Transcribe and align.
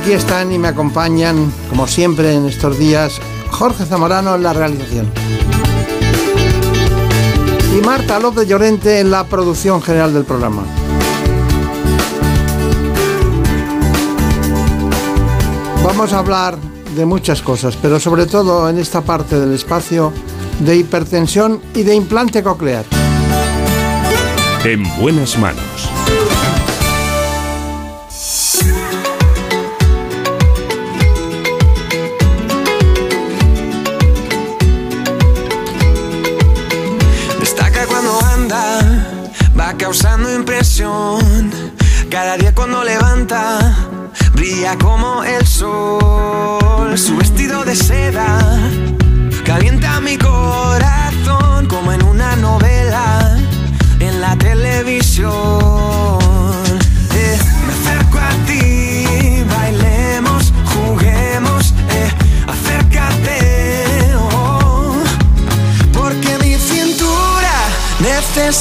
Aquí 0.00 0.12
están 0.12 0.52
y 0.52 0.58
me 0.58 0.68
acompañan, 0.68 1.52
como 1.68 1.86
siempre 1.88 2.32
en 2.32 2.46
estos 2.46 2.78
días, 2.78 3.20
Jorge 3.50 3.84
Zamorano 3.84 4.36
en 4.36 4.42
la 4.44 4.52
realización. 4.52 5.10
Y 7.76 7.84
Marta 7.84 8.20
López 8.20 8.46
Llorente 8.46 9.00
en 9.00 9.10
la 9.10 9.24
producción 9.24 9.82
general 9.82 10.14
del 10.14 10.24
programa. 10.24 10.62
Vamos 15.84 16.12
a 16.12 16.20
hablar 16.20 16.56
de 16.94 17.04
muchas 17.04 17.42
cosas, 17.42 17.76
pero 17.76 17.98
sobre 17.98 18.26
todo 18.26 18.70
en 18.70 18.78
esta 18.78 19.00
parte 19.00 19.38
del 19.38 19.52
espacio 19.52 20.12
de 20.60 20.76
hipertensión 20.76 21.60
y 21.74 21.82
de 21.82 21.94
implante 21.94 22.42
coclear. 22.42 22.84
En 24.64 24.84
buenas 25.00 25.36
manos. 25.38 25.77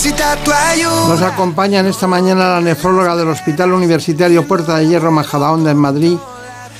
Necesita 0.07 0.35
tu 0.43 0.51
ayuda. 0.51 1.07
Nos 1.09 1.21
acompaña 1.21 1.79
en 1.79 1.87
esta 1.87 2.07
mañana 2.07 2.49
la 2.49 2.61
nefróloga 2.61 3.15
del 3.15 3.29
Hospital 3.29 3.73
Universitario 3.73 4.47
Puerta 4.47 4.77
de 4.77 4.87
Hierro 4.87 5.11
Majadahonda 5.11 5.71
en 5.71 5.77
Madrid, 5.77 6.17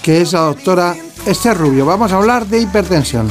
que 0.02 0.22
es 0.22 0.34
la 0.34 0.42
doctora 0.42 0.96
Esther 1.26 1.58
Rubio. 1.58 1.86
Vamos 1.86 2.12
a 2.12 2.18
hablar 2.18 2.46
de 2.46 2.60
hipertensión. 2.60 3.28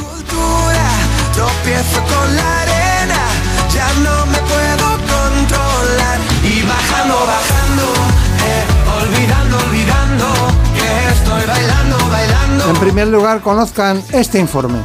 En 12.68 12.76
primer 12.80 13.08
lugar, 13.08 13.40
conozcan 13.40 14.02
este 14.12 14.38
informe. 14.38 14.78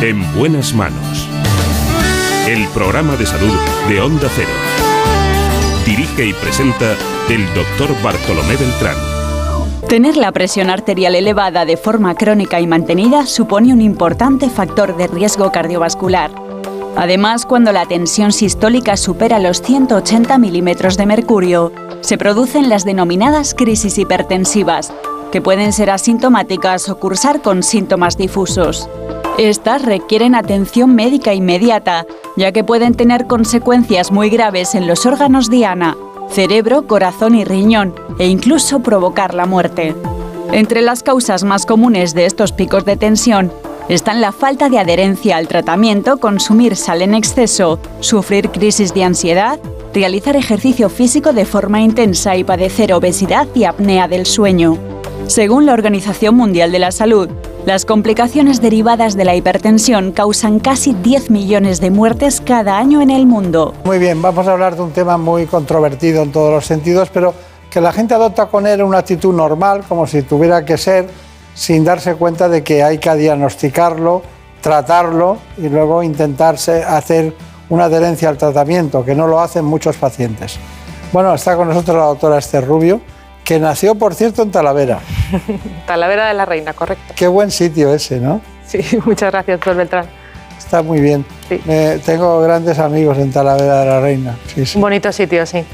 En 0.00 0.34
buenas 0.34 0.72
manos. 0.74 1.07
El 2.48 2.66
programa 2.68 3.14
de 3.16 3.26
salud 3.26 3.52
de 3.90 4.00
Onda 4.00 4.26
Cero. 4.34 4.48
Dirige 5.84 6.24
y 6.24 6.32
presenta 6.32 6.96
el 7.28 7.44
doctor 7.52 7.94
Bartolomé 8.02 8.56
Beltrán. 8.56 8.96
Tener 9.86 10.16
la 10.16 10.32
presión 10.32 10.70
arterial 10.70 11.14
elevada 11.14 11.66
de 11.66 11.76
forma 11.76 12.14
crónica 12.14 12.58
y 12.58 12.66
mantenida 12.66 13.26
supone 13.26 13.74
un 13.74 13.82
importante 13.82 14.48
factor 14.48 14.96
de 14.96 15.08
riesgo 15.08 15.52
cardiovascular. 15.52 16.30
Además, 16.96 17.44
cuando 17.44 17.70
la 17.70 17.84
tensión 17.84 18.32
sistólica 18.32 18.96
supera 18.96 19.38
los 19.38 19.60
180 19.60 20.38
milímetros 20.38 20.96
de 20.96 21.04
mercurio, 21.04 21.70
se 22.00 22.16
producen 22.16 22.70
las 22.70 22.86
denominadas 22.86 23.52
crisis 23.52 23.98
hipertensivas, 23.98 24.90
que 25.30 25.40
pueden 25.40 25.72
ser 25.72 25.90
asintomáticas 25.90 26.88
o 26.88 26.98
cursar 26.98 27.42
con 27.42 27.62
síntomas 27.62 28.16
difusos. 28.16 28.88
Estas 29.38 29.82
requieren 29.82 30.34
atención 30.34 30.94
médica 30.94 31.34
inmediata, 31.34 32.06
ya 32.36 32.52
que 32.52 32.64
pueden 32.64 32.94
tener 32.94 33.26
consecuencias 33.26 34.10
muy 34.10 34.30
graves 34.30 34.74
en 34.74 34.86
los 34.86 35.06
órganos 35.06 35.50
diana, 35.50 35.96
cerebro, 36.30 36.86
corazón 36.86 37.34
y 37.34 37.44
riñón, 37.44 37.94
e 38.18 38.26
incluso 38.26 38.80
provocar 38.80 39.34
la 39.34 39.46
muerte. 39.46 39.94
Entre 40.52 40.82
las 40.82 41.02
causas 41.02 41.44
más 41.44 41.66
comunes 41.66 42.14
de 42.14 42.26
estos 42.26 42.52
picos 42.52 42.84
de 42.84 42.96
tensión 42.96 43.52
están 43.88 44.20
la 44.20 44.32
falta 44.32 44.68
de 44.68 44.78
adherencia 44.78 45.36
al 45.36 45.48
tratamiento, 45.48 46.18
consumir 46.18 46.76
sal 46.76 47.00
en 47.02 47.14
exceso, 47.14 47.78
sufrir 48.00 48.50
crisis 48.50 48.92
de 48.92 49.04
ansiedad, 49.04 49.58
realizar 49.94 50.36
ejercicio 50.36 50.88
físico 50.88 51.32
de 51.32 51.44
forma 51.44 51.80
intensa 51.80 52.36
y 52.36 52.44
padecer 52.44 52.92
obesidad 52.92 53.46
y 53.54 53.64
apnea 53.64 54.08
del 54.08 54.26
sueño. 54.26 54.97
Según 55.26 55.66
la 55.66 55.72
Organización 55.72 56.36
Mundial 56.36 56.72
de 56.72 56.78
la 56.78 56.92
Salud, 56.92 57.28
las 57.66 57.84
complicaciones 57.84 58.62
derivadas 58.62 59.16
de 59.16 59.24
la 59.24 59.34
hipertensión 59.34 60.12
causan 60.12 60.58
casi 60.58 60.94
10 60.94 61.30
millones 61.30 61.80
de 61.80 61.90
muertes 61.90 62.40
cada 62.40 62.78
año 62.78 63.02
en 63.02 63.10
el 63.10 63.26
mundo. 63.26 63.74
Muy 63.84 63.98
bien, 63.98 64.22
vamos 64.22 64.46
a 64.46 64.52
hablar 64.52 64.76
de 64.76 64.82
un 64.82 64.92
tema 64.92 65.18
muy 65.18 65.46
controvertido 65.46 66.22
en 66.22 66.32
todos 66.32 66.50
los 66.50 66.64
sentidos, 66.64 67.10
pero 67.12 67.34
que 67.70 67.80
la 67.80 67.92
gente 67.92 68.14
adopta 68.14 68.46
con 68.46 68.66
él 68.66 68.82
una 68.82 68.98
actitud 68.98 69.34
normal, 69.34 69.84
como 69.86 70.06
si 70.06 70.22
tuviera 70.22 70.64
que 70.64 70.78
ser, 70.78 71.08
sin 71.54 71.84
darse 71.84 72.14
cuenta 72.14 72.48
de 72.48 72.62
que 72.62 72.82
hay 72.82 72.98
que 72.98 73.14
diagnosticarlo, 73.14 74.22
tratarlo 74.62 75.38
y 75.58 75.68
luego 75.68 76.02
intentarse 76.02 76.82
hacer 76.82 77.34
una 77.68 77.84
adherencia 77.84 78.30
al 78.30 78.38
tratamiento, 78.38 79.04
que 79.04 79.14
no 79.14 79.26
lo 79.26 79.40
hacen 79.40 79.64
muchos 79.64 79.96
pacientes. 79.96 80.58
Bueno, 81.12 81.34
está 81.34 81.56
con 81.56 81.68
nosotros 81.68 81.96
la 81.96 82.04
doctora 82.04 82.38
Esther 82.38 82.66
Rubio, 82.66 83.00
que 83.48 83.58
nació, 83.58 83.94
por 83.94 84.14
cierto, 84.14 84.42
en 84.42 84.50
Talavera. 84.50 85.00
Talavera 85.86 86.28
de 86.28 86.34
la 86.34 86.44
Reina, 86.44 86.74
correcto. 86.74 87.14
Qué 87.16 87.26
buen 87.26 87.50
sitio 87.50 87.94
ese, 87.94 88.20
¿no? 88.20 88.42
Sí, 88.66 88.78
muchas 89.06 89.32
gracias, 89.32 89.56
doctor 89.58 89.74
Beltrán. 89.74 90.04
Está 90.58 90.82
muy 90.82 91.00
bien. 91.00 91.24
Sí. 91.48 91.58
Tengo 92.04 92.42
grandes 92.42 92.78
amigos 92.78 93.16
en 93.16 93.32
Talavera 93.32 93.80
de 93.80 93.86
la 93.86 94.00
Reina. 94.02 94.36
Sí, 94.54 94.66
sí. 94.66 94.76
Un 94.76 94.82
bonito 94.82 95.10
sitio, 95.12 95.46
sí. 95.46 95.64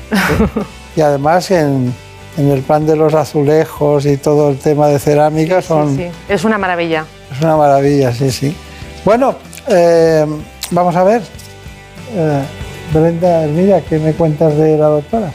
Y 0.94 1.00
además 1.00 1.50
en, 1.50 1.92
en 2.36 2.50
el 2.52 2.62
plan 2.62 2.86
de 2.86 2.94
los 2.94 3.12
azulejos 3.12 4.06
y 4.06 4.18
todo 4.18 4.50
el 4.50 4.58
tema 4.58 4.86
de 4.86 5.00
cerámica 5.00 5.60
son, 5.60 5.96
Sí, 5.96 6.06
es 6.28 6.44
una 6.44 6.58
maravilla. 6.58 7.04
es 7.32 7.40
una 7.42 7.56
maravilla, 7.56 8.12
sí, 8.12 8.30
sí. 8.30 8.56
Bueno, 9.04 9.34
eh, 9.66 10.24
vamos 10.70 10.94
a 10.94 11.02
ver. 11.02 11.22
Eh, 12.14 12.42
Brenda, 12.92 13.46
mira, 13.48 13.80
¿qué 13.80 13.98
me 13.98 14.12
cuentas 14.12 14.56
de 14.56 14.78
la 14.78 14.86
doctora? 14.86 15.32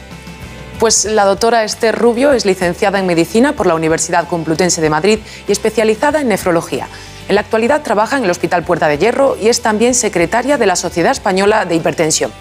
Pues 0.80 1.04
la 1.04 1.24
doctora 1.26 1.62
Esther 1.62 1.94
Rubio 1.96 2.32
es 2.32 2.46
licenciada 2.46 2.98
en 2.98 3.06
Medicina 3.06 3.52
por 3.52 3.66
la 3.66 3.74
Universidad 3.74 4.26
Complutense 4.26 4.80
de 4.80 4.88
Madrid 4.88 5.18
y 5.46 5.52
especializada 5.52 6.22
en 6.22 6.28
nefrología. 6.28 6.88
En 7.28 7.34
la 7.34 7.42
actualidad 7.42 7.82
trabaja 7.82 8.16
en 8.16 8.24
el 8.24 8.30
Hospital 8.30 8.64
Puerta 8.64 8.88
de 8.88 8.96
Hierro 8.98 9.36
y 9.40 9.48
es 9.48 9.60
también 9.60 9.94
secretaria 9.94 10.56
de 10.56 10.66
la 10.66 10.74
Sociedad 10.76 11.12
Española 11.12 11.64
de 11.66 11.76
Hipertensión. 11.76 12.32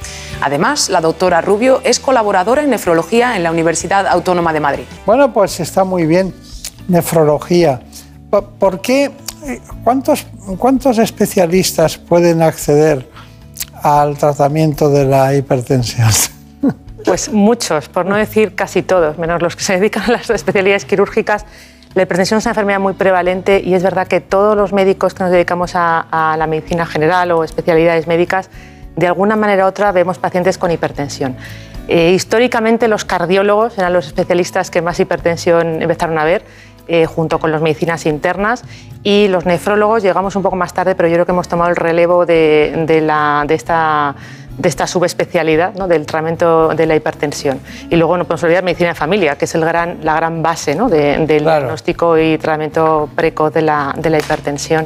Además, 0.41 0.89
la 0.89 1.01
doctora 1.01 1.41
Rubio 1.41 1.81
es 1.83 2.00
colaboradora 2.00 2.63
en 2.63 2.69
nefrología 2.71 3.36
en 3.36 3.44
la 3.44 3.51
Universidad 3.51 4.07
Autónoma 4.07 4.53
de 4.53 4.59
Madrid. 4.62 4.83
Bueno, 5.06 5.31
pues 5.33 5.59
está 5.59 5.83
muy 5.83 6.06
bien. 6.06 6.33
Nefrología. 6.88 7.81
Po- 8.31 8.41
¿Por 8.57 8.81
qué? 8.81 9.12
eh, 9.45 9.62
¿Cuántos, 9.83 10.25
cuántos 10.57 10.97
especialistas 10.97 11.97
pueden 11.97 12.41
acceder 12.41 13.07
al 13.83 14.18
tratamiento 14.18 14.89
de 14.89 15.06
la 15.06 15.36
hipertensión? 15.36 16.07
Pues 17.10 17.34
muchos, 17.34 17.90
por 17.90 18.06
no 18.06 18.16
decir 18.16 18.54
casi 18.54 18.84
todos, 18.84 19.18
menos 19.18 19.42
los 19.42 19.56
que 19.56 19.64
se 19.64 19.74
dedican 19.80 20.04
a 20.04 20.12
las 20.12 20.30
especialidades 20.30 20.86
quirúrgicas. 20.86 21.44
La 21.96 22.04
hipertensión 22.04 22.38
es 22.38 22.46
una 22.46 22.52
enfermedad 22.52 22.80
muy 22.80 22.94
prevalente 22.94 23.64
y 23.66 23.74
es 23.74 23.82
verdad 23.82 24.08
que 24.08 24.22
todos 24.22 24.56
los 24.56 24.74
médicos 24.74 25.16
que 25.16 25.24
nos 25.24 25.32
dedicamos 25.32 25.72
a, 25.74 26.36
la 26.38 26.46
medicina 26.46 26.86
general 26.86 27.32
o 27.32 27.44
especialidades 27.44 28.06
médicas, 28.06 28.52
de 28.96 29.08
alguna 29.08 29.36
manera 29.36 29.66
u 29.66 29.70
otra 29.70 29.92
vemos 29.92 30.20
pacientes 30.20 30.60
con 30.60 30.70
hipertensión. 30.70 31.36
Eh, 31.88 32.12
históricamente 32.12 32.88
los 32.88 33.06
cardiólogos 33.06 33.76
eran 33.80 33.92
los 33.92 34.06
especialistas 34.06 34.70
que 34.70 34.84
más 34.84 35.00
hipertensión 35.00 35.82
empezaron 35.82 36.20
a 36.20 36.24
ver 36.26 36.44
eh, 36.88 37.08
junto 37.08 37.40
con 37.40 37.52
las 37.52 37.64
medicinas 37.64 38.06
internas 38.06 38.64
y 39.02 39.30
los 39.30 39.48
nefrólogos 39.48 40.04
llegamos 40.04 40.36
un 40.36 40.44
poco 40.44 40.58
más 40.58 40.76
tarde, 40.76 40.94
pero 40.94 41.10
yo 41.10 41.16
creo 41.16 41.26
que 41.26 41.32
hemos 41.32 41.48
tomado 41.48 41.72
el 41.72 41.76
relevo 41.76 42.28
de 42.28 42.86
esta 43.50 44.16
de 44.60 44.70
esta 44.70 44.86
subespecialidad 44.86 45.74
¿no? 45.76 45.88
del 45.88 46.06
tratamiento 46.06 46.70
de 46.70 46.86
la 46.86 46.96
hipertensión. 46.96 47.60
Y 47.90 47.96
luego 47.96 48.18
no 48.18 48.26
podemos 48.26 48.44
olvidar 48.44 48.64
medicina 48.64 48.90
de 48.90 48.96
familia, 48.96 49.38
que 49.38 49.46
es 49.46 49.56
el 49.56 49.62
gran, 49.62 50.00
la 50.04 50.16
gran 50.16 50.44
base 50.44 50.76
¿no? 50.76 50.90
del 50.90 51.26
diagnóstico 51.26 52.18
y 52.18 52.38
tratamiento 52.38 53.10
precoz 53.16 53.54
de 53.54 53.62
la, 53.62 53.96
de 53.98 54.10
la 54.10 54.20
hipertensión. 54.20 54.86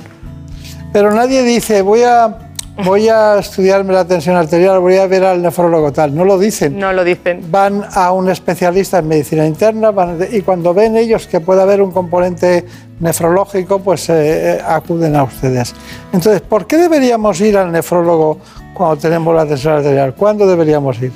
Pero 0.94 1.12
nadie 1.12 1.42
dice, 1.42 1.82
voy 1.82 2.04
a 2.04 2.38
voy 2.84 3.08
a 3.08 3.38
estudiarme 3.38 3.94
la 3.94 4.06
tensión 4.06 4.36
arterial, 4.36 4.80
voy 4.80 4.98
a 4.98 5.06
ver 5.06 5.24
al 5.24 5.42
nefrólogo 5.42 5.92
tal. 5.92 6.16
No 6.16 6.26
lo 6.26 6.40
dicen. 6.40 6.80
No 6.80 6.92
lo 6.94 7.04
dicen. 7.04 7.52
Van 7.52 7.86
a 7.94 8.12
un 8.12 8.30
especialista 8.30 9.00
en 9.00 9.08
medicina 9.08 9.46
interna 9.46 9.92
y 10.32 10.42
cuando 10.42 10.74
ven 10.74 10.98
ellos 10.98 11.28
que 11.28 11.40
puede 11.40 11.62
haber 11.62 11.82
un 11.82 11.92
componente 11.92 12.66
nefrológico, 13.00 13.80
pues 13.80 14.10
eh, 14.10 14.56
eh, 14.56 14.62
acuden 14.66 15.16
a 15.16 15.24
ustedes. 15.24 15.76
Entonces, 16.12 16.42
¿por 16.42 16.66
qué 16.66 16.78
deberíamos 16.78 17.40
ir 17.42 17.58
al 17.58 17.72
nefrólogo 17.72 18.40
cuando 18.74 18.98
tenemos 18.98 19.36
la 19.36 19.46
tensión 19.46 19.74
arterial? 19.74 20.14
¿Cuándo 20.16 20.48
deberíamos 20.48 21.02
ir? 21.02 21.12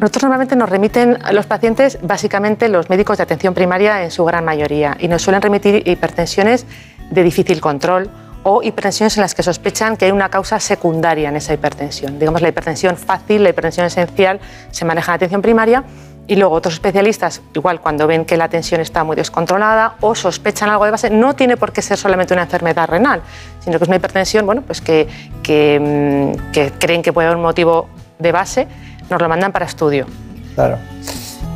Nosotros 0.00 0.22
normalmente 0.22 0.56
nos 0.56 0.70
remiten 0.70 1.18
a 1.22 1.32
los 1.32 1.44
pacientes, 1.46 1.98
básicamente 2.02 2.68
los 2.68 2.88
médicos 2.88 3.18
de 3.18 3.24
atención 3.24 3.52
primaria 3.52 4.02
en 4.02 4.10
su 4.10 4.24
gran 4.24 4.44
mayoría, 4.44 4.96
y 4.98 5.08
nos 5.08 5.20
suelen 5.20 5.42
remitir 5.42 5.86
hipertensiones 5.86 6.64
de 7.10 7.22
difícil 7.22 7.60
control 7.60 8.10
o 8.42 8.62
hipertensiones 8.62 9.18
en 9.18 9.20
las 9.20 9.34
que 9.34 9.42
sospechan 9.42 9.98
que 9.98 10.06
hay 10.06 10.10
una 10.10 10.30
causa 10.30 10.58
secundaria 10.58 11.28
en 11.28 11.36
esa 11.36 11.52
hipertensión. 11.52 12.18
Digamos, 12.18 12.40
la 12.40 12.48
hipertensión 12.48 12.96
fácil, 12.96 13.42
la 13.42 13.50
hipertensión 13.50 13.86
esencial, 13.86 14.40
se 14.70 14.86
maneja 14.86 15.12
en 15.12 15.16
atención 15.16 15.42
primaria 15.42 15.84
y 16.30 16.36
luego 16.36 16.54
otros 16.54 16.74
especialistas, 16.74 17.42
igual 17.54 17.80
cuando 17.80 18.06
ven 18.06 18.24
que 18.24 18.36
la 18.36 18.48
tensión 18.48 18.80
está 18.80 19.02
muy 19.02 19.16
descontrolada 19.16 19.96
o 20.00 20.14
sospechan 20.14 20.68
algo 20.68 20.84
de 20.84 20.92
base, 20.92 21.10
no 21.10 21.34
tiene 21.34 21.56
por 21.56 21.72
qué 21.72 21.82
ser 21.82 21.98
solamente 21.98 22.32
una 22.32 22.44
enfermedad 22.44 22.88
renal, 22.88 23.20
sino 23.58 23.78
que 23.78 23.84
es 23.84 23.88
una 23.88 23.96
hipertensión 23.96 24.46
bueno, 24.46 24.62
pues 24.62 24.80
que, 24.80 25.08
que, 25.42 26.36
mm, 26.54 26.60
creen 26.78 27.02
que 27.02 27.12
puede 27.12 27.26
haber 27.26 27.36
un 27.36 27.42
motivo 27.42 27.88
de 28.20 28.30
base, 28.30 28.68
nos 29.10 29.20
lo 29.20 29.28
mandan 29.28 29.50
para 29.50 29.66
estudio. 29.66 30.06
Claro. 30.54 30.78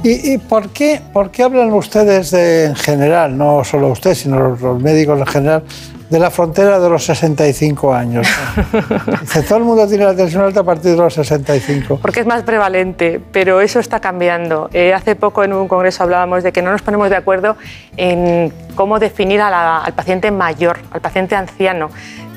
¿Y, 0.02 0.38
por, 0.38 0.70
qué, 0.70 1.00
por 1.12 1.30
qué 1.30 1.44
hablan 1.44 1.72
ustedes 1.72 2.32
de, 2.32 2.64
en 2.64 2.74
general, 2.74 3.38
no 3.38 3.62
solo 3.62 3.88
usted, 3.88 4.14
sino 4.14 4.56
los 4.56 4.82
médicos 4.82 5.20
en 5.20 5.26
general, 5.26 5.62
de 6.14 6.20
la 6.20 6.30
frontera 6.30 6.78
de 6.78 6.88
los 6.88 7.04
65 7.06 7.92
años. 7.92 8.28
Dice, 9.20 9.42
todo 9.42 9.58
el 9.58 9.64
mundo 9.64 9.84
tiene 9.88 10.04
la 10.04 10.14
tensión 10.14 10.44
alta 10.44 10.60
a 10.60 10.62
partir 10.62 10.92
de 10.92 10.96
los 10.96 11.12
65. 11.12 11.98
Porque 12.00 12.20
es 12.20 12.26
más 12.26 12.44
prevalente, 12.44 13.20
pero 13.32 13.60
eso 13.60 13.80
está 13.80 13.98
cambiando. 13.98 14.70
Eh, 14.72 14.94
hace 14.94 15.16
poco 15.16 15.42
en 15.42 15.52
un 15.52 15.66
congreso 15.66 16.04
hablábamos 16.04 16.44
de 16.44 16.52
que 16.52 16.62
no 16.62 16.70
nos 16.70 16.82
ponemos 16.82 17.10
de 17.10 17.16
acuerdo 17.16 17.56
en 17.96 18.52
cómo 18.76 19.00
definir 19.00 19.40
al 19.40 19.92
paciente 19.94 20.30
mayor, 20.30 20.78
al 20.92 21.00
paciente 21.00 21.34
anciano. 21.34 21.90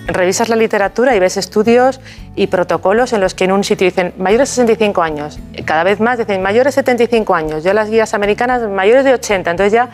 Revisas 0.07 0.49
la 0.49 0.55
literatura 0.55 1.15
y 1.15 1.19
ves 1.19 1.37
estudios 1.37 2.01
y 2.35 2.47
protocolos 2.47 3.13
en 3.13 3.21
los 3.21 3.35
que 3.35 3.43
en 3.43 3.51
un 3.51 3.63
sitio 3.63 3.85
dicen 3.85 4.11
mayores 4.17 4.49
de 4.49 4.55
65 4.55 5.01
años, 5.03 5.37
cada 5.65 5.83
vez 5.83 5.99
más 5.99 6.17
dicen 6.17 6.41
mayores 6.41 6.73
de 6.73 6.81
75 6.81 7.35
años, 7.35 7.63
ya 7.63 7.73
las 7.73 7.89
guías 7.89 8.13
americanas 8.13 8.67
mayores 8.69 9.03
de 9.03 9.13
80, 9.13 9.51
entonces 9.51 9.73
ya 9.73 9.89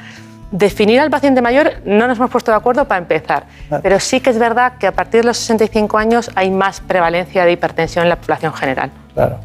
Definir 0.53 1.00
al 1.00 1.09
paciente 1.09 1.41
mayor 1.41 1.81
no 1.83 2.07
nos 2.07 2.19
hemos 2.19 2.29
puesto 2.29 2.51
de 2.51 2.57
acuerdo 2.57 2.88
para 2.88 3.00
empezar, 3.00 3.47
pero 3.81 4.00
sí 4.00 4.19
que 4.19 4.29
es 4.29 4.38
verdad 4.38 4.73
que 4.77 4.85
a 4.85 4.91
partir 4.91 5.21
de 5.21 5.25
los 5.25 5.38
65 5.38 5.97
años 5.97 6.29
hay 6.35 6.51
más 6.51 6.79
prevalencia 6.79 7.44
de 7.44 7.53
hipertensión 7.53 8.03
en 8.03 8.09
la 8.09 8.17
población 8.17 8.53
general. 8.53 8.91
Claro. 9.15 9.39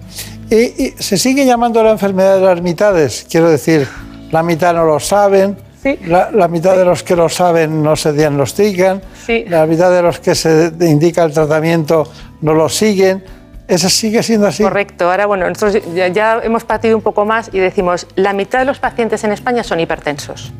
¿Y, 0.50 0.92
se 0.98 1.16
sigue 1.16 1.46
llamando 1.46 1.82
la 1.82 1.92
enfermedad 1.92 2.34
de 2.34 2.44
las 2.44 2.60
mitades? 2.60 3.26
Quiero 3.30 3.48
decir, 3.48 3.88
la 4.30 4.42
mitad 4.42 4.74
no 4.74 4.84
lo 4.84 5.00
saben, 5.00 5.56
la, 6.04 6.46
mitad 6.46 6.76
de 6.76 6.84
los 6.84 7.02
que 7.02 7.16
lo 7.16 7.30
saben 7.30 7.82
no 7.82 7.96
se 7.96 8.12
diagnostican, 8.12 9.00
la 9.46 9.64
mitad 9.64 9.90
de 9.90 10.02
los 10.02 10.20
que 10.20 10.34
se 10.34 10.70
indica 10.80 11.24
el 11.24 11.32
tratamiento 11.32 12.06
no 12.42 12.52
lo 12.52 12.68
siguen. 12.68 13.24
¿Eso 13.66 13.88
sigue 13.88 14.22
siendo 14.22 14.46
así? 14.46 14.62
Correcto. 14.62 15.10
Ahora, 15.10 15.24
bueno, 15.24 15.48
nosotros 15.48 15.82
ya, 15.94 16.08
ya 16.08 16.40
hemos 16.42 16.64
partido 16.64 16.98
un 16.98 17.02
poco 17.02 17.24
más 17.24 17.48
y 17.50 17.60
decimos, 17.60 18.06
la 18.14 18.34
mitad 18.34 18.58
de 18.58 18.66
los 18.66 18.78
pacientes 18.78 19.24
en 19.24 19.32
España 19.32 19.62
son 19.62 19.80
hipertensos. 19.80 20.52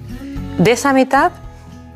De 0.59 0.73
esa 0.73 0.93
mitad, 0.93 1.31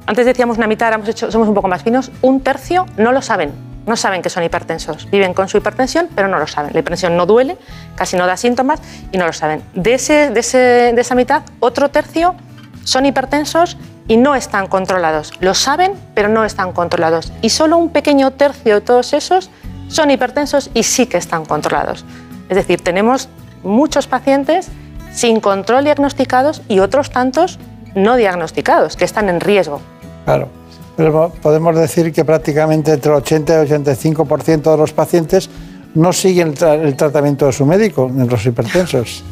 antes 0.06 0.24
decíamos 0.24 0.56
una 0.56 0.68
mitad, 0.68 0.92
hemos 0.92 1.08
hecho, 1.08 1.32
somos 1.32 1.48
un 1.48 1.54
poco 1.54 1.66
más 1.66 1.82
finos, 1.82 2.12
un 2.22 2.40
tercio 2.40 2.86
no 2.96 3.10
lo 3.10 3.20
saben. 3.20 3.52
No 3.86 3.96
saben 3.96 4.22
que 4.22 4.30
son 4.30 4.44
hipertensos. 4.44 5.10
Viven 5.10 5.34
con 5.34 5.48
su 5.48 5.56
hipertensión, 5.56 6.08
pero 6.14 6.28
no 6.28 6.38
lo 6.38 6.46
saben. 6.46 6.72
La 6.72 6.78
hipertensión 6.78 7.16
no 7.16 7.26
duele, 7.26 7.58
casi 7.96 8.16
no 8.16 8.24
da 8.24 8.36
síntomas 8.36 8.80
y 9.10 9.18
no 9.18 9.26
lo 9.26 9.32
saben. 9.32 9.64
De, 9.74 9.94
ese, 9.94 10.30
de, 10.30 10.94
esa 10.96 11.14
mitad, 11.16 11.42
otro 11.58 11.90
tercio 11.90 12.36
son 12.84 13.04
hipertensos 13.04 13.76
y 14.06 14.16
no 14.16 14.36
están 14.36 14.68
controlados. 14.68 15.32
Lo 15.40 15.54
saben, 15.54 15.94
pero 16.14 16.28
no 16.28 16.44
están 16.44 16.70
controlados. 16.70 17.32
Y 17.42 17.50
solo 17.50 17.76
un 17.76 17.90
pequeño 17.90 18.30
tercio 18.30 18.76
de 18.76 18.80
todos 18.80 19.12
esos 19.12 19.50
son 19.88 20.12
hipertensos 20.12 20.70
y 20.72 20.84
sí 20.84 21.06
que 21.06 21.16
están 21.16 21.44
controlados. 21.44 22.04
Es 22.48 22.56
decir, 22.56 22.80
tenemos 22.80 23.28
muchos 23.64 24.06
pacientes 24.06 24.68
sin 25.12 25.40
control 25.40 25.82
diagnosticados 25.82 26.62
y 26.68 26.78
otros 26.78 27.10
tantos 27.10 27.58
no 27.94 28.16
diagnosticados, 28.16 28.96
que 28.96 29.04
están 29.04 29.28
en 29.28 29.40
riesgo. 29.40 29.80
Claro, 30.24 30.48
pero 30.96 31.32
podemos 31.42 31.76
decir 31.76 32.12
que 32.12 32.24
prácticamente 32.24 32.92
entre 32.92 33.12
80 33.12 33.64
y 33.64 33.68
85% 33.68 34.70
de 34.70 34.76
los 34.76 34.92
pacientes 34.92 35.50
no 35.94 36.12
siguen 36.12 36.54
el, 36.60 36.96
tratamiento 36.96 37.46
de 37.46 37.52
su 37.52 37.66
médico 37.66 38.06
en 38.06 38.28
los 38.28 38.44
hipertensos. 38.46 39.24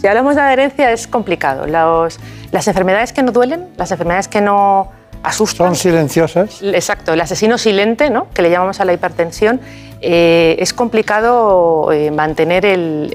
Si 0.00 0.06
hablamos 0.06 0.34
de 0.34 0.40
adherencia 0.40 0.92
es 0.92 1.06
complicado. 1.06 1.66
las 1.66 2.68
enfermedades 2.68 3.12
que 3.12 3.22
no 3.22 3.32
duelen, 3.32 3.68
las 3.76 3.90
enfermedades 3.90 4.28
que 4.28 4.40
no 4.40 4.88
asustan... 5.22 5.68
Son 5.68 5.76
silenciosas. 5.76 6.62
Exacto, 6.62 7.12
el 7.12 7.20
asesino 7.20 7.58
silente, 7.58 8.08
¿no? 8.08 8.28
que 8.32 8.42
le 8.42 8.50
llamamos 8.50 8.80
a 8.80 8.84
la 8.84 8.92
hipertensión, 8.92 9.60
eh, 10.00 10.56
es 10.58 10.72
complicado 10.72 11.92
eh, 11.92 12.10
mantener 12.10 12.64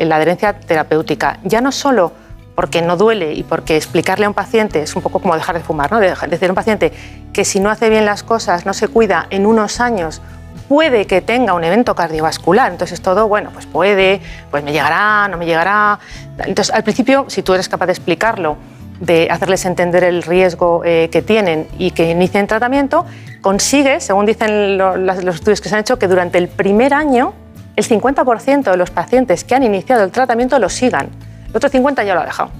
la 0.05 0.17
adherencia 0.17 0.53
terapéutica. 0.53 1.39
Ya 1.43 1.61
no 1.61 1.71
solo 1.71 2.11
porque 2.55 2.81
no 2.81 2.97
duele 2.97 3.33
y 3.33 3.43
porque 3.43 3.75
explicarle 3.75 4.25
a 4.25 4.29
un 4.29 4.33
paciente 4.33 4.81
es 4.81 4.95
un 4.95 5.01
poco 5.01 5.19
como 5.19 5.35
dejar 5.35 5.55
de 5.55 5.61
fumar, 5.61 5.91
¿no? 5.91 5.99
decir 5.99 6.47
a 6.47 6.51
un 6.51 6.55
paciente 6.55 6.91
que 7.33 7.45
si 7.45 7.59
no 7.59 7.69
hace 7.69 7.89
bien 7.89 8.05
las 8.05 8.23
cosas, 8.23 8.65
no 8.65 8.73
se 8.73 8.87
cuida, 8.87 9.27
en 9.29 9.45
unos 9.45 9.81
años 9.81 10.21
puede 10.69 11.05
que 11.05 11.21
tenga 11.21 11.53
un 11.53 11.63
evento 11.63 11.95
cardiovascular. 11.95 12.71
Entonces 12.71 13.01
todo, 13.01 13.27
bueno, 13.27 13.51
pues 13.53 13.65
puede, 13.65 14.21
pues 14.49 14.63
me 14.63 14.71
llegará, 14.71 15.27
no 15.27 15.37
me 15.37 15.45
llegará. 15.45 15.99
Entonces 16.39 16.73
al 16.73 16.83
principio, 16.83 17.25
si 17.27 17.43
tú 17.43 17.53
eres 17.53 17.69
capaz 17.69 17.87
de 17.87 17.91
explicarlo, 17.91 18.57
de 18.99 19.27
hacerles 19.29 19.65
entender 19.65 20.03
el 20.03 20.23
riesgo 20.23 20.81
eh, 20.85 21.09
que 21.11 21.21
tienen 21.21 21.67
y 21.77 21.91
que 21.91 22.09
inicien 22.11 22.47
tratamiento, 22.47 23.05
consigue, 23.41 23.99
según 23.99 24.25
dicen 24.25 24.77
los 24.77 25.35
estudios 25.35 25.61
que 25.61 25.69
se 25.69 25.75
han 25.75 25.81
hecho, 25.81 25.99
que 25.99 26.07
durante 26.07 26.37
el 26.37 26.47
primer 26.47 26.93
año 26.93 27.33
el 27.75 27.85
50% 27.85 28.71
de 28.71 28.77
los 28.77 28.89
pacientes 28.89 29.43
que 29.43 29.53
han 29.53 29.63
iniciado 29.63 30.03
el 30.03 30.11
tratamiento 30.11 30.57
lo 30.59 30.69
sigan. 30.69 31.09
El 31.55 31.59
otro 31.59 31.69
50 31.69 32.03
ya 32.03 32.15
lo 32.15 32.19
ha 32.19 32.25
dejado. 32.25 32.51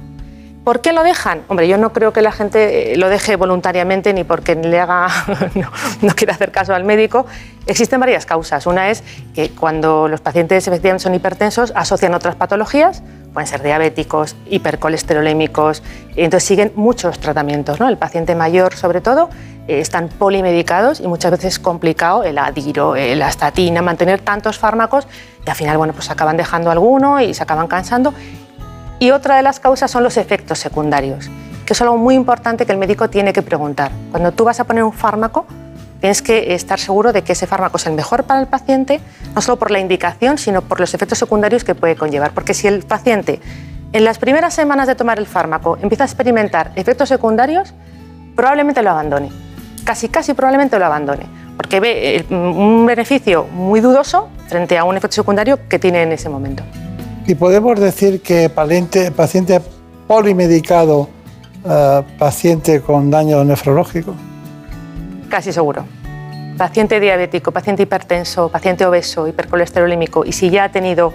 ¿Por 0.64 0.80
qué 0.80 0.94
lo 0.94 1.04
dejan? 1.04 1.42
Hombre, 1.50 1.68
yo 1.68 1.78
no 1.78 1.92
creo 1.92 2.14
que 2.14 2.22
la 2.22 2.32
gente 2.32 2.94
eh, 2.94 2.96
lo 2.96 3.10
deje 3.10 3.36
voluntariamente 3.36 4.14
ni 4.14 4.24
porque 4.24 4.56
le 4.56 4.80
haga, 4.80 5.10
no, 6.02 6.16
quiera 6.16 6.34
hacer 6.34 6.54
caso 6.54 6.74
al 6.74 6.86
médico. 6.86 7.26
Existen 7.66 8.00
varias 8.00 8.26
causas. 8.26 8.66
Una 8.66 8.90
es 8.90 9.04
que 9.34 9.50
cuando 9.50 10.08
los 10.08 10.22
pacientes 10.22 10.66
efectivamente 10.66 11.04
son 11.04 11.14
hipertensos 11.14 11.74
asocian 11.76 12.14
otras 12.14 12.38
patologías, 12.38 13.04
pueden 13.34 13.48
ser 13.48 13.64
diabéticos, 13.64 14.38
hipercolesterolémicos, 14.50 15.84
entonces 16.16 16.48
siguen 16.48 16.72
muchos 16.76 17.20
tratamientos. 17.20 17.82
¿no? 17.82 17.90
El 17.90 17.98
paciente 17.98 18.34
mayor, 18.34 18.78
sobre 18.78 19.02
todo, 19.02 19.30
eh, 19.68 19.82
están 19.82 20.08
polimedicados 20.08 21.02
y 21.02 21.08
muchas 21.10 21.32
veces 21.32 21.56
es 21.56 21.60
complicado 21.60 22.24
el 22.24 22.38
adiro, 22.38 22.96
la 22.96 23.28
estatina, 23.28 23.82
mantener 23.82 24.22
tantos 24.22 24.58
fármacos 24.58 25.06
y 25.46 25.50
al 25.50 25.56
final, 25.58 25.78
bueno, 25.78 25.92
pues 25.92 26.10
acaban 26.10 26.38
dejando 26.38 26.72
alguno 26.72 27.20
y 27.20 27.34
se 27.34 27.44
acaban 27.44 27.68
cansando 27.68 28.14
y 29.06 29.12
otra 29.12 29.36
de 29.36 29.44
las 29.44 29.60
causas 29.60 29.92
son 29.92 30.02
los 30.02 30.18
efectos 30.18 30.58
secundarios, 30.58 31.30
que 31.64 31.74
es 31.74 31.82
algo 31.84 31.96
muy 31.96 32.16
importante 32.16 32.66
que 32.66 32.72
el 32.72 32.80
médico 32.80 33.08
tiene 33.08 33.34
que 33.34 33.44
preguntar. 33.44 33.92
Cuando 34.10 34.32
tú 34.32 34.46
vas 34.46 34.60
a 34.60 34.64
poner 34.64 34.84
un 34.84 34.94
fármaco, 34.94 35.46
tienes 36.00 36.24
que 36.24 36.56
estar 36.56 36.80
seguro 36.80 37.14
de 37.14 37.22
que 37.22 37.34
ese 37.34 37.46
fármaco 37.46 37.78
es 37.78 37.86
el 37.86 37.94
mejor 37.94 38.24
para 38.24 38.40
el 38.40 38.48
paciente, 38.48 39.00
no 39.36 39.42
solo 39.42 39.60
por 39.60 39.70
la 39.70 39.78
indicación, 39.78 40.40
sino 40.40 40.64
por 40.64 40.80
los 40.80 40.96
efectos 40.96 41.20
secundarios 41.20 41.64
que 41.64 41.76
puede 41.76 41.96
conllevar. 41.96 42.32
Porque 42.32 42.56
si 42.56 42.68
el 42.68 42.84
paciente 42.84 43.40
en 43.94 44.06
las 44.06 44.18
primeras 44.18 44.56
semanas 44.56 44.88
de 44.88 44.96
tomar 44.96 45.20
el 45.20 45.28
fármaco 45.28 45.78
empieza 45.80 46.04
a 46.04 46.08
experimentar 46.08 46.72
efectos 46.76 47.08
secundarios, 47.08 47.76
probablemente 48.36 48.82
lo 48.82 48.90
abandone. 48.90 49.30
Casi, 49.84 50.10
casi 50.10 50.34
probablemente 50.34 50.80
lo 50.80 50.86
abandone. 50.88 51.28
Porque 51.58 51.80
ve 51.80 52.18
eh, 52.18 52.26
un 52.34 52.88
beneficio 52.88 53.44
muy 53.44 53.82
dudoso 53.82 54.30
frente 54.48 54.80
a 54.80 54.84
un 54.84 54.98
efecto 54.98 55.14
secundario 55.14 55.60
que 55.70 55.78
tiene 55.78 56.02
en 56.02 56.12
ese 56.12 56.28
momento. 56.28 56.64
¿Y 57.28 57.34
podemos 57.34 57.80
decir 57.80 58.22
que 58.22 58.50
paciente, 58.50 59.10
paciente 59.10 59.60
polimedicado, 60.08 61.10
eh, 61.68 62.04
paciente 62.20 62.82
con 62.82 63.10
daño 63.10 63.44
nefrológico? 63.44 64.14
Casi 65.28 65.52
seguro. 65.52 65.86
Paciente 66.56 67.00
diabético, 67.00 67.52
paciente 67.52 67.82
hipertenso, 67.82 68.50
paciente 68.50 68.86
obeso, 68.86 69.28
hipercolesterolímico, 69.28 70.24
y 70.24 70.34
si 70.34 70.52
ya 70.52 70.66
ha 70.66 70.70
tenido 70.70 71.14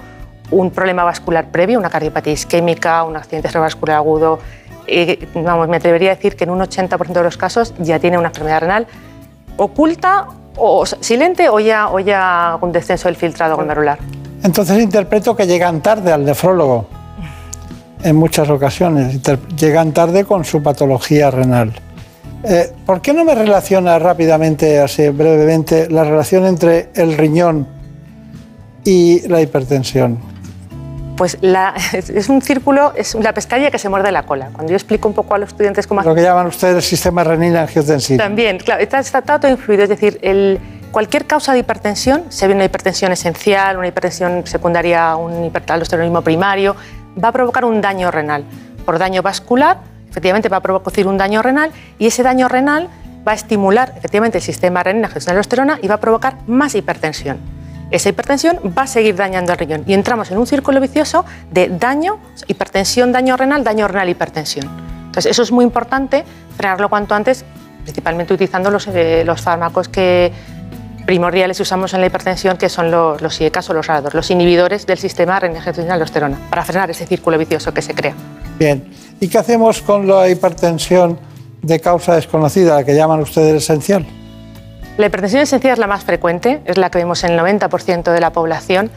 un 0.50 0.72
problema 0.72 1.04
vascular 1.04 1.52
previo, 1.52 1.78
una 1.78 1.90
cardiopatía 1.90 2.32
isquémica, 2.32 3.04
un 3.04 3.16
accidente 3.16 3.48
cerebrovascular 3.48 3.96
agudo, 3.96 4.40
eh, 4.88 5.28
vamos, 5.36 5.68
me 5.68 5.76
atrevería 5.76 6.10
a 6.10 6.16
decir 6.16 6.34
que 6.34 6.42
en 6.42 6.50
un 6.50 6.58
80% 6.58 7.12
de 7.12 7.22
los 7.22 7.36
casos 7.36 7.72
ya 7.78 8.00
tiene 8.00 8.18
una 8.18 8.28
enfermedad 8.28 8.62
renal 8.62 8.88
oculta 9.56 10.26
o 10.56 10.84
silente 10.84 11.48
o 11.48 11.60
ya, 11.60 11.88
o 11.88 12.00
ya 12.00 12.58
un 12.60 12.72
descenso 12.72 13.06
del 13.06 13.14
filtrado 13.14 13.56
glomerular. 13.56 13.98
Entonces 14.42 14.82
interpreto 14.82 15.36
que 15.36 15.46
llegan 15.46 15.82
tarde 15.82 16.12
al 16.12 16.24
nefrólogo 16.24 16.86
en 18.02 18.16
muchas 18.16 18.48
ocasiones, 18.48 19.20
llegan 19.56 19.92
tarde 19.92 20.24
con 20.24 20.44
su 20.44 20.62
patología 20.62 21.30
renal. 21.30 21.72
Eh, 22.42 22.72
¿Por 22.86 23.02
qué 23.02 23.12
no 23.12 23.24
me 23.24 23.34
relaciona 23.34 23.98
rápidamente, 23.98 24.78
así 24.80 25.08
brevemente, 25.10 25.90
la 25.90 26.04
relación 26.04 26.46
entre 26.46 26.88
el 26.94 27.18
riñón 27.18 27.66
y 28.84 29.28
la 29.28 29.42
hipertensión? 29.42 30.18
Pues 31.18 31.36
es 31.92 32.28
un 32.30 32.40
círculo, 32.40 32.94
es 32.96 33.14
la 33.14 33.34
pescadilla 33.34 33.70
que 33.70 33.78
se 33.78 33.90
muerde 33.90 34.10
la 34.10 34.22
cola. 34.22 34.48
Cuando 34.54 34.70
yo 34.70 34.76
explico 34.76 35.06
un 35.06 35.14
poco 35.14 35.34
a 35.34 35.38
los 35.38 35.50
estudiantes 35.50 35.86
cómo... 35.86 36.00
Lo 36.00 36.14
que 36.14 36.22
llaman 36.22 36.46
ustedes 36.46 36.76
el 36.76 36.82
sistema 36.82 37.22
renina-angiotensina. 37.22 38.22
También, 38.24 38.56
claro, 38.56 38.82
está, 38.82 39.00
está, 39.00 39.20
todo 39.20 39.50
influido. 39.50 39.82
Es 39.82 39.90
decir, 39.90 40.18
el, 40.22 40.58
cualquier 40.90 41.26
causa 41.26 41.52
de 41.52 41.60
hipertensión, 41.60 42.24
se 42.28 42.48
ve 42.48 42.54
una 42.54 42.64
hipertensión 42.64 43.12
esencial, 43.12 43.78
una 43.78 43.88
hipertensión 43.88 44.46
secundaria, 44.46 45.16
un 45.16 45.46
hiperaldosteronismo 45.46 46.22
primario, 46.22 46.76
va 47.22 47.28
a 47.28 47.32
provocar 47.32 47.64
un 47.64 47.80
daño 47.80 48.10
renal. 48.10 48.44
Por 48.84 48.98
daño 48.98 49.22
vascular, 49.22 49.78
efectivamente 50.08 50.48
va 50.48 50.58
a 50.58 50.60
provocar 50.60 51.06
un 51.06 51.16
daño 51.16 51.42
renal 51.42 51.70
y 51.98 52.06
ese 52.06 52.22
daño 52.22 52.48
renal 52.48 52.88
va 53.26 53.32
a 53.32 53.34
estimular 53.34 53.94
efectivamente 53.96 54.38
el 54.38 54.42
sistema 54.44 54.82
renina-aldosterona 54.82 55.78
y 55.82 55.88
va 55.88 55.96
a 55.96 56.00
provocar 56.00 56.38
más 56.46 56.74
hipertensión. 56.74 57.38
Esa 57.90 58.08
hipertensión 58.08 58.58
va 58.76 58.82
a 58.82 58.86
seguir 58.86 59.16
dañando 59.16 59.52
el 59.52 59.58
riñón 59.58 59.84
y 59.86 59.94
entramos 59.94 60.30
en 60.30 60.38
un 60.38 60.46
círculo 60.46 60.80
vicioso 60.80 61.24
de 61.50 61.68
daño, 61.68 62.18
hipertensión, 62.46 63.12
daño 63.12 63.36
renal, 63.36 63.64
daño 63.64 63.88
renal, 63.88 64.08
hipertensión. 64.08 64.68
Entonces, 65.06 65.32
eso 65.32 65.42
es 65.42 65.50
muy 65.50 65.64
importante, 65.64 66.24
frenarlo 66.56 66.88
cuanto 66.88 67.16
antes, 67.16 67.44
principalmente 67.82 68.32
utilizando 68.32 68.70
los, 68.70 68.86
eh, 68.86 69.24
los 69.26 69.40
fármacos 69.40 69.88
que, 69.88 70.32
primordiales 71.06 71.56
que 71.56 71.62
usamos 71.62 71.94
en 71.94 72.00
la 72.00 72.06
hipertensión, 72.06 72.56
que 72.56 72.68
son 72.68 72.90
los, 72.90 73.20
los 73.20 73.40
o 73.40 73.72
los 73.72 73.90
ARADOR, 73.90 74.14
los 74.14 74.30
inhibidores 74.30 74.86
del 74.86 74.98
sistema 74.98 75.40
renina-aldosterona, 75.40 76.38
para 76.50 76.64
frenar 76.64 76.90
ese 76.90 77.06
círculo 77.06 77.38
vicioso 77.38 77.72
que 77.72 77.82
se 77.82 77.94
crea. 77.94 78.14
Bien, 78.58 78.84
¿y 79.20 79.28
qué 79.28 79.38
hacemos 79.38 79.82
con 79.82 80.06
la 80.06 80.28
hipertensión 80.28 81.18
de 81.62 81.80
causa 81.80 82.14
desconocida, 82.14 82.76
la 82.76 82.84
que 82.84 82.94
llaman 82.94 83.20
ustedes 83.20 83.62
esencial? 83.62 84.06
La 84.98 85.06
hipertensión 85.06 85.42
esencial 85.42 85.74
es 85.74 85.78
la 85.78 85.86
más 85.86 86.04
frecuente, 86.04 86.60
es 86.64 86.76
la 86.76 86.90
que 86.90 86.98
vemos 86.98 87.24
en 87.24 87.32
el 87.32 87.40
90% 87.40 88.12
de 88.12 88.20
la 88.20 88.30
población. 88.32 88.90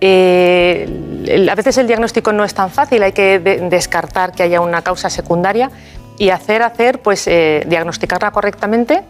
Eh, 0.00 1.48
a 1.50 1.54
veces 1.54 1.78
el 1.78 1.86
diagnóstico 1.86 2.32
no 2.32 2.44
es 2.44 2.54
tan 2.54 2.70
fácil, 2.70 3.02
hay 3.02 3.12
que 3.12 3.38
descartar 3.38 4.32
que 4.32 4.42
haya 4.42 4.60
una 4.60 4.82
causa 4.82 5.10
secundaria 5.10 5.70
y 6.18 6.30
hacer, 6.30 6.62
hacer, 6.62 7.00
pues 7.00 7.26
eh, 7.26 7.64
diagnosticarla 7.66 8.30
correctamente 8.30 9.02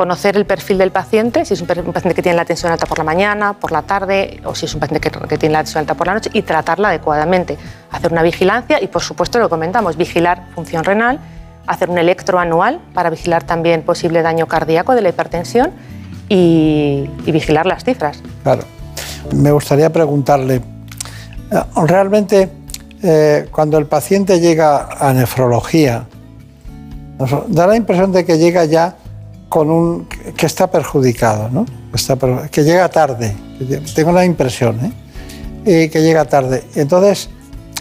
conocer 0.00 0.34
el 0.34 0.46
perfil 0.46 0.78
del 0.78 0.92
paciente, 0.92 1.44
si 1.44 1.52
es 1.52 1.60
un, 1.60 1.66
paciente 1.66 2.14
que 2.14 2.22
tiene 2.22 2.34
la 2.34 2.46
tensión 2.46 2.72
alta 2.72 2.86
por 2.86 2.96
la 2.96 3.04
mañana, 3.04 3.52
por 3.52 3.70
la 3.70 3.82
tarde, 3.82 4.40
o 4.46 4.54
si 4.54 4.64
es 4.64 4.72
un 4.72 4.80
paciente 4.80 5.10
que, 5.10 5.36
tiene 5.36 5.52
la 5.52 5.58
tensión 5.58 5.80
alta 5.80 5.92
por 5.92 6.06
la 6.06 6.14
noche, 6.14 6.30
y 6.32 6.40
tratarla 6.40 6.88
adecuadamente. 6.88 7.58
Hacer 7.90 8.10
una 8.10 8.22
vigilancia 8.22 8.82
y, 8.82 8.86
por 8.86 9.02
supuesto, 9.02 9.38
lo 9.38 9.50
comentamos, 9.50 9.98
vigilar 9.98 10.46
función 10.54 10.84
renal, 10.84 11.20
hacer 11.66 11.90
un 11.90 11.98
electro 11.98 12.38
anual 12.38 12.80
para 12.94 13.10
vigilar 13.10 13.42
también 13.42 13.82
posible 13.82 14.22
daño 14.22 14.46
cardíaco 14.46 14.94
de 14.94 15.02
la 15.02 15.10
hipertensión 15.10 15.70
y, 16.30 17.10
vigilar 17.26 17.66
las 17.66 17.84
cifras. 17.84 18.22
Claro. 18.42 18.62
Me 19.34 19.52
gustaría 19.52 19.92
preguntarle, 19.92 20.62
eh, 21.52 21.62
realmente 21.86 22.50
eh, 23.02 23.48
cuando 23.52 23.76
el 23.76 23.84
paciente 23.84 24.40
llega 24.40 24.88
a 24.98 25.12
nefrología, 25.12 26.06
da 27.48 27.66
la 27.66 27.76
impresión 27.76 28.12
de 28.12 28.24
que 28.24 28.38
llega 28.38 28.64
ya 28.64 28.96
con 29.50 29.68
un 29.68 30.06
que 30.36 30.46
está 30.46 30.70
perjudicado, 30.70 31.50
¿no? 31.50 31.66
que 32.50 32.62
llega 32.62 32.88
tarde, 32.88 33.36
tengo 33.94 34.12
la 34.12 34.24
impresión, 34.24 34.94
¿eh? 35.66 35.90
que 35.90 36.00
llega 36.00 36.24
tarde. 36.24 36.62
Entonces, 36.76 37.28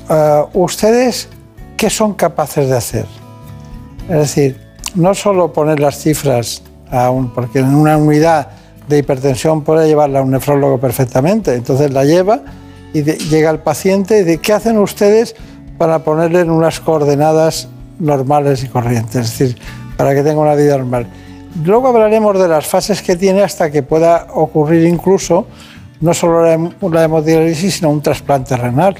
eh, 0.09 0.43
¿ustedes 0.53 1.29
qué 1.77 1.91
son 1.91 2.15
capaces 2.15 2.67
de 2.67 2.75
hacer? 2.75 3.05
Es 4.09 4.17
decir, 4.17 4.59
no 4.95 5.13
solo 5.13 5.53
poner 5.53 5.79
las 5.79 5.99
cifras, 5.99 6.63
a 6.89 7.11
un, 7.11 7.29
porque 7.29 7.59
en 7.59 7.75
una 7.75 7.97
unidad 7.97 8.47
de 8.87 8.97
hipertensión 8.97 9.63
puede 9.63 9.87
llevarla 9.87 10.19
a 10.19 10.21
un 10.23 10.31
nefrólogo 10.31 10.79
perfectamente, 10.79 11.53
entonces 11.53 11.93
la 11.93 12.03
lleva 12.03 12.41
y 12.95 13.03
llega 13.03 13.51
el 13.51 13.59
paciente 13.59 14.21
y 14.21 14.23
dice, 14.23 14.39
¿qué 14.39 14.53
hacen 14.53 14.79
ustedes 14.79 15.35
para 15.77 15.99
ponerle 16.03 16.39
en 16.39 16.49
unas 16.49 16.79
coordenadas 16.79 17.67
normales 17.99 18.63
y 18.63 18.69
corrientes? 18.69 19.15
Es 19.15 19.37
decir, 19.37 19.57
para 19.95 20.15
que 20.15 20.23
tenga 20.23 20.41
una 20.41 20.55
vida 20.55 20.75
normal. 20.79 21.07
Luego 21.63 21.87
hablaremos 21.87 22.39
de 22.39 22.47
las 22.47 22.67
fases 22.67 23.01
que 23.01 23.15
tiene 23.15 23.41
hasta 23.41 23.71
que 23.71 23.83
pueda 23.83 24.27
ocurrir 24.33 24.85
incluso 24.85 25.47
no 26.01 26.13
solo 26.13 26.43
la, 26.43 27.03
hemodiálisis, 27.03 27.75
sino 27.75 27.89
un 27.89 28.01
trasplante 28.01 28.55
renal. 28.55 28.95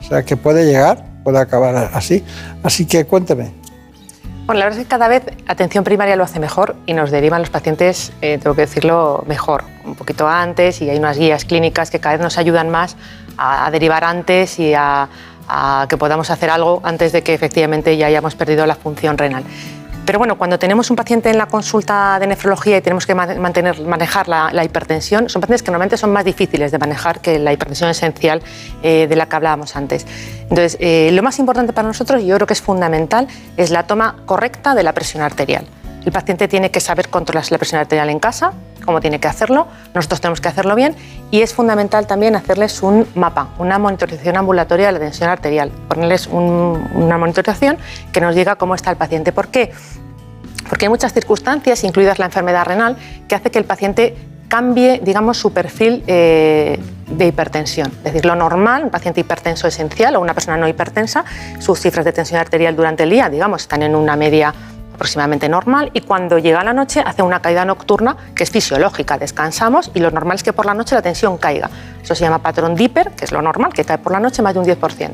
O 0.00 0.02
sea, 0.02 0.22
que 0.22 0.36
puede 0.36 0.66
llegar, 0.66 1.04
puede 1.24 1.38
acabar 1.38 1.90
así. 1.94 2.24
Así 2.62 2.86
que 2.86 3.06
cuénteme. 3.06 3.52
Bueno, 4.44 4.58
la 4.58 4.64
verdad 4.66 4.80
es 4.80 4.86
que 4.86 4.90
cada 4.90 5.08
vez 5.08 5.22
atención 5.46 5.84
primaria 5.84 6.16
lo 6.16 6.24
hace 6.24 6.40
mejor 6.40 6.74
y 6.84 6.94
nos 6.94 7.12
derivan 7.12 7.40
los 7.40 7.50
pacientes, 7.50 8.12
eh, 8.20 8.38
tengo 8.42 8.56
que 8.56 8.62
decirlo, 8.62 9.22
mejor, 9.26 9.64
un 9.84 9.94
poquito 9.94 10.26
antes 10.26 10.82
y 10.82 10.90
hay 10.90 10.98
unas 10.98 11.16
guías 11.16 11.44
clínicas 11.44 11.90
que 11.90 12.00
cada 12.00 12.16
vez 12.16 12.22
nos 12.22 12.38
ayudan 12.38 12.68
más 12.68 12.96
a, 13.38 13.70
derivar 13.70 14.02
antes 14.02 14.58
y 14.58 14.74
a 14.74 15.08
que 15.88 15.96
podamos 15.98 16.30
hacer 16.30 16.48
algo 16.50 16.80
antes 16.82 17.12
de 17.12 17.22
que 17.22 17.34
efectivamente 17.34 17.96
ya 17.96 18.06
hayamos 18.06 18.34
perdido 18.34 18.64
la 18.66 18.74
función 18.74 19.18
renal. 19.18 19.44
Pero 20.04 20.18
bueno, 20.18 20.36
cuando 20.36 20.58
tenemos 20.58 20.90
un 20.90 20.96
paciente 20.96 21.30
en 21.30 21.38
la 21.38 21.46
consulta 21.46 22.18
de 22.18 22.26
nefrología 22.26 22.76
y 22.76 22.80
tenemos 22.80 23.06
que 23.06 23.14
mantener, 23.14 23.80
manejar 23.82 24.28
la, 24.28 24.64
hipertensión, 24.64 25.28
son 25.28 25.40
pacientes 25.40 25.62
que 25.62 25.70
normalmente 25.70 25.96
son 25.96 26.12
más 26.12 26.24
difíciles 26.24 26.72
de 26.72 26.78
manejar 26.78 27.20
que 27.20 27.38
la 27.38 27.52
hipertensión 27.52 27.88
esencial 27.88 28.42
eh, 28.82 29.06
de 29.08 29.16
la 29.16 29.26
que 29.26 29.36
hablábamos 29.36 29.76
antes. 29.76 30.04
Entonces, 30.42 30.76
eh, 30.80 31.10
lo 31.12 31.22
más 31.22 31.38
importante 31.38 31.72
para 31.72 31.86
nosotros, 31.86 32.20
y 32.20 32.26
yo 32.26 32.34
creo 32.34 32.46
que 32.46 32.54
es 32.54 32.62
fundamental, 32.62 33.28
es 33.56 33.70
la 33.70 33.84
toma 33.84 34.16
correcta 34.26 34.74
de 34.74 34.82
la 34.82 34.92
presión 34.92 35.22
arterial. 35.22 35.66
El 36.04 36.10
paciente 36.10 36.48
tiene 36.48 36.72
que 36.72 36.80
saber 36.80 37.08
controlar 37.08 37.44
la 37.50 37.58
presión 37.58 37.80
arterial 37.80 38.10
en 38.10 38.18
casa, 38.18 38.52
cómo 38.82 39.00
tiene 39.00 39.20
que 39.20 39.28
hacerlo, 39.28 39.66
nosotros 39.94 40.20
tenemos 40.20 40.40
que 40.40 40.48
hacerlo 40.48 40.74
bien 40.74 40.94
y 41.30 41.42
es 41.42 41.54
fundamental 41.54 42.06
también 42.06 42.36
hacerles 42.36 42.82
un 42.82 43.06
mapa, 43.14 43.48
una 43.58 43.78
monitorización 43.78 44.36
ambulatoria 44.36 44.86
de 44.86 44.92
la 44.92 44.98
tensión 44.98 45.30
arterial, 45.30 45.70
ponerles 45.88 46.26
una 46.26 47.18
monitorización 47.18 47.78
que 48.12 48.20
nos 48.20 48.34
diga 48.34 48.56
cómo 48.56 48.74
está 48.74 48.90
el 48.90 48.96
paciente. 48.96 49.32
¿Por 49.32 49.48
qué? 49.48 49.72
Porque 50.68 50.86
hay 50.86 50.90
muchas 50.90 51.12
circunstancias, 51.12 51.84
incluidas 51.84 52.18
la 52.18 52.26
enfermedad 52.26 52.64
renal, 52.64 52.96
que 53.28 53.34
hace 53.34 53.50
que 53.50 53.58
el 53.58 53.64
paciente 53.64 54.16
cambie, 54.48 55.00
digamos, 55.02 55.38
su 55.38 55.52
perfil 55.52 56.04
eh, 56.06 56.78
de 57.08 57.26
hipertensión. 57.26 57.88
Es 57.88 58.04
decir, 58.04 58.26
lo 58.26 58.34
normal, 58.34 58.84
un 58.84 58.90
paciente 58.90 59.20
hipertenso 59.20 59.66
esencial 59.66 60.14
o 60.16 60.20
una 60.20 60.34
persona 60.34 60.56
no 60.56 60.68
hipertensa, 60.68 61.24
sus 61.58 61.80
cifras 61.80 62.04
de 62.04 62.12
tensión 62.12 62.38
arterial 62.38 62.76
durante 62.76 63.04
el 63.04 63.10
día, 63.10 63.30
digamos, 63.30 63.62
están 63.62 63.82
en 63.82 63.94
una 63.94 64.14
media 64.14 64.54
aproximadamente 64.94 65.48
normal 65.48 65.90
y 65.92 66.02
cuando 66.02 66.38
llega 66.38 66.62
la 66.62 66.72
noche 66.72 67.02
hace 67.04 67.22
una 67.22 67.40
caída 67.40 67.64
nocturna 67.64 68.16
que 68.34 68.44
es 68.44 68.50
fisiológica, 68.50 69.18
descansamos 69.18 69.90
y 69.94 70.00
lo 70.00 70.10
normal 70.10 70.36
es 70.36 70.42
que 70.42 70.52
por 70.52 70.66
la 70.66 70.74
noche 70.74 70.94
la 70.94 71.02
tensión 71.02 71.38
caiga. 71.38 71.70
Eso 72.02 72.14
se 72.14 72.24
llama 72.24 72.38
patrón 72.38 72.74
Dipper, 72.74 73.10
que 73.12 73.24
es 73.24 73.32
lo 73.32 73.42
normal, 73.42 73.72
que 73.72 73.84
cae 73.84 73.98
por 73.98 74.12
la 74.12 74.20
noche 74.20 74.42
más 74.42 74.54
de 74.54 74.60
un 74.60 74.66
10%. 74.66 75.10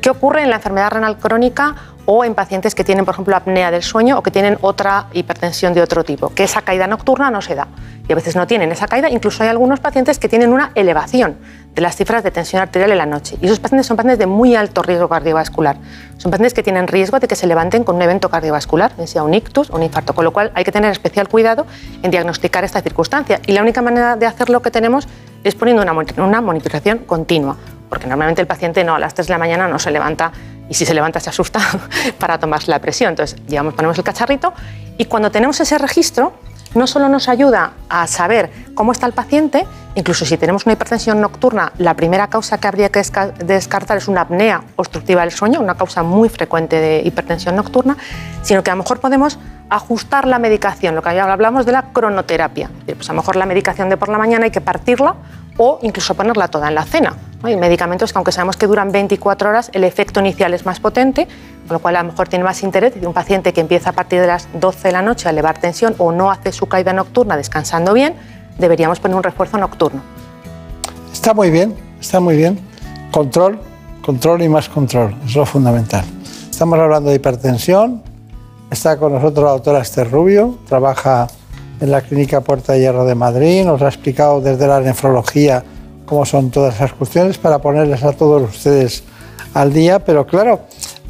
¿Qué 0.00 0.10
ocurre 0.10 0.42
en 0.42 0.50
la 0.50 0.56
enfermedad 0.56 0.90
renal 0.90 1.18
crónica 1.18 1.74
o 2.06 2.24
en 2.24 2.34
pacientes 2.34 2.74
que 2.74 2.84
tienen, 2.84 3.04
por 3.04 3.14
ejemplo, 3.14 3.36
apnea 3.36 3.70
del 3.70 3.82
sueño 3.82 4.18
o 4.18 4.22
que 4.22 4.30
tienen 4.30 4.56
otra 4.62 5.06
hipertensión 5.12 5.74
de 5.74 5.82
otro 5.82 6.04
tipo? 6.04 6.30
Que 6.30 6.44
esa 6.44 6.62
caída 6.62 6.86
nocturna 6.86 7.30
no 7.30 7.42
se 7.42 7.54
da. 7.54 7.68
Y 8.08 8.12
a 8.12 8.16
veces 8.16 8.34
no 8.34 8.46
tienen 8.46 8.72
esa 8.72 8.88
caída, 8.88 9.10
incluso 9.10 9.42
hay 9.42 9.50
algunos 9.50 9.78
pacientes 9.78 10.18
que 10.18 10.28
tienen 10.28 10.52
una 10.52 10.72
elevación 10.74 11.36
de 11.74 11.82
las 11.82 11.96
cifras 11.96 12.22
de 12.24 12.30
tensión 12.30 12.60
arterial 12.60 12.90
en 12.90 12.98
la 12.98 13.06
noche. 13.06 13.36
Y 13.40 13.46
esos 13.46 13.60
pacientes 13.60 13.86
son 13.86 13.96
pacientes 13.96 14.18
de 14.18 14.26
muy 14.26 14.56
alto 14.56 14.82
riesgo 14.82 15.08
cardiovascular. 15.08 15.76
Son 16.18 16.30
pacientes 16.30 16.54
que 16.54 16.62
tienen 16.62 16.88
riesgo 16.88 17.20
de 17.20 17.28
que 17.28 17.36
se 17.36 17.46
levanten 17.46 17.84
con 17.84 17.96
un 17.96 18.02
evento 18.02 18.28
cardiovascular, 18.28 18.92
sea 19.06 19.22
un 19.22 19.34
ictus 19.34 19.70
o 19.70 19.76
un 19.76 19.82
infarto, 19.82 20.14
con 20.14 20.24
lo 20.24 20.32
cual 20.32 20.50
hay 20.54 20.64
que 20.64 20.72
tener 20.72 20.90
especial 20.90 21.28
cuidado 21.28 21.66
en 22.02 22.10
diagnosticar 22.10 22.64
esta 22.64 22.82
circunstancia. 22.82 23.40
Y 23.46 23.52
la 23.52 23.62
única 23.62 23.82
manera 23.82 24.16
de 24.16 24.26
hacerlo 24.26 24.60
que 24.62 24.70
tenemos 24.70 25.06
es 25.44 25.54
poniendo 25.54 25.82
una, 25.82 25.92
una 25.92 26.40
monitorización 26.40 26.98
continua, 26.98 27.56
porque 27.88 28.06
normalmente 28.06 28.40
el 28.42 28.46
paciente 28.46 28.84
no, 28.84 28.94
a 28.94 28.98
las 28.98 29.14
3 29.14 29.28
de 29.28 29.32
la 29.32 29.38
mañana 29.38 29.68
no 29.68 29.78
se 29.78 29.90
levanta 29.90 30.32
y 30.68 30.74
si 30.74 30.86
se 30.86 30.94
levanta 30.94 31.18
se 31.20 31.30
asusta 31.30 31.60
para 32.18 32.38
tomarse 32.38 32.70
la 32.70 32.78
presión. 32.80 33.10
Entonces, 33.10 33.38
llevamos, 33.46 33.74
ponemos 33.74 33.96
el 33.98 34.04
cacharrito 34.04 34.52
y 34.98 35.06
cuando 35.06 35.30
tenemos 35.30 35.58
ese 35.60 35.78
registro, 35.78 36.32
no 36.74 36.86
solo 36.86 37.08
nos 37.08 37.28
ayuda 37.28 37.72
a 37.88 38.06
saber 38.06 38.50
cómo 38.74 38.92
está 38.92 39.06
el 39.06 39.12
paciente, 39.12 39.66
incluso 39.94 40.24
si 40.24 40.36
tenemos 40.36 40.66
una 40.66 40.74
hipertensión 40.74 41.20
nocturna, 41.20 41.72
la 41.78 41.94
primera 41.94 42.28
causa 42.28 42.58
que 42.58 42.68
habría 42.68 42.90
que 42.90 43.02
descartar 43.44 43.96
es 43.96 44.08
una 44.08 44.22
apnea 44.22 44.62
obstructiva 44.76 45.22
del 45.22 45.32
sueño, 45.32 45.60
una 45.60 45.74
causa 45.74 46.02
muy 46.02 46.28
frecuente 46.28 46.76
de 46.76 47.02
hipertensión 47.04 47.56
nocturna, 47.56 47.96
sino 48.42 48.62
que 48.62 48.70
a 48.70 48.74
lo 48.74 48.82
mejor 48.82 49.00
podemos 49.00 49.38
ajustar 49.68 50.26
la 50.26 50.38
medicación, 50.38 50.94
lo 50.94 51.02
que 51.02 51.08
hablamos 51.08 51.66
de 51.66 51.72
la 51.72 51.92
cronoterapia. 51.92 52.70
Pues 52.86 53.08
a 53.08 53.12
lo 53.12 53.20
mejor 53.20 53.36
la 53.36 53.46
medicación 53.46 53.88
de 53.88 53.96
por 53.96 54.08
la 54.08 54.18
mañana 54.18 54.44
hay 54.44 54.50
que 54.50 54.60
partirla 54.60 55.14
o 55.62 55.78
incluso 55.82 56.14
ponerla 56.14 56.48
toda 56.48 56.68
en 56.68 56.74
la 56.74 56.84
cena. 56.86 57.14
Hay 57.42 57.54
medicamentos 57.54 58.12
que 58.12 58.18
aunque 58.18 58.32
sabemos 58.32 58.56
que 58.56 58.66
duran 58.66 58.92
24 58.92 59.50
horas, 59.50 59.70
el 59.74 59.84
efecto 59.84 60.18
inicial 60.20 60.54
es 60.54 60.64
más 60.64 60.80
potente, 60.80 61.28
con 61.68 61.74
lo 61.74 61.80
cual 61.80 61.96
a 61.96 62.02
lo 62.02 62.12
mejor 62.12 62.28
tiene 62.28 62.46
más 62.46 62.62
interés 62.62 62.98
de 62.98 63.06
un 63.06 63.12
paciente 63.12 63.52
que 63.52 63.60
empieza 63.60 63.90
a 63.90 63.92
partir 63.92 64.22
de 64.22 64.26
las 64.26 64.48
12 64.54 64.88
de 64.88 64.92
la 64.92 65.02
noche 65.02 65.28
a 65.28 65.32
elevar 65.32 65.58
tensión 65.58 65.94
o 65.98 66.12
no 66.12 66.30
hace 66.30 66.50
su 66.52 66.66
caída 66.66 66.94
nocturna 66.94 67.36
descansando 67.36 67.92
bien, 67.92 68.14
deberíamos 68.56 69.00
poner 69.00 69.18
un 69.18 69.22
refuerzo 69.22 69.58
nocturno. 69.58 70.00
Está 71.12 71.34
muy 71.34 71.50
bien, 71.50 71.76
está 72.00 72.20
muy 72.20 72.38
bien. 72.38 72.58
Control, 73.10 73.60
control 74.00 74.40
y 74.40 74.48
más 74.48 74.66
control, 74.70 75.14
es 75.26 75.34
lo 75.36 75.44
fundamental. 75.44 76.06
Estamos 76.50 76.78
hablando 76.78 77.10
de 77.10 77.16
hipertensión. 77.16 78.02
Está 78.70 78.96
con 78.96 79.12
nosotros 79.12 79.44
la 79.44 79.50
doctora 79.50 79.80
Esther 79.80 80.10
Rubio, 80.10 80.58
trabaja 80.66 81.28
en 81.80 81.90
la 81.90 82.02
Clínica 82.02 82.40
Puerta 82.40 82.72
de 82.72 82.80
Hierro 82.80 83.04
de 83.04 83.14
Madrid, 83.14 83.64
nos 83.64 83.82
ha 83.82 83.88
explicado 83.88 84.40
desde 84.40 84.66
la 84.66 84.80
nefrología 84.80 85.64
cómo 86.06 86.26
son 86.26 86.50
todas 86.50 86.74
esas 86.74 86.92
cuestiones 86.92 87.38
para 87.38 87.60
ponerles 87.60 88.02
a 88.02 88.12
todos 88.12 88.50
ustedes 88.50 89.02
al 89.54 89.72
día, 89.72 90.04
pero 90.04 90.26
claro, 90.26 90.60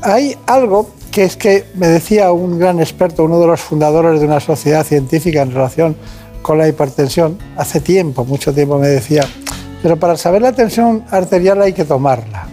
hay 0.02 0.36
algo 0.46 0.90
que 1.10 1.24
es 1.24 1.36
que 1.36 1.64
me 1.74 1.88
decía 1.88 2.32
un 2.32 2.58
gran 2.58 2.80
experto, 2.80 3.24
uno 3.24 3.40
de 3.40 3.46
los 3.46 3.60
fundadores 3.60 4.20
de 4.20 4.26
una 4.26 4.40
sociedad 4.40 4.84
científica 4.84 5.42
en 5.42 5.52
relación 5.52 5.96
con 6.42 6.58
la 6.58 6.68
hipertensión, 6.68 7.38
hace 7.56 7.80
tiempo, 7.80 8.24
mucho 8.24 8.52
tiempo 8.54 8.78
me 8.78 8.88
decía, 8.88 9.24
pero 9.82 9.96
para 9.96 10.16
saber 10.16 10.42
la 10.42 10.52
tensión 10.52 11.04
arterial 11.10 11.60
hay 11.62 11.72
que 11.72 11.84
tomarla. 11.84 12.46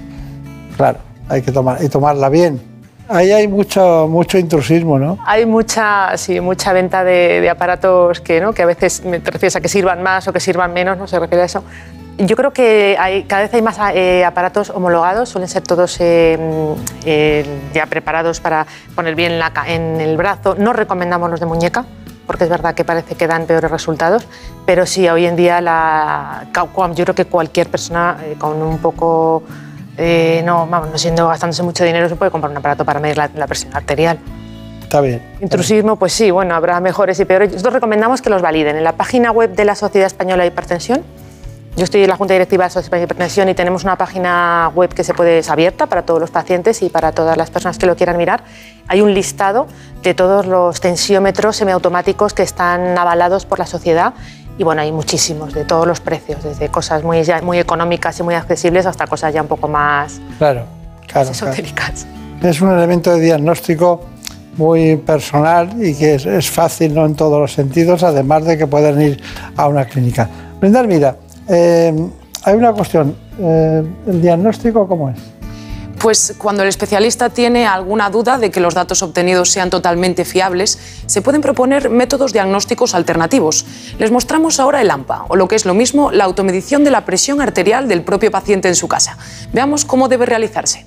Claro, 0.76 1.00
hay 1.30 1.42
que 1.42 1.52
tomar, 1.52 1.84
y 1.84 1.90
tomarla 1.90 2.30
bien. 2.30 2.77
Ahí 3.10 3.32
hay 3.32 3.48
mucho, 3.48 4.08
mucho 4.10 4.38
intrusismo, 4.38 5.00
¿no? 5.00 5.18
Hay 5.26 5.46
mucha, 5.46 6.18
sí, 6.18 6.42
mucha 6.42 6.74
venta 6.74 7.04
de, 7.04 7.50
aparatos 7.50 8.20
que, 8.20 8.42
¿no? 8.42 8.54
que 8.54 8.64
a 8.64 8.66
veces 8.66 9.02
te 9.02 9.32
refieres 9.32 9.56
a 9.56 9.62
que 9.62 9.70
sirvan 9.70 10.04
más 10.04 10.28
o 10.28 10.34
que 10.34 10.40
sirvan 10.40 10.74
menos, 10.74 10.98
no 10.98 11.08
se 11.08 11.18
refiere 11.20 11.44
a 11.44 11.46
eso. 11.46 11.64
Yo 12.18 12.36
creo 12.36 12.52
que 12.52 12.98
hay, 13.00 13.24
cada 13.24 13.44
vez 13.44 13.54
hay 13.54 13.62
más 13.62 13.78
eh, 13.94 14.26
aparatos 14.26 14.72
homologados, 14.72 15.30
suelen 15.30 15.48
ser 15.48 15.62
todos 15.62 15.98
eh, 16.00 16.38
eh, 17.06 17.46
ya 17.74 17.86
preparados 17.86 18.40
para 18.40 18.66
poner 18.96 19.14
bien 19.14 19.40
en 19.68 20.02
el 20.02 20.18
brazo. 20.18 20.56
No 20.56 20.74
recomendamos 20.74 21.30
los 21.30 21.40
de 21.40 21.46
muñeca, 21.46 21.86
porque 22.26 22.46
es 22.46 22.50
verdad 22.50 22.74
que 22.74 22.84
parece 22.84 23.14
que 23.14 23.28
dan 23.28 23.46
peores 23.46 23.70
resultados, 23.70 24.28
pero 24.66 24.88
sí, 24.88 25.08
hoy 25.08 25.28
en 25.28 25.36
día 25.36 25.62
la, 25.62 26.48
yo 26.96 27.04
creo 27.04 27.16
que 27.16 27.26
cualquier 27.26 27.70
persona 27.70 28.18
con 28.40 28.64
un 28.64 28.80
poco, 28.80 29.44
no, 30.46 30.68
vamos, 30.68 30.90
no 30.92 30.98
siendo 30.98 31.28
gastándose 31.28 31.64
mucho 31.64 31.84
dinero, 31.84 32.08
se 32.10 32.16
puede 32.16 32.32
comprar 32.32 32.52
un 32.52 32.58
aparato 32.58 32.86
para 32.86 33.00
medir 33.00 33.18
la, 33.18 33.30
la 33.36 33.48
presión 33.48 33.76
arterial. 33.76 34.20
Está 34.84 35.02
bien. 35.02 35.22
Intrusismo, 35.42 35.98
pues 35.98 36.14
sí, 36.14 36.32
bueno, 36.32 36.56
habrá 36.56 36.80
mejores 36.80 37.20
y 37.20 37.26
peores. 37.26 37.52
Nosotros 37.52 37.74
recomendamos 37.74 38.22
que 38.22 38.30
los 38.30 38.42
validen. 38.42 38.78
En 38.78 38.84
la 38.84 38.94
página 38.94 39.32
web 39.32 39.54
de 39.54 39.66
la 39.66 39.76
Sociedad 39.76 40.08
Española 40.08 40.44
de 40.44 40.48
Hipertensión 40.48 41.04
yo 41.78 41.84
estoy 41.84 42.02
en 42.02 42.10
la 42.10 42.18
Junta 42.18 42.34
Directiva 42.34 42.64
de 42.64 42.72
Sociedad 42.72 42.98
de 42.98 43.04
Hipertensión 43.04 43.50
y 43.50 43.54
tenemos 43.54 43.84
una 43.84 43.98
página 43.98 44.72
web 44.74 44.92
que 44.96 45.04
se 45.04 45.14
puede, 45.14 45.38
es 45.38 45.50
abierta 45.52 45.86
para 45.86 46.02
todos 46.02 46.20
los 46.20 46.32
pacientes 46.32 46.82
y 46.82 46.90
para 46.90 47.12
todas 47.12 47.38
las 47.38 47.52
personas 47.52 47.78
que 47.78 47.86
lo 47.86 47.96
quieran 47.96 48.18
mirar. 48.18 48.44
Hay 48.88 49.02
un 49.02 49.14
listado 49.14 49.68
de 50.02 50.16
todos 50.16 50.48
los 50.48 50.82
tensiómetros 50.82 51.56
semiautomáticos 51.56 52.34
que 52.34 52.42
están 52.42 52.98
avalados 52.98 53.46
por 53.46 53.60
la 53.60 53.68
sociedad 53.68 54.16
y 54.58 54.64
bueno, 54.64 54.82
hay 54.82 54.92
muchísimos, 54.92 55.54
de 55.54 55.66
todos 55.66 55.86
los 55.86 56.00
precios, 56.00 56.44
desde 56.44 56.70
cosas 56.70 57.04
muy, 57.04 57.22
muy 57.44 57.60
económicas 57.60 58.20
y 58.20 58.24
muy 58.24 58.36
accesibles 58.36 58.86
hasta 58.86 59.06
cosas 59.08 59.34
ya 59.34 59.42
un 59.42 59.48
poco 59.48 59.68
más 59.68 60.20
claro, 60.38 60.66
claro, 61.08 61.30
esotéricas. 61.30 62.08
Es 62.42 62.62
un 62.62 62.72
elemento 62.72 63.14
de 63.14 63.22
diagnóstico 63.22 64.02
muy 64.58 64.98
personal 64.98 65.70
y 65.84 65.94
que 65.94 66.16
es, 66.16 66.50
fácil 66.50 66.96
¿no? 66.96 67.06
en 67.06 67.16
todos 67.16 67.40
los 67.40 67.54
sentidos, 67.54 68.04
además 68.04 68.46
de 68.46 68.58
que 68.58 68.68
pueden 68.68 69.00
ir 69.02 69.22
a 69.56 69.68
una 69.68 69.86
clínica. 69.86 70.28
Brenda, 70.60 70.84
mira, 70.84 71.16
eh, 71.48 71.94
hay 72.44 72.56
una 72.56 72.74
cuestión, 72.74 73.16
eh, 73.40 73.84
¿el 74.08 74.22
diagnóstico 74.22 74.88
cómo 74.88 75.10
es? 75.10 75.37
Pues 76.00 76.36
cuando 76.38 76.62
el 76.64 76.70
especialista 76.70 77.30
tiene 77.30 77.66
alguna 77.66 78.10
duda 78.10 78.38
de 78.38 78.52
que 78.52 78.60
los 78.60 78.76
datos 78.76 79.02
obtenidos 79.02 79.50
sean 79.50 79.70
totalmente 79.70 80.26
fiables, 80.26 80.78
se 81.06 81.22
pueden 81.22 81.42
proponer 81.42 81.90
métodos 81.90 82.34
diagnósticos 82.34 82.94
alternativos. 82.94 83.66
Les 83.98 84.12
mostramos 84.12 84.60
ahora 84.60 84.82
el 84.82 84.92
AMPA, 84.92 85.26
o 85.28 85.36
lo 85.36 85.48
que 85.48 85.56
es 85.56 85.66
lo 85.66 85.74
mismo, 85.74 86.12
la 86.12 86.26
automedición 86.26 86.84
de 86.84 86.92
la 86.92 87.06
presión 87.06 87.42
arterial 87.42 87.88
del 87.88 88.04
propio 88.04 88.30
paciente 88.30 88.68
en 88.68 88.76
su 88.76 88.88
casa. 88.88 89.18
Veamos 89.54 89.86
cómo 89.86 90.08
debe 90.08 90.28
realizarse. 90.28 90.86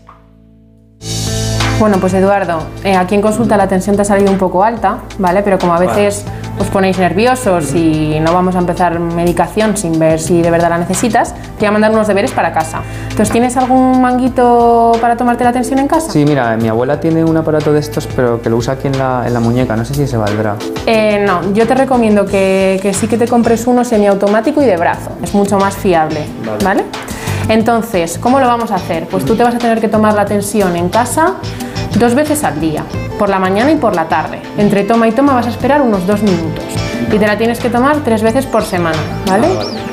Bueno, 1.81 1.97
pues 1.99 2.13
Eduardo, 2.13 2.59
eh, 2.85 2.95
aquí 2.95 3.15
en 3.15 3.23
consulta 3.23 3.57
la 3.57 3.67
tensión 3.67 3.97
te 3.97 4.03
ha 4.03 4.05
salido 4.05 4.31
un 4.31 4.37
poco 4.37 4.63
alta, 4.63 4.99
¿vale? 5.19 5.43
Pero 5.43 5.59
como 5.59 5.73
a 5.73 5.79
veces 5.79 6.27
os 6.59 6.67
ponéis 6.67 6.99
nerviosos 6.99 7.75
y 7.75 8.21
no 8.21 8.35
vamos 8.35 8.55
a 8.55 8.59
empezar 8.59 9.01
medicación 9.01 9.79
sin 9.79 9.99
ver 9.99 10.21
si 10.21 10.43
de 10.43 10.51
verdad 10.51 10.69
la 10.69 10.77
necesitas, 10.77 11.35
te 11.35 11.61
voy 11.61 11.69
a 11.69 11.71
mandar 11.71 11.91
unos 11.93 12.07
deberes 12.07 12.33
para 12.33 12.53
casa. 12.53 12.83
Entonces, 13.05 13.31
¿tienes 13.31 13.57
algún 13.57 13.99
manguito 14.03 14.93
para 15.01 15.17
tomarte 15.17 15.43
la 15.43 15.53
tensión 15.53 15.79
en 15.79 15.89
casa? 15.89 16.13
Sí, 16.13 16.27
mira, 16.27 16.55
mi 16.59 16.69
abuela 16.69 17.01
tiene 17.01 17.25
un 17.25 17.39
aparato 17.39 17.73
de 17.73 17.81
estos, 17.81 18.07
pero 18.09 18.43
que 18.43 18.51
lo 18.51 18.59
usa 18.59 18.75
aquí 18.75 18.89
en 18.89 18.99
la, 18.99 19.25
en 19.27 19.33
la 19.33 19.41
muñeca. 19.41 19.75
No 19.75 19.87
sé 19.87 19.95
si 19.95 20.07
se 20.07 20.19
valdrá. 20.19 20.57
Eh, 20.85 21.25
no, 21.27 21.55
yo 21.55 21.67
te 21.67 21.75
recomiendo 21.75 22.27
que, 22.27 22.79
que, 22.83 22.93
sí 22.93 23.09
que 23.09 23.17
te 23.17 23.27
compres 23.27 23.67
uno 23.67 23.85
semiautomático 23.87 24.61
y 24.61 24.67
de 24.67 24.77
brazo. 24.77 25.13
Es 25.23 25.33
mucho 25.33 25.57
más 25.57 25.77
fiable, 25.77 26.27
¿vale? 26.63 26.85
Entonces, 27.49 28.19
¿cómo 28.19 28.39
lo 28.39 28.47
vamos 28.47 28.71
a 28.71 28.75
hacer? 28.75 29.07
Pues 29.07 29.25
tú 29.25 29.35
te 29.35 29.43
vas 29.43 29.55
a 29.55 29.59
tener 29.59 29.81
que 29.81 29.89
tomar 29.89 30.13
la 30.13 30.27
tensión 30.27 30.77
en 30.77 30.91
casa 30.91 31.37
dos 31.99 32.15
veces 32.15 32.45
al 32.45 32.61
día, 32.61 32.85
por 33.19 33.29
la 33.29 33.39
mañana 33.39 33.71
y 33.71 33.77
por 33.77 33.95
la 33.95 34.09
tarde. 34.09 34.41
Entre 34.59 34.85
toma 34.85 35.09
y 35.09 35.13
toma 35.13 35.35
vas 35.35 35.47
a 35.47 35.51
esperar 35.51 35.83
unos 35.83 36.07
dos 36.07 36.23
minutos. 36.23 36.65
Y 37.13 37.19
te 37.19 37.27
la 37.27 37.37
tienes 37.37 37.59
que 37.59 37.71
tomar 37.71 37.97
tres 38.05 38.23
veces 38.23 38.47
por 38.47 38.63
semana, 38.63 38.99
¿vale? 39.27 39.49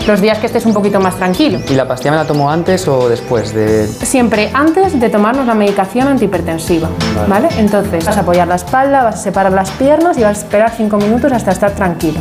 Los 0.06 0.22
días 0.22 0.38
que 0.38 0.46
estés 0.46 0.66
un 0.66 0.74
poquito 0.74 1.00
más 1.00 1.16
tranquilo. 1.16 1.60
¿Y 1.68 1.74
la 1.74 1.88
pastilla 1.88 2.12
me 2.12 2.18
la 2.18 2.26
tomo 2.26 2.52
antes 2.52 2.88
o 2.88 3.10
después 3.10 3.54
de...? 3.54 3.88
Siempre 3.88 4.52
antes 4.54 5.00
de 5.00 5.10
tomarnos 5.10 5.48
la 5.48 5.56
medicación 5.56 6.08
antihipertensiva, 6.08 6.90
¿vale? 7.28 7.48
Entonces 7.58 8.06
vas 8.06 8.18
a 8.18 8.22
apoyar 8.22 8.48
la 8.48 8.56
espalda, 8.56 9.04
vas 9.04 9.16
a 9.16 9.18
separar 9.18 9.52
las 9.52 9.72
piernas 9.72 10.18
y 10.18 10.22
vas 10.22 10.38
a 10.38 10.42
esperar 10.42 10.72
cinco 10.76 10.98
minutos 10.98 11.32
hasta 11.32 11.52
estar 11.52 11.72
tranquilo. 11.72 12.20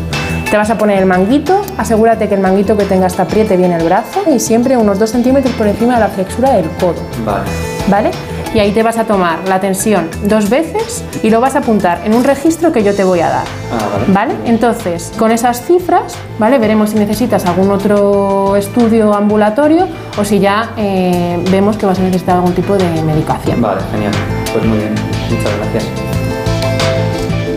Te 0.50 0.56
vas 0.56 0.70
a 0.70 0.78
poner 0.78 0.98
el 0.98 1.06
manguito, 1.06 1.60
asegúrate 1.76 2.28
que 2.28 2.34
el 2.36 2.40
manguito 2.40 2.76
que 2.76 2.84
tengas 2.84 3.16
te 3.16 3.22
apriete 3.22 3.56
bien 3.56 3.72
el 3.72 3.82
brazo 3.82 4.22
y 4.32 4.38
siempre 4.38 4.76
unos 4.76 4.98
dos 4.98 5.10
centímetros 5.10 5.52
por 5.54 5.66
encima 5.66 5.94
de 5.94 6.00
la 6.00 6.08
flexura 6.08 6.52
del 6.52 6.70
codo. 6.70 7.02
Vale. 7.24 7.44
¿Vale? 7.88 8.10
Y 8.56 8.58
ahí 8.58 8.72
te 8.72 8.82
vas 8.82 8.96
a 8.96 9.04
tomar 9.04 9.46
la 9.46 9.60
tensión 9.60 10.08
dos 10.24 10.48
veces 10.48 11.04
y 11.22 11.28
lo 11.28 11.42
vas 11.42 11.56
a 11.56 11.58
apuntar 11.58 12.00
en 12.06 12.14
un 12.14 12.24
registro 12.24 12.72
que 12.72 12.82
yo 12.82 12.94
te 12.94 13.04
voy 13.04 13.20
a 13.20 13.28
dar. 13.28 13.44
Ah, 13.70 13.98
vale. 14.08 14.34
Entonces, 14.46 15.12
con 15.18 15.30
esas 15.30 15.66
cifras, 15.66 16.16
¿vale? 16.38 16.56
Veremos 16.56 16.88
si 16.90 16.96
necesitas 16.96 17.44
algún 17.44 17.70
otro 17.70 18.56
estudio 18.56 19.12
ambulatorio 19.12 19.86
o 20.18 20.24
si 20.24 20.38
ya 20.38 20.72
eh, 20.78 21.38
vemos 21.50 21.76
que 21.76 21.84
vas 21.84 21.98
a 21.98 22.02
necesitar 22.02 22.36
algún 22.36 22.54
tipo 22.54 22.78
de 22.78 23.02
medicación. 23.02 23.60
Vale, 23.60 23.82
genial. 23.92 24.12
Pues 24.50 24.64
muy 24.64 24.78
bien. 24.78 24.94
Muchas 25.30 25.56
gracias. 25.58 25.84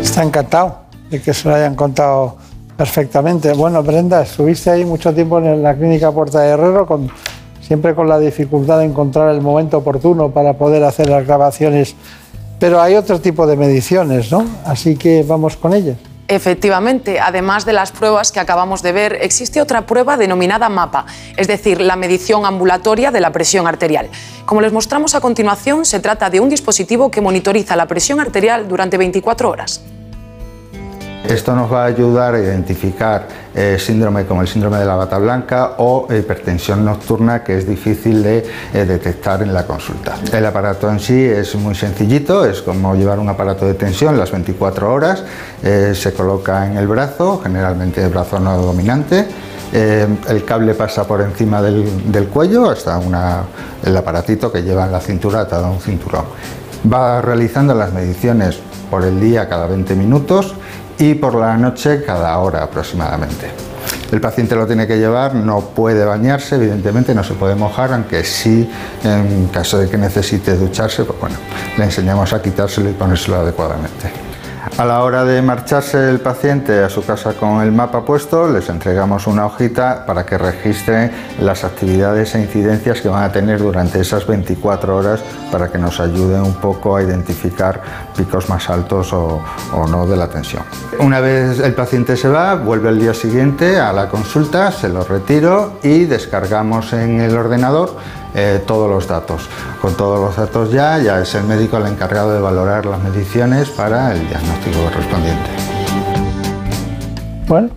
Está 0.01 0.23
encantado 0.23 0.79
de 1.09 1.21
que 1.21 1.33
se 1.33 1.47
lo 1.47 1.55
hayan 1.55 1.75
contado 1.75 2.35
perfectamente. 2.75 3.53
Bueno, 3.53 3.81
Brenda, 3.83 4.23
estuviste 4.23 4.69
ahí 4.69 4.83
mucho 4.83 5.13
tiempo 5.13 5.39
en 5.39 5.63
la 5.63 5.75
clínica 5.75 6.11
Puerta 6.11 6.41
de 6.41 6.49
Herrero 6.49 6.85
con 6.85 7.09
siempre 7.69 7.93
con 7.93 8.09
la 8.09 8.17
dificultad 8.17 8.79
de 8.79 8.85
encontrar 8.85 9.29
el 9.29 9.41
momento 9.41 9.77
oportuno 9.77 10.31
para 10.31 10.53
poder 10.53 10.83
hacer 10.83 11.07
las 11.07 11.27
grabaciones. 11.27 11.95
Pero 12.59 12.81
hay 12.81 12.95
otro 12.95 13.21
tipo 13.21 13.45
de 13.45 13.55
mediciones, 13.55 14.31
¿no? 14.31 14.43
Así 14.65 14.95
que 14.95 15.23
vamos 15.23 15.55
con 15.55 15.75
ellas. 15.75 15.95
Efectivamente, 16.27 17.19
además 17.19 17.65
de 17.65 17.73
las 17.73 17.91
pruebas 17.91 18.31
que 18.31 18.39
acabamos 18.39 18.81
de 18.81 18.91
ver, 18.91 19.19
existe 19.21 19.61
otra 19.61 19.85
prueba 19.85 20.17
denominada 20.17 20.67
MAPA, 20.67 21.05
es 21.37 21.47
decir, 21.47 21.79
la 21.79 21.95
medición 21.95 22.43
ambulatoria 22.47 23.11
de 23.11 23.19
la 23.19 23.31
presión 23.31 23.67
arterial. 23.67 24.09
Como 24.47 24.61
les 24.61 24.73
mostramos 24.73 25.13
a 25.13 25.21
continuación, 25.21 25.85
se 25.85 25.99
trata 25.99 26.31
de 26.31 26.39
un 26.39 26.49
dispositivo 26.49 27.11
que 27.11 27.21
monitoriza 27.21 27.75
la 27.75 27.85
presión 27.85 28.19
arterial 28.19 28.67
durante 28.67 28.97
24 28.97 29.47
horas. 29.47 29.81
Esto 31.27 31.53
nos 31.53 31.71
va 31.71 31.83
a 31.83 31.85
ayudar 31.85 32.33
a 32.33 32.39
identificar 32.39 33.27
eh, 33.53 33.77
síndrome 33.79 34.25
como 34.25 34.41
el 34.41 34.47
síndrome 34.47 34.77
de 34.77 34.85
la 34.85 34.95
bata 34.95 35.17
blanca 35.17 35.75
o 35.77 36.07
hipertensión 36.09 36.83
nocturna 36.85 37.43
que 37.43 37.57
es 37.57 37.67
difícil 37.67 38.23
de 38.23 38.45
eh, 38.73 38.85
detectar 38.85 39.43
en 39.43 39.53
la 39.53 39.67
consulta. 39.67 40.15
El 40.31 40.45
aparato 40.45 40.89
en 40.89 40.99
sí 40.99 41.23
es 41.23 41.53
muy 41.55 41.75
sencillito, 41.75 42.45
es 42.45 42.61
como 42.61 42.95
llevar 42.95 43.19
un 43.19 43.29
aparato 43.29 43.67
de 43.67 43.73
tensión 43.73 44.17
las 44.17 44.31
24 44.31 44.91
horas, 44.91 45.23
eh, 45.61 45.93
se 45.93 46.13
coloca 46.13 46.65
en 46.65 46.77
el 46.77 46.87
brazo, 46.87 47.41
generalmente 47.43 48.01
el 48.03 48.09
brazo 48.09 48.39
no 48.39 48.57
dominante, 48.57 49.27
el 49.71 50.45
cable 50.45 50.73
pasa 50.73 51.05
por 51.05 51.21
encima 51.21 51.61
del, 51.61 52.27
cuello 52.33 52.71
hasta 52.71 52.99
el 53.83 53.95
aparatito 53.95 54.51
que 54.51 54.63
lleva 54.63 54.85
en 54.85 54.91
la 54.91 54.99
cintura 54.99 55.41
atado 55.41 55.67
a 55.67 55.69
un 55.69 55.79
cinturón. 55.79 56.25
Va 56.91 57.21
realizando 57.21 57.75
las 57.75 57.93
mediciones 57.93 58.59
por 58.89 59.05
el 59.05 59.19
día 59.19 59.47
cada 59.47 59.67
20 59.67 59.95
minutos 59.95 60.55
y 60.99 61.15
por 61.15 61.35
la 61.35 61.57
noche 61.57 62.03
cada 62.05 62.37
hora 62.37 62.63
aproximadamente. 62.63 63.49
El 64.11 64.21
paciente 64.21 64.55
lo 64.55 64.67
tiene 64.67 64.85
que 64.85 64.97
llevar, 64.97 65.35
no 65.35 65.61
puede 65.61 66.03
bañarse, 66.03 66.55
evidentemente 66.55 67.15
no 67.15 67.23
se 67.23 67.33
puede 67.33 67.55
mojar, 67.55 67.93
aunque 67.93 68.23
sí, 68.23 68.69
en 69.03 69.47
caso 69.47 69.77
de 69.77 69.89
que 69.89 69.97
necesite 69.97 70.55
ducharse, 70.55 71.05
pues 71.05 71.19
bueno, 71.19 71.35
le 71.77 71.83
enseñamos 71.85 72.33
a 72.33 72.41
quitárselo 72.41 72.89
y 72.89 72.93
ponérselo 72.93 73.37
adecuadamente. 73.37 74.28
A 74.79 74.85
la 74.85 75.03
hora 75.03 75.25
de 75.25 75.41
marcharse 75.41 76.09
el 76.09 76.21
paciente 76.21 76.81
a 76.81 76.87
su 76.87 77.05
casa 77.05 77.33
con 77.33 77.61
el 77.61 77.69
mapa 77.69 78.05
puesto, 78.05 78.49
les 78.49 78.69
entregamos 78.69 79.27
una 79.27 79.45
hojita 79.45 80.05
para 80.05 80.25
que 80.25 80.37
registren 80.37 81.11
las 81.41 81.65
actividades 81.65 82.33
e 82.33 82.39
incidencias 82.39 83.01
que 83.01 83.09
van 83.09 83.23
a 83.23 83.29
tener 83.29 83.59
durante 83.59 83.99
esas 83.99 84.25
24 84.25 84.95
horas 84.95 85.21
para 85.51 85.67
que 85.67 85.77
nos 85.77 85.99
ayuden 85.99 86.43
un 86.43 86.53
poco 86.53 86.95
a 86.95 87.03
identificar 87.03 87.81
picos 88.15 88.47
más 88.47 88.69
altos 88.69 89.11
o, 89.11 89.43
o 89.73 89.85
no 89.85 90.07
de 90.07 90.15
la 90.15 90.29
tensión. 90.29 90.63
Una 90.99 91.19
vez 91.19 91.59
el 91.59 91.73
paciente 91.73 92.15
se 92.15 92.29
va, 92.29 92.55
vuelve 92.55 92.87
al 92.87 92.99
día 93.01 93.13
siguiente 93.13 93.81
a 93.81 93.91
la 93.91 94.07
consulta, 94.07 94.71
se 94.71 94.87
lo 94.87 95.03
retiro 95.03 95.79
y 95.83 96.05
descargamos 96.05 96.93
en 96.93 97.19
el 97.19 97.35
ordenador 97.35 97.97
eh, 98.35 98.61
todos 98.65 98.89
los 98.89 99.07
datos. 99.07 99.49
Con 99.81 99.95
todos 99.95 100.19
los 100.19 100.35
datos 100.35 100.71
ya, 100.71 100.99
ya 100.99 101.19
es 101.21 101.33
el 101.33 101.43
médico 101.45 101.77
el 101.77 101.87
encargado 101.87 102.33
de 102.33 102.39
valorar 102.39 102.85
las 102.85 103.01
mediciones 103.01 103.69
para 103.69 104.13
el 104.13 104.27
diagnóstico 104.27 104.83
correspondiente. 104.83 105.49
Bueno, 107.47 107.69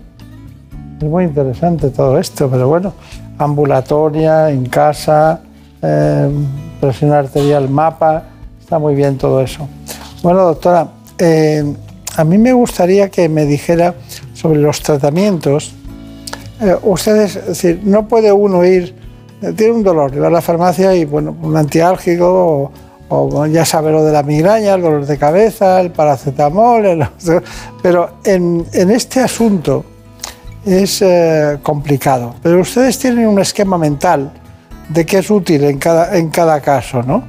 es 1.01 1.09
muy 1.09 1.25
interesante 1.25 1.89
todo 1.89 2.19
esto, 2.19 2.51
pero 2.51 2.69
bueno, 2.69 2.93
ambulatoria, 3.39 4.51
en 4.51 4.67
casa, 4.67 5.41
eh, 5.81 6.31
presión 6.81 7.13
arterial, 7.13 7.71
mapa, 7.71 8.25
está 8.61 8.79
muy 8.79 8.95
bien 8.95 9.17
todo 9.17 9.41
eso. 9.41 9.67
Bueno, 10.23 10.43
doctora, 10.43 10.89
eh, 11.19 11.75
a 12.17 12.25
mí 12.25 12.37
me 12.37 12.53
gustaría 12.53 13.09
que 13.09 13.29
me 13.31 13.47
dijera 13.47 13.95
sobre 14.35 14.61
los 14.61 14.83
tratamientos. 14.83 15.73
Ustedes, 16.83 17.35
es 17.35 17.47
decir, 17.47 17.81
no 17.83 18.07
puede 18.07 18.31
uno 18.31 18.65
ir, 18.65 18.95
tiene 19.57 19.73
un 19.73 19.83
dolor, 19.83 20.15
ir 20.15 20.23
a 20.23 20.31
la 20.31 20.41
farmacia 20.41 20.95
y, 20.95 21.05
bueno, 21.05 21.37
un 21.43 21.57
antiálgico 21.57 22.71
o, 23.09 23.17
o 23.39 23.47
ya 23.47 23.65
sabe 23.65 23.91
lo 23.93 24.05
de 24.05 24.13
la 24.13 24.23
migraña, 24.23 24.75
el 24.75 24.83
dolor 24.83 25.05
de 25.07 25.19
cabeza, 25.19 25.81
el 25.81 25.91
paracetamol, 25.91 26.87
el- 26.87 27.07
pero 27.83 28.11
en, 28.25 28.65
en 28.73 28.91
este 28.91 29.21
asunto 29.21 29.85
es 30.65 31.03
eh, 31.03 31.59
complicado. 31.63 32.35
Pero 32.43 32.61
ustedes 32.61 32.99
tienen 32.99 33.27
un 33.27 33.39
esquema 33.41 33.77
mental 33.79 34.31
de 34.89 35.05
qué 35.05 35.19
es 35.19 35.31
útil 35.31 35.65
en 35.65 35.79
cada, 35.79 36.17
en 36.17 36.31
cada 36.31 36.61
caso, 36.61 37.03
¿no? 37.03 37.25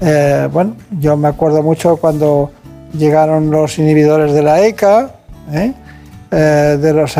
Eh, 0.00 0.48
bueno, 0.52 0.74
yo 0.98 1.16
me 1.16 1.28
acuerdo 1.28 1.62
mucho 1.62 1.96
cuando 1.96 2.50
llegaron 2.96 3.50
los 3.50 3.78
inhibidores 3.78 4.32
de 4.32 4.42
la 4.42 4.64
ECA, 4.66 5.10
¿eh? 5.52 5.72
Eh, 6.30 6.78
de, 6.80 6.92
los, 6.94 7.14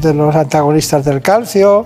de 0.00 0.14
los 0.14 0.34
antagonistas 0.36 1.04
del 1.04 1.20
calcio, 1.20 1.84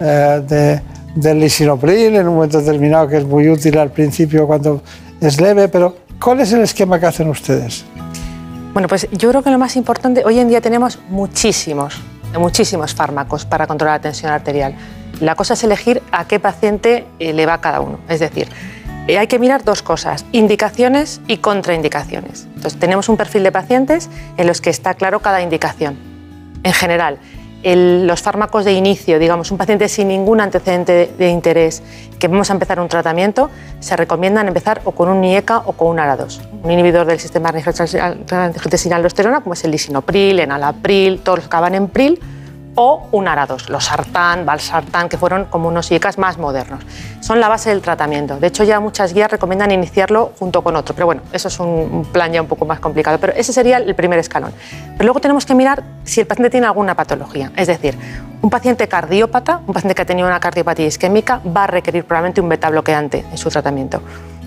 eh, 0.00 0.42
de- 0.48 0.80
del 1.14 1.40
lisinopril 1.40 2.16
en 2.16 2.28
un 2.28 2.34
momento 2.34 2.58
determinado, 2.58 3.08
que 3.08 3.18
es 3.18 3.24
muy 3.24 3.48
útil 3.48 3.78
al 3.78 3.90
principio 3.90 4.46
cuando 4.46 4.82
es 5.20 5.40
leve, 5.40 5.68
pero 5.68 5.96
¿cuál 6.20 6.40
es 6.40 6.52
el 6.52 6.60
esquema 6.60 6.98
que 6.98 7.06
hacen 7.06 7.28
ustedes? 7.28 7.84
Bueno, 8.72 8.88
pues 8.88 9.08
yo 9.12 9.30
creo 9.30 9.42
que 9.42 9.50
lo 9.50 9.58
más 9.58 9.76
importante, 9.76 10.24
hoy 10.24 10.40
en 10.40 10.48
día 10.48 10.60
tenemos 10.60 10.98
muchísimos, 11.08 12.00
muchísimos 12.36 12.94
fármacos 12.94 13.44
para 13.44 13.66
controlar 13.66 13.98
la 13.98 14.02
tensión 14.02 14.32
arterial. 14.32 14.74
La 15.20 15.36
cosa 15.36 15.54
es 15.54 15.62
elegir 15.62 16.02
a 16.10 16.26
qué 16.26 16.40
paciente 16.40 17.06
eh, 17.20 17.32
le 17.32 17.46
va 17.46 17.60
cada 17.60 17.80
uno. 17.80 18.00
Es 18.08 18.18
decir, 18.18 18.48
eh, 19.06 19.16
hay 19.16 19.28
que 19.28 19.38
mirar 19.38 19.62
dos 19.62 19.82
cosas, 19.82 20.24
indicaciones 20.32 21.20
y 21.28 21.36
contraindicaciones. 21.36 22.48
Entonces, 22.56 22.80
tenemos 22.80 23.08
un 23.08 23.16
perfil 23.16 23.44
de 23.44 23.52
pacientes 23.52 24.10
en 24.36 24.48
los 24.48 24.60
que 24.60 24.70
está 24.70 24.94
claro 24.94 25.20
cada 25.20 25.40
indicación. 25.40 25.96
En 26.64 26.72
general, 26.72 27.18
los 27.64 28.20
fármacos 28.22 28.64
de 28.64 28.72
inicio, 28.72 29.18
digamos, 29.18 29.50
un 29.50 29.58
paciente 29.58 29.88
sin 29.88 30.08
ningún 30.08 30.40
antecedente 30.40 31.10
de, 31.16 31.28
interés, 31.28 31.82
que 32.18 32.28
vamos 32.28 32.50
a 32.50 32.52
empezar 32.52 32.78
un 32.78 32.88
tratamiento, 32.88 33.50
se 33.80 33.96
recomiendan 33.96 34.48
empezar 34.48 34.82
o 34.84 34.92
con 34.92 35.08
un 35.08 35.24
IECA 35.24 35.62
o 35.64 35.72
con 35.72 35.88
un 35.88 35.96
ARA2, 35.98 36.40
un 36.62 36.70
inhibidor 36.70 37.06
del 37.06 37.18
sistema 37.18 37.52
de 37.52 37.60
angiotensina-aldosterona, 37.60 39.40
como 39.40 39.54
es 39.54 39.64
el 39.64 39.70
lisinopril, 39.70 40.40
enalapril, 40.40 41.20
todos 41.20 41.38
los 41.38 41.44
que 41.44 41.48
acaban 41.48 41.74
en 41.74 41.88
pril, 41.88 42.20
o 42.74 43.08
un 43.12 43.26
ARA2, 43.26 43.68
los 43.68 43.84
sartán, 43.84 44.44
valsartán, 44.44 45.08
que 45.08 45.16
fueron 45.16 45.44
como 45.46 45.68
unos 45.68 45.90
IECAs 45.90 46.18
más 46.18 46.38
modernos. 46.38 46.84
Son 47.20 47.40
la 47.40 47.48
base 47.48 47.70
del 47.70 47.80
tratamiento. 47.80 48.38
De 48.38 48.48
hecho, 48.48 48.64
ya 48.64 48.80
muchas 48.80 49.14
guías 49.14 49.30
recomiendan 49.30 49.70
iniciarlo 49.70 50.32
junto 50.38 50.62
con 50.62 50.76
otro, 50.76 50.94
pero 50.94 51.06
bueno, 51.06 51.22
eso 51.32 51.48
es 51.48 51.58
un 51.60 52.06
plan 52.12 52.32
ya 52.32 52.42
un 52.42 52.48
poco 52.48 52.64
más 52.64 52.80
complicado. 52.80 53.18
Pero 53.18 53.32
ese 53.34 53.52
sería 53.52 53.78
el 53.78 53.94
primer 53.94 54.18
escalón. 54.18 54.52
Pero 54.92 55.04
luego 55.04 55.20
tenemos 55.20 55.46
que 55.46 55.54
mirar 55.54 55.82
si 56.04 56.20
el 56.20 56.26
paciente 56.26 56.50
tiene 56.50 56.66
alguna 56.66 56.94
patología. 56.94 57.52
Es 57.56 57.68
decir, 57.68 57.96
un 58.42 58.50
paciente 58.50 58.88
cardiópata, 58.88 59.60
un 59.66 59.72
paciente 59.72 59.94
que 59.94 60.02
ha 60.02 60.06
tenido 60.06 60.28
una 60.28 60.40
cardiopatía 60.40 60.86
isquémica, 60.86 61.40
va 61.44 61.64
a 61.64 61.66
requerir 61.66 62.04
probablemente 62.04 62.40
un 62.40 62.48
beta 62.48 62.68
bloqueante 62.70 63.24
en 63.30 63.38
su 63.38 63.48
tratamiento. 63.48 64.02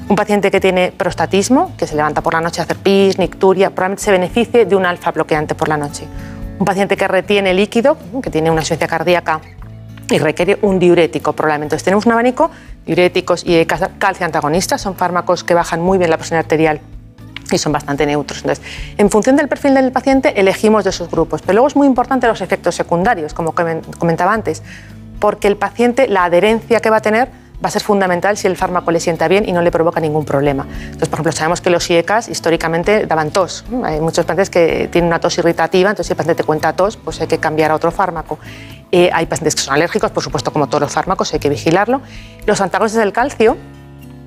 Un 0.10 0.16
paciente 0.16 0.52
que 0.52 0.62
tiene 0.62 0.94
prostatismo, 0.96 1.72
que 1.78 1.88
se 1.88 1.96
levanta 1.96 2.22
por 2.22 2.34
la 2.34 2.40
noche 2.40 2.62
a 2.62 2.64
hacer 2.64 2.78
pis, 2.78 3.18
nicturia, 3.18 3.72
probablemente 3.72 4.04
se 4.04 4.12
beneficie 4.12 4.66
de 4.66 4.76
un 4.76 4.86
alfa 4.86 5.12
bloqueante 5.12 5.56
por 5.56 5.68
la 5.68 5.78
noche. 5.78 6.08
Un 6.60 6.66
paciente 6.66 6.98
que 6.98 7.08
retiene 7.08 7.54
líquido, 7.54 7.98
que 8.22 8.30
tiene 8.30 8.50
una 8.50 8.62
insuficiencia 8.62 8.88
cardíaca 8.88 9.42
y 10.10 10.18
requiere 10.20 10.58
un 10.62 10.80
diurético 10.80 11.34
probablemente. 11.34 11.66
Entonces 11.76 11.84
tenemos 11.84 12.06
un 12.06 12.14
abanico, 12.14 12.50
diuréticos 12.86 13.44
y 13.46 13.66
ca- 13.66 13.92
calcio 14.00 14.26
antagonistas, 14.26 14.82
son 14.82 14.96
fármacos 14.96 15.44
que 15.44 15.54
bajan 15.54 15.82
muy 15.82 15.98
bien 15.98 16.10
la 16.10 16.18
presión 16.18 16.40
arterial 16.40 16.80
y 17.52 17.58
son 17.58 17.72
bastante 17.72 18.06
neutros. 18.06 18.40
Entonces, 18.40 18.66
en 18.98 19.10
función 19.10 19.36
del 19.36 19.48
perfil 19.48 19.74
del 19.76 19.92
paciente, 19.92 20.40
elegimos 20.40 20.84
de 20.84 20.90
esos 20.90 21.10
grupos. 21.12 21.42
Pero 21.42 21.54
luego 21.54 21.68
es 21.68 21.76
muy 21.76 21.88
importante 21.88 22.26
los 22.28 22.42
efectos 22.42 22.76
secundarios, 22.76 23.34
como 23.34 23.54
comen- 23.54 23.82
comentaba 23.98 24.34
antes, 24.34 24.64
porque 25.20 25.48
el 25.48 25.58
paciente, 25.58 26.08
la 26.08 26.24
adherencia 26.26 26.80
que 26.80 26.90
va 26.90 26.98
a 26.98 27.02
tener, 27.02 27.30
va 27.64 27.70
a 27.70 27.72
ser 27.72 27.82
fundamental 27.82 28.38
si 28.38 28.48
el 28.48 28.56
fármaco 28.56 28.92
le 28.92 29.00
sienta 29.00 29.28
bien 29.28 29.48
y 29.48 29.52
no 29.52 29.62
le 29.62 29.72
provoca 29.72 30.00
ningún 30.00 30.26
problema. 30.26 30.68
Entonces, 30.70 31.10
por 31.10 31.16
ejemplo, 31.18 31.32
sabemos 31.32 31.62
que 31.62 31.70
los 31.70 31.90
IECAS 31.90 32.30
históricamente 32.30 33.06
daban 33.06 33.32
tos. 33.32 33.66
Hay 33.84 34.00
muchos 34.00 34.26
pacientes 34.26 34.50
que 34.50 34.88
tienen 34.92 35.08
una 35.08 35.20
tos 35.20 35.38
irritativa, 35.38 35.90
entonces 35.90 36.08
si 36.08 36.14
el 36.14 36.18
paciente 36.18 36.44
te 36.44 36.46
cuenta 36.46 36.74
tos, 36.74 36.98
pues 36.98 37.20
hay 37.22 37.28
que 37.28 37.40
cambiar 37.40 37.72
a 37.72 37.76
otro 37.76 37.92
fármaco. 37.92 38.38
Eh, 38.92 39.10
hay 39.12 39.26
pacientes 39.26 39.56
que 39.56 39.62
son 39.62 39.74
alérgicos, 39.74 40.12
por 40.12 40.24
supuesto, 40.24 40.54
como 40.54 40.68
todos 40.68 40.82
los 40.82 40.92
fármacos, 40.92 41.34
hay 41.34 41.40
que 41.40 41.50
vigilarlo. 41.50 42.02
Los 42.46 42.62
antagonistas 42.62 43.02
del 43.02 43.12
calcio, 43.12 43.58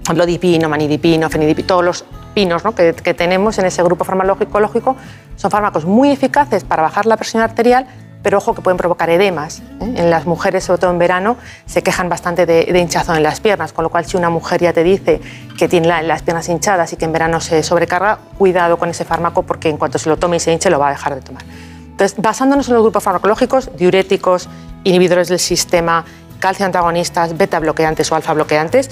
ejemplo, 0.02 0.26
dipino, 0.26 0.68
manidipino, 0.68 1.30
fenidipino, 1.30 1.66
todos 1.66 1.84
los 1.84 2.04
pinos 2.34 2.64
¿no? 2.64 2.74
que, 2.74 2.94
que 2.94 3.14
tenemos 3.14 3.58
en 3.58 3.66
ese 3.66 3.82
grupo 3.82 4.04
farmacológico 4.04 4.96
son 5.36 5.50
fármacos 5.50 5.84
muy 5.84 6.10
eficaces 6.10 6.64
para 6.64 6.82
bajar 6.82 7.06
la 7.06 7.16
presión 7.16 7.42
arterial, 7.42 7.86
pero 8.22 8.38
ojo 8.38 8.54
que 8.54 8.62
pueden 8.62 8.76
provocar 8.76 9.08
edemas. 9.10 9.60
¿eh? 9.80 9.94
En 9.96 10.10
las 10.10 10.26
mujeres, 10.26 10.64
sobre 10.64 10.78
todo 10.80 10.90
en 10.90 10.98
verano, 10.98 11.36
se 11.66 11.82
quejan 11.82 12.08
bastante 12.08 12.46
de, 12.46 12.66
hinchazón 12.78 13.16
en 13.16 13.22
las 13.22 13.40
piernas, 13.40 13.72
con 13.72 13.82
lo 13.82 13.88
cual 13.90 14.04
si 14.04 14.16
una 14.16 14.30
mujer 14.30 14.60
ya 14.60 14.72
te 14.72 14.82
dice 14.84 15.20
que 15.58 15.68
tiene 15.68 15.88
la- 15.88 16.02
las 16.02 16.22
piernas 16.22 16.48
hinchadas 16.48 16.92
y 16.92 16.96
que 16.96 17.04
en 17.06 17.12
verano 17.12 17.40
se 17.40 17.62
sobrecarga, 17.62 18.18
cuidado 18.38 18.78
con 18.78 18.88
ese 18.90 19.04
fármaco 19.04 19.42
porque 19.42 19.68
en 19.68 19.76
cuanto 19.76 19.98
se 19.98 20.08
lo 20.08 20.16
tome 20.18 20.36
y 20.36 20.40
se 20.40 20.52
hinche 20.52 20.68
lo 20.70 20.78
va 20.78 20.88
a 20.88 20.90
dejar 20.92 21.14
de 21.14 21.20
tomar. 21.22 21.42
Entonces, 21.90 22.16
basándonos 22.20 22.68
en 22.68 22.74
los 22.74 22.82
grupos 22.82 23.02
farmacológicos, 23.02 23.70
diuréticos, 23.76 24.48
inhibidores 24.84 25.28
del 25.28 25.38
sistema, 25.38 26.04
calcio 26.38 26.64
antagonistas, 26.64 27.36
beta 27.36 27.58
bloqueantes 27.60 28.10
o 28.10 28.14
alfa 28.16 28.32
bloqueantes, 28.32 28.90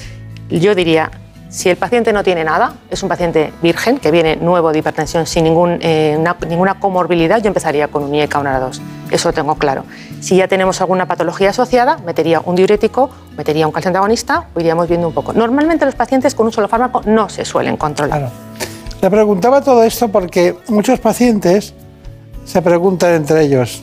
yo 0.50 0.74
diría, 0.74 1.10
si 1.48 1.70
el 1.70 1.76
paciente 1.76 2.12
no 2.12 2.22
tiene 2.22 2.44
nada, 2.44 2.74
es 2.90 3.02
un 3.02 3.08
paciente 3.08 3.52
virgen 3.62 3.98
que 3.98 4.10
viene 4.10 4.36
nuevo 4.36 4.70
de 4.72 4.78
hipertensión 4.80 5.26
sin 5.26 5.44
ningún, 5.44 5.78
eh, 5.80 6.16
una- 6.18 6.36
ninguna 6.46 6.78
comorbilidad, 6.78 7.40
yo 7.40 7.48
empezaría 7.48 7.88
con 7.88 8.04
un 8.04 8.14
IECA 8.14 8.38
o 8.38 8.40
un 8.42 8.46
ARA2. 8.48 8.80
Eso 9.10 9.28
lo 9.30 9.32
tengo 9.32 9.54
claro. 9.54 9.84
Si 10.20 10.36
ya 10.36 10.46
tenemos 10.48 10.80
alguna 10.82 11.06
patología 11.06 11.50
asociada, 11.50 11.98
metería 12.04 12.40
un 12.44 12.54
diurético, 12.54 13.08
metería 13.36 13.66
un 13.66 13.72
calcio 13.72 13.88
antagonista 13.88 14.44
o 14.54 14.60
iríamos 14.60 14.88
viendo 14.88 15.08
un 15.08 15.14
poco. 15.14 15.32
Normalmente 15.32 15.86
los 15.86 15.94
pacientes 15.94 16.34
con 16.34 16.46
un 16.46 16.52
solo 16.52 16.68
fármaco 16.68 17.00
no 17.06 17.28
se 17.30 17.44
suelen 17.46 17.76
controlar. 17.78 18.18
Claro. 18.18 18.32
Le 19.00 19.10
preguntaba 19.10 19.62
todo 19.62 19.84
esto 19.84 20.08
porque 20.08 20.56
muchos 20.68 20.98
pacientes 21.00 21.72
se 22.44 22.60
preguntan 22.62 23.12
entre 23.14 23.42
ellos, 23.42 23.82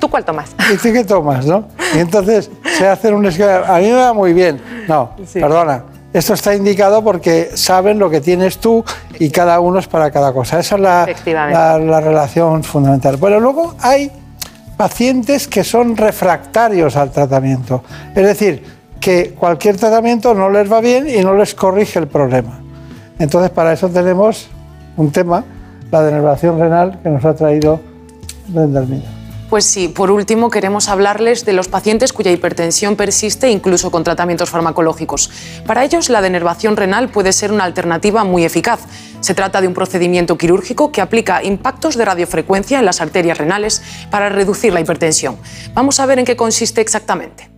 ¿Tú 0.00 0.08
cuál 0.08 0.24
tomas? 0.24 0.50
¿y 0.72 0.76
tú 0.78 0.92
qué 0.92 1.04
tomas? 1.04 1.46
¿no? 1.46 1.68
Y 1.94 1.98
entonces 1.98 2.50
se 2.78 2.88
hacen 2.88 3.14
un 3.14 3.26
esquema, 3.26 3.64
a 3.66 3.78
mí 3.78 3.86
me 3.86 3.94
va 3.94 4.12
muy 4.12 4.32
bien. 4.32 4.60
No, 4.88 5.10
Sí. 5.26 5.38
perdona, 5.40 5.84
esto 6.12 6.34
está 6.34 6.54
indicado 6.54 7.02
porque 7.02 7.50
saben 7.54 7.98
lo 7.98 8.10
que 8.10 8.20
tienes 8.20 8.58
tú 8.58 8.84
y 9.18 9.30
cada 9.30 9.60
uno 9.60 9.78
es 9.78 9.86
para 9.88 10.10
cada 10.10 10.32
cosa. 10.32 10.58
Esa 10.58 10.74
es 10.74 10.80
la, 10.80 11.04
Efectivamente. 11.04 11.58
la, 11.58 11.78
la 11.78 12.00
relación 12.00 12.62
fundamental. 12.62 13.16
Pero 13.20 13.40
luego 13.40 13.74
hay 13.80 14.10
pacientes 14.76 15.48
que 15.48 15.64
son 15.64 15.96
refractarios 15.96 16.96
al 16.96 17.10
tratamiento. 17.10 17.82
Es 18.14 18.26
decir, 18.26 18.62
que 19.00 19.34
cualquier 19.34 19.76
tratamiento 19.76 20.34
no 20.34 20.50
les 20.50 20.70
va 20.70 20.80
bien 20.80 21.08
y 21.08 21.22
no 21.22 21.34
les 21.34 21.54
corrige 21.54 21.98
el 21.98 22.08
problema. 22.08 22.60
Entonces, 23.18 23.50
para 23.50 23.72
eso 23.72 23.88
tenemos 23.88 24.48
un 24.96 25.10
tema, 25.10 25.44
la 25.90 26.02
denervación 26.02 26.58
renal, 26.58 27.00
que 27.02 27.08
nos 27.08 27.24
ha 27.24 27.34
traído 27.34 27.80
Brenda 28.48 28.80
Hermida. 28.80 29.21
Pues 29.52 29.66
sí, 29.66 29.88
por 29.88 30.10
último 30.10 30.48
queremos 30.48 30.88
hablarles 30.88 31.44
de 31.44 31.52
los 31.52 31.68
pacientes 31.68 32.14
cuya 32.14 32.30
hipertensión 32.30 32.96
persiste 32.96 33.50
incluso 33.50 33.90
con 33.90 34.02
tratamientos 34.02 34.48
farmacológicos. 34.48 35.30
Para 35.66 35.84
ellos 35.84 36.08
la 36.08 36.22
denervación 36.22 36.74
renal 36.74 37.10
puede 37.10 37.34
ser 37.34 37.52
una 37.52 37.64
alternativa 37.64 38.24
muy 38.24 38.46
eficaz. 38.46 38.80
Se 39.20 39.34
trata 39.34 39.60
de 39.60 39.68
un 39.68 39.74
procedimiento 39.74 40.38
quirúrgico 40.38 40.90
que 40.90 41.02
aplica 41.02 41.42
impactos 41.42 41.98
de 41.98 42.06
radiofrecuencia 42.06 42.78
en 42.78 42.86
las 42.86 43.02
arterias 43.02 43.36
renales 43.36 43.82
para 44.10 44.30
reducir 44.30 44.72
la 44.72 44.80
hipertensión. 44.80 45.36
Vamos 45.74 46.00
a 46.00 46.06
ver 46.06 46.20
en 46.20 46.24
qué 46.24 46.34
consiste 46.34 46.80
exactamente. 46.80 47.50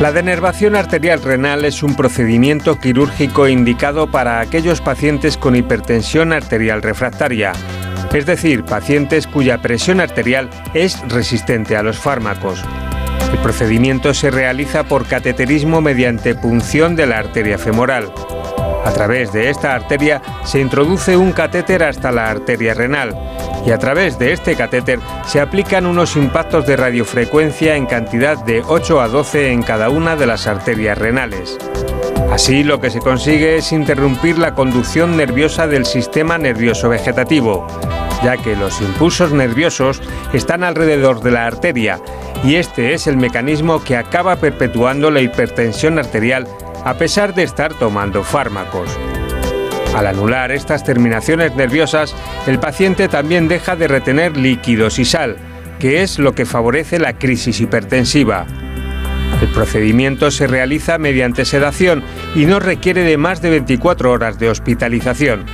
La 0.00 0.10
denervación 0.10 0.74
arterial 0.74 1.22
renal 1.22 1.64
es 1.64 1.84
un 1.84 1.94
procedimiento 1.94 2.80
quirúrgico 2.80 3.46
indicado 3.46 4.10
para 4.10 4.40
aquellos 4.40 4.80
pacientes 4.80 5.38
con 5.38 5.54
hipertensión 5.54 6.34
arterial 6.34 6.82
refractaria, 6.82 7.52
es 8.12 8.26
decir, 8.26 8.64
pacientes 8.64 9.26
cuya 9.26 9.58
presión 9.58 10.00
arterial 10.00 10.50
es 10.74 11.00
resistente 11.08 11.76
a 11.76 11.82
los 11.82 11.98
fármacos. 11.98 12.62
El 13.32 13.38
procedimiento 13.38 14.14
se 14.14 14.30
realiza 14.30 14.84
por 14.84 15.06
cateterismo 15.06 15.80
mediante 15.80 16.34
punción 16.34 16.96
de 16.96 17.06
la 17.06 17.18
arteria 17.18 17.58
femoral. 17.58 18.12
A 18.84 18.92
través 18.92 19.32
de 19.32 19.50
esta 19.50 19.74
arteria 19.74 20.22
se 20.44 20.60
introduce 20.60 21.16
un 21.16 21.32
catéter 21.32 21.82
hasta 21.82 22.12
la 22.12 22.30
arteria 22.30 22.72
renal 22.72 23.14
y 23.66 23.72
a 23.72 23.78
través 23.78 24.16
de 24.18 24.32
este 24.32 24.54
catéter 24.54 25.00
se 25.26 25.40
aplican 25.40 25.86
unos 25.86 26.16
impactos 26.16 26.66
de 26.66 26.76
radiofrecuencia 26.76 27.74
en 27.74 27.86
cantidad 27.86 28.38
de 28.44 28.62
8 28.64 29.00
a 29.00 29.08
12 29.08 29.50
en 29.50 29.62
cada 29.62 29.90
una 29.90 30.14
de 30.14 30.26
las 30.26 30.46
arterias 30.46 30.96
renales. 30.96 31.58
Así 32.36 32.64
lo 32.64 32.82
que 32.82 32.90
se 32.90 33.00
consigue 33.00 33.56
es 33.56 33.72
interrumpir 33.72 34.36
la 34.36 34.54
conducción 34.54 35.16
nerviosa 35.16 35.66
del 35.66 35.86
sistema 35.86 36.36
nervioso 36.36 36.90
vegetativo, 36.90 37.66
ya 38.22 38.36
que 38.36 38.54
los 38.54 38.78
impulsos 38.82 39.32
nerviosos 39.32 40.02
están 40.34 40.62
alrededor 40.62 41.22
de 41.22 41.30
la 41.30 41.46
arteria 41.46 41.98
y 42.44 42.56
este 42.56 42.92
es 42.92 43.06
el 43.06 43.16
mecanismo 43.16 43.82
que 43.82 43.96
acaba 43.96 44.36
perpetuando 44.36 45.10
la 45.10 45.22
hipertensión 45.22 45.98
arterial 45.98 46.46
a 46.84 46.98
pesar 46.98 47.34
de 47.34 47.44
estar 47.44 47.72
tomando 47.72 48.22
fármacos. 48.22 48.90
Al 49.94 50.06
anular 50.06 50.52
estas 50.52 50.84
terminaciones 50.84 51.56
nerviosas, 51.56 52.14
el 52.46 52.58
paciente 52.58 53.08
también 53.08 53.48
deja 53.48 53.76
de 53.76 53.88
retener 53.88 54.36
líquidos 54.36 54.98
y 54.98 55.06
sal, 55.06 55.38
que 55.78 56.02
es 56.02 56.18
lo 56.18 56.34
que 56.34 56.44
favorece 56.44 56.98
la 56.98 57.14
crisis 57.14 57.62
hipertensiva. 57.62 58.46
El 59.40 59.48
procedimiento 59.48 60.30
se 60.30 60.46
realiza 60.46 60.98
mediante 60.98 61.44
sedación 61.44 62.02
y 62.34 62.46
no 62.46 62.58
requiere 62.58 63.02
de 63.02 63.18
más 63.18 63.42
de 63.42 63.50
24 63.50 64.10
horas 64.10 64.38
de 64.38 64.48
hospitalización. 64.48 65.44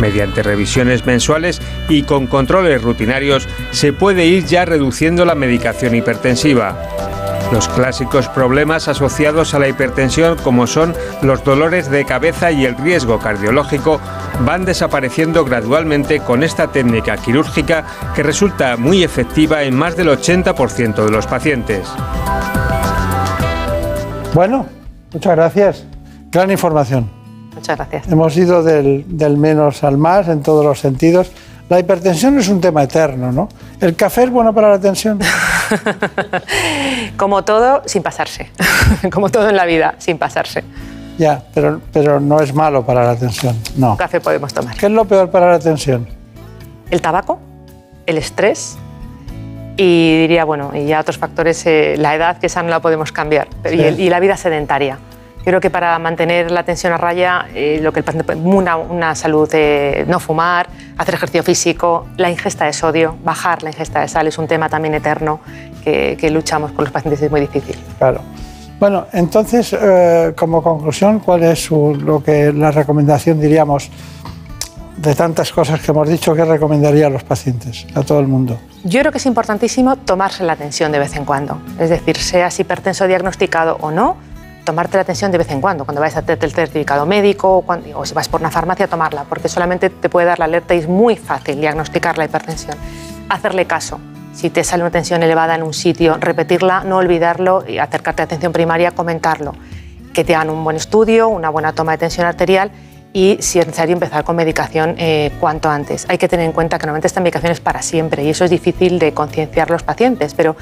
Mediante 0.00 0.42
revisiones 0.42 1.06
mensuales 1.06 1.60
y 1.88 2.02
con 2.02 2.26
controles 2.26 2.82
rutinarios 2.82 3.48
se 3.70 3.92
puede 3.92 4.26
ir 4.26 4.44
ya 4.44 4.64
reduciendo 4.64 5.24
la 5.24 5.36
medicación 5.36 5.94
hipertensiva. 5.94 6.76
Los 7.52 7.68
clásicos 7.68 8.28
problemas 8.28 8.88
asociados 8.88 9.54
a 9.54 9.60
la 9.60 9.68
hipertensión 9.68 10.36
como 10.38 10.66
son 10.66 10.94
los 11.22 11.44
dolores 11.44 11.90
de 11.90 12.04
cabeza 12.04 12.50
y 12.50 12.64
el 12.64 12.76
riesgo 12.76 13.20
cardiológico 13.20 14.00
van 14.40 14.64
desapareciendo 14.64 15.44
gradualmente 15.44 16.18
con 16.20 16.42
esta 16.42 16.72
técnica 16.72 17.16
quirúrgica 17.16 17.84
que 18.16 18.24
resulta 18.24 18.76
muy 18.76 19.04
efectiva 19.04 19.62
en 19.62 19.76
más 19.76 19.96
del 19.96 20.08
80% 20.08 21.04
de 21.04 21.10
los 21.10 21.26
pacientes. 21.26 21.88
Bueno, 24.34 24.66
muchas 25.12 25.36
gracias. 25.36 25.84
Gran 26.32 26.50
información. 26.50 27.08
Muchas 27.54 27.76
gracias. 27.76 28.08
Hemos 28.08 28.36
ido 28.36 28.64
del, 28.64 29.04
del 29.06 29.36
menos 29.36 29.84
al 29.84 29.96
más 29.96 30.26
en 30.26 30.42
todos 30.42 30.64
los 30.64 30.80
sentidos. 30.80 31.30
La 31.68 31.78
hipertensión 31.78 32.36
es 32.40 32.48
un 32.48 32.60
tema 32.60 32.82
eterno, 32.82 33.30
¿no? 33.30 33.48
¿El 33.80 33.94
café 33.94 34.24
es 34.24 34.30
bueno 34.30 34.52
para 34.52 34.70
la 34.70 34.80
tensión? 34.80 35.20
Como 37.16 37.44
todo, 37.44 37.82
sin 37.86 38.02
pasarse. 38.02 38.50
Como 39.12 39.30
todo 39.30 39.48
en 39.48 39.56
la 39.56 39.66
vida, 39.66 39.94
sin 39.98 40.18
pasarse. 40.18 40.64
Ya, 41.16 41.44
pero, 41.54 41.80
pero 41.92 42.18
no 42.18 42.40
es 42.40 42.52
malo 42.52 42.84
para 42.84 43.04
la 43.04 43.14
tensión, 43.14 43.56
no. 43.76 43.96
Café 43.96 44.20
podemos 44.20 44.52
tomar. 44.52 44.76
¿Qué 44.76 44.86
es 44.86 44.92
lo 44.92 45.04
peor 45.04 45.30
para 45.30 45.48
la 45.48 45.60
tensión? 45.60 46.08
El 46.90 47.00
tabaco, 47.00 47.38
el 48.04 48.18
estrés 48.18 48.76
y 49.76 50.20
diría, 50.20 50.44
bueno, 50.44 50.70
y 50.74 50.86
ya 50.86 51.00
otros 51.00 51.18
factores, 51.18 51.64
eh, 51.66 51.94
la 51.98 52.14
edad, 52.14 52.38
que 52.38 52.46
esa 52.46 52.62
no 52.62 52.68
la 52.68 52.80
podemos 52.80 53.10
cambiar, 53.12 53.48
y, 53.64 53.68
Sí. 53.70 53.80
el- 53.82 54.00
y 54.00 54.08
la 54.10 54.20
vida 54.20 54.36
sedentaria. 54.36 54.98
Yo 55.38 55.44
creo 55.50 55.60
que 55.60 55.68
para 55.68 55.98
mantener 55.98 56.50
la 56.50 56.62
tensión 56.62 56.92
a 56.92 56.96
raya, 56.96 57.46
eh, 57.54 57.78
lo 57.82 57.92
que 57.92 58.00
el 58.00 58.04
paciente 58.04 58.24
puede- 58.24 58.40
una, 58.40 58.76
una 58.76 59.14
salud, 59.14 59.48
eh, 59.52 60.04
no 60.08 60.18
fumar, 60.20 60.68
hacer 60.96 61.14
ejercicio 61.14 61.42
físico, 61.42 62.06
la 62.16 62.30
ingesta 62.30 62.64
de 62.64 62.72
sodio, 62.72 63.16
bajar 63.22 63.62
la 63.62 63.70
ingesta 63.70 64.00
de 64.00 64.08
sal 64.08 64.26
es 64.26 64.38
un 64.38 64.46
tema 64.46 64.68
también 64.70 64.94
eterno 64.94 65.40
que, 65.82 66.16
que 66.18 66.30
luchamos 66.30 66.72
con 66.72 66.84
los 66.84 66.92
pacientes 66.92 67.20
y 67.20 67.26
es 67.26 67.30
muy 67.30 67.40
difícil. 67.42 67.76
Claro. 67.98 68.20
Bueno, 68.80 69.06
entonces, 69.12 69.76
eh, 69.78 70.32
como 70.36 70.62
conclusión, 70.62 71.20
¿cuál 71.20 71.42
es 71.42 71.62
su- 71.64 71.94
lo 71.94 72.22
que 72.22 72.52
la 72.52 72.70
recomendación, 72.70 73.38
diríamos, 73.40 73.90
de 74.96 75.14
tantas 75.14 75.52
cosas 75.52 75.80
que 75.80 75.90
hemos 75.90 76.08
dicho, 76.08 76.34
que 76.34 76.44
recomendaría 76.44 77.06
a 77.06 77.10
los 77.10 77.24
pacientes, 77.24 77.86
a 77.94 78.02
todo 78.02 78.20
el 78.20 78.28
mundo? 78.28 78.58
Yo 78.84 79.00
creo 79.00 79.12
que 79.12 79.18
es 79.18 79.26
importantísimo 79.26 79.96
tomarse 79.96 80.44
la 80.44 80.56
tensión 80.56 80.92
de 80.92 80.98
vez 80.98 81.16
en 81.16 81.24
cuando. 81.24 81.58
Es 81.78 81.90
decir, 81.90 82.16
seas 82.16 82.58
hipertenso 82.60 83.06
diagnosticado 83.06 83.76
o 83.80 83.90
no, 83.90 84.16
tomarte 84.64 84.96
la 84.96 85.04
tensión 85.04 85.30
de 85.32 85.38
vez 85.38 85.50
en 85.50 85.60
cuando. 85.60 85.84
Cuando 85.84 86.00
vais 86.00 86.14
a 86.16 86.20
hacerte 86.20 86.46
el 86.46 86.52
certificado 86.52 87.06
médico 87.06 87.58
o, 87.58 87.98
o 87.98 88.06
si 88.06 88.14
vas 88.14 88.28
por 88.28 88.40
una 88.40 88.50
farmacia, 88.50 88.86
tomarla, 88.86 89.24
porque 89.24 89.48
solamente 89.48 89.90
te 89.90 90.08
puede 90.08 90.26
dar 90.26 90.38
la 90.38 90.44
alerta 90.46 90.74
y 90.74 90.78
es 90.78 90.88
muy 90.88 91.16
fácil 91.16 91.60
diagnosticar 91.60 92.18
la 92.18 92.24
hipertensión. 92.26 92.76
Hacerle 93.28 93.66
caso. 93.66 93.98
Si 94.32 94.50
te 94.50 94.64
sale 94.64 94.82
una 94.82 94.90
tensión 94.90 95.22
elevada 95.22 95.54
en 95.54 95.62
un 95.62 95.72
sitio, 95.72 96.16
repetirla, 96.18 96.82
no 96.82 96.96
olvidarlo 96.96 97.64
y 97.68 97.78
acercarte 97.78 98.22
a 98.22 98.24
atención 98.24 98.52
primaria, 98.52 98.90
comentarlo. 98.90 99.54
Que 100.12 100.24
te 100.24 100.34
hagan 100.34 100.50
un 100.50 100.64
buen 100.64 100.76
estudio, 100.76 101.28
una 101.28 101.50
buena 101.50 101.72
toma 101.72 101.92
de 101.92 101.98
tensión 101.98 102.26
arterial 102.26 102.72
y, 103.14 103.38
si 103.40 103.60
es 103.60 103.66
necesario, 103.66 103.94
empezar 103.94 104.24
con 104.24 104.34
medicación 104.34 104.96
eh, 104.98 105.30
cuanto 105.40 105.70
antes. 105.70 106.04
Hay 106.08 106.18
que 106.18 106.28
tener 106.28 106.44
en 106.44 106.52
cuenta 106.52 106.78
que 106.78 106.84
normalmente 106.84 107.06
esta 107.06 107.20
medicación 107.20 107.52
es 107.52 107.60
para 107.60 107.80
siempre 107.80 108.24
y 108.24 108.28
eso 108.28 108.44
es 108.44 108.50
difícil 108.50 108.98
de 108.98 109.14
concienciar 109.14 109.70
los 109.70 109.84
pacientes, 109.84 110.34
pero 110.34 110.56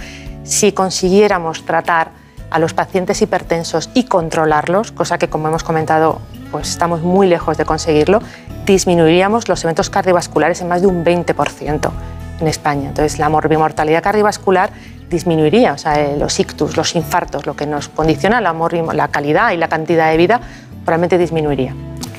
si 0.44 0.72
consiguiéramos 0.72 1.64
tratar 1.64 2.10
a 2.50 2.58
los 2.58 2.74
pacientes 2.74 3.22
hipertensos 3.22 3.88
y 3.94 4.04
controlarlos, 4.04 4.92
cosa 4.92 5.16
que, 5.16 5.28
como 5.28 5.48
hemos 5.48 5.64
comentado, 5.64 6.20
pues 6.50 6.68
estamos 6.68 7.00
muy 7.00 7.26
lejos 7.26 7.56
de 7.56 7.64
conseguirlo, 7.64 8.20
disminuiríamos 8.66 9.48
los 9.48 9.64
eventos 9.64 9.88
cardiovasculares 9.88 10.60
en 10.60 10.68
más 10.68 10.82
de 10.82 10.88
un 10.88 11.02
20% 11.02 11.90
en 12.40 12.46
España. 12.46 12.90
Entonces, 12.90 13.18
la 13.18 13.30
morbimortalidad 13.30 14.02
cardiovascular 14.02 14.68
disminuiría, 15.08 15.72
o 15.72 15.78
sea, 15.78 15.98
eh, 15.98 16.16
los 16.18 16.38
ictus, 16.38 16.76
los 16.76 16.94
infartos, 16.94 17.46
lo 17.46 17.56
que 17.56 17.66
nos 17.66 17.88
condiciona 17.88 18.42
la, 18.42 18.52
la 18.92 19.08
calidad 19.08 19.52
y 19.52 19.56
la 19.56 19.68
cantidad 19.68 20.10
de 20.10 20.18
vida, 20.18 20.40
probablemente 20.84 21.16
disminuiría. 21.16 21.74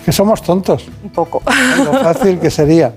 Que 0.05 0.11
somos 0.11 0.41
tontos. 0.41 0.85
Un 1.03 1.09
poco. 1.11 1.41
Lo 1.77 1.93
fácil 1.93 2.39
que 2.39 2.49
sería. 2.51 2.93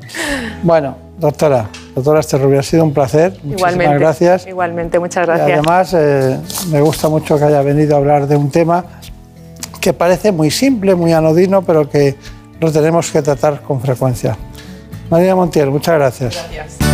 Bueno, 0.63 0.97
doctora, 1.19 1.69
doctora 1.95 2.21
Esterrubia, 2.21 2.61
ha 2.61 2.63
sido 2.63 2.83
un 2.85 2.93
placer. 2.93 3.33
Muchísimas 3.33 3.59
Igualmente. 3.59 3.99
gracias. 3.99 4.47
Igualmente, 4.47 4.99
muchas 4.99 5.25
Y 5.25 5.27
gracias. 5.27 5.51
además, 5.51 5.95
eh, 5.95 6.39
me 6.71 6.81
gusta 6.81 7.09
mucho 7.09 7.39
que 7.39 7.45
haya 7.45 7.63
venido 7.63 7.95
a 7.95 7.99
hablar 7.99 8.27
de 8.27 8.37
un 8.37 8.51
tema 8.51 8.85
que 9.81 9.93
parece 9.93 10.33
muy 10.33 10.51
simple, 10.51 10.95
muy 10.97 11.13
anodino, 11.13 11.63
pero 11.63 11.89
que 11.89 12.17
lo 12.61 12.73
tenemos 12.73 13.11
que 13.13 13.23
tratar 13.23 13.63
con 13.63 13.81
frecuencia. 13.81 14.37
María 15.11 15.37
Montiel, 15.37 15.71
muchas 15.71 15.95
gracias. 15.95 16.86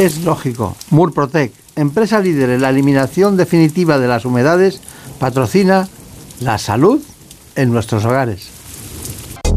Es 0.00 0.24
lógico. 0.24 0.74
Murprotec, 0.88 1.52
empresa 1.76 2.20
líder 2.20 2.48
en 2.48 2.62
la 2.62 2.70
eliminación 2.70 3.36
definitiva 3.36 3.98
de 3.98 4.08
las 4.08 4.24
humedades, 4.24 4.80
patrocina 5.18 5.90
la 6.40 6.56
salud 6.56 7.02
en 7.54 7.70
nuestros 7.70 8.06
hogares. 8.06 8.59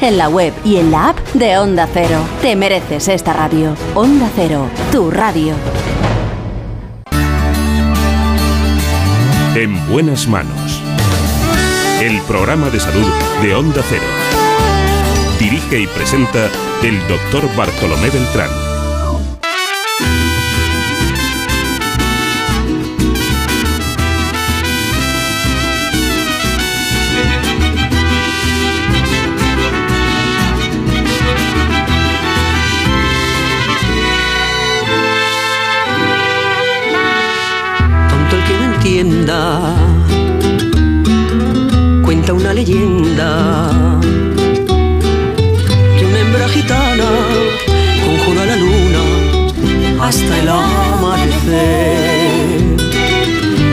en 0.00 0.16
la 0.16 0.28
web 0.28 0.52
y 0.64 0.76
en 0.76 0.92
la 0.92 1.08
app 1.08 1.18
de 1.34 1.58
Onda 1.58 1.88
Cero. 1.92 2.20
Te 2.40 2.54
mereces 2.54 3.08
esta 3.08 3.32
radio. 3.32 3.74
Onda 3.96 4.30
Cero, 4.36 4.68
tu 4.92 5.10
radio. 5.10 5.54
En 9.56 9.88
buenas 9.88 10.28
manos. 10.28 10.82
el 12.00 12.20
programa 12.28 12.68
de 12.70 12.78
salud 12.78 13.10
de 13.42 13.54
Onda 13.54 13.82
Cero. 13.88 14.04
Dirige 15.40 15.80
y 15.80 15.86
presenta 15.88 16.48
el 16.84 17.00
doctor 17.08 17.42
Bartolomé 17.56 18.10
Beltrán. 18.10 18.65
Entienda, 38.86 39.74
cuenta 42.04 42.32
una 42.34 42.54
leyenda 42.54 43.72
que 45.98 46.06
una 46.06 46.20
hembra 46.20 46.48
gitana 46.48 47.04
conjura 48.04 48.42
a 48.44 48.46
la 48.46 48.54
luna 48.54 49.00
hasta 50.00 50.40
el 50.40 50.48
amanecer. 50.48 51.96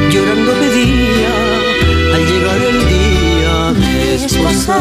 Llorando 0.10 0.52
pedía 0.54 1.36
al 2.16 2.26
llegar 2.26 2.58
el 2.72 2.80
día. 2.90 3.72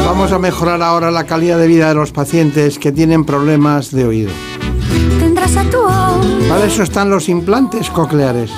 Vamos 0.06 0.32
a 0.32 0.38
mejorar 0.38 0.80
ahora 0.82 1.10
la 1.10 1.24
calidad 1.24 1.58
de 1.58 1.66
vida 1.66 1.88
de 1.88 1.94
los 1.94 2.10
pacientes 2.10 2.78
que 2.78 2.90
tienen 2.90 3.26
problemas 3.26 3.90
de 3.90 4.06
oído 4.06 4.30
Para 6.48 6.64
eso 6.64 6.82
están 6.82 7.10
los 7.10 7.28
implantes 7.28 7.90
cocleares. 7.90 8.50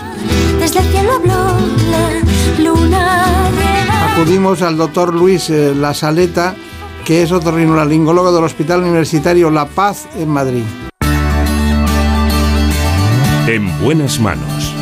Desde 0.74 0.88
el 0.88 0.92
cielo 0.92 1.12
habló 1.14 1.56
la 1.88 2.64
luna 2.64 3.50
llena. 3.52 4.12
Acudimos 4.12 4.60
al 4.60 4.76
doctor 4.76 5.14
Luis 5.14 5.48
eh, 5.48 5.72
La 5.72 5.94
Saleta, 5.94 6.56
que 7.04 7.22
es 7.22 7.30
otorrinolaringólogo 7.30 8.32
del 8.32 8.42
Hospital 8.42 8.80
Universitario 8.80 9.52
La 9.52 9.66
Paz 9.66 10.08
en 10.16 10.28
Madrid. 10.28 10.64
En 13.46 13.80
buenas 13.84 14.18
manos. 14.18 14.74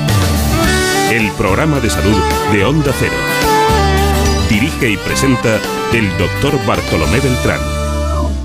El 1.11 1.31
programa 1.33 1.79
de 1.79 1.91
salud 1.91 2.17
de 2.53 2.65
Onda 2.65 2.93
Cero. 2.99 3.13
Dirige 4.49 4.93
y 4.93 4.97
presenta 4.97 5.59
el 5.93 6.09
doctor 6.17 6.59
Bartolomé 6.65 7.21
Beltrán. 7.21 7.61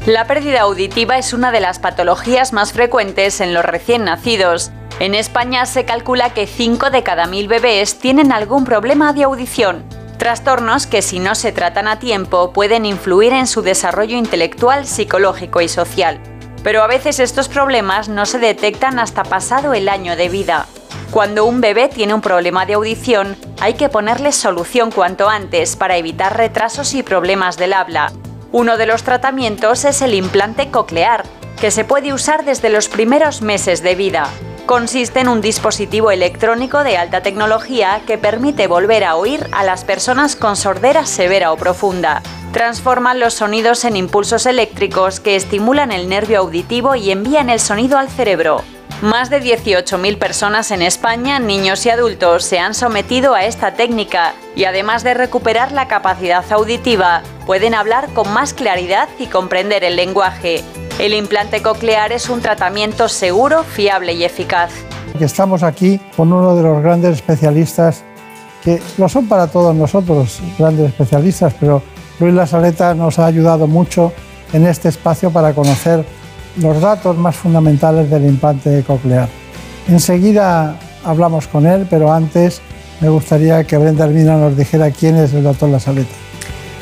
La 0.06 0.28
pérdida 0.28 0.62
auditiva 0.62 1.18
es 1.18 1.32
una 1.32 1.54
de 1.54 1.62
las 1.62 1.80
patologías 1.80 2.52
más 2.52 2.74
frecuentes 2.74 3.40
en 3.40 3.54
los 3.54 3.64
recién 3.64 4.04
nacidos. 4.04 4.74
En 5.00 5.14
España 5.14 5.68
se 5.68 5.86
calcula 5.86 6.32
que 6.32 6.48
5 6.48 6.90
de 6.90 7.04
cada 7.04 7.28
1000 7.28 7.48
bebés 7.48 8.00
tienen 8.00 8.32
algún 8.32 8.66
problema 8.66 9.14
de 9.14 9.26
audición. 9.26 9.86
Trastornos 10.18 10.88
que 10.88 11.04
si 11.04 11.20
no 11.20 11.36
se 11.36 11.52
tratan 11.52 11.88
a 11.88 12.00
tiempo 12.00 12.52
pueden 12.52 12.84
influir 12.84 13.32
en 13.34 13.46
su 13.46 13.62
desarrollo 13.62 14.18
intelectual, 14.18 14.88
psicológico 14.88 15.62
y 15.62 15.68
social. 15.68 16.20
Pero 16.64 16.82
a 16.82 16.88
veces 16.88 17.20
estos 17.20 17.48
problemas 17.48 18.10
no 18.10 18.26
se 18.26 18.40
detectan 18.40 18.98
hasta 18.98 19.22
pasado 19.22 19.76
el 19.76 19.88
año 19.88 20.16
de 20.16 20.30
vida. 20.30 20.66
Cuando 21.12 21.46
un 21.46 21.62
bebé 21.62 21.90
tiene 21.90 22.16
un 22.16 22.22
problema 22.22 22.66
de 22.66 22.74
audición, 22.74 23.38
hay 23.60 23.76
que 23.76 23.90
ponerle 23.90 24.32
solución 24.32 24.90
cuanto 24.90 25.30
antes 25.30 25.76
para 25.76 25.98
evitar 25.98 26.36
retrasos 26.36 26.96
y 26.96 27.04
problemas 27.04 27.56
del 27.58 27.74
habla. 27.74 28.12
Uno 28.52 28.78
de 28.78 28.88
los 28.88 29.04
tratamientos 29.04 29.86
es 29.86 30.02
el 30.02 30.16
implante 30.16 30.72
coclear, 30.72 31.24
que 31.62 31.70
se 31.70 31.86
puede 31.86 32.14
usar 32.14 32.46
desde 32.46 32.70
los 32.70 32.90
primeros 32.90 33.44
meses 33.44 33.84
de 33.84 33.94
vida. 33.94 34.28
Consiste 34.68 35.22
en 35.22 35.30
un 35.30 35.40
dispositivo 35.40 36.12
electrónico 36.12 36.84
de 36.84 36.98
alta 36.98 37.22
tecnología 37.22 38.02
que 38.06 38.18
permite 38.18 38.68
volver 38.68 39.06
a 39.06 39.16
oír 39.16 39.48
a 39.54 39.64
las 39.64 39.86
personas 39.86 40.36
con 40.36 40.58
sordera 40.58 41.06
severa 41.06 41.54
o 41.54 41.56
profunda. 41.56 42.22
Transforman 42.52 43.22
los 43.22 43.36
sonidos 43.36 43.86
en 43.86 43.96
impulsos 43.96 44.46
eléctricos 44.46 45.22
que 45.22 45.38
estimulan 45.38 45.94
el 45.94 46.10
nervio 46.10 46.40
auditivo 46.40 46.96
y 46.96 47.12
envían 47.12 47.50
el 47.50 47.62
sonido 47.62 47.98
al 47.98 48.10
cerebro. 48.10 48.62
Más 49.02 49.30
de 49.30 49.42
18.000 49.42 50.18
personas 50.18 50.72
en 50.72 50.82
España, 50.82 51.40
niños 51.40 51.86
y 51.86 51.90
adultos, 51.90 52.44
se 52.44 52.60
han 52.60 52.74
sometido 52.74 53.36
a 53.36 53.46
esta 53.46 53.76
técnica 53.76 54.34
y 54.54 54.66
además 54.66 55.02
de 55.06 55.14
recuperar 55.14 55.72
la 55.72 55.88
capacidad 55.88 56.44
auditiva, 56.52 57.22
pueden 57.46 57.74
hablar 57.74 58.10
con 58.14 58.34
más 58.34 58.54
claridad 58.54 59.08
y 59.18 59.28
comprender 59.28 59.86
el 59.86 59.96
lenguaje. 59.96 60.66
El 61.00 61.14
implante 61.14 61.62
coclear 61.62 62.12
es 62.12 62.28
un 62.28 62.42
tratamiento 62.42 63.08
seguro, 63.08 63.64
fiable 63.64 64.14
y 64.14 64.24
eficaz. 64.24 64.72
Estamos 65.20 65.62
aquí 65.62 66.00
con 66.16 66.34
uno 66.34 66.56
de 66.56 66.64
los 66.64 66.82
grandes 66.82 67.18
especialistas, 67.18 68.04
que 68.64 68.82
lo 68.98 69.08
son 69.08 69.28
para 69.28 69.46
todos 69.46 69.76
nosotros, 69.76 70.40
grandes 70.58 70.88
especialistas, 70.88 71.54
pero 71.60 71.84
Luis 72.20 72.34
La 72.34 72.48
Saleta 72.48 72.96
nos 72.96 73.20
ha 73.20 73.28
ayudado 73.28 73.68
mucho 73.68 74.12
en 74.54 74.66
este 74.66 74.90
espacio 74.90 75.30
para 75.30 75.54
conocer 75.54 76.04
los 76.56 76.82
datos 76.82 77.16
más 77.16 77.36
fundamentales 77.36 78.10
del 78.10 78.26
implante 78.26 78.84
coclear. 78.84 79.30
Enseguida 79.88 80.80
hablamos 81.04 81.48
con 81.48 81.68
él, 81.68 81.86
pero 81.88 82.12
antes 82.12 82.60
me 83.02 83.10
gustaría 83.10 83.64
que 83.66 83.78
Brenda 83.78 84.06
Hermina 84.06 84.36
nos 84.38 84.58
dijera 84.58 84.90
quién 84.90 85.16
es 85.18 85.32
el 85.32 85.44
doctor 85.44 85.70
La 85.70 85.80
Saleta. 85.80 86.27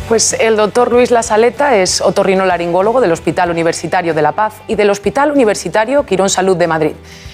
Pues 0.07 0.33
el 0.33 0.55
doctor 0.55 0.91
Luis 0.91 1.09
La 1.09 1.23
Saleta 1.23 1.75
es 1.75 1.99
otorrinolaringólogo 1.99 3.01
del 3.01 3.11
Hospital 3.11 3.49
Universitario 3.49 4.13
de 4.13 4.21
La 4.21 4.33
Paz 4.33 4.53
y 4.67 4.75
del 4.75 4.91
Hospital 4.91 5.31
Universitario 5.31 6.05
Quirón 6.05 6.29
Salud 6.29 6.55
de 6.55 6.67
Madrid. 6.67 6.91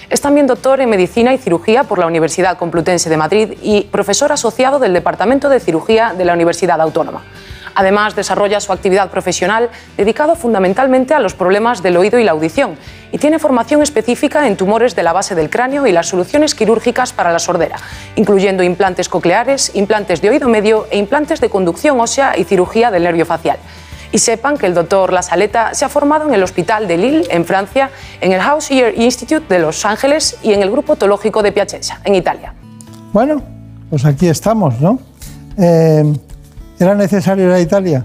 Es 0.08 0.22
también 0.22 0.46
doctor 0.46 0.80
en 0.80 0.88
Medicina 0.88 1.34
y 1.34 1.38
Cirugía 1.38 1.84
por 1.84 1.98
la 1.98 2.06
Universidad 2.06 2.56
Complutense 2.56 3.10
de 3.10 3.18
Madrid 3.18 3.58
y 3.60 3.82
profesor 3.82 4.32
asociado 4.32 4.78
del 4.78 4.94
Departamento 4.94 5.50
de 5.50 5.60
Cirugía 5.60 6.14
de 6.16 6.24
la 6.24 6.32
Universidad 6.32 6.80
Autónoma. 6.80 7.22
Además, 7.74 8.14
desarrolla 8.14 8.60
su 8.60 8.72
actividad 8.72 9.10
profesional 9.10 9.70
dedicado 9.96 10.34
fundamentalmente 10.34 11.14
a 11.14 11.18
los 11.18 11.34
problemas 11.34 11.82
del 11.82 11.96
oído 11.96 12.18
y 12.18 12.24
la 12.24 12.32
audición 12.32 12.76
y 13.12 13.18
tiene 13.18 13.38
formación 13.38 13.82
específica 13.82 14.46
en 14.46 14.56
tumores 14.56 14.96
de 14.96 15.02
la 15.02 15.12
base 15.12 15.34
del 15.34 15.50
cráneo 15.50 15.86
y 15.86 15.92
las 15.92 16.08
soluciones 16.08 16.54
quirúrgicas 16.54 17.12
para 17.12 17.32
la 17.32 17.38
sordera, 17.38 17.76
incluyendo 18.16 18.62
implantes 18.62 19.08
cocleares, 19.08 19.70
implantes 19.74 20.20
de 20.20 20.30
oído 20.30 20.48
medio 20.48 20.86
e 20.90 20.98
implantes 20.98 21.40
de 21.40 21.50
conducción 21.50 22.00
ósea 22.00 22.36
y 22.36 22.44
cirugía 22.44 22.90
del 22.90 23.04
nervio 23.04 23.26
facial. 23.26 23.58
Y 24.10 24.18
sepan 24.18 24.58
que 24.58 24.66
el 24.66 24.74
doctor 24.74 25.12
La 25.12 25.22
Saleta 25.22 25.72
se 25.72 25.86
ha 25.86 25.88
formado 25.88 26.28
en 26.28 26.34
el 26.34 26.42
Hospital 26.42 26.86
de 26.86 26.98
Lille, 26.98 27.26
en 27.30 27.46
Francia, 27.46 27.90
en 28.20 28.32
el 28.32 28.40
House 28.40 28.70
Ear 28.70 28.94
Institute 28.94 29.46
de 29.48 29.60
Los 29.60 29.84
Ángeles 29.86 30.38
y 30.42 30.52
en 30.52 30.62
el 30.62 30.70
Grupo 30.70 30.94
Otológico 30.94 31.42
de 31.42 31.52
Piacenza, 31.52 32.00
en 32.04 32.14
Italia. 32.14 32.54
Bueno, 33.12 33.42
pues 33.88 34.04
aquí 34.04 34.28
estamos, 34.28 34.80
¿no? 34.80 34.98
Eh, 35.58 36.12
¿Era 36.82 36.96
necesario 36.96 37.44
ir 37.44 37.52
a 37.52 37.60
Italia? 37.60 38.04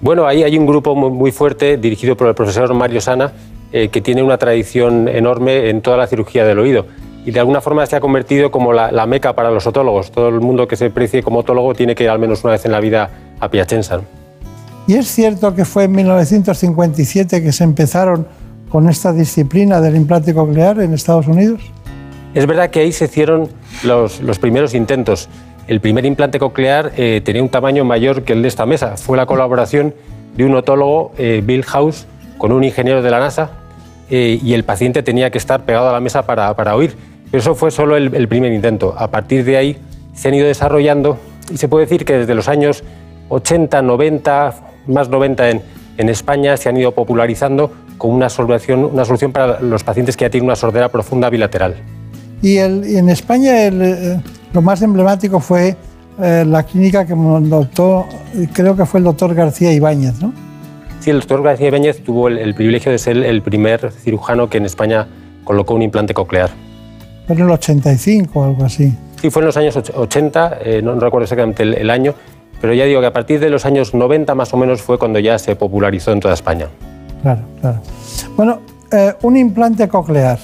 Bueno, 0.00 0.26
ahí 0.26 0.42
hay 0.42 0.56
un 0.56 0.64
grupo 0.64 0.94
muy, 0.94 1.30
fuerte 1.32 1.76
dirigido 1.76 2.16
por 2.16 2.26
el 2.26 2.34
profesor 2.34 2.72
Mario 2.72 3.02
Sana, 3.02 3.32
eh, 3.72 3.90
que 3.90 4.00
tiene 4.00 4.22
una 4.22 4.38
tradición 4.38 5.06
enorme 5.06 5.68
en 5.68 5.82
toda 5.82 5.98
la 5.98 6.06
cirugía 6.06 6.46
del 6.46 6.60
oído. 6.60 6.86
Y 7.26 7.30
de 7.30 7.40
alguna 7.40 7.60
forma 7.60 7.84
se 7.84 7.94
ha 7.94 8.00
convertido 8.00 8.50
como 8.50 8.72
la, 8.72 8.90
la 8.90 9.04
meca 9.04 9.34
para 9.34 9.50
los 9.50 9.66
otólogos. 9.66 10.10
Todo 10.10 10.28
el 10.28 10.40
mundo 10.40 10.66
que 10.66 10.76
se 10.76 10.88
precie 10.88 11.22
como 11.22 11.40
otólogo 11.40 11.74
tiene 11.74 11.94
que 11.94 12.04
ir 12.04 12.10
al 12.10 12.18
menos 12.18 12.42
una 12.42 12.54
vez 12.54 12.64
en 12.64 12.72
la 12.72 12.80
vida 12.80 13.10
a 13.38 13.50
Piacenza. 13.50 14.00
¿Y 14.86 14.94
es 14.94 15.06
cierto 15.08 15.54
que 15.54 15.66
fue 15.66 15.84
en 15.84 15.92
1957 15.92 17.42
que 17.42 17.52
se 17.52 17.64
empezaron 17.64 18.26
con 18.70 18.88
esta 18.88 19.12
disciplina 19.12 19.82
del 19.82 19.96
implante 19.96 20.32
coclear 20.32 20.80
en 20.80 20.94
Estados 20.94 21.26
Unidos? 21.26 21.60
Es 22.32 22.46
verdad 22.46 22.70
que 22.70 22.80
ahí 22.80 22.92
se 22.92 23.04
hicieron 23.04 23.50
los, 23.82 24.22
los 24.22 24.38
primeros 24.38 24.72
intentos. 24.72 25.28
El 25.68 25.80
primer 25.80 26.06
implante 26.06 26.38
coclear 26.38 26.92
eh, 26.96 27.20
tenía 27.22 27.42
un 27.42 27.50
tamaño 27.50 27.84
mayor 27.84 28.22
que 28.24 28.32
el 28.32 28.40
de 28.42 28.48
esta 28.48 28.64
mesa. 28.66 28.96
Fue 28.96 29.16
la 29.18 29.26
colaboración 29.26 29.94
de 30.34 30.44
un 30.44 30.54
otólogo, 30.54 31.12
eh, 31.18 31.42
Bill 31.44 31.62
House, 31.64 32.06
con 32.38 32.52
un 32.52 32.64
ingeniero 32.64 33.02
de 33.02 33.10
la 33.10 33.18
NASA 33.18 33.50
eh, 34.10 34.38
y 34.42 34.54
el 34.54 34.64
paciente 34.64 35.02
tenía 35.02 35.30
que 35.30 35.36
estar 35.38 35.64
pegado 35.64 35.90
a 35.90 35.92
la 35.92 36.00
mesa 36.00 36.24
para, 36.24 36.54
para 36.56 36.74
oír. 36.74 36.96
Pero 37.30 37.40
eso 37.42 37.54
fue 37.54 37.70
solo 37.70 37.96
el, 37.96 38.28
primer 38.28 38.52
intento. 38.52 38.94
A 38.96 39.10
partir 39.10 39.44
de 39.44 39.58
ahí 39.58 39.76
se 40.14 40.28
han 40.28 40.34
ido 40.34 40.46
desarrollando 40.46 41.18
y 41.52 41.58
se 41.58 41.68
puede 41.68 41.84
decir 41.84 42.06
que 42.06 42.14
desde 42.18 42.34
los 42.34 42.48
años 42.48 42.82
80, 43.28 43.82
90, 43.82 44.54
más 44.86 45.10
90 45.10 45.50
en, 45.50 45.62
en 45.98 46.08
España 46.08 46.56
se 46.56 46.70
han 46.70 46.78
ido 46.78 46.92
popularizando 46.92 47.70
con 47.98 48.12
una 48.12 48.30
solución, 48.30 48.86
una 48.86 49.04
solución 49.04 49.32
para 49.32 49.60
los 49.60 49.84
pacientes 49.84 50.16
que 50.16 50.24
ya 50.24 50.30
tienen 50.30 50.46
una 50.46 50.56
sordera 50.56 50.88
profunda 50.88 51.28
bilateral. 51.28 51.74
Y, 52.40 52.56
el- 52.56 52.84
en 52.96 53.10
España 53.10 53.64
el, 53.66 53.82
eh, 53.82 54.20
lo 54.52 54.62
más 54.62 54.82
emblemático 54.82 55.40
fue 55.40 55.76
eh, 56.20 56.44
la 56.46 56.62
clínica 56.64 57.06
que 57.06 57.14
montó, 57.14 58.06
creo 58.52 58.74
que 58.76 58.84
fue 58.86 58.98
el 59.00 59.04
doctor 59.04 59.34
García 59.34 59.72
Ibáñez, 59.72 60.20
¿no? 60.20 60.32
Sí, 61.00 61.10
el 61.10 61.20
doctor 61.20 61.42
García 61.42 61.68
Ibáñez 61.68 62.02
tuvo 62.02 62.28
el, 62.28 62.38
el 62.38 62.54
privilegio 62.54 62.90
de 62.90 62.98
ser 62.98 63.16
el 63.18 63.42
primer 63.42 63.92
cirujano 63.92 64.48
que 64.50 64.58
en 64.58 64.64
España 64.66 65.06
colocó 65.44 65.74
un 65.74 65.82
implante 65.82 66.12
coclear. 66.14 66.50
Fue 67.26 67.36
en 67.36 67.42
el 67.42 67.50
85 67.50 68.40
o 68.40 68.44
algo 68.44 68.64
así. 68.64 68.92
Sí, 69.20 69.30
fue 69.30 69.42
en 69.42 69.46
los 69.46 69.56
años 69.56 69.76
och- 69.76 69.92
80, 69.96 70.58
eh, 70.64 70.80
no, 70.82 70.94
no 70.94 71.00
recuerdo 71.00 71.24
exactamente 71.24 71.62
el, 71.62 71.74
el 71.74 71.90
año, 71.90 72.14
pero 72.60 72.74
ya 72.74 72.84
digo 72.84 73.00
que 73.00 73.06
a 73.06 73.12
partir 73.12 73.38
de 73.38 73.50
los 73.50 73.64
años 73.66 73.94
90 73.94 74.34
más 74.34 74.52
o 74.52 74.56
menos 74.56 74.82
fue 74.82 74.98
cuando 74.98 75.18
ya 75.20 75.38
se 75.38 75.54
popularizó 75.56 76.12
en 76.12 76.20
toda 76.20 76.34
España. 76.34 76.66
Claro, 77.22 77.42
claro. 77.60 77.80
Bueno, 78.36 78.60
eh, 78.90 79.14
un 79.22 79.36
implante 79.36 79.86
coclear. 79.88 80.38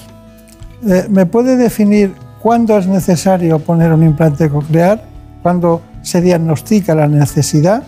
Eh, 0.87 1.05
¿Me 1.09 1.25
puede 1.25 1.57
definir 1.57 2.13
cuándo 2.45 2.77
es 2.77 2.85
necesario 2.85 3.57
poner 3.57 3.91
un 3.91 4.03
implante 4.03 4.47
coclear? 4.51 5.01
¿Cuándo 5.41 5.81
se 6.03 6.21
diagnostica 6.21 6.93
la 6.93 7.07
necesidad 7.07 7.81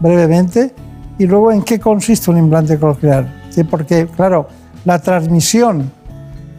brevemente 0.00 0.74
y 1.18 1.26
luego 1.26 1.52
en 1.52 1.60
qué 1.60 1.78
consiste 1.78 2.30
un 2.30 2.38
implante 2.38 2.78
coclear. 2.78 3.26
Sí, 3.50 3.64
Porque, 3.64 4.06
claro, 4.06 4.48
la 4.86 4.98
transmisión 4.98 5.90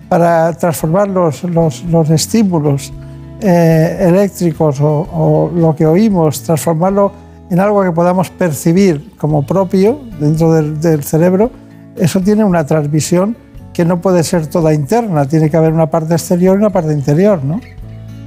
para 0.08 0.54
transformar 0.54 1.08
los, 1.08 1.43
los- 1.45 1.84
los 1.86 2.08
estímulos 2.12 2.93
eh, 3.41 3.97
eléctricos 4.00 4.80
o, 4.80 5.08
o 5.12 5.52
lo 5.56 5.76
que 5.76 5.88
oímos, 5.88 6.43
transformarlo 6.43 7.12
en 7.50 7.60
algo 7.60 7.82
que 7.82 7.91
podamos 7.91 8.30
percibir 8.30 9.12
como 9.18 9.43
propio 9.43 10.00
dentro 10.20 10.54
del, 10.54 10.80
del 10.80 11.04
cerebro, 11.04 11.50
eso 11.95 12.20
tiene 12.22 12.43
una 12.43 12.64
transmisión 12.64 13.36
que 13.80 13.86
no 13.86 14.01
puede 14.01 14.25
ser 14.25 14.45
toda 14.47 14.73
interna, 14.73 15.25
tiene 15.25 15.49
que 15.49 15.55
haber 15.55 15.71
una 15.71 15.89
parte 15.89 16.13
exterior 16.13 16.57
y 16.57 16.59
una 16.59 16.69
parte 16.69 16.91
interior, 16.91 17.45
¿no? 17.45 17.61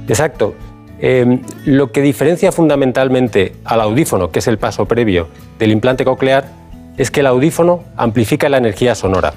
Exacto. 0.07 0.55
Eh, 0.99 1.41
lo 1.65 1.91
que 1.91 2.01
diferencia 2.01 2.51
fundamentalmente 2.51 3.53
al 3.63 3.81
audífono, 3.81 4.31
que 4.31 4.39
es 4.39 4.47
el 4.47 4.57
paso 4.57 4.87
previo 4.87 5.27
del 5.59 5.71
implante 5.71 6.05
coclear, 6.05 6.45
es 6.97 7.11
que 7.11 7.19
el 7.19 7.27
audífono 7.27 7.83
amplifica 7.97 8.49
la 8.49 8.57
energía 8.57 8.95
sonora. 8.95 9.35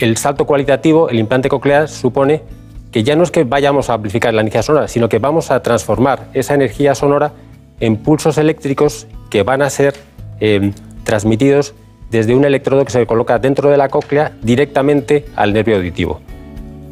El 0.00 0.16
salto 0.16 0.46
cualitativo, 0.46 1.08
el 1.10 1.20
implante 1.20 1.48
coclear, 1.48 1.88
supone 1.88 2.42
que 2.90 3.04
ya 3.04 3.14
no 3.14 3.22
es 3.22 3.30
que 3.30 3.44
vayamos 3.44 3.90
a 3.90 3.94
amplificar 3.94 4.34
la 4.34 4.40
energía 4.40 4.64
sonora, 4.64 4.88
sino 4.88 5.08
que 5.08 5.20
vamos 5.20 5.52
a 5.52 5.62
transformar 5.62 6.26
esa 6.34 6.54
energía 6.54 6.96
sonora 6.96 7.34
en 7.78 7.98
pulsos 7.98 8.36
eléctricos 8.36 9.06
que 9.30 9.44
van 9.44 9.62
a 9.62 9.70
ser 9.70 9.94
eh, 10.40 10.72
transmitidos 11.04 11.76
desde 12.10 12.34
un 12.34 12.44
electrodo 12.44 12.84
que 12.84 12.92
se 12.92 13.06
coloca 13.06 13.38
dentro 13.38 13.70
de 13.70 13.76
la 13.76 13.88
cóclea 13.88 14.32
directamente 14.42 15.26
al 15.36 15.52
nervio 15.52 15.76
auditivo. 15.76 16.20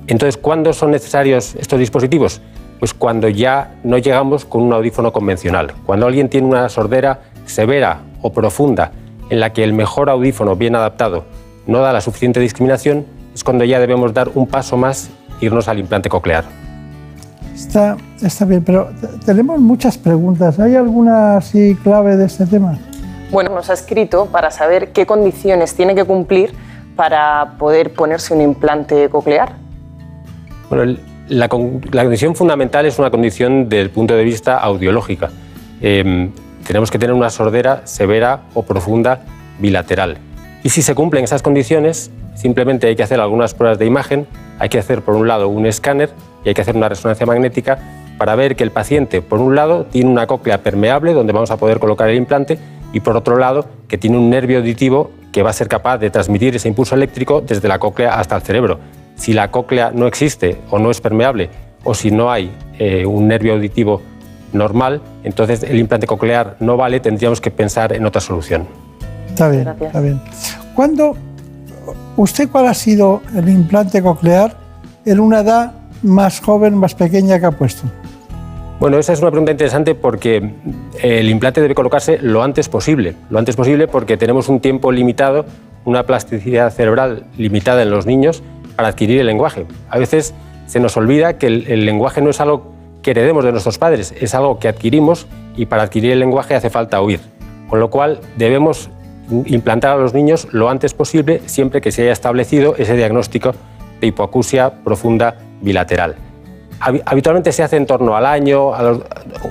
Entonces, 0.06 0.36
¿cuándo 0.36 0.72
son 0.72 0.92
necesarios 0.92 1.54
estos 1.56 1.78
dispositivos? 1.78 2.40
Pues 2.78 2.94
cuando 2.94 3.28
ya 3.28 3.74
no 3.82 3.98
llegamos 3.98 4.44
con 4.44 4.62
un 4.62 4.72
audífono 4.72 5.12
convencional. 5.12 5.72
Cuando 5.84 6.06
alguien 6.06 6.28
tiene 6.28 6.46
una 6.46 6.68
sordera 6.68 7.20
severa 7.46 8.00
o 8.22 8.32
profunda 8.32 8.92
en 9.30 9.40
la 9.40 9.52
que 9.52 9.64
el 9.64 9.72
mejor 9.72 10.10
audífono 10.10 10.54
bien 10.54 10.76
adaptado 10.76 11.24
no 11.66 11.80
da 11.80 11.92
la 11.92 12.00
suficiente 12.00 12.38
discriminación, 12.38 13.06
es 13.34 13.42
cuando 13.42 13.64
ya 13.64 13.80
debemos 13.80 14.14
dar 14.14 14.30
un 14.34 14.46
paso 14.46 14.76
más 14.76 15.10
e 15.40 15.46
irnos 15.46 15.68
al 15.68 15.78
implante 15.78 16.08
coclear. 16.08 16.44
Está, 17.54 17.96
está 18.22 18.44
bien, 18.44 18.62
pero 18.62 18.90
tenemos 19.24 19.58
muchas 19.58 19.98
preguntas. 19.98 20.60
¿Hay 20.60 20.76
alguna 20.76 21.38
así 21.38 21.74
clave 21.82 22.16
de 22.16 22.26
este 22.26 22.46
tema? 22.46 22.78
Bueno, 23.30 23.50
nos 23.54 23.70
ha 23.70 23.72
escrito 23.74 24.26
para 24.26 24.50
saber 24.50 24.92
qué 24.92 25.04
condiciones 25.06 25.74
tiene 25.74 25.94
que 25.94 26.04
cumplir 26.04 26.52
para 26.94 27.54
poder 27.58 27.92
ponerse 27.92 28.32
un 28.32 28.40
implante 28.40 29.08
coclear. 29.10 29.52
Bueno, 30.68 30.84
el- 30.84 31.00
la, 31.28 31.48
con- 31.48 31.80
la 31.90 32.02
condición 32.04 32.36
fundamental 32.36 32.86
es 32.86 32.98
una 33.00 33.10
condición 33.10 33.68
del 33.68 33.90
punto 33.90 34.14
de 34.14 34.22
vista 34.22 34.58
audiológica. 34.58 35.30
Eh, 35.82 36.30
tenemos 36.66 36.90
que 36.90 36.98
tener 36.98 37.14
una 37.14 37.30
sordera 37.30 37.82
severa 37.84 38.42
o 38.54 38.62
profunda 38.62 39.20
bilateral. 39.58 40.18
Y 40.62 40.68
si 40.70 40.82
se 40.82 40.94
cumplen 40.94 41.24
esas 41.24 41.42
condiciones, 41.42 42.10
simplemente 42.34 42.86
hay 42.86 42.94
que 42.96 43.02
hacer 43.02 43.20
algunas 43.20 43.54
pruebas 43.54 43.78
de 43.78 43.86
imagen, 43.86 44.26
hay 44.58 44.68
que 44.68 44.78
hacer 44.78 45.02
por 45.02 45.14
un 45.16 45.26
lado 45.28 45.48
un 45.48 45.66
escáner 45.66 46.10
y 46.44 46.48
hay 46.48 46.54
que 46.54 46.62
hacer 46.62 46.76
una 46.76 46.88
resonancia 46.88 47.26
magnética 47.26 47.78
para 48.18 48.34
ver 48.36 48.56
que 48.56 48.64
el 48.64 48.70
paciente, 48.70 49.20
por 49.20 49.40
un 49.40 49.54
lado, 49.56 49.84
tiene 49.84 50.10
una 50.10 50.26
cóclea 50.26 50.58
permeable 50.62 51.12
donde 51.12 51.32
vamos 51.32 51.50
a 51.50 51.56
poder 51.56 51.78
colocar 51.80 52.08
el 52.08 52.16
implante 52.16 52.58
y 52.96 53.00
por 53.00 53.14
otro 53.14 53.36
lado, 53.36 53.66
que 53.88 53.98
tiene 53.98 54.16
un 54.16 54.30
nervio 54.30 54.56
auditivo 54.56 55.10
que 55.30 55.42
va 55.42 55.50
a 55.50 55.52
ser 55.52 55.68
capaz 55.68 55.98
de 55.98 56.08
transmitir 56.08 56.56
ese 56.56 56.66
impulso 56.66 56.94
eléctrico 56.94 57.42
desde 57.42 57.68
la 57.68 57.78
cóclea 57.78 58.18
hasta 58.18 58.36
el 58.36 58.40
cerebro. 58.40 58.80
Si 59.16 59.34
la 59.34 59.50
cóclea 59.50 59.90
no 59.94 60.06
existe 60.06 60.62
o 60.70 60.78
no 60.78 60.90
es 60.90 61.02
permeable 61.02 61.50
o 61.84 61.92
si 61.92 62.10
no 62.10 62.32
hay 62.32 62.50
eh, 62.78 63.04
un 63.04 63.28
nervio 63.28 63.52
auditivo 63.52 64.00
normal, 64.54 65.02
entonces 65.24 65.62
el 65.62 65.78
implante 65.78 66.06
coclear 66.06 66.56
no 66.58 66.78
vale, 66.78 67.00
tendríamos 67.00 67.42
que 67.42 67.50
pensar 67.50 67.92
en 67.92 68.06
otra 68.06 68.22
solución. 68.22 68.66
Está 69.28 69.50
bien, 69.50 69.68
está 69.68 70.00
bien. 70.00 70.18
¿Cuándo, 70.74 71.18
¿Usted 72.16 72.48
cuál 72.48 72.66
ha 72.66 72.72
sido 72.72 73.20
el 73.34 73.50
implante 73.50 74.00
coclear 74.00 74.56
en 75.04 75.20
una 75.20 75.40
edad 75.40 75.72
más 76.02 76.40
joven, 76.40 76.78
más 76.78 76.94
pequeña 76.94 77.38
que 77.38 77.44
ha 77.44 77.50
puesto? 77.50 77.82
Bueno, 78.78 78.98
esa 78.98 79.14
es 79.14 79.20
una 79.22 79.30
pregunta 79.30 79.52
interesante 79.52 79.94
porque 79.94 80.50
el 81.02 81.30
implante 81.30 81.62
debe 81.62 81.74
colocarse 81.74 82.18
lo 82.18 82.42
antes 82.42 82.68
posible. 82.68 83.14
Lo 83.30 83.38
antes 83.38 83.56
posible 83.56 83.88
porque 83.88 84.18
tenemos 84.18 84.50
un 84.50 84.60
tiempo 84.60 84.92
limitado, 84.92 85.46
una 85.86 86.02
plasticidad 86.02 86.70
cerebral 86.70 87.24
limitada 87.38 87.82
en 87.82 87.90
los 87.90 88.04
niños 88.04 88.42
para 88.76 88.88
adquirir 88.88 89.20
el 89.20 89.26
lenguaje. 89.26 89.64
A 89.88 89.98
veces 89.98 90.34
se 90.66 90.78
nos 90.78 90.94
olvida 90.98 91.38
que 91.38 91.46
el, 91.46 91.66
el 91.68 91.86
lenguaje 91.86 92.20
no 92.20 92.28
es 92.28 92.38
algo 92.38 92.70
que 93.02 93.12
heredemos 93.12 93.44
de 93.44 93.52
nuestros 93.52 93.78
padres, 93.78 94.12
es 94.20 94.34
algo 94.34 94.58
que 94.58 94.68
adquirimos 94.68 95.26
y 95.56 95.66
para 95.66 95.84
adquirir 95.84 96.12
el 96.12 96.18
lenguaje 96.20 96.54
hace 96.54 96.68
falta 96.68 97.00
oír. 97.00 97.20
Con 97.70 97.80
lo 97.80 97.88
cual 97.88 98.20
debemos 98.36 98.90
implantar 99.46 99.92
a 99.92 99.96
los 99.96 100.12
niños 100.12 100.48
lo 100.52 100.68
antes 100.68 100.92
posible 100.92 101.40
siempre 101.46 101.80
que 101.80 101.92
se 101.92 102.02
haya 102.02 102.12
establecido 102.12 102.76
ese 102.76 102.94
diagnóstico 102.94 103.54
de 104.02 104.08
hipoacusia 104.08 104.70
profunda 104.84 105.38
bilateral. 105.62 106.25
Habi- 106.80 107.02
Habitualmente 107.04 107.52
se 107.52 107.62
hace 107.62 107.76
en 107.76 107.86
torno 107.86 108.16
al 108.16 108.26
año, 108.26 108.74
a 108.74 108.82
los- 108.82 109.00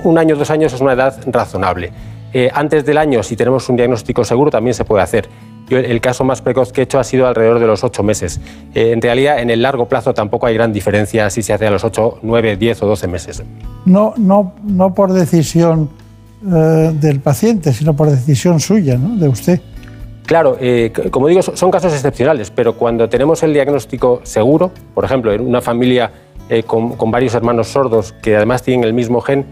un 0.04 0.18
año, 0.18 0.36
dos 0.36 0.50
años 0.50 0.72
es 0.72 0.80
una 0.80 0.92
edad 0.92 1.16
razonable. 1.26 1.92
Eh, 2.32 2.50
antes 2.52 2.84
del 2.84 2.98
año, 2.98 3.22
si 3.22 3.36
tenemos 3.36 3.68
un 3.68 3.76
diagnóstico 3.76 4.24
seguro, 4.24 4.50
también 4.50 4.74
se 4.74 4.84
puede 4.84 5.02
hacer. 5.02 5.28
Yo, 5.68 5.78
el 5.78 6.00
caso 6.00 6.22
más 6.22 6.42
precoz 6.42 6.72
que 6.72 6.82
he 6.82 6.84
hecho 6.84 6.98
ha 7.00 7.04
sido 7.04 7.26
alrededor 7.26 7.58
de 7.58 7.66
los 7.66 7.82
ocho 7.82 8.02
meses. 8.04 8.40
Eh, 8.74 8.92
en 8.92 9.02
realidad, 9.02 9.40
en 9.40 9.50
el 9.50 9.62
largo 9.62 9.86
plazo 9.88 10.14
tampoco 10.14 10.46
hay 10.46 10.54
gran 10.54 10.72
diferencia 10.72 11.28
si 11.30 11.42
se 11.42 11.52
hace 11.52 11.66
a 11.66 11.70
los 11.70 11.82
ocho, 11.82 12.18
nueve, 12.22 12.56
diez 12.56 12.80
o 12.82 12.86
doce 12.86 13.08
meses. 13.08 13.42
No, 13.84 14.14
no, 14.16 14.52
no 14.64 14.94
por 14.94 15.12
decisión 15.12 15.90
eh, 16.44 16.92
del 16.94 17.18
paciente, 17.20 17.72
sino 17.72 17.96
por 17.96 18.10
decisión 18.10 18.60
suya, 18.60 18.96
¿no? 18.96 19.16
de 19.16 19.28
usted. 19.28 19.60
Claro, 20.26 20.56
eh, 20.60 20.92
como 21.10 21.28
digo, 21.28 21.40
son 21.42 21.70
casos 21.70 21.92
excepcionales, 21.92 22.50
pero 22.50 22.76
cuando 22.76 23.08
tenemos 23.08 23.42
el 23.42 23.52
diagnóstico 23.52 24.20
seguro, 24.24 24.70
por 24.94 25.04
ejemplo, 25.04 25.32
en 25.32 25.40
una 25.40 25.60
familia 25.60 26.10
eh, 26.48 26.62
con, 26.62 26.96
con 26.96 27.10
varios 27.10 27.34
hermanos 27.34 27.68
sordos 27.68 28.12
que 28.22 28.36
además 28.36 28.62
tienen 28.62 28.84
el 28.84 28.94
mismo 28.94 29.20
gen 29.20 29.44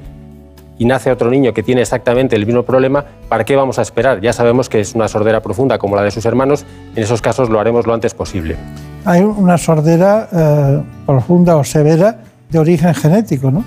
y 0.78 0.84
nace 0.84 1.11
otro 1.11 1.30
niño 1.30 1.53
que 1.53 1.62
tiene 1.62 1.80
exactamente 1.80 2.36
el 2.36 2.47
mismo 2.47 2.62
problema, 2.62 3.05
¿para 3.28 3.45
qué 3.45 3.57
vamos 3.57 3.78
a 3.78 3.82
esperar? 3.82 4.20
Ya 4.20 4.32
sabemos 4.32 4.68
que 4.68 4.80
es 4.80 4.95
una 4.95 5.09
sordera 5.09 5.40
profunda 5.40 5.78
como 5.78 5.97
la 5.97 6.03
de 6.03 6.11
sus 6.11 6.24
hermanos, 6.24 6.64
en 6.95 7.03
esos 7.03 7.22
casos 7.22 7.49
lo 7.49 7.61
haremos 7.61 7.86
lo 7.86 7.95
antes 7.95 8.14
posible. 8.14 8.57
Hay 9.05 9.22
una 9.22 9.59
sordera 9.59 10.28
eh, 10.32 10.82
profunda 11.07 11.57
o 11.57 11.64
severa 11.64 12.18
de 12.51 12.59
origen 12.59 12.95
genético, 12.95 13.51
¿no? 13.51 13.64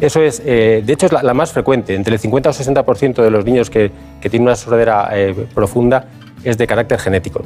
Eso 0.00 0.22
es, 0.22 0.40
eh, 0.44 0.82
de 0.86 0.92
hecho, 0.92 1.06
es 1.06 1.12
la, 1.12 1.24
la 1.24 1.34
más 1.34 1.52
frecuente. 1.52 1.94
Entre 1.96 2.14
el 2.14 2.20
50 2.20 2.50
o 2.50 2.52
60% 2.52 3.20
de 3.20 3.30
los 3.32 3.44
niños 3.44 3.68
que, 3.68 3.90
que 4.20 4.30
tienen 4.30 4.46
una 4.46 4.54
sordera 4.54 5.10
profunda 5.52 6.06
es 6.44 6.56
de 6.56 6.66
carácter 6.68 7.00
genético. 7.00 7.42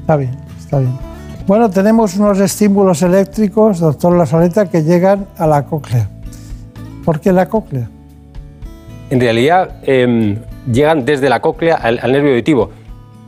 Está 0.00 0.16
bien, 0.16 0.36
está 0.58 0.80
bien. 0.80 1.13
Bueno, 1.46 1.68
tenemos 1.68 2.16
unos 2.16 2.40
estímulos 2.40 3.02
eléctricos, 3.02 3.78
doctor 3.78 4.16
La 4.16 4.24
Soleta, 4.24 4.70
que 4.70 4.82
llegan 4.82 5.26
a 5.36 5.46
la 5.46 5.66
cóclea. 5.66 6.08
¿Por 7.04 7.20
qué 7.20 7.32
la 7.32 7.50
cóclea? 7.50 7.86
En 9.10 9.20
realidad, 9.20 9.72
eh, 9.82 10.38
llegan 10.72 11.04
desde 11.04 11.28
la 11.28 11.40
cóclea 11.40 11.74
al, 11.74 12.00
nervio 12.10 12.30
auditivo. 12.30 12.70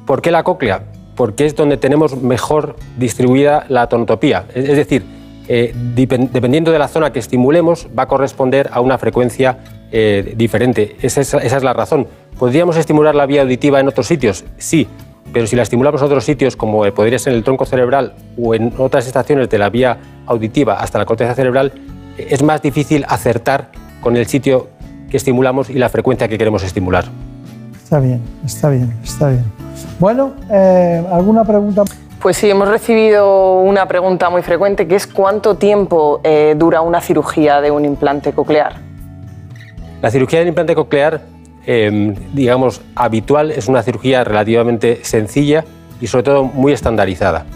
¿Por 0.07 0.23
qué 0.23 0.31
la 0.31 0.45
cóclea? 0.45 0.83
Porque 1.15 1.45
es 1.45 1.55
donde 1.55 1.77
tenemos 1.77 2.17
mejor 2.23 2.77
distribuida 2.97 3.67
la 3.69 3.87
tonotopía. 3.87 4.47
Es, 4.55 4.77
decir, 4.77 5.05
eh, 5.47 5.75
dependiendo 5.95 6.73
de 6.73 6.79
la 6.79 6.89
zona 6.89 7.13
que 7.13 7.19
estimulemos, 7.19 7.87
va 7.97 8.05
a 8.05 8.09
corresponder 8.09 8.71
a 8.73 8.81
una 8.81 8.97
frecuencia 8.97 9.59
eh, 9.93 10.33
diferente. 10.39 10.97
Esa 11.03 11.21
es, 11.21 11.35
esa 11.35 11.57
es 11.59 11.63
la 11.63 11.75
razón. 11.75 12.07
¿Podríamos 12.39 12.79
estimular 12.79 13.15
la 13.15 13.27
vía 13.27 13.43
auditiva 13.43 13.79
en 13.79 13.89
otros 13.89 14.07
sitios? 14.07 14.47
Sí, 14.57 14.89
pero 15.37 15.47
si 15.47 15.55
la 15.55 15.65
estimulamos 15.65 16.01
en 16.01 16.07
otros 16.07 16.25
sitios, 16.25 16.57
como 16.57 16.83
podría 16.95 17.19
ser 17.19 17.35
en 17.35 17.37
el 17.37 17.45
tronco 17.45 17.67
cerebral 17.67 18.15
o 18.43 18.55
en 18.55 18.73
otras 18.79 19.07
estaciones 19.07 19.51
de 19.51 19.59
la 19.59 19.69
vía 19.69 19.99
auditiva 20.25 20.81
hasta 20.81 20.99
la 20.99 21.05
corteza 21.05 21.35
cerebral, 21.35 21.75
es 22.17 22.43
más 22.43 22.63
difícil 22.63 23.05
acertar 23.07 23.69
con 24.01 24.17
el 24.17 24.25
sitio 24.29 24.69
que 25.11 25.19
estimulamos 25.19 25.69
y 25.69 25.75
la 25.75 25.91
frecuencia 25.91 26.27
que 26.27 26.39
queremos 26.39 26.63
estimular. 26.63 27.05
Está 27.75 28.01
bien, 28.01 28.23
está 28.47 28.71
bien, 28.71 28.95
está 29.05 29.29
bien. 29.29 29.45
Bueno, 30.01 30.33
eh, 30.51 31.05
¿alguna 31.13 31.45
pregunta? 31.45 31.83
Pues 32.19 32.39
sí, 32.39 32.49
hemos 32.49 32.69
recibido 32.69 33.61
una 33.61 33.87
pregunta 33.87 34.31
muy 34.31 34.41
frecuente 34.41 34.89
que 34.89 34.95
es 34.95 35.07
¿cuánto 35.07 35.57
tiempo 35.57 36.23
eh, 36.25 36.55
dura 36.57 36.81
una 36.81 37.03
cirugía 37.03 37.61
de 37.61 37.71
un 37.71 37.85
implante 37.85 38.33
coclear? 38.33 38.77
La 40.01 40.11
cirugía 40.11 40.39
del 40.39 40.49
implante 40.49 40.75
coclear, 40.75 41.21
eh, 41.67 42.15
digamos, 42.33 42.81
habitual, 42.95 43.51
es 43.51 43.69
una 43.69 43.83
cirugía 43.83 44.25
relativamente 44.25 45.01
sencilla 45.03 45.65
y 46.01 46.07
sobre 46.07 46.25
todo 46.25 46.45
muy 46.45 46.73
estandarizada. 46.73 47.47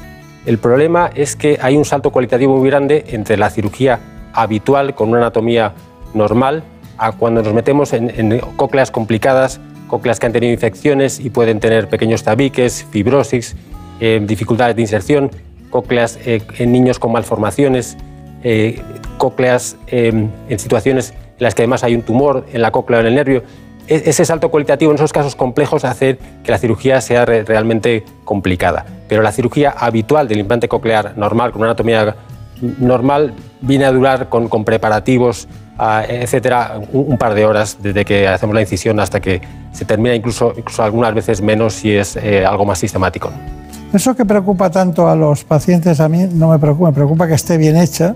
El 0.47 0.59
problema 0.59 1.11
es 1.15 1.37
que 1.37 1.59
hay 1.61 1.77
un 1.77 1.85
salto 1.85 2.11
cualitativo 2.11 2.57
muy 2.57 2.69
grande 2.69 3.05
entre 3.09 3.37
la 3.37 3.51
cirugía 3.51 4.01
habitual 4.33 4.95
con 4.95 5.11
una 5.11 5.19
anatomía 5.19 5.73
normal 6.15 6.63
a 6.99 7.13
cuando 7.13 7.43
nos 7.43 7.53
metemos 7.53 7.93
en, 7.93 8.11
en 8.11 8.41
cócleas 8.57 8.91
complicadas, 8.91 9.61
cócleas 9.87 10.19
que 10.19 10.27
han 10.27 10.33
tenido 10.33 10.53
infecciones 10.53 11.21
y 11.21 11.31
pueden 11.31 11.61
tener 11.61 11.89
pequeños 11.89 12.23
tabiques, 12.23 12.87
fibrosis, 12.91 13.57
eh, 14.01 14.21
dificultades 14.23 14.77
de 14.77 14.83
inserción, 14.83 15.31
cócleas 15.71 16.19
eh, 16.27 16.43
en 16.59 16.73
niños 16.73 16.99
con 16.99 17.13
malformaciones, 17.13 17.97
eh, 18.43 18.83
cócleas 19.19 19.77
eh, 19.87 20.29
en 20.49 20.59
situaciones 20.59 21.11
en 21.11 21.45
las 21.45 21.55
que 21.55 21.63
además 21.63 21.85
hay 21.85 21.95
un 21.95 22.03
tumor 22.03 22.47
en 22.53 22.63
la 22.63 22.71
cóclea 22.71 22.99
o 22.99 23.01
en 23.01 23.09
el 23.09 23.15
nervio. 23.15 23.43
E- 23.89 24.03
Ese 24.07 24.25
salto 24.25 24.51
cualitativo 24.51 24.91
en 24.93 24.97
esos 24.97 25.13
casos 25.13 25.35
complejos 25.37 25.85
hace 25.85 26.19
que 26.45 26.51
la 26.53 26.59
cirugía 26.59 27.01
sea 27.01 27.25
re- 27.25 27.45
realmente 27.45 28.05
complicada. 28.25 28.85
Pero 29.09 29.23
la 29.23 29.33
cirugía 29.33 29.71
habitual 29.71 30.29
del 30.29 30.39
implante 30.39 30.69
coclear 30.69 31.17
normal, 31.17 31.53
con 31.53 31.61
una 31.63 31.71
anatomía 31.71 32.15
normal, 32.79 33.35
viene 33.61 33.85
a 33.87 33.93
durar 33.93 34.29
con, 34.29 34.49
preparativos, 34.65 35.49
ah, 35.79 36.05
etcétera, 36.07 36.81
un, 36.93 37.17
par 37.19 37.35
de 37.35 37.45
horas 37.47 37.79
desde 37.81 38.05
que 38.05 38.29
hacemos 38.29 38.55
la 38.55 38.61
incisión 38.61 39.01
hasta 39.01 39.21
que 39.21 39.41
se 39.73 39.85
termina, 39.85 40.15
incluso, 40.15 40.53
incluso 40.57 40.83
algunas 40.83 41.15
veces 41.15 41.41
menos 41.41 41.75
si 41.75 41.93
es 41.93 42.17
eh, 42.17 42.45
algo 42.45 42.65
más 42.67 42.79
sistemático. 42.79 43.31
Eso 43.93 44.15
que 44.15 44.25
preocupa 44.25 44.71
tanto 44.71 45.09
a 45.09 45.17
los 45.17 45.43
pacientes 45.45 45.99
a 46.01 46.09
mí 46.09 46.29
no 46.33 46.51
me 46.51 46.59
preocupa, 46.59 46.91
me 46.91 46.95
preocupa 46.95 47.27
que 47.27 47.35
esté 47.35 47.57
bien 47.57 47.77
hecha 47.77 48.15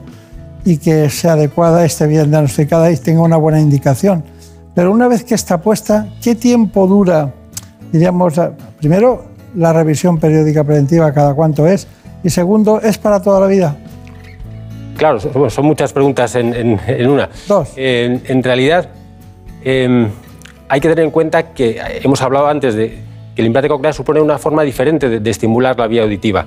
y 0.64 0.76
que 0.76 1.10
sea 1.10 1.32
adecuada, 1.32 1.84
esté 1.84 2.06
bien 2.06 2.30
diagnosticada 2.30 2.92
y 2.92 2.96
tenga 2.96 3.22
una 3.22 3.36
buena 3.36 3.60
indicación. 3.60 4.22
Pero 4.74 4.90
una 4.90 5.08
vez 5.08 5.24
que 5.24 5.34
está 5.34 5.58
puesta, 5.60 6.08
¿qué 6.22 6.34
tiempo 6.34 6.86
dura, 6.86 7.32
diríamos, 7.92 8.34
primero, 8.78 9.24
la 9.54 9.72
revisión 9.72 10.18
periódica 10.18 10.64
preventiva, 10.64 11.12
cada 11.12 11.34
cuánto 11.34 11.66
es? 11.66 11.86
Y 12.24 12.30
segundo, 12.30 12.80
¿es 12.80 12.98
para 12.98 13.22
toda 13.22 13.40
la 13.40 13.46
vida? 13.46 13.76
Claro, 14.96 15.18
son, 15.50 15.64
muchas 15.66 15.92
preguntas 15.92 16.34
en, 16.36 16.54
en- 16.54 16.80
en 16.86 17.10
una. 17.10 17.28
Dos. 17.48 17.72
en, 17.76 18.22
en 18.26 18.42
realidad, 18.42 18.88
em, 19.62 20.08
hay 20.68 20.80
que 20.80 20.88
tener 20.88 21.04
en 21.04 21.10
cuenta 21.10 21.52
que 21.52 21.80
hemos 22.02 22.22
hablado 22.22 22.46
antes 22.48 22.74
de 22.74 22.98
que 23.34 23.42
el 23.42 23.46
implante 23.46 23.68
coclear 23.68 23.92
supone 23.94 24.20
una 24.20 24.38
forma 24.38 24.62
diferente 24.62 25.08
de, 25.08 25.20
de 25.20 25.30
estimular 25.30 25.78
la 25.78 25.86
vía 25.88 26.02
auditiva. 26.02 26.46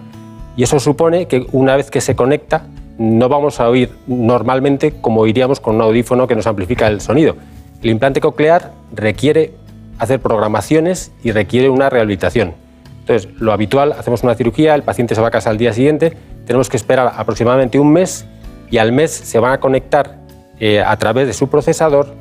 Y 0.55 0.63
eso 0.63 0.79
supone 0.79 1.27
que 1.27 1.45
una 1.51 1.75
vez 1.75 1.91
que 1.91 2.01
se 2.01 2.15
conecta, 2.15 2.63
no 2.97 3.29
vamos 3.29 3.59
a 3.59 3.69
oír 3.69 3.91
normalmente 4.07 4.93
como 5.01 5.21
oiríamos 5.21 5.59
con 5.59 5.75
un 5.75 5.81
audífono 5.81 6.25
que 6.27 6.35
nos 6.35 6.47
amplifica 6.47 6.87
el 6.87 6.99
sonido. 7.01 7.35
El 7.81 7.89
implante 7.91 8.21
coclear 8.21 8.71
requiere 8.93 9.53
hacer 9.99 10.19
programaciones 10.19 11.11
y 11.23 11.31
requiere 11.31 11.69
una 11.69 11.89
rehabilitación. 11.89 12.53
Entonces, 12.99 13.29
lo 13.39 13.53
habitual, 13.53 13.93
hacemos 13.93 14.23
una 14.23 14.35
cirugía, 14.35 14.75
el 14.75 14.83
paciente 14.83 15.15
se 15.15 15.21
va 15.21 15.27
a 15.27 15.31
casa 15.31 15.49
al 15.49 15.57
día 15.57 15.73
siguiente, 15.73 16.13
tenemos 16.45 16.69
que 16.69 16.77
esperar 16.77 17.13
aproximadamente 17.15 17.79
un 17.79 17.91
mes 17.91 18.25
y 18.69 18.77
al 18.79 18.91
mes 18.91 19.11
se 19.11 19.39
van 19.39 19.53
a 19.53 19.59
conectar 19.59 20.17
eh, 20.59 20.81
a 20.81 20.97
través 20.97 21.27
de 21.27 21.33
su 21.33 21.49
procesador 21.49 22.13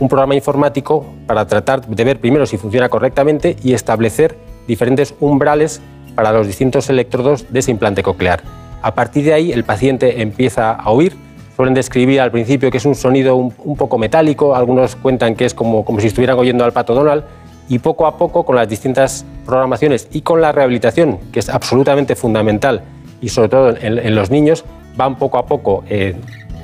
un 0.00 0.08
programa 0.08 0.34
informático 0.34 1.06
para 1.26 1.46
tratar 1.46 1.86
de 1.86 2.04
ver 2.04 2.18
primero 2.18 2.46
si 2.46 2.56
funciona 2.56 2.88
correctamente 2.88 3.56
y 3.62 3.74
establecer 3.74 4.36
diferentes 4.66 5.14
umbrales 5.20 5.80
para 6.14 6.32
los 6.32 6.46
distintos 6.46 6.88
electrodos 6.90 7.52
de 7.52 7.60
ese 7.60 7.70
implante 7.70 8.02
coclear. 8.02 8.42
A 8.82 8.94
partir 8.94 9.24
de 9.24 9.34
ahí 9.34 9.52
el 9.52 9.64
paciente 9.64 10.20
empieza 10.20 10.72
a 10.72 10.90
oír, 10.90 11.16
suelen 11.56 11.74
describir 11.74 12.20
al 12.20 12.30
principio 12.30 12.70
que 12.70 12.78
es 12.78 12.84
un 12.84 12.94
sonido 12.94 13.36
un, 13.36 13.76
poco 13.76 13.98
metálico, 13.98 14.54
algunos 14.54 14.96
cuentan 14.96 15.34
que 15.34 15.44
es 15.44 15.54
como, 15.54 15.84
como 15.84 16.00
si 16.00 16.08
estuvieran 16.08 16.38
oyendo 16.38 16.64
al 16.64 16.72
pato 16.72 16.94
Donald 16.94 17.24
y 17.68 17.78
poco 17.78 18.06
a 18.06 18.16
poco 18.16 18.44
con 18.44 18.56
las 18.56 18.68
distintas 18.68 19.24
programaciones 19.46 20.08
y 20.12 20.22
con 20.22 20.40
la 20.40 20.52
rehabilitación, 20.52 21.18
que 21.32 21.40
es 21.40 21.48
absolutamente 21.48 22.16
fundamental 22.16 22.82
y 23.20 23.28
sobre 23.28 23.48
todo 23.48 23.74
en, 23.80 24.14
los 24.14 24.30
niños, 24.30 24.64
van 24.96 25.16
poco 25.16 25.38
a 25.38 25.46
poco 25.46 25.84
eh, 25.88 26.14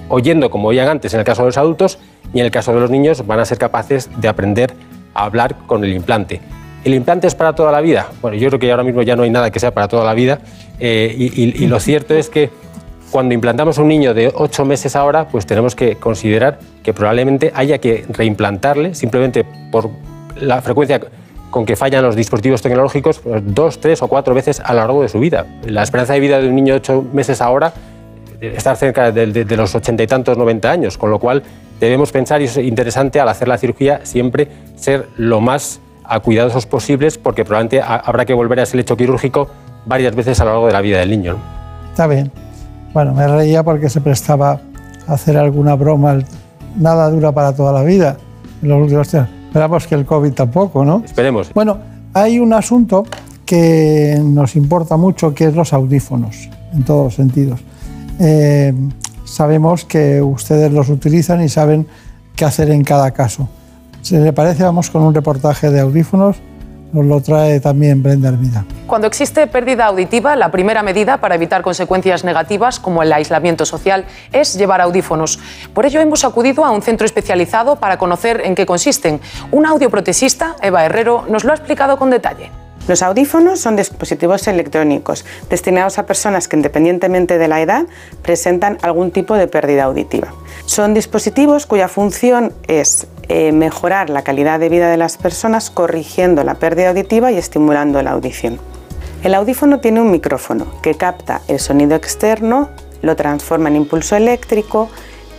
oyendo 0.08 0.50
como 0.50 0.68
oían 0.68 0.88
antes 0.88 1.14
en 1.14 1.20
el 1.20 1.26
caso 1.26 1.42
de 1.42 1.46
los 1.46 1.56
adultos 1.56 1.98
y 2.34 2.40
en 2.40 2.44
el 2.44 2.50
caso 2.50 2.74
de 2.74 2.80
los 2.80 2.90
niños 2.90 3.26
van 3.26 3.40
a 3.40 3.44
ser 3.44 3.58
capaces 3.58 4.10
de 4.20 4.28
aprender 4.28 4.74
a 5.14 5.24
hablar 5.24 5.56
con 5.66 5.84
el 5.84 5.92
implante. 5.92 6.40
¿El 6.84 6.94
implante 6.94 7.26
es 7.26 7.34
para 7.34 7.54
toda 7.54 7.72
la 7.72 7.80
vida? 7.80 8.08
Bueno, 8.22 8.36
yo 8.36 8.48
creo 8.48 8.58
que 8.58 8.70
ahora 8.70 8.82
mismo 8.82 9.02
ya 9.02 9.14
no 9.14 9.22
hay 9.22 9.30
nada 9.30 9.50
que 9.50 9.60
sea 9.60 9.72
para 9.72 9.86
toda 9.86 10.04
la 10.04 10.14
vida 10.14 10.40
eh, 10.78 11.14
y 11.16 11.66
lo 11.66 11.78
cierto 11.78 12.14
es 12.14 12.30
que 12.30 12.50
cuando 13.10 13.34
implantamos 13.34 13.78
un 13.78 13.88
niño 13.88 14.14
de 14.14 14.32
8 14.34 14.64
meses 14.64 14.94
ahora, 14.96 15.26
pues 15.28 15.46
tenemos 15.46 15.74
que 15.74 15.96
considerar 15.96 16.58
que 16.82 16.92
probablemente 16.94 17.52
haya 17.54 17.78
que 17.78 18.04
reimplantarle 18.08 18.94
simplemente 18.94 19.44
por 19.70 19.90
la 20.36 20.62
frecuencia 20.62 21.00
con 21.50 21.66
que 21.66 21.74
fallan 21.76 22.04
los 22.04 22.14
dispositivos 22.14 22.62
tecnológicos 22.62 23.18
pues, 23.18 23.42
dos, 23.44 23.80
tres 23.80 24.00
o 24.02 24.08
cuatro 24.08 24.34
veces 24.34 24.60
a 24.64 24.72
lo 24.72 24.80
largo 24.80 25.02
de 25.02 25.08
su 25.08 25.18
vida. 25.18 25.46
La 25.66 25.82
esperanza 25.82 26.12
de 26.12 26.20
vida 26.20 26.40
de 26.40 26.48
un 26.48 26.54
niño 26.54 26.74
de 26.74 26.78
8 26.80 27.04
meses 27.12 27.40
ahora 27.42 27.72
está 28.40 28.74
cerca 28.76 29.10
de, 29.10 29.26
de- 29.26 29.44
de 29.44 29.56
los 29.56 29.74
ochenta 29.74 30.02
y 30.02 30.06
tantos, 30.06 30.38
90 30.38 30.70
años, 30.70 30.96
con 30.96 31.10
lo 31.10 31.18
cual 31.18 31.42
debemos 31.80 32.12
pensar, 32.12 32.40
y 32.40 32.44
es 32.44 32.56
interesante 32.58 33.18
al 33.20 33.28
hacer 33.28 33.48
la 33.48 33.58
cirugía, 33.58 34.00
siempre 34.04 34.48
ser 34.76 35.06
lo 35.16 35.40
más 35.40 35.80
a 36.04 36.20
cuidadosos 36.20 36.66
posibles, 36.66 37.18
porque 37.18 37.44
probablemente 37.44 37.80
ha- 37.80 37.96
habrá 37.96 38.24
que 38.24 38.32
volver 38.34 38.60
a 38.60 38.62
ese 38.62 38.76
lecho 38.76 38.96
quirúrgico 38.96 39.48
varias 39.86 40.14
veces 40.14 40.40
a 40.40 40.44
lo 40.44 40.50
largo 40.52 40.66
de 40.68 40.72
la 40.72 40.80
vida 40.80 40.98
del 41.00 41.10
niño. 41.10 41.32
¿no? 41.34 41.38
Está 41.90 42.06
bien. 42.06 42.30
Bueno, 42.92 43.14
me 43.14 43.26
reía 43.26 43.62
porque 43.62 43.88
se 43.88 44.00
prestaba 44.00 44.60
a 45.06 45.12
hacer 45.12 45.36
alguna 45.36 45.74
broma. 45.74 46.18
Nada 46.76 47.08
dura 47.10 47.32
para 47.32 47.52
toda 47.52 47.72
la 47.72 47.82
vida. 47.82 48.16
En 48.62 48.68
los 48.68 48.82
últimos 48.82 49.08
tiempos. 49.08 49.34
Esperamos 49.46 49.86
que 49.86 49.94
el 49.94 50.06
COVID 50.06 50.32
tampoco, 50.32 50.84
¿no? 50.84 51.02
Esperemos. 51.04 51.52
Bueno, 51.54 51.78
hay 52.14 52.38
un 52.38 52.52
asunto 52.52 53.04
que 53.44 54.16
nos 54.22 54.54
importa 54.54 54.96
mucho, 54.96 55.34
que 55.34 55.46
es 55.46 55.54
los 55.56 55.72
audífonos, 55.72 56.48
en 56.72 56.84
todos 56.84 57.06
los 57.06 57.14
sentidos. 57.14 57.60
Eh, 58.20 58.72
sabemos 59.24 59.84
que 59.84 60.22
ustedes 60.22 60.72
los 60.72 60.88
utilizan 60.88 61.42
y 61.42 61.48
saben 61.48 61.86
qué 62.36 62.44
hacer 62.44 62.70
en 62.70 62.84
cada 62.84 63.10
caso. 63.10 63.48
Si 64.02 64.16
le 64.16 64.32
parece, 64.32 64.62
vamos 64.62 64.88
con 64.90 65.02
un 65.02 65.14
reportaje 65.14 65.70
de 65.70 65.80
audífonos. 65.80 66.36
Nos 66.92 67.06
lo 67.06 67.20
trae 67.20 67.60
también 67.60 68.02
Brenda 68.02 68.28
Hermida. 68.28 68.64
Cuando 68.86 69.06
existe 69.06 69.46
pérdida 69.46 69.86
auditiva, 69.86 70.34
la 70.34 70.50
primera 70.50 70.82
medida 70.82 71.18
para 71.18 71.36
evitar 71.36 71.62
consecuencias 71.62 72.24
negativas 72.24 72.80
como 72.80 73.02
el 73.02 73.12
aislamiento 73.12 73.64
social 73.64 74.04
es 74.32 74.58
llevar 74.58 74.80
audífonos. 74.80 75.38
Por 75.72 75.86
ello 75.86 76.00
hemos 76.00 76.24
acudido 76.24 76.64
a 76.64 76.72
un 76.72 76.82
centro 76.82 77.06
especializado 77.06 77.76
para 77.76 77.96
conocer 77.96 78.42
en 78.44 78.56
qué 78.56 78.66
consisten. 78.66 79.20
Un 79.52 79.66
audioprotesista, 79.66 80.56
Eva 80.62 80.84
Herrero, 80.84 81.24
nos 81.28 81.44
lo 81.44 81.52
ha 81.52 81.54
explicado 81.54 81.96
con 81.96 82.10
detalle. 82.10 82.50
Los 82.88 83.02
audífonos 83.02 83.60
son 83.60 83.76
dispositivos 83.76 84.48
electrónicos 84.48 85.24
destinados 85.48 85.98
a 85.98 86.06
personas 86.06 86.48
que 86.48 86.56
independientemente 86.56 87.38
de 87.38 87.46
la 87.46 87.60
edad 87.60 87.86
presentan 88.22 88.78
algún 88.82 89.12
tipo 89.12 89.34
de 89.34 89.46
pérdida 89.46 89.84
auditiva. 89.84 90.34
Son 90.70 90.94
dispositivos 90.94 91.66
cuya 91.66 91.88
función 91.88 92.52
es 92.68 93.08
eh, 93.26 93.50
mejorar 93.50 94.08
la 94.08 94.22
calidad 94.22 94.60
de 94.60 94.68
vida 94.68 94.88
de 94.88 94.96
las 94.96 95.16
personas 95.16 95.68
corrigiendo 95.68 96.44
la 96.44 96.60
pérdida 96.60 96.90
auditiva 96.90 97.32
y 97.32 97.38
estimulando 97.38 98.00
la 98.02 98.12
audición. 98.12 98.60
El 99.24 99.34
audífono 99.34 99.80
tiene 99.80 100.00
un 100.00 100.12
micrófono 100.12 100.68
que 100.80 100.94
capta 100.94 101.40
el 101.48 101.58
sonido 101.58 101.96
externo, 101.96 102.70
lo 103.02 103.16
transforma 103.16 103.68
en 103.68 103.74
impulso 103.74 104.14
eléctrico, 104.14 104.88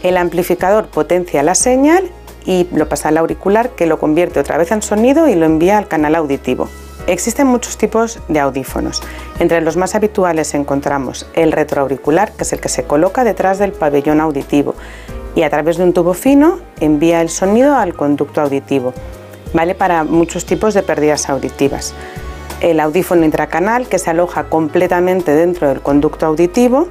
el 0.03 0.17
amplificador 0.17 0.88
potencia 0.88 1.43
la 1.43 1.55
señal 1.55 2.11
y 2.45 2.67
lo 2.73 2.89
pasa 2.89 3.07
al 3.07 3.17
auricular 3.17 3.69
que 3.69 3.86
lo 3.86 3.99
convierte 3.99 4.41
otra 4.41 4.57
vez 4.57 4.73
en 4.73 4.82
sonido 4.82 5.29
y 5.29 5.36
lo 5.36 5.45
envía 5.45 5.77
al 5.77 5.88
canal 5.88 6.15
auditivo. 6.15 6.67
Existen 7.07 7.47
muchos 7.47 7.77
tipos 7.77 8.19
de 8.27 8.41
audífonos. 8.41 9.01
Entre 9.39 9.61
los 9.61 9.77
más 9.77 9.95
habituales 9.95 10.53
encontramos 10.53 11.25
el 11.34 11.53
retroauricular, 11.53 12.34
que 12.34 12.43
es 12.43 12.51
el 12.51 12.59
que 12.59 12.69
se 12.69 12.84
coloca 12.84 13.23
detrás 13.23 13.59
del 13.59 13.71
pabellón 13.71 14.19
auditivo 14.19 14.75
y 15.36 15.43
a 15.43 15.49
través 15.49 15.77
de 15.77 15.84
un 15.84 15.93
tubo 15.93 16.13
fino 16.13 16.59
envía 16.79 17.21
el 17.21 17.29
sonido 17.29 17.75
al 17.75 17.93
conducto 17.93 18.41
auditivo. 18.41 18.93
Vale 19.53 19.75
para 19.75 20.03
muchos 20.03 20.45
tipos 20.45 20.73
de 20.73 20.84
pérdidas 20.84 21.29
auditivas. 21.29 21.93
El 22.61 22.79
audífono 22.79 23.25
intracanal, 23.25 23.88
que 23.88 23.99
se 23.99 24.09
aloja 24.09 24.45
completamente 24.45 25.34
dentro 25.34 25.67
del 25.67 25.82
conducto 25.82 26.25
auditivo, 26.25 26.88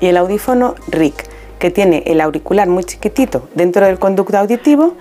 y 0.00 0.06
el 0.06 0.16
audífono 0.16 0.74
RIC, 0.88 1.28
que 1.58 1.70
tiene 1.70 2.02
el 2.06 2.20
auricular 2.20 2.68
muy 2.68 2.84
chiquitito 2.84 3.48
dentro 3.54 3.86
del 3.86 3.98
conducto 3.98 4.38
auditivo 4.38 4.94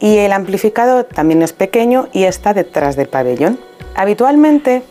y 0.00 0.16
el 0.16 0.32
amplificador 0.32 1.04
también 1.04 1.42
es 1.42 1.52
pequeño 1.52 2.08
y 2.12 2.24
está 2.24 2.54
detrás 2.54 2.96
del 2.96 3.08
pabellón. 3.08 3.60
Habitualmente 3.94 4.82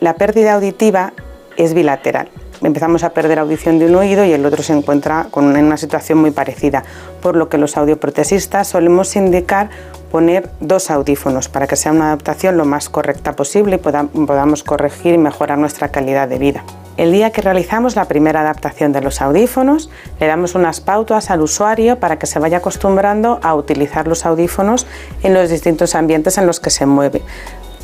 la 0.00 0.14
pérdida 0.14 0.54
auditiva 0.54 1.12
es 1.56 1.74
bilateral. 1.74 2.28
Empezamos 2.64 3.04
a 3.04 3.10
perder 3.10 3.38
audición 3.38 3.78
de 3.78 3.86
un 3.86 3.94
oído 3.94 4.24
y 4.24 4.32
el 4.32 4.44
otro 4.46 4.62
se 4.62 4.72
encuentra 4.72 5.26
con 5.30 5.54
en 5.56 5.66
una 5.66 5.76
situación 5.76 6.18
muy 6.18 6.30
parecida, 6.30 6.82
por 7.20 7.36
lo 7.36 7.48
que 7.48 7.58
los 7.58 7.76
audioprotesistas 7.76 8.68
solemos 8.68 9.14
indicar 9.16 9.68
poner 10.10 10.48
dos 10.60 10.90
audífonos 10.90 11.48
para 11.48 11.66
que 11.66 11.76
sea 11.76 11.92
una 11.92 12.06
adaptación 12.06 12.56
lo 12.56 12.64
más 12.64 12.88
correcta 12.88 13.36
posible 13.36 13.76
y 13.76 13.78
poda- 13.78 14.08
podamos 14.26 14.64
corregir 14.64 15.14
y 15.14 15.18
mejorar 15.18 15.58
nuestra 15.58 15.88
calidad 15.90 16.26
de 16.26 16.38
vida. 16.38 16.64
El 16.96 17.10
día 17.12 17.32
que 17.32 17.42
realizamos 17.42 17.96
la 17.96 18.04
primera 18.06 18.40
adaptación 18.40 18.92
de 18.92 19.00
los 19.00 19.20
audífonos, 19.20 19.90
le 20.20 20.26
damos 20.28 20.54
unas 20.54 20.80
pautas 20.80 21.30
al 21.30 21.42
usuario 21.42 21.98
para 21.98 22.18
que 22.18 22.26
se 22.26 22.38
vaya 22.38 22.58
acostumbrando 22.58 23.40
a 23.42 23.54
utilizar 23.56 24.06
los 24.06 24.24
audífonos 24.24 24.86
en 25.22 25.34
los 25.34 25.50
distintos 25.50 25.96
ambientes 25.96 26.38
en 26.38 26.46
los 26.46 26.60
que 26.60 26.70
se 26.70 26.86
mueve. 26.86 27.22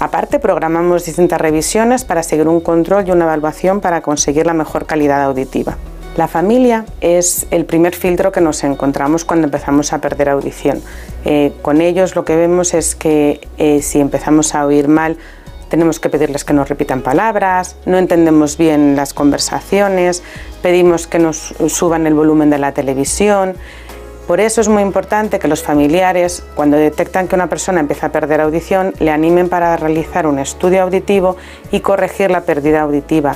Aparte, 0.01 0.39
programamos 0.39 1.05
distintas 1.05 1.39
revisiones 1.39 2.05
para 2.05 2.23
seguir 2.23 2.49
un 2.49 2.61
control 2.61 3.07
y 3.07 3.11
una 3.11 3.25
evaluación 3.25 3.83
para 3.83 4.01
conseguir 4.01 4.47
la 4.47 4.55
mejor 4.55 4.87
calidad 4.87 5.23
auditiva. 5.23 5.77
La 6.17 6.27
familia 6.27 6.87
es 7.03 7.47
el 7.51 7.67
primer 7.67 7.95
filtro 7.95 8.33
que 8.33 8.41
nos 8.41 8.65
encontramos 8.65 9.27
cuando 9.27 9.45
empezamos 9.45 9.93
a 9.93 10.01
perder 10.01 10.31
audición. 10.31 10.81
Eh, 11.27 11.53
con 11.61 11.83
ellos 11.83 12.17
lo 12.17 12.25
que 12.25 12.35
vemos 12.35 12.73
es 12.73 12.95
que 12.95 13.47
eh, 13.59 13.83
si 13.83 14.01
empezamos 14.01 14.55
a 14.55 14.65
oír 14.65 14.89
mal, 14.89 15.19
tenemos 15.69 16.01
que 16.01 16.09
pedirles 16.09 16.45
que 16.45 16.55
nos 16.55 16.71
repitan 16.71 17.03
palabras, 17.03 17.77
no 17.85 17.99
entendemos 17.99 18.57
bien 18.57 18.97
las 18.97 19.13
conversaciones, 19.13 20.23
pedimos 20.63 21.07
que 21.07 21.19
nos 21.19 21.55
suban 21.69 22.07
el 22.07 22.15
volumen 22.15 22.49
de 22.49 22.59
la 22.59 22.73
televisión, 22.73 23.55
Por 24.31 24.39
eso 24.39 24.61
es 24.61 24.69
muy 24.69 24.85
importante 24.85 25.41
que 25.41 25.49
los 25.49 25.65
familiares, 25.65 26.45
cuando 26.55 26.77
detectan 26.77 27.27
que 27.27 27.35
una 27.35 27.49
persona 27.49 27.81
empieza 27.81 28.07
a 28.07 28.13
perder 28.13 28.41
audición, 28.41 28.95
le 29.01 29.11
animen 29.11 29.49
para 29.49 29.77
realizar 29.77 30.25
un 30.25 30.39
estudio 30.39 30.85
auditivo 30.85 31.37
y 31.73 31.81
corregir 31.81 32.31
la 32.31 32.43
pérdida 32.43 32.83
auditiva, 32.83 33.35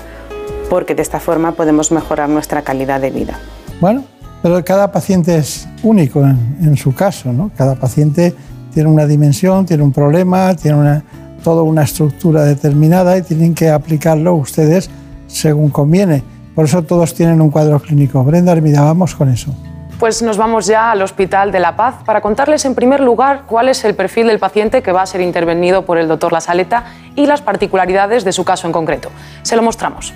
porque 0.71 0.95
de 0.95 1.03
esta 1.03 1.19
forma 1.19 1.51
podemos 1.51 1.91
mejorar 1.91 2.29
nuestra 2.29 2.63
calidad 2.63 3.01
de 3.01 3.11
vida. 3.11 3.37
Bueno, 3.81 4.05
pero 4.41 4.65
cada 4.65 4.93
paciente 4.93 5.37
es 5.37 5.67
único 5.83 6.23
en, 6.23 6.77
su 6.77 6.95
caso, 6.95 7.33
¿no? 7.33 7.51
Cada 7.57 7.75
paciente 7.75 8.33
tiene 8.73 8.89
una 8.89 9.09
dimensión, 9.09 9.67
tiene 9.67 9.83
un 9.83 9.91
problema, 9.91 10.55
tiene 10.55 10.79
una, 10.79 11.05
toda 11.43 11.63
una 11.63 11.83
estructura 11.83 12.45
determinada 12.45 13.19
y 13.19 13.23
tienen 13.23 13.53
que 13.53 13.69
aplicarlo 13.69 14.37
ustedes 14.37 14.89
según 15.27 15.71
conviene. 15.71 16.23
Por 16.55 16.67
eso 16.67 16.85
todos 16.85 17.15
tienen 17.15 17.41
un 17.41 17.51
cuadro 17.51 17.81
clínico. 17.81 18.23
Brenda, 18.23 18.55
mira, 18.55 18.83
vamos 18.83 19.17
con 19.17 19.29
eso. 19.29 19.53
Pues 19.99 20.23
nos 20.23 20.37
vamos 20.37 20.67
ya 20.67 20.91
al 20.91 21.03
Hospital 21.03 21.53
de 21.53 21.61
la 21.61 21.77
Paz 21.77 21.97
para 22.05 22.21
contarles 22.21 22.65
en 22.65 22.75
primer 22.75 23.01
lugar 23.01 23.45
cuál 23.47 23.69
es 23.69 23.85
el 23.85 23.95
perfil 23.95 24.27
del 24.27 24.41
paciente 24.41 24.83
que 24.83 24.91
va 24.91 25.03
a 25.03 25.07
ser 25.07 25.21
intervenido 25.21 25.85
por 25.85 25.99
el 25.99 26.09
doctor 26.09 26.33
La 26.33 26.41
Saleta 26.41 26.85
y 27.15 27.27
las 27.27 27.43
particularidades 27.43 28.25
de 28.25 28.33
su 28.33 28.45
caso 28.45 28.67
en 28.67 28.73
concreto. 28.73 29.11
Se 29.43 29.55
lo 29.55 29.63
mostramos. 29.63 30.13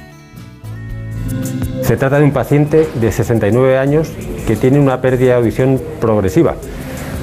Se 1.82 1.96
trata 1.96 2.18
de 2.18 2.24
un 2.24 2.32
paciente 2.32 2.88
de 2.94 3.12
69 3.12 3.78
años 3.78 4.10
que 4.46 4.56
tiene 4.56 4.80
una 4.80 5.00
pérdida 5.00 5.30
de 5.30 5.36
audición 5.36 5.80
progresiva. 6.00 6.56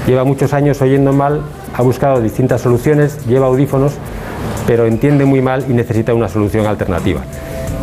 Lleva 0.08 0.24
muchos 0.24 0.54
años 0.54 0.82
oyendo 0.82 1.12
mal, 1.12 1.42
ha 1.74 1.82
buscado 1.82 2.22
distintas 2.22 2.62
soluciones, 2.62 3.26
lleva 3.28 3.48
audífonos, 3.48 3.94
pero 4.66 4.86
entiende 4.86 5.26
muy 5.26 5.42
mal 5.42 5.66
y 5.70 5.74
necesita 5.74 6.14
una 6.14 6.30
solución 6.30 6.66
alternativa. 6.66 7.22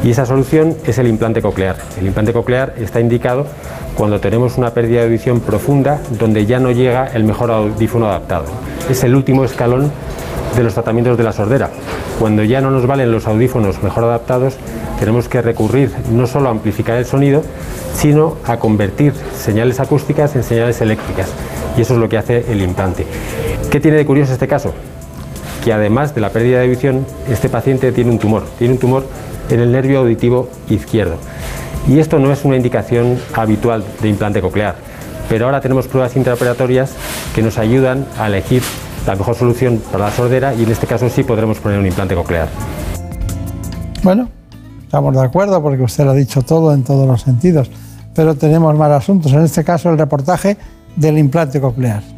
Y 0.05 0.11
esa 0.11 0.27
solución 0.27 0.77
es 0.85 0.99
el 0.99 1.07
implante 1.07 1.41
coclear. 1.41 1.77
El 1.99 2.07
implante 2.07 2.33
coclear 2.33 2.75
está 2.79 3.01
indicado 3.01 3.47
cuando 3.97 4.19
tenemos 4.21 4.59
una 4.59 4.71
pérdida 4.71 5.01
de 5.01 5.07
audición 5.07 5.41
profunda 5.41 6.01
donde 6.19 6.45
ya 6.45 6.59
no 6.59 6.73
llega 6.73 7.07
el 7.07 7.23
mejor 7.23 7.53
audífono 7.53 8.09
adaptado. 8.09 8.47
Es 8.91 9.05
el 9.05 9.15
último 9.15 9.45
escalón 9.45 9.93
de 10.57 10.63
los 10.65 10.75
tratamientos 10.75 11.17
de 11.17 11.25
la 11.25 11.33
sordera. 11.33 11.71
Cuando 12.19 12.43
ya 12.43 12.61
no 12.61 12.71
nos 12.71 12.87
valen 12.87 13.13
los 13.13 13.27
audífonos 13.27 13.83
mejor 13.83 14.05
adaptados, 14.05 14.57
tenemos 14.99 15.29
que 15.29 15.41
recurrir 15.41 15.91
no 16.11 16.27
solo 16.27 16.49
a 16.49 16.53
amplificar 16.53 16.99
el 16.99 17.07
sonido, 17.07 17.43
sino 17.95 18.37
a 18.45 18.59
convertir 18.59 19.13
señales 19.37 19.79
acústicas 19.79 20.35
en 20.35 20.43
señales 20.43 20.81
eléctricas. 20.81 21.29
Y 21.77 21.83
eso 21.83 21.95
es 21.95 22.01
lo 22.01 22.09
que 22.09 22.19
hace 22.19 22.45
el 22.51 22.61
implante. 22.61 23.07
¿Qué 23.71 23.81
tiene 23.81 23.97
de 23.97 24.07
curioso 24.07 24.33
este 24.33 24.49
caso? 24.49 24.73
Que 25.65 25.73
además 25.73 26.15
de 26.15 26.21
la 26.21 26.31
pérdida 26.31 26.59
de 26.59 26.67
audición, 26.67 27.07
este 27.31 27.49
paciente 27.49 27.93
tiene 27.93 28.11
un 28.11 28.19
tumor. 28.19 28.45
Tiene 28.59 28.75
un 28.75 28.81
tumor 28.81 29.05
en 29.53 29.61
el 29.61 29.73
nervio 29.73 30.01
auditivo 30.01 30.49
izquierdo. 30.69 31.17
Y 31.89 31.99
esto 31.99 32.19
no 32.19 32.33
es 32.33 32.45
una 32.45 32.57
indicación 32.57 33.19
habitual 33.35 33.85
de 34.01 34.09
implante 34.09 34.41
coclear, 34.41 34.77
pero 35.29 35.47
ahora 35.47 35.61
tenemos 35.61 35.89
pruebas 35.89 36.17
intraoperatorias 36.17 36.95
que 37.35 37.43
nos 37.43 37.59
ayudan 37.59 38.07
a 38.19 38.29
elegir 38.29 38.63
la 39.07 39.17
mejor 39.17 39.35
solución 39.35 39.83
para 39.91 40.07
la 40.07 40.11
sordera 40.11 40.55
y 40.55 40.63
en 40.63 40.71
este 40.71 40.87
caso 40.87 41.09
sí 41.09 41.25
podremos 41.25 41.59
poner 41.59 41.79
un 41.79 41.87
implante 41.87 42.15
coclear. 42.15 42.49
Bueno, 44.03 44.29
estamos 44.83 45.15
de 45.15 45.23
acuerdo 45.23 45.63
porque 45.63 45.83
usted 45.83 46.05
lo 46.05 46.11
ha 46.11 46.15
dicho 46.15 46.43
todo 46.43 46.73
en 46.73 46.85
todos 46.85 47.07
los 47.07 47.23
sentidos, 47.23 47.71
pero 48.15 48.35
tenemos 48.35 48.77
más 48.77 48.91
asuntos. 48.91 49.33
En 49.33 49.43
este 49.43 49.65
caso, 49.65 49.91
el 49.91 49.99
reportaje 49.99 50.57
del 50.97 51.19
implante 51.19 51.61
coclear. 51.61 52.12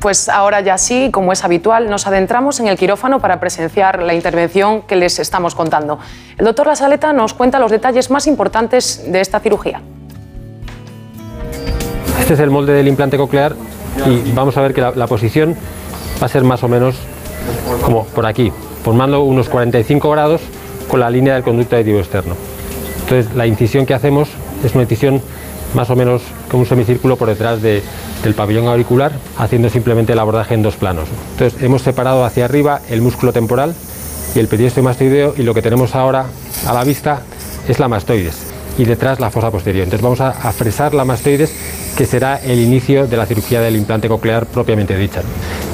Pues 0.00 0.28
ahora 0.28 0.60
ya 0.60 0.78
sí, 0.78 1.10
como 1.12 1.32
es 1.32 1.44
habitual, 1.44 1.90
nos 1.90 2.06
adentramos 2.06 2.60
en 2.60 2.68
el 2.68 2.78
quirófano 2.78 3.18
para 3.18 3.40
presenciar 3.40 4.00
la 4.02 4.14
intervención 4.14 4.82
que 4.82 4.94
les 4.94 5.18
estamos 5.18 5.56
contando. 5.56 5.98
El 6.36 6.44
doctor 6.44 6.68
La 6.68 6.76
Saleta 6.76 7.12
nos 7.12 7.34
cuenta 7.34 7.58
los 7.58 7.70
detalles 7.70 8.08
más 8.10 8.28
importantes 8.28 9.10
de 9.10 9.20
esta 9.20 9.40
cirugía. 9.40 9.80
Este 12.20 12.34
es 12.34 12.40
el 12.40 12.50
molde 12.50 12.74
del 12.74 12.86
implante 12.86 13.16
coclear 13.16 13.56
y 14.06 14.30
vamos 14.32 14.56
a 14.56 14.60
ver 14.60 14.72
que 14.72 14.82
la, 14.82 14.92
la 14.92 15.08
posición 15.08 15.56
va 16.22 16.26
a 16.26 16.28
ser 16.28 16.44
más 16.44 16.62
o 16.62 16.68
menos 16.68 16.94
como 17.82 18.04
por 18.04 18.26
aquí, 18.26 18.52
formando 18.84 19.22
unos 19.22 19.48
45 19.48 20.10
grados 20.10 20.42
con 20.88 21.00
la 21.00 21.10
línea 21.10 21.34
del 21.34 21.42
conducto 21.42 21.74
auditivo 21.74 21.98
externo. 21.98 22.36
Entonces 23.02 23.34
la 23.34 23.46
incisión 23.46 23.84
que 23.84 23.94
hacemos 23.94 24.28
es 24.62 24.74
una 24.74 24.82
incisión 24.82 25.22
más 25.74 25.90
o 25.90 25.96
menos 25.96 26.22
como 26.50 26.62
un 26.62 26.68
semicírculo 26.68 27.16
por 27.16 27.28
detrás 27.28 27.60
de- 27.62 27.82
del 28.22 28.34
pabellón 28.34 28.66
auricular, 28.66 29.12
haciendo 29.36 29.68
simplemente 29.70 30.12
el 30.12 30.18
abordaje 30.18 30.54
en 30.54 30.62
dos 30.62 30.76
planos. 30.76 31.08
Entonces 31.32 31.62
hemos 31.62 31.82
separado 31.82 32.24
hacia 32.24 32.44
arriba 32.46 32.80
el 32.90 33.00
músculo 33.02 33.32
temporal 33.32 33.74
y 34.34 34.38
el 34.38 34.48
periósteo 34.48 34.82
mastoideo 34.82 35.34
y 35.36 35.42
lo 35.42 35.54
que 35.54 35.62
tenemos 35.62 35.94
ahora 35.94 36.26
a 36.66 36.72
la 36.72 36.84
vista 36.84 37.20
es 37.68 37.78
la 37.78 37.88
mastoides 37.88 38.47
y 38.78 38.84
detrás 38.84 39.20
la 39.20 39.30
fosa 39.30 39.50
posterior. 39.50 39.84
Entonces 39.84 40.02
vamos 40.02 40.20
a, 40.20 40.30
a 40.30 40.52
fresar 40.52 40.94
la 40.94 41.04
mastoides 41.04 41.52
que 41.98 42.06
será 42.06 42.36
el 42.36 42.60
inicio 42.60 43.08
de 43.08 43.16
la 43.16 43.26
cirugía 43.26 43.60
del 43.60 43.74
implante 43.74 44.08
coclear 44.08 44.46
propiamente 44.46 44.96
dicha. 44.96 45.20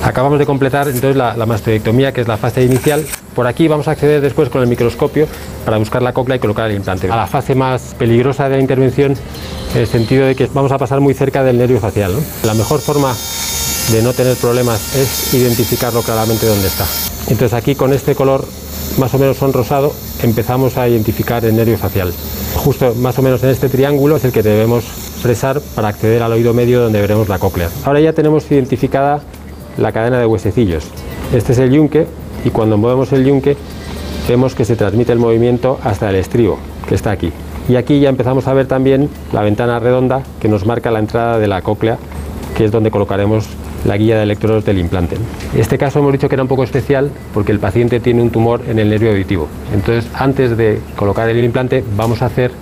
Acabamos 0.02 0.38
de 0.38 0.46
completar 0.46 0.88
entonces 0.88 1.16
la, 1.16 1.34
mastoidectomía, 1.44 2.12
que 2.12 2.22
es 2.22 2.28
la 2.28 2.38
fase 2.38 2.62
inicial. 2.62 3.04
Por 3.34 3.46
aquí 3.46 3.68
vamos 3.68 3.88
a 3.88 3.90
acceder 3.90 4.22
después 4.22 4.48
con 4.48 4.62
el 4.62 4.68
microscopio 4.68 5.26
para 5.66 5.76
buscar 5.76 6.00
la 6.00 6.14
cóclea 6.14 6.36
y 6.36 6.40
colocar 6.40 6.70
el 6.70 6.76
implante. 6.76 7.10
A 7.10 7.16
la 7.16 7.26
fase 7.26 7.54
más 7.54 7.94
peligrosa 7.98 8.48
de 8.48 8.56
la 8.56 8.62
intervención, 8.62 9.14
en 9.74 9.80
el 9.80 9.86
sentido 9.86 10.26
de 10.26 10.34
que 10.34 10.46
vamos 10.54 10.72
a 10.72 10.78
pasar 10.78 11.00
muy 11.00 11.12
cerca 11.12 11.44
del 11.44 11.58
nervio 11.58 11.78
facial. 11.78 12.14
¿no? 12.14 12.20
La 12.42 12.54
mejor 12.54 12.80
forma 12.80 13.14
de 13.92 14.02
no 14.02 14.14
tener 14.14 14.36
problemas 14.36 14.96
es 14.96 15.34
identificarlo 15.34 16.00
claramente 16.00 16.46
dónde 16.46 16.68
está. 16.68 16.86
Entonces 17.28 17.52
aquí 17.52 17.74
con 17.74 17.92
este 17.92 18.14
color 18.14 18.46
más 18.98 19.12
o 19.14 19.18
menos 19.18 19.36
son 19.36 19.52
rosado 19.52 19.92
empezamos 20.22 20.76
a 20.78 20.88
identificar 20.88 21.44
el 21.44 21.56
nervio 21.56 21.76
facial. 21.76 22.12
Justo 22.56 22.94
más 22.94 23.18
o 23.18 23.22
menos 23.22 23.42
en 23.42 23.50
este 23.50 23.68
triángulo 23.68 24.16
es 24.16 24.24
el 24.24 24.32
que 24.32 24.42
debemos 24.42 24.84
fresar 24.84 25.60
para 25.74 25.88
acceder 25.88 26.22
al 26.22 26.32
oído 26.32 26.54
medio 26.54 26.80
donde 26.80 27.00
veremos 27.00 27.28
la 27.28 27.38
cóclea. 27.38 27.68
Ahora 27.84 28.00
ya 28.00 28.12
tenemos 28.12 28.50
identificada 28.50 29.20
la 29.76 29.92
cadena 29.92 30.18
de 30.18 30.26
huesecillos. 30.26 30.84
Este 31.34 31.52
es 31.52 31.58
el 31.58 31.72
yunque 31.72 32.06
y 32.44 32.50
cuando 32.50 32.76
movemos 32.76 33.12
el 33.12 33.24
yunque 33.24 33.56
vemos 34.28 34.54
que 34.54 34.64
se 34.64 34.76
transmite 34.76 35.12
el 35.12 35.18
movimiento 35.18 35.78
hasta 35.82 36.08
el 36.10 36.16
estribo, 36.16 36.58
que 36.88 36.94
está 36.94 37.10
aquí. 37.10 37.32
Y 37.68 37.76
aquí 37.76 38.00
ya 38.00 38.10
empezamos 38.10 38.46
a 38.46 38.54
ver 38.54 38.66
también 38.66 39.08
la 39.32 39.42
ventana 39.42 39.78
redonda 39.78 40.22
que 40.40 40.48
nos 40.48 40.66
marca 40.66 40.90
la 40.90 40.98
entrada 40.98 41.38
de 41.38 41.48
la 41.48 41.62
cóclea, 41.62 41.98
que 42.56 42.66
es 42.66 42.70
donde 42.70 42.90
colocaremos 42.90 43.46
la 43.84 43.96
guía 43.96 44.16
de 44.16 44.22
electrodos 44.22 44.64
del 44.64 44.78
implante. 44.78 45.16
Este 45.56 45.78
caso 45.78 45.98
hemos 45.98 46.12
dicho 46.12 46.28
que 46.28 46.34
era 46.34 46.42
un 46.42 46.48
poco 46.48 46.64
especial 46.64 47.10
porque 47.32 47.52
el 47.52 47.58
paciente 47.58 48.00
tiene 48.00 48.22
un 48.22 48.30
tumor 48.30 48.62
en 48.68 48.78
el 48.78 48.90
nervio 48.90 49.10
auditivo. 49.10 49.48
Entonces, 49.72 50.10
antes 50.14 50.56
de 50.56 50.80
colocar 50.96 51.28
el 51.28 51.44
implante, 51.44 51.84
vamos 51.96 52.22
a 52.22 52.26
hacer 52.26 52.52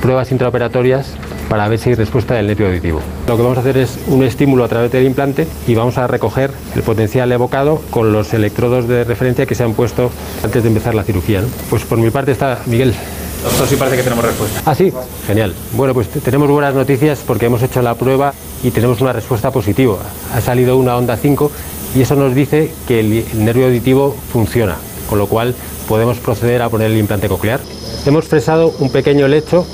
pruebas 0.00 0.32
intraoperatorias 0.32 1.14
para 1.48 1.68
ver 1.68 1.78
si 1.78 1.90
hay 1.90 1.96
respuesta 1.96 2.34
del 2.34 2.46
nervio 2.46 2.68
auditivo. 2.68 3.00
Lo 3.26 3.36
que 3.36 3.42
vamos 3.42 3.58
a 3.58 3.60
hacer 3.60 3.76
es 3.76 3.98
un 4.06 4.22
estímulo 4.22 4.64
a 4.64 4.68
través 4.68 4.92
del 4.92 5.04
implante 5.04 5.46
y 5.66 5.74
vamos 5.74 5.98
a 5.98 6.06
recoger 6.06 6.50
el 6.76 6.82
potencial 6.82 7.30
evocado 7.32 7.82
con 7.90 8.12
los 8.12 8.32
electrodos 8.32 8.88
de 8.88 9.04
referencia 9.04 9.46
que 9.46 9.54
se 9.54 9.64
han 9.64 9.74
puesto 9.74 10.10
antes 10.44 10.62
de 10.62 10.68
empezar 10.68 10.94
la 10.94 11.02
cirugía. 11.02 11.42
Pues 11.68 11.84
por 11.84 11.98
mi 11.98 12.10
parte 12.10 12.32
está 12.32 12.60
Miguel. 12.66 12.94
Doctor, 13.42 13.66
sí 13.68 13.76
parece 13.76 13.96
que 13.96 14.02
tenemos 14.02 14.24
respuesta. 14.24 14.62
Ah, 14.66 14.74
sí, 14.74 14.92
genial. 15.26 15.54
Bueno, 15.72 15.94
pues 15.94 16.08
te- 16.08 16.20
tenemos 16.20 16.48
buenas 16.50 16.74
noticias 16.74 17.20
porque 17.26 17.46
hemos 17.46 17.62
hecho 17.62 17.80
la 17.80 17.94
prueba 17.94 18.34
y 18.62 18.70
tenemos 18.70 19.00
una 19.00 19.12
respuesta 19.14 19.50
positiva. 19.50 19.96
Ha 20.34 20.40
salido 20.42 20.76
una 20.76 20.96
onda 20.96 21.16
5 21.16 21.50
y 21.94 22.02
eso 22.02 22.16
nos 22.16 22.34
dice 22.34 22.70
que 22.86 23.00
el, 23.00 23.12
el 23.32 23.44
nervio 23.44 23.66
auditivo 23.66 24.14
funciona, 24.32 24.76
con 25.08 25.18
lo 25.18 25.26
cual 25.26 25.54
podemos 25.88 26.18
proceder 26.18 26.60
a 26.60 26.68
poner 26.68 26.90
el 26.90 26.98
implante 26.98 27.28
coclear. 27.28 27.60
Hemos 28.04 28.26
fresado 28.26 28.74
un 28.78 28.90
pequeño 28.90 29.26
lecho 29.26 29.66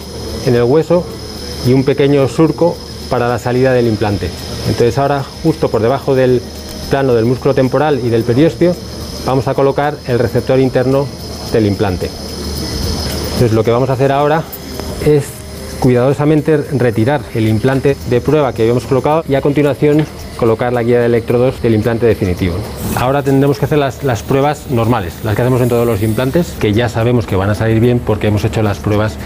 en 0.47 0.55
el 0.55 0.63
hueso 0.63 1.05
y 1.67 1.73
un 1.73 1.85
pequeño 1.85 2.29
surco 2.29 2.77
para 3.11 3.29
la 3.29 3.39
salida 3.41 3.73
del 3.73 3.89
implante. 3.89 4.31
Entonces 4.69 4.97
ahora, 4.99 5.25
justo 5.43 5.69
por 5.69 5.83
debajo 5.83 6.15
del 6.15 6.41
plano 6.91 7.15
del 7.15 7.25
músculo 7.25 7.53
temporal 7.55 8.01
y 8.05 8.11
del 8.11 8.23
periósteo, 8.23 8.75
vamos 9.27 9.49
a 9.49 9.55
colocar 9.55 9.97
el 10.07 10.21
receptor 10.21 10.61
interno 10.61 11.07
del 11.53 11.67
implante. 11.67 12.09
Entonces 13.37 13.53
lo 13.53 13.65
que 13.65 13.71
vamos 13.71 13.91
a 13.91 13.93
hacer 13.93 14.13
ahora 14.13 14.43
es 15.05 15.27
cuidadosamente 15.79 16.57
retirar 16.57 17.21
el 17.35 17.49
implante 17.49 17.95
de 18.09 18.23
prueba 18.23 18.55
que 18.55 18.63
habíamos 18.63 18.87
colocado 18.87 19.25
y 19.29 19.35
a 19.35 19.43
continuación 19.43 20.07
colocar 20.39 20.73
la 20.73 20.83
guía 20.83 21.01
de 21.01 21.05
electrodos 21.05 21.61
del 21.61 21.75
implante 21.75 22.07
definitivo. 22.07 22.55
Ahora 22.99 23.23
tendremos 23.23 23.59
que 23.59 23.67
hacer 23.67 23.77
las, 23.77 24.23
pruebas 24.23 24.71
normales, 24.71 25.23
las 25.23 25.37
que 25.37 25.43
hacemos 25.43 25.61
en 25.61 25.69
todos 25.69 25.87
los 25.87 26.03
implantes, 26.03 26.55
que 26.59 26.73
ya 26.73 26.89
sabemos 26.89 27.27
que 27.27 27.37
van 27.37 27.51
a 27.51 27.55
salir 27.55 27.79
bien 27.79 27.99
porque 27.99 28.29
hemos 28.29 28.43
hecho 28.43 28.63
las 28.63 28.79
pruebas 28.79 29.19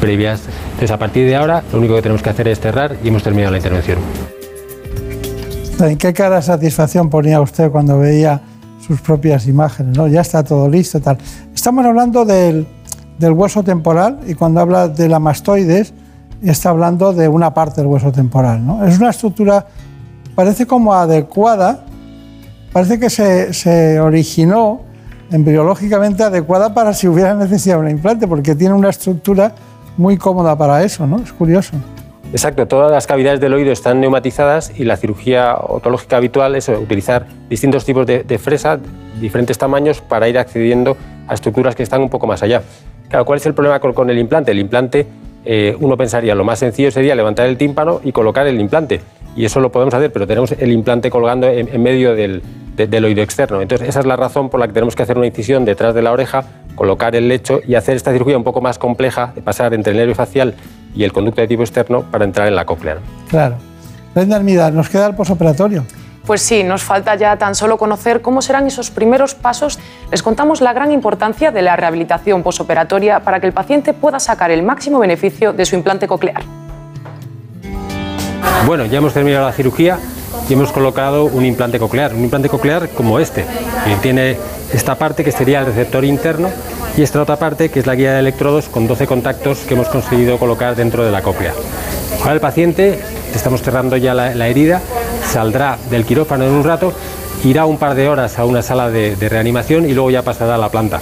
previas. 0.00 0.40
Entonces 0.68 0.90
a 0.90 0.98
partir 0.98 1.26
de 1.26 1.36
ahora 1.36 1.62
lo 1.70 1.78
único 1.78 1.94
que 1.94 2.00
tenemos 2.00 2.22
que 2.22 2.30
hacer 2.30 2.48
es 2.48 2.60
cerrar 2.60 2.96
y 3.04 3.08
hemos 3.08 3.22
terminado 3.22 3.50
la 3.52 3.58
intervención. 3.58 3.98
¿En 5.78 5.98
qué 5.98 6.14
cara 6.14 6.36
de 6.36 6.42
satisfacción 6.42 7.10
ponía 7.10 7.38
usted 7.42 7.70
cuando 7.70 7.98
veía 7.98 8.40
sus 8.86 8.98
propias 9.02 9.46
imágenes? 9.46 9.94
¿no? 9.94 10.08
Ya 10.08 10.22
está 10.22 10.42
todo 10.42 10.70
listo. 10.70 11.00
Tal. 11.00 11.18
Estamos 11.54 11.84
hablando 11.84 12.24
del, 12.24 12.66
del 13.18 13.32
hueso 13.32 13.62
temporal 13.62 14.20
y 14.26 14.34
cuando 14.34 14.60
habla 14.60 14.88
de 14.88 15.08
la 15.08 15.18
mastoides 15.18 15.92
está 16.42 16.70
hablando 16.70 17.12
de 17.12 17.28
una 17.28 17.52
parte 17.52 17.80
del 17.80 17.86
hueso 17.86 18.12
temporal. 18.12 18.64
¿no? 18.64 18.84
Es 18.84 18.98
una 18.98 19.10
estructura, 19.10 19.66
parece 20.34 20.66
como 20.66 20.94
adecuada, 20.94 21.84
parece 22.72 22.98
que 22.98 23.10
se, 23.10 23.52
se 23.52 24.00
originó 24.00 24.82
embriológicamente 25.30 26.22
adecuada 26.22 26.72
para 26.74 26.94
si 26.94 27.08
hubiera 27.08 27.34
necesidad 27.34 27.76
de 27.76 27.82
un 27.82 27.90
implante, 27.90 28.26
porque 28.26 28.54
tiene 28.54 28.74
una 28.74 28.88
estructura 28.88 29.52
muy 29.96 30.16
cómoda 30.16 30.56
para 30.56 30.82
eso, 30.84 31.06
¿no? 31.06 31.18
Es 31.18 31.32
curioso. 31.32 31.76
Exacto, 32.30 32.68
todas 32.68 32.90
las 32.90 33.06
cavidades 33.06 33.40
del 33.40 33.54
oído 33.54 33.72
están 33.72 34.00
neumatizadas 34.00 34.72
y 34.76 34.84
la 34.84 34.96
cirugía 34.96 35.56
otológica 35.56 36.18
habitual 36.18 36.56
es 36.56 36.68
utilizar 36.68 37.26
distintos 37.48 37.84
tipos 37.84 38.06
de, 38.06 38.22
de 38.22 38.38
fresa, 38.38 38.78
diferentes 39.18 39.56
tamaños, 39.56 40.02
para 40.02 40.28
ir 40.28 40.38
accediendo 40.38 40.96
a 41.26 41.34
estructuras 41.34 41.74
que 41.74 41.82
están 41.82 42.02
un 42.02 42.10
poco 42.10 42.26
más 42.26 42.42
allá. 42.42 42.62
Claro, 43.08 43.24
¿cuál 43.24 43.38
es 43.38 43.46
el 43.46 43.54
problema 43.54 43.80
con, 43.80 44.10
el 44.10 44.18
implante? 44.18 44.50
El 44.52 44.58
implante, 44.58 45.06
eh, 45.44 45.76
uno 45.80 45.96
pensaría, 45.96 46.34
lo 46.34 46.44
más 46.44 46.58
sencillo 46.58 46.90
sería 46.90 47.14
levantar 47.14 47.46
el 47.46 47.56
tímpano 47.56 48.00
y 48.04 48.12
colocar 48.12 48.46
el 48.46 48.60
implante. 48.60 49.00
Y 49.36 49.44
eso 49.44 49.60
lo 49.60 49.70
podemos 49.70 49.94
hacer, 49.94 50.12
pero 50.12 50.26
tenemos 50.26 50.52
el 50.52 50.72
implante 50.72 51.10
colgando 51.10 51.46
en, 51.48 51.80
medio 51.82 52.14
del, 52.14 52.42
de- 52.76 52.86
del 52.86 53.04
oído 53.04 53.22
externo. 53.22 53.62
Entonces, 53.62 53.88
esa 53.88 54.00
es 54.00 54.06
la 54.06 54.16
razón 54.16 54.50
por 54.50 54.58
la 54.60 54.66
que 54.66 54.72
tenemos 54.72 54.96
que 54.96 55.02
hacer 55.04 55.16
una 55.16 55.26
incisión 55.26 55.64
detrás 55.64 55.94
de 55.94 56.02
la 56.02 56.10
oreja, 56.12 56.44
colocar 56.74 57.14
el 57.14 57.28
lecho 57.28 57.60
y 57.66 57.76
hacer 57.76 57.94
esta 57.96 58.12
cirugía 58.12 58.36
un 58.36 58.44
poco 58.44 58.60
más 58.60 58.78
compleja, 58.78 59.32
de 59.34 59.42
pasar 59.42 59.74
entre 59.74 59.92
el 59.92 59.98
nervio 59.98 60.14
facial 60.14 60.54
y 60.94 61.04
el 61.04 61.12
conducto 61.12 61.40
de 61.40 61.46
tipo 61.48 61.62
externo 61.62 62.02
para 62.10 62.24
entrar 62.24 62.48
en 62.48 62.56
la 62.56 62.64
cóclea. 62.64 62.96
Claro. 63.30 63.56
Brenda 64.14 64.36
Armida, 64.36 64.70
nos 64.70 64.88
queda 64.88 65.06
el 65.06 65.14
posoperatorio. 65.14 65.84
Pues 66.28 66.42
sí, 66.42 66.62
nos 66.62 66.82
falta 66.82 67.14
ya 67.14 67.38
tan 67.38 67.54
solo 67.54 67.78
conocer 67.78 68.20
cómo 68.20 68.42
serán 68.42 68.66
esos 68.66 68.90
primeros 68.90 69.34
pasos. 69.34 69.78
Les 70.10 70.22
contamos 70.22 70.60
la 70.60 70.74
gran 70.74 70.92
importancia 70.92 71.52
de 71.52 71.62
la 71.62 71.74
rehabilitación 71.74 72.42
posoperatoria 72.42 73.20
para 73.20 73.40
que 73.40 73.46
el 73.46 73.54
paciente 73.54 73.94
pueda 73.94 74.20
sacar 74.20 74.50
el 74.50 74.62
máximo 74.62 74.98
beneficio 74.98 75.54
de 75.54 75.64
su 75.64 75.74
implante 75.74 76.06
coclear. 76.06 76.42
Bueno, 78.66 78.84
ya 78.84 78.98
hemos 78.98 79.14
terminado 79.14 79.46
la 79.46 79.52
cirugía 79.52 79.98
y 80.50 80.52
hemos 80.52 80.70
colocado 80.70 81.24
un 81.24 81.46
implante 81.46 81.78
coclear, 81.78 82.12
un 82.12 82.24
implante 82.24 82.50
coclear 82.50 82.90
como 82.90 83.18
este, 83.18 83.46
que 83.86 83.96
tiene 84.02 84.36
esta 84.74 84.96
parte 84.96 85.24
que 85.24 85.32
sería 85.32 85.60
el 85.60 85.64
receptor 85.64 86.04
interno 86.04 86.50
y 86.94 87.04
esta 87.04 87.22
otra 87.22 87.36
parte 87.36 87.70
que 87.70 87.80
es 87.80 87.86
la 87.86 87.94
guía 87.94 88.12
de 88.12 88.18
electrodos 88.18 88.68
con 88.68 88.86
12 88.86 89.06
contactos 89.06 89.60
que 89.60 89.72
hemos 89.72 89.88
conseguido 89.88 90.38
colocar 90.38 90.76
dentro 90.76 91.06
de 91.06 91.10
la 91.10 91.22
cóclea. 91.22 91.54
Ahora 92.20 92.34
el 92.34 92.40
paciente, 92.40 93.00
estamos 93.34 93.62
cerrando 93.62 93.96
ya 93.96 94.12
la, 94.12 94.34
la 94.34 94.48
herida, 94.48 94.82
saldrá 95.28 95.78
del 95.90 96.04
quirófano 96.04 96.44
en 96.44 96.52
un 96.52 96.64
rato, 96.64 96.92
irá 97.44 97.66
un 97.66 97.78
par 97.78 97.94
de 97.94 98.08
horas 98.08 98.38
a 98.38 98.44
una 98.44 98.62
sala 98.62 98.90
de, 98.90 99.16
reanimación 99.28 99.88
y 99.88 99.92
luego 99.92 100.10
ya 100.10 100.22
pasará 100.22 100.56
a 100.56 100.58
la 100.58 100.70
planta. 100.70 101.00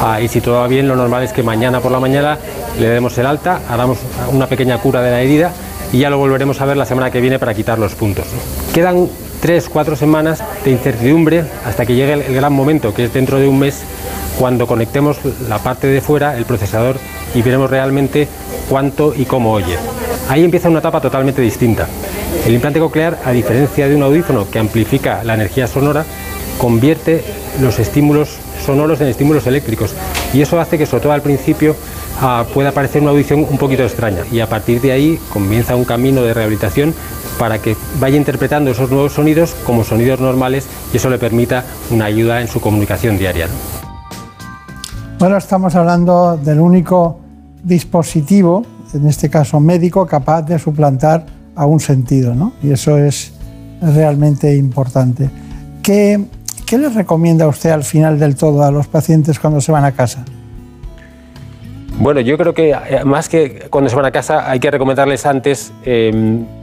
Ah, 0.00 0.20
y 0.20 0.28
si 0.28 0.40
todo 0.40 0.56
va 0.56 0.68
bien, 0.68 0.88
lo 0.88 0.96
normal 0.96 1.22
es 1.22 1.32
que 1.32 1.42
mañana 1.42 1.80
por 1.80 1.92
la 1.92 2.00
mañana 2.00 2.38
le 2.78 2.88
demos 2.88 3.16
el 3.18 3.26
alta, 3.26 3.60
hagamos 3.68 3.98
una 4.32 4.46
pequeña 4.46 4.78
cura 4.78 5.00
de 5.02 5.10
la 5.10 5.20
herida 5.20 5.52
y 5.92 5.98
ya 5.98 6.10
lo 6.10 6.18
volveremos 6.18 6.60
a 6.60 6.66
ver 6.66 6.76
la 6.76 6.84
semana 6.84 7.10
que 7.10 7.20
viene 7.20 7.38
para 7.38 7.54
quitar 7.54 7.78
los 7.78 7.94
puntos. 7.94 8.26
Quedan 8.74 9.08
tres, 9.40 9.68
cuatro 9.68 9.96
semanas 9.96 10.42
de 10.64 10.70
incertidumbre 10.70 11.44
hasta 11.64 11.86
que 11.86 11.94
llegue 11.94 12.12
el 12.12 12.34
gran 12.34 12.52
momento, 12.52 12.92
que 12.92 13.04
es 13.04 13.12
dentro 13.12 13.38
de 13.38 13.48
un 13.48 13.58
mes, 13.58 13.82
cuando 14.38 14.66
conectemos 14.66 15.18
la 15.48 15.58
parte 15.58 15.86
de 15.86 16.00
fuera, 16.00 16.36
el 16.36 16.44
procesador, 16.44 16.96
y 17.34 17.42
veremos 17.42 17.70
realmente 17.70 18.28
cuánto 18.68 19.14
y 19.14 19.24
cómo 19.24 19.52
oye. 19.52 19.76
Ahí 20.28 20.44
empieza 20.44 20.68
una 20.68 20.78
etapa 20.78 21.00
totalmente 21.00 21.42
distinta. 21.42 21.88
El 22.46 22.54
implante 22.54 22.78
coclear, 22.78 23.18
a 23.24 23.32
diferencia 23.32 23.88
de 23.88 23.96
un 23.96 24.02
audífono 24.02 24.48
que 24.50 24.58
amplifica 24.58 25.24
la 25.24 25.34
energía 25.34 25.66
sonora, 25.66 26.04
convierte 26.58 27.24
los 27.60 27.78
estímulos 27.78 28.38
sonoros 28.64 29.00
en 29.00 29.08
estímulos 29.08 29.46
eléctricos 29.46 29.94
y 30.34 30.42
eso 30.42 30.60
hace 30.60 30.76
que 30.76 30.86
sobre 30.86 31.02
todo 31.04 31.12
al 31.12 31.22
principio 31.22 31.76
ah, 32.20 32.44
pueda 32.52 32.72
parecer 32.72 33.00
una 33.00 33.12
audición 33.12 33.46
un 33.48 33.58
poquito 33.58 33.84
extraña 33.84 34.24
y 34.30 34.40
a 34.40 34.48
partir 34.48 34.80
de 34.80 34.92
ahí 34.92 35.18
comienza 35.32 35.76
un 35.76 35.84
camino 35.84 36.22
de 36.22 36.34
rehabilitación 36.34 36.94
para 37.38 37.58
que 37.60 37.76
vaya 38.00 38.16
interpretando 38.16 38.70
esos 38.70 38.90
nuevos 38.90 39.12
sonidos 39.12 39.54
como 39.64 39.84
sonidos 39.84 40.20
normales 40.20 40.66
y 40.92 40.96
eso 40.96 41.08
le 41.08 41.18
permita 41.18 41.64
una 41.90 42.06
ayuda 42.06 42.40
en 42.40 42.48
su 42.48 42.60
comunicación 42.60 43.16
diaria. 43.16 43.48
¿No? 45.18 45.24
Bueno, 45.24 45.36
estamos 45.36 45.74
hablando 45.74 46.36
del 46.36 46.60
único 46.60 47.18
dispositivo, 47.62 48.64
en 48.94 49.06
este 49.06 49.28
caso 49.28 49.58
médico, 49.60 50.06
capaz 50.06 50.42
de 50.42 50.58
suplantar 50.58 51.26
a 51.56 51.66
un 51.66 51.80
sentido, 51.80 52.34
¿no? 52.34 52.52
Y 52.62 52.70
eso 52.70 52.96
es 52.98 53.32
realmente 53.82 54.54
importante. 54.54 55.28
¿Qué, 55.82 56.24
qué 56.66 56.78
les 56.78 56.94
recomienda 56.94 57.48
usted 57.48 57.70
al 57.70 57.82
final 57.82 58.18
del 58.18 58.36
todo 58.36 58.62
a 58.62 58.70
los 58.70 58.86
pacientes 58.86 59.38
cuando 59.38 59.60
se 59.60 59.72
van 59.72 59.84
a 59.84 59.92
casa? 59.92 60.24
Bueno, 61.98 62.20
yo 62.20 62.38
creo 62.38 62.54
que 62.54 62.70
eh, 62.70 63.04
más 63.04 63.28
que 63.28 63.66
cuando 63.70 63.90
se 63.90 63.96
van 63.96 64.04
a 64.04 64.12
casa 64.12 64.48
hay 64.48 64.60
que 64.60 64.70
recomendarles 64.70 65.26
antes, 65.26 65.72
eh, 65.84 66.12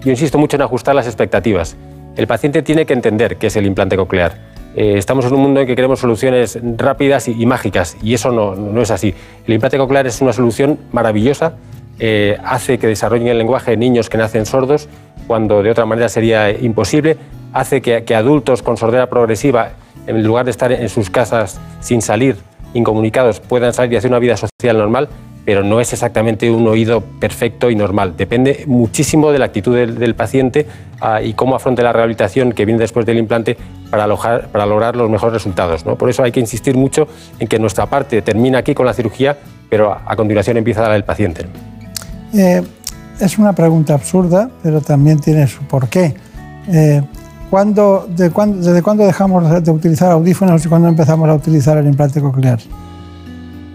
yo 0.02 0.12
insisto 0.12 0.38
mucho 0.38 0.56
en 0.56 0.62
ajustar 0.62 0.96
las 0.96 1.08
expectativas. 1.08 1.76
El 2.16 2.26
paciente 2.26 2.62
tiene 2.62 2.86
que 2.86 2.94
entender 2.94 3.36
qué 3.36 3.48
es 3.48 3.56
el 3.58 3.66
implante 3.66 3.98
coclear. 3.98 4.55
Eh, 4.76 4.98
estamos 4.98 5.26
en 5.26 5.34
un 5.34 5.42
mundo 5.42 5.62
en 5.62 5.68
que 5.68 5.76
queremos 5.76 6.00
soluciones 6.00 6.60
rápidas 6.76 7.30
y, 7.30 7.46
mágicas 7.46 7.96
y 8.04 8.14
eso 8.14 8.32
no, 8.32 8.56
no 8.56 8.82
es 8.82 8.92
así. 8.92 9.14
El 9.48 9.54
implante 9.54 9.78
coclear 9.78 10.06
es 10.06 10.22
una 10.22 10.34
solución 10.34 10.78
maravillosa, 10.92 11.54
eh, 11.98 12.38
hace 12.44 12.78
que 12.78 12.88
desarrollen 12.88 13.30
el 13.30 13.38
lenguaje 13.38 13.78
niños 13.78 14.10
que 14.10 14.18
nacen 14.18 14.46
sordos 14.46 14.90
cuando 15.28 15.64
de 15.64 15.72
otra 15.72 15.86
manera 15.86 16.10
sería 16.10 16.52
imposible, 16.52 17.16
hace 17.54 17.82
que, 17.82 18.04
que 18.04 18.16
adultos 18.16 18.62
con 18.62 18.76
sordera 18.76 19.10
progresiva, 19.10 19.72
en 20.08 20.22
lugar 20.24 20.44
de 20.44 20.52
estar 20.52 20.72
en 20.74 20.90
sus 20.90 21.10
casas 21.10 21.60
sin 21.80 22.02
salir, 22.02 22.36
incomunicados, 22.74 23.40
puedan 23.40 23.74
salir 23.74 23.94
y 23.94 23.96
hacer 23.96 24.12
una 24.12 24.20
vida 24.20 24.36
social 24.36 24.78
normal, 24.78 25.08
pero 25.46 25.64
no 25.64 25.80
es 25.80 25.94
exactamente 25.94 26.50
un 26.50 26.68
oído 26.68 27.02
perfecto 27.02 27.70
y 27.70 27.76
normal. 27.76 28.16
Depende 28.18 28.64
muchísimo 28.68 29.32
de 29.32 29.40
la 29.40 29.46
actitud 29.46 29.76
del, 29.76 30.16
paciente 30.16 30.66
ah, 31.00 31.22
y 31.22 31.34
cómo 31.34 31.56
afronte 31.56 31.84
la 31.84 31.94
rehabilitación 31.94 32.52
que 32.52 32.66
viene 32.66 32.80
después 32.80 33.06
del 33.06 33.18
implante 33.18 33.56
para, 33.92 34.08
lograr 34.08 34.96
los 34.96 35.10
mejores 35.10 35.34
resultados. 35.34 35.86
¿no? 35.86 35.96
Por 35.98 36.10
eso 36.10 36.24
hay 36.24 36.32
que 36.32 36.40
insistir 36.40 36.76
mucho 36.76 37.08
en 37.40 37.48
que 37.48 37.60
nuestra 37.60 37.86
parte 37.86 38.22
termina 38.24 38.60
aquí 38.60 38.74
con 38.74 38.86
la 38.86 38.94
cirugía, 38.94 39.38
pero 39.70 39.94
a, 39.94 40.16
continuación 40.16 40.58
empieza 40.58 40.82
la 40.82 40.94
del 40.94 41.04
paciente. 41.04 41.46
Eh, 42.34 42.64
es 43.20 43.38
una 43.38 43.54
pregunta 43.54 43.94
absurda, 43.94 44.50
pero 44.64 44.82
también 44.82 45.20
tiene 45.20 45.48
su 45.48 45.64
porqué. 45.64 46.16
Eh, 46.68 47.04
¿cuándo- 47.52 48.08
de 48.10 48.32
cuándo- 48.32 48.66
¿Desde 48.66 48.82
cuándo 48.82 49.06
dejamos 49.06 49.64
de 49.64 49.72
utilizar 49.72 50.12
audífonos 50.12 50.66
y 50.66 50.70
cuándo 50.70 50.88
empezamos 50.88 51.30
a 51.30 51.36
utilizar 51.36 51.78
el 51.78 51.86
implante 51.86 52.20
coclear? 52.20 52.60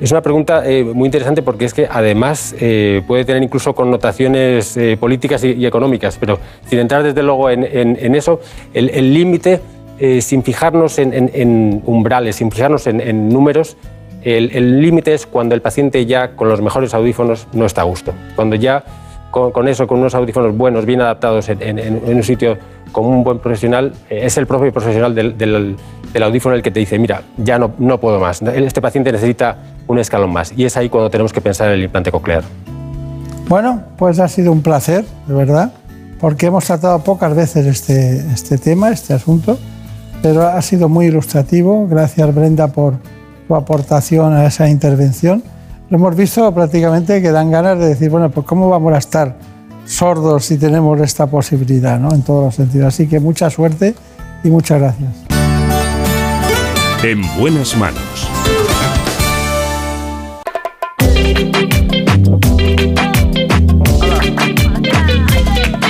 Es 0.01 0.11
una 0.13 0.23
pregunta 0.23 0.63
eh, 0.67 0.83
muy 0.83 1.07
interesante 1.07 1.43
porque 1.43 1.67
es 1.67 1.75
que 1.75 1.87
además 1.91 2.55
eh, 2.59 3.03
puede 3.07 3.27
tener 3.27 3.43
incluso 3.43 3.75
connotaciones 3.75 4.75
eh, 4.79 4.97
políticas 4.99 5.45
y, 5.45 5.67
económicas, 5.67 6.17
pero 6.19 6.39
sin 6.67 6.79
entrar 6.79 7.03
desde 7.03 7.23
luego 7.23 7.51
en, 7.51 8.15
eso, 8.15 8.41
el 8.73 9.13
límite, 9.13 9.61
sin 10.21 10.43
fijarnos 10.43 10.99
en, 10.99 11.83
umbrales, 11.85 12.37
sin 12.37 12.51
fijarnos 12.51 12.87
en, 12.87 13.29
números, 13.29 13.77
el 14.25 14.81
límite 14.81 15.13
es 15.13 15.27
cuando 15.27 15.55
el 15.55 15.61
paciente 15.61 16.07
ya 16.07 16.35
con 16.35 16.49
los 16.49 16.63
mejores 16.63 16.95
audífonos 16.95 17.47
no 17.53 17.67
está 17.67 17.83
a 17.83 17.85
gusto. 17.85 18.15
Cuando 18.37 18.57
ya 18.57 18.85
con, 19.31 19.69
eso, 19.69 19.87
con 19.87 19.99
unos 19.99 20.15
audífonos 20.15 20.57
buenos, 20.57 20.87
bien 20.87 21.01
adaptados 21.01 21.49
en, 21.49 22.01
un 22.05 22.23
sitio 22.23 22.57
con 22.93 23.07
un 23.07 23.23
buen 23.23 23.39
profesional, 23.39 23.93
es 24.09 24.37
el 24.39 24.47
propio 24.47 24.73
profesional 24.73 25.15
del- 25.15 25.77
del 26.13 26.23
audífono 26.23 26.55
el 26.55 26.63
que 26.63 26.71
te 26.71 26.81
dice, 26.81 26.99
mira, 26.99 27.23
ya 27.37 27.59
no, 27.59 27.73
no 27.79 28.01
puedo 28.01 28.19
más, 28.21 28.43
este 28.43 28.81
paciente 28.81 29.13
necesita 29.13 29.57
un 29.87 29.99
escalón 29.99 30.33
más. 30.33 30.53
Y 30.57 30.65
es 30.65 30.77
ahí 30.77 30.89
cuando 30.89 31.11
tenemos 31.11 31.33
que 31.33 31.41
pensar 31.41 31.69
en 31.69 31.75
el 31.75 31.85
implante 31.85 32.11
coclear. 32.11 32.43
Bueno, 33.49 33.83
pues 33.97 34.19
ha 34.21 34.29
sido 34.29 34.53
un 34.53 34.63
placer, 34.63 35.05
de 35.27 35.35
verdad, 35.35 35.73
porque 36.21 36.47
hemos 36.47 36.65
tratado 36.65 37.01
pocas 37.01 37.35
veces 37.35 37.67
este, 37.67 38.19
este 38.33 38.59
tema, 38.59 38.91
este 38.91 39.15
asunto, 39.15 39.59
pero 40.23 40.47
ha 40.47 40.63
sido 40.63 40.89
muy 40.89 41.07
ilustrativo. 41.07 41.89
Gracias, 41.89 42.33
Brenda, 42.35 42.69
por 42.69 42.95
tu 43.49 43.55
aportación 43.57 44.35
a 44.35 44.47
esa 44.47 44.69
intervención. 44.69 45.43
Lo 45.89 45.97
hemos 45.97 46.15
visto 46.15 46.55
prácticamente 46.55 47.21
que 47.21 47.33
dan 47.33 47.51
ganas 47.51 47.79
de 47.79 47.89
decir, 47.89 48.11
bueno, 48.11 48.31
pues 48.31 48.47
cómo 48.47 48.69
vamos 48.69 48.93
a 48.95 48.99
estar 48.99 49.37
sordos 49.87 50.45
si 50.45 50.57
tenemos 50.57 51.01
esta 51.01 51.27
posibilidad, 51.27 51.99
¿no? 51.99 52.15
En 52.15 52.23
todos 52.23 52.45
los 52.45 52.55
sentidos. 52.55 52.95
Así 52.95 53.09
que 53.09 53.19
mucha 53.19 53.51
suerte 53.51 53.95
y 54.45 54.51
muchas 54.51 54.79
gracias. 54.79 55.30
En 57.03 57.23
buenas 57.39 57.75
manos. 57.79 58.29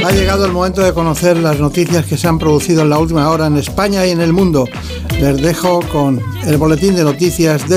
Ha 0.04 0.12
llegado 0.12 0.44
el 0.44 0.52
momento 0.52 0.82
de 0.82 0.94
conocer 0.94 1.36
las 1.36 1.58
noticias 1.58 2.06
que 2.06 2.16
se 2.16 2.28
han 2.28 2.38
producido 2.38 2.82
en 2.82 2.90
la 2.90 2.98
última 2.98 3.28
hora 3.28 3.48
en 3.48 3.56
España 3.56 4.06
y 4.06 4.11
en 4.11 4.20
el 4.20 4.32
mundo. 4.32 4.68
Les 5.20 5.42
dejo 5.42 5.80
con 5.92 6.20
el 6.46 6.56
boletín 6.58 6.94
de 6.94 7.02
noticias 7.02 7.68
de 7.68 7.76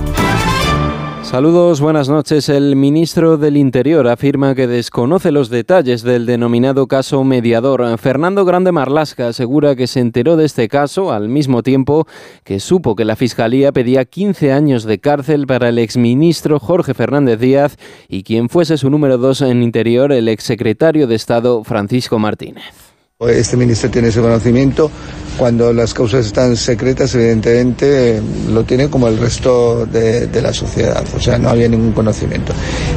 Saludos, 1.31 1.79
buenas 1.79 2.09
noches. 2.09 2.49
El 2.49 2.75
ministro 2.75 3.37
del 3.37 3.55
Interior 3.55 4.05
afirma 4.09 4.53
que 4.53 4.67
desconoce 4.67 5.31
los 5.31 5.47
detalles 5.47 6.03
del 6.03 6.25
denominado 6.25 6.87
caso 6.87 7.23
mediador. 7.23 7.97
Fernando 7.97 8.43
Grande 8.43 8.73
Marlasca 8.73 9.29
asegura 9.29 9.77
que 9.77 9.87
se 9.87 10.01
enteró 10.01 10.35
de 10.35 10.43
este 10.43 10.67
caso 10.67 11.13
al 11.13 11.29
mismo 11.29 11.63
tiempo 11.63 12.05
que 12.43 12.59
supo 12.59 12.97
que 12.97 13.05
la 13.05 13.15
Fiscalía 13.15 13.71
pedía 13.71 14.03
15 14.03 14.51
años 14.51 14.83
de 14.83 14.99
cárcel 14.99 15.47
para 15.47 15.69
el 15.69 15.79
exministro 15.79 16.59
Jorge 16.59 16.93
Fernández 16.93 17.39
Díaz 17.39 17.77
y 18.09 18.23
quien 18.23 18.49
fuese 18.49 18.77
su 18.77 18.89
número 18.89 19.17
dos 19.17 19.39
en 19.39 19.63
Interior, 19.63 20.11
el 20.11 20.27
exsecretario 20.27 21.07
de 21.07 21.15
Estado 21.15 21.63
Francisco 21.63 22.19
Martínez. 22.19 22.90
Este 23.29 23.55
ministro 23.55 23.91
tiene 23.91 24.07
ese 24.07 24.19
conocimiento. 24.19 24.89
Cuando 25.37 25.71
las 25.71 25.93
causas 25.93 26.25
están 26.25 26.57
secretas, 26.57 27.13
evidentemente 27.13 28.17
eh, 28.17 28.21
lo 28.51 28.63
tiene 28.63 28.89
como 28.89 29.07
el 29.07 29.17
resto 29.17 29.85
de, 29.85 30.41
la 30.41 30.51
sociedad. 30.51 31.03
O 31.15 31.19
sea, 31.19 31.37
no 31.37 31.49
había 31.49 31.67
ningún 31.69 31.91
conocimiento. 31.91 32.51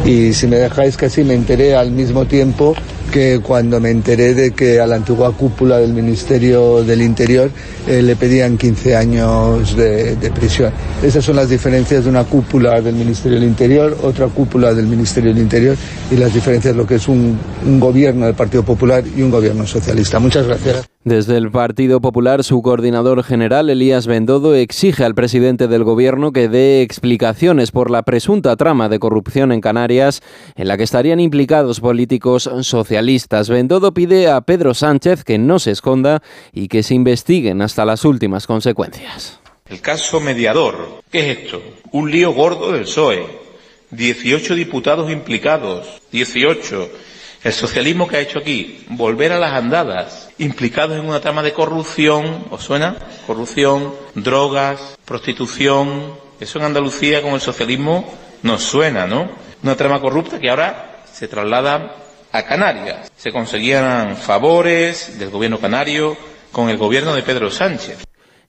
Y 0.04 0.32
si 0.32 0.46
me 0.46 0.56
dejáis 0.56 1.00
así 1.02 1.22
me 1.24 1.34
enteré 1.34 1.76
al 1.76 1.90
mismo 1.90 2.24
tiempo 2.24 2.74
que 3.12 3.40
cuando 3.40 3.80
me 3.80 3.90
enteré 3.90 4.34
de 4.34 4.52
que 4.52 4.80
a 4.80 4.86
la 4.86 4.96
antigua 4.96 5.30
cúpula 5.32 5.78
del 5.78 5.92
Ministerio 5.92 6.82
del 6.82 7.02
Interior 7.02 7.50
eh, 7.86 8.02
le 8.02 8.16
pedían 8.16 8.56
15 8.56 8.96
años 8.96 9.76
de, 9.76 10.16
prisión. 10.34 10.72
Esas 11.02 11.24
son 11.24 11.36
las 11.36 11.48
diferencias 11.48 12.04
de 12.04 12.10
una 12.10 12.24
cúpula 12.24 12.80
del 12.80 12.94
Ministerio 12.94 13.38
del 13.38 13.48
Interior, 13.48 13.96
otra 14.02 14.26
cúpula 14.26 14.74
del 14.74 14.86
Ministerio 14.86 15.32
del 15.32 15.42
Interior 15.42 15.76
y 16.10 16.16
las 16.16 16.34
diferencias 16.34 16.74
de 16.74 16.78
lo 16.78 16.86
que 16.86 16.96
es 16.96 17.06
un 17.06 17.38
gobierno 17.78 18.26
del 18.26 18.34
Partido 18.34 18.64
Popular 18.64 19.04
y 19.06 19.22
un 19.22 19.30
gobierno 19.30 19.66
socialista. 19.66 20.13
Muchas 20.20 20.46
gracias. 20.46 20.88
Desde 21.04 21.36
el 21.36 21.50
Partido 21.50 22.00
Popular, 22.00 22.44
su 22.44 22.62
coordinador 22.62 23.22
general, 23.24 23.68
Elías 23.68 24.06
Bendodo, 24.06 24.54
exige 24.54 25.04
al 25.04 25.14
presidente 25.14 25.68
del 25.68 25.84
Gobierno 25.84 26.32
que 26.32 26.48
dé 26.48 26.82
explicaciones 26.82 27.72
por 27.72 27.90
la 27.90 28.02
presunta 28.02 28.56
trama 28.56 28.88
de 28.88 28.98
corrupción 28.98 29.52
en 29.52 29.60
Canarias 29.60 30.22
en 30.56 30.68
la 30.68 30.76
que 30.76 30.84
estarían 30.84 31.20
implicados 31.20 31.80
políticos 31.80 32.48
socialistas. 32.62 33.48
Bendodo 33.48 33.92
pide 33.92 34.30
a 34.30 34.40
Pedro 34.40 34.72
Sánchez 34.72 35.24
que 35.24 35.38
no 35.38 35.58
se 35.58 35.72
esconda 35.72 36.22
y 36.52 36.68
que 36.68 36.82
se 36.82 36.94
investiguen 36.94 37.60
hasta 37.60 37.84
las 37.84 38.04
últimas 38.04 38.46
consecuencias. 38.46 39.40
El 39.66 39.80
caso 39.80 40.20
mediador. 40.20 41.02
¿Qué 41.10 41.30
es 41.30 41.38
esto? 41.38 41.62
Un 41.92 42.10
lío 42.10 42.32
gordo 42.32 42.72
del 42.72 42.82
PSOE. 42.82 43.26
18 43.90 44.54
diputados 44.54 45.10
implicados. 45.10 45.86
18. 46.12 46.88
El 47.44 47.52
socialismo 47.52 48.08
que 48.08 48.16
ha 48.16 48.20
hecho 48.20 48.38
aquí, 48.38 48.86
volver 48.88 49.30
a 49.30 49.38
las 49.38 49.52
andadas, 49.52 50.30
implicados 50.38 50.98
en 50.98 51.06
una 51.06 51.20
trama 51.20 51.42
de 51.42 51.52
corrupción, 51.52 52.46
¿os 52.50 52.64
suena? 52.64 52.96
Corrupción, 53.26 53.94
drogas, 54.14 54.96
prostitución. 55.04 56.14
Eso 56.40 56.58
en 56.58 56.64
Andalucía 56.64 57.20
con 57.20 57.34
el 57.34 57.42
socialismo 57.42 58.10
nos 58.42 58.62
suena, 58.62 59.06
¿no? 59.06 59.28
Una 59.62 59.76
trama 59.76 60.00
corrupta 60.00 60.40
que 60.40 60.48
ahora 60.48 61.02
se 61.12 61.28
traslada 61.28 61.96
a 62.32 62.42
Canarias. 62.44 63.12
Se 63.14 63.30
conseguían 63.30 64.16
favores 64.16 65.18
del 65.18 65.28
gobierno 65.28 65.60
canario 65.60 66.16
con 66.50 66.70
el 66.70 66.78
gobierno 66.78 67.14
de 67.14 67.22
Pedro 67.22 67.50
Sánchez. 67.50 68.03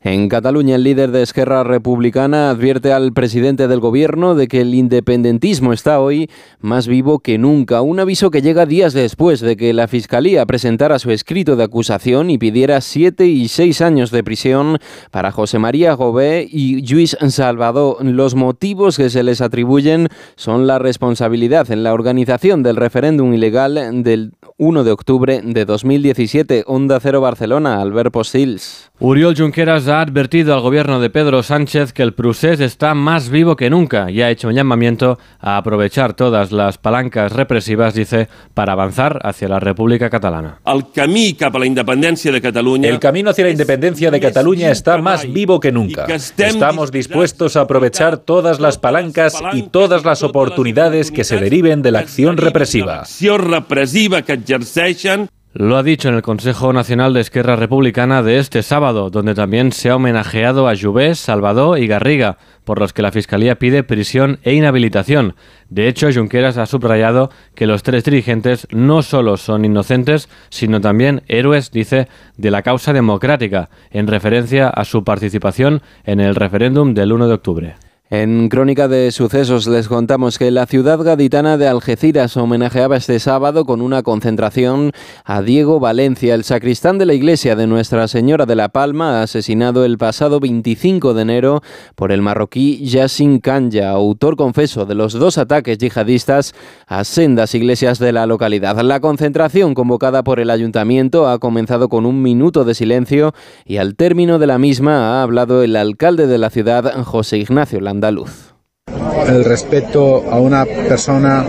En 0.05 0.29
Cataluña, 0.29 0.75
el 0.75 0.83
líder 0.83 1.09
de 1.09 1.23
Esquerra 1.23 1.63
Republicana 1.63 2.51
advierte 2.51 2.93
al 2.93 3.11
presidente 3.11 3.67
del 3.67 3.79
gobierno 3.79 4.35
de 4.35 4.47
que 4.47 4.61
el 4.61 4.75
independentismo 4.75 5.73
está 5.73 5.99
hoy 5.99 6.29
más 6.59 6.87
vivo 6.87 7.17
que 7.17 7.39
nunca. 7.39 7.81
Un 7.81 7.99
aviso 7.99 8.29
que 8.29 8.43
llega 8.43 8.67
días 8.67 8.93
después 8.93 9.39
de 9.39 9.57
que 9.57 9.73
la 9.73 9.87
Fiscalía 9.87 10.45
presentara 10.45 10.99
su 10.99 11.09
escrito 11.09 11.55
de 11.55 11.63
acusación 11.63 12.29
y 12.29 12.37
pidiera 12.37 12.81
siete 12.81 13.25
y 13.25 13.47
seis 13.47 13.81
años 13.81 14.11
de 14.11 14.23
prisión 14.23 14.77
para 15.09 15.31
José 15.31 15.57
María 15.57 15.93
Gobé 15.93 16.47
y 16.47 16.87
Luis 16.87 17.17
Salvador. 17.29 18.05
Los 18.05 18.35
motivos 18.35 18.97
que 18.97 19.09
se 19.09 19.23
les 19.23 19.41
atribuyen 19.41 20.09
son 20.35 20.67
la 20.67 20.77
responsabilidad 20.77 21.71
en 21.71 21.81
la 21.81 21.95
organización 21.95 22.61
del 22.61 22.75
referéndum 22.75 23.33
ilegal 23.33 24.03
del 24.03 24.33
1 24.57 24.83
de 24.83 24.91
octubre 24.91 25.41
de 25.43 25.65
2017. 25.65 26.63
Onda 26.67 26.99
Cero 26.99 27.21
Barcelona, 27.21 27.81
Albert 27.81 28.11
Postils. 28.11 28.91
Uriol 28.99 29.35
Junqueras 29.35 29.94
ha 29.95 30.01
advertido 30.01 30.53
al 30.53 30.61
gobierno 30.61 30.99
de 30.99 31.09
Pedro 31.09 31.41
Sánchez 31.41 31.93
que 31.93 32.03
el 32.03 32.13
procés 32.13 32.59
está 32.59 32.93
más 32.93 33.29
vivo 33.29 33.55
que 33.55 33.69
nunca 33.69 34.11
y 34.11 34.21
ha 34.21 34.29
hecho 34.29 34.49
un 34.49 34.53
llamamiento 34.53 35.17
a 35.39 35.57
aprovechar 35.57 36.13
todas 36.13 36.51
las 36.51 36.77
palancas 36.77 37.31
represivas, 37.31 37.93
dice, 37.93 38.27
para 38.53 38.73
avanzar 38.73 39.19
hacia 39.23 39.47
la 39.47 39.59
República 39.59 40.09
Catalana. 40.09 40.59
El 40.65 40.91
camí 40.93 41.33
cap 41.33 41.55
a 41.55 41.59
la 41.59 41.65
independencia 41.65 42.31
de 42.31 42.41
Cataluña. 42.41 42.89
El 42.89 42.99
camino 42.99 43.29
hacia 43.29 43.45
la 43.45 43.51
independencia 43.51 44.11
de 44.11 44.19
Cataluña 44.19 44.69
está 44.69 44.97
más 44.97 45.31
vivo 45.31 45.59
que 45.59 45.71
nunca. 45.71 46.05
Estamos 46.05 46.91
dispuestos 46.91 47.55
a 47.55 47.61
aprovechar 47.61 48.17
todas 48.17 48.59
las 48.59 48.77
palancas 48.77 49.41
y 49.53 49.63
todas 49.63 50.03
las 50.03 50.23
oportunidades 50.23 51.11
que 51.11 51.23
se 51.23 51.37
deriven 51.37 51.81
de 51.81 51.91
la 51.91 51.99
acción 51.99 52.37
represiva. 52.37 53.05
Lo 55.55 55.77
ha 55.77 55.83
dicho 55.83 56.09
en 56.09 56.15
el 56.15 56.21
Consejo 56.21 56.73
Nacional 56.73 57.13
de 57.13 57.21
Esquerra 57.21 57.55
Republicana 57.55 58.21
de 58.21 58.39
este 58.39 58.61
sábado, 58.61 59.09
donde 59.09 59.33
también 59.33 59.71
se 59.71 59.89
ha 59.89 59.95
homenajeado 59.95 60.67
a 60.67 60.75
Jubés, 60.75 61.17
Salvador 61.17 61.79
y 61.79 61.87
Garriga, 61.87 62.37
por 62.65 62.77
los 62.77 62.91
que 62.91 63.01
la 63.01 63.13
Fiscalía 63.13 63.57
pide 63.57 63.83
prisión 63.83 64.39
e 64.43 64.53
inhabilitación. 64.53 65.33
De 65.69 65.87
hecho, 65.87 66.09
Junqueras 66.13 66.57
ha 66.57 66.65
subrayado 66.65 67.31
que 67.55 67.67
los 67.67 67.83
tres 67.83 68.03
dirigentes 68.03 68.67
no 68.71 69.01
solo 69.01 69.37
son 69.37 69.63
inocentes, 69.63 70.27
sino 70.49 70.81
también 70.81 71.23
héroes, 71.29 71.71
dice, 71.71 72.09
de 72.35 72.51
la 72.51 72.61
causa 72.61 72.91
democrática, 72.91 73.69
en 73.91 74.07
referencia 74.07 74.67
a 74.67 74.83
su 74.83 75.05
participación 75.05 75.81
en 76.03 76.19
el 76.19 76.35
referéndum 76.35 76.93
del 76.93 77.13
1 77.13 77.29
de 77.29 77.33
octubre. 77.33 77.75
En 78.11 78.49
Crónica 78.49 78.87
de 78.87 79.11
Sucesos 79.11 79.65
les 79.65 79.87
contamos 79.87 80.37
que 80.37 80.51
la 80.51 80.67
ciudad 80.67 80.99
gaditana 80.99 81.57
de 81.57 81.67
Algeciras 81.67 82.37
homenajeaba 82.37 82.97
este 82.97 83.17
sábado 83.17 83.65
con 83.65 83.81
una 83.81 84.03
concentración 84.03 84.91
a 85.23 85.41
Diego 85.41 85.79
Valencia, 85.79 86.35
el 86.35 86.43
sacristán 86.43 86.99
de 86.99 87.07
la 87.07 87.15
iglesia 87.15 87.55
de 87.55 87.65
Nuestra 87.65 88.07
Señora 88.07 88.45
de 88.45 88.55
la 88.55 88.69
Palma, 88.69 89.23
asesinado 89.23 89.85
el 89.85 89.97
pasado 89.97 90.39
25 90.39 91.15
de 91.15 91.21
enero 91.23 91.63
por 91.95 92.11
el 92.11 92.21
marroquí 92.21 92.85
Yassin 92.85 93.39
Kanya, 93.39 93.89
autor 93.89 94.35
confeso 94.35 94.85
de 94.85 94.93
los 94.93 95.13
dos 95.13 95.39
ataques 95.39 95.79
yihadistas 95.79 96.53
a 96.85 97.05
sendas 97.05 97.55
iglesias 97.55 97.97
de 97.97 98.11
la 98.11 98.27
localidad. 98.27 98.79
La 98.81 98.99
concentración 98.99 99.73
convocada 99.73 100.23
por 100.23 100.39
el 100.39 100.51
ayuntamiento 100.51 101.27
ha 101.27 101.39
comenzado 101.39 101.89
con 101.89 102.05
un 102.05 102.21
minuto 102.21 102.65
de 102.65 102.75
silencio 102.75 103.33
y 103.65 103.77
al 103.77 103.95
término 103.95 104.37
de 104.37 104.45
la 104.45 104.59
misma 104.59 105.17
ha 105.17 105.23
hablado 105.23 105.63
el 105.63 105.75
alcalde 105.75 106.27
de 106.27 106.37
la 106.37 106.51
ciudad, 106.51 107.03
José 107.03 107.39
Ignacio 107.39 107.81
andaluz. 107.95 108.53
El 109.27 109.43
respeto 109.43 110.25
a 110.29 110.39
una 110.39 110.65
persona 110.65 111.45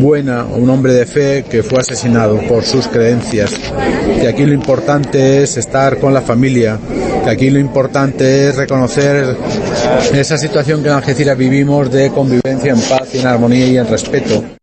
buena, 0.00 0.44
un 0.44 0.70
hombre 0.70 0.92
de 0.92 1.06
fe 1.06 1.44
que 1.50 1.62
fue 1.62 1.80
asesinado 1.80 2.38
por 2.46 2.64
sus 2.64 2.86
creencias. 2.86 3.52
Que 4.20 4.28
aquí 4.28 4.44
lo 4.46 4.52
importante 4.52 5.42
es 5.42 5.56
estar 5.56 5.98
con 5.98 6.14
la 6.14 6.20
familia, 6.20 6.78
que 7.24 7.30
aquí 7.30 7.50
lo 7.50 7.58
importante 7.58 8.48
es 8.48 8.56
reconocer 8.56 9.36
esa 10.12 10.38
situación 10.38 10.82
que 10.82 10.88
en 10.88 10.94
Algeciras 10.94 11.36
vivimos 11.36 11.90
de 11.90 12.10
convivencia 12.10 12.72
en 12.72 12.80
paz 12.80 13.14
en 13.14 13.26
armonía 13.26 13.66
y 13.66 13.78
en 13.78 13.88
respeto. 13.88 14.57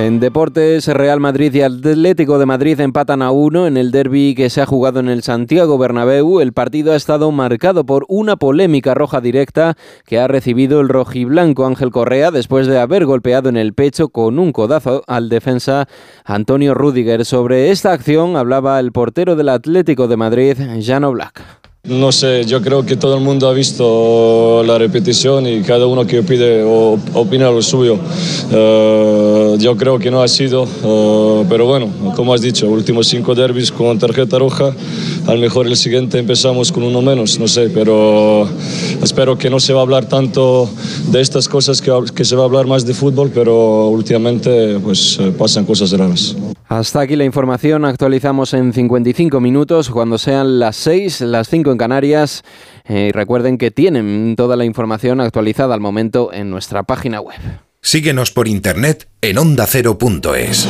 En 0.00 0.18
deportes, 0.18 0.86
Real 0.86 1.20
Madrid 1.20 1.52
y 1.52 1.60
Atlético 1.60 2.38
de 2.38 2.46
Madrid 2.46 2.80
empatan 2.80 3.20
a 3.20 3.32
uno 3.32 3.66
en 3.66 3.76
el 3.76 3.90
derby 3.90 4.34
que 4.34 4.48
se 4.48 4.62
ha 4.62 4.66
jugado 4.66 4.98
en 4.98 5.10
el 5.10 5.22
Santiago 5.22 5.76
Bernabéu. 5.76 6.40
El 6.40 6.54
partido 6.54 6.92
ha 6.92 6.96
estado 6.96 7.30
marcado 7.32 7.84
por 7.84 8.06
una 8.08 8.36
polémica 8.36 8.94
roja 8.94 9.20
directa 9.20 9.76
que 10.06 10.18
ha 10.18 10.26
recibido 10.26 10.80
el 10.80 10.88
rojiblanco 10.88 11.66
Ángel 11.66 11.90
Correa 11.90 12.30
después 12.30 12.66
de 12.66 12.78
haber 12.78 13.04
golpeado 13.04 13.50
en 13.50 13.58
el 13.58 13.74
pecho 13.74 14.08
con 14.08 14.38
un 14.38 14.52
codazo 14.52 15.02
al 15.06 15.28
defensa 15.28 15.86
Antonio 16.24 16.72
Rudiger. 16.72 17.26
Sobre 17.26 17.70
esta 17.70 17.92
acción 17.92 18.38
hablaba 18.38 18.80
el 18.80 18.92
portero 18.92 19.36
del 19.36 19.50
Atlético 19.50 20.08
de 20.08 20.16
Madrid, 20.16 20.56
Jano 20.82 21.12
Black. 21.12 21.59
No 21.84 22.12
sé, 22.12 22.44
yo 22.44 22.60
creo 22.60 22.84
que 22.84 22.94
todo 22.94 23.14
el 23.14 23.22
mundo 23.22 23.48
ha 23.48 23.54
visto 23.54 24.62
la 24.66 24.76
repetición 24.76 25.46
y 25.46 25.62
cada 25.62 25.86
uno 25.86 26.06
que 26.06 26.22
pide 26.22 26.62
o 26.62 26.98
opina 27.14 27.50
lo 27.50 27.62
suyo. 27.62 27.94
Uh, 27.94 29.56
yo 29.56 29.74
creo 29.78 29.98
que 29.98 30.10
no 30.10 30.22
ha 30.22 30.28
sido, 30.28 30.64
uh, 30.64 31.46
pero 31.48 31.64
bueno, 31.64 31.88
como 32.14 32.34
has 32.34 32.42
dicho, 32.42 32.68
últimos 32.68 33.06
cinco 33.06 33.34
derbis 33.34 33.72
con 33.72 33.98
tarjeta 33.98 34.38
roja, 34.38 34.74
a 35.30 35.34
lo 35.34 35.40
mejor 35.40 35.68
el 35.68 35.76
siguiente 35.76 36.18
empezamos 36.18 36.72
con 36.72 36.82
uno 36.82 37.02
menos, 37.02 37.38
no 37.38 37.46
sé, 37.46 37.70
pero 37.70 38.48
espero 39.00 39.38
que 39.38 39.48
no 39.48 39.60
se 39.60 39.72
va 39.72 39.78
a 39.78 39.82
hablar 39.82 40.06
tanto 40.06 40.68
de 41.12 41.20
estas 41.20 41.48
cosas, 41.48 41.80
que, 41.80 41.92
que 42.12 42.24
se 42.24 42.34
va 42.34 42.42
a 42.42 42.46
hablar 42.46 42.66
más 42.66 42.84
de 42.84 42.94
fútbol, 42.94 43.30
pero 43.32 43.88
últimamente 43.90 44.80
pues 44.80 45.20
pasan 45.38 45.64
cosas 45.64 45.92
raras. 45.92 46.34
Hasta 46.66 47.02
aquí 47.02 47.14
la 47.14 47.24
información, 47.24 47.84
actualizamos 47.84 48.54
en 48.54 48.72
55 48.72 49.40
minutos, 49.40 49.90
cuando 49.90 50.18
sean 50.18 50.58
las 50.58 50.74
6, 50.76 51.20
las 51.20 51.48
5 51.48 51.70
en 51.70 51.78
Canarias. 51.78 52.42
Eh, 52.88 53.06
y 53.10 53.12
recuerden 53.12 53.56
que 53.56 53.70
tienen 53.70 54.34
toda 54.36 54.56
la 54.56 54.64
información 54.64 55.20
actualizada 55.20 55.74
al 55.74 55.80
momento 55.80 56.32
en 56.32 56.50
nuestra 56.50 56.82
página 56.82 57.20
web. 57.20 57.38
Síguenos 57.82 58.32
por 58.32 58.48
internet 58.48 59.08
en 59.20 59.38
ondacero.es. 59.38 60.68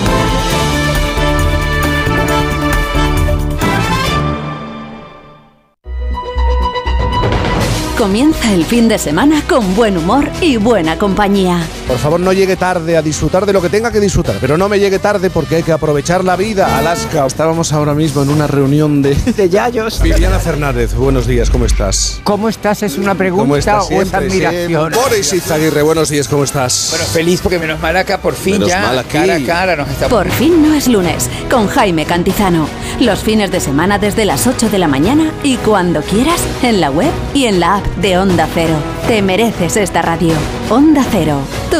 Comienza 8.01 8.55
el 8.55 8.65
fin 8.65 8.89
de 8.89 8.97
semana 8.97 9.43
con 9.47 9.77
buen 9.77 9.99
humor 9.99 10.27
y 10.41 10.57
buena 10.57 10.97
compañía. 10.97 11.61
Por 11.91 11.99
favor, 11.99 12.21
no 12.21 12.33
llegue 12.33 12.55
tarde 12.55 12.97
a 12.97 13.03
disfrutar 13.03 13.45
de 13.45 13.53
lo 13.53 13.61
que 13.61 13.69
tenga 13.69 13.91
que 13.91 13.99
disfrutar, 13.99 14.37
pero 14.41 14.57
no 14.57 14.69
me 14.69 14.79
llegue 14.79 15.01
tarde 15.01 15.29
porque 15.29 15.57
hay 15.57 15.63
que 15.65 15.73
aprovechar 15.73 16.23
la 16.25 16.37
vida. 16.37 16.79
Alaska, 16.79 17.27
estábamos 17.27 17.73
ahora 17.73 17.95
mismo 17.95 18.23
en 18.23 18.31
una 18.31 18.47
reunión 18.47 19.03
de... 19.03 19.13
De 19.37 19.49
Yayos. 19.49 20.01
Viviana 20.01 20.39
Fernández, 20.39 20.95
buenos 20.95 21.27
días, 21.27 21.51
¿cómo 21.51 21.67
estás? 21.67 22.21
¿Cómo 22.23 22.49
estás? 22.49 22.85
¿Es 22.85 22.97
una 22.97 23.17
pregunta 23.17 23.43
¿Cómo 23.43 23.57
estás 23.57 23.91
o 23.91 24.01
es 24.01 24.09
siempre, 24.09 24.19
admiración? 24.19 24.67
siempre? 24.69 24.99
Boris 25.01 25.33
Izaguirre, 25.33 25.83
buenos 25.83 26.09
días, 26.11 26.29
¿cómo 26.29 26.45
estás? 26.45 26.87
Bueno, 26.91 27.05
feliz 27.07 27.41
porque 27.43 27.59
menos 27.59 27.81
mal 27.81 27.97
acá 27.97 28.19
por 28.19 28.35
fin 28.35 28.53
Menos 28.53 28.69
ya 28.69 28.83
mal 28.83 28.99
aquí. 29.01 29.19
cara 29.19 29.35
a 29.35 29.45
cara 29.45 29.77
nos 29.77 29.89
estamos... 29.89 30.13
Por 30.13 30.31
fin 30.31 30.63
no 30.63 30.73
es 30.75 30.87
lunes, 30.87 31.29
con 31.51 31.67
Jaime 31.67 32.05
Cantizano. 32.07 32.69
Los 33.01 33.19
fines 33.19 33.51
de 33.51 33.59
semana 33.59 33.99
desde 33.99 34.25
las 34.27 34.47
8 34.47 34.69
de 34.71 34.79
la 34.79 34.87
mañana 34.87 35.33
y 35.43 35.57
cuando 35.57 36.03
quieras, 36.03 36.41
en 36.63 36.81
la 36.81 36.93
web 36.93 37.11
y 37.35 37.47
en 37.47 37.59
la 37.59 37.79
app 37.79 37.87
de 37.97 38.17
Onda 38.17 38.47
Cero. 38.55 38.77
Te 39.09 39.23
mereces 39.23 39.77
esta 39.77 40.03
radio. 40.03 40.35
Onda 40.69 41.05
Cero, 41.11 41.41
tu 41.71 41.80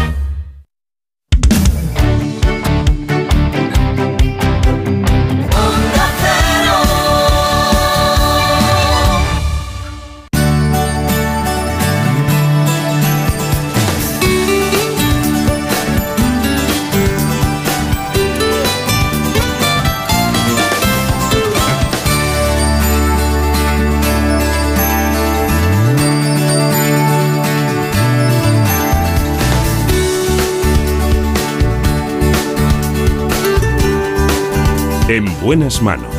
Buenas 35.41 35.81
manos. 35.81 36.13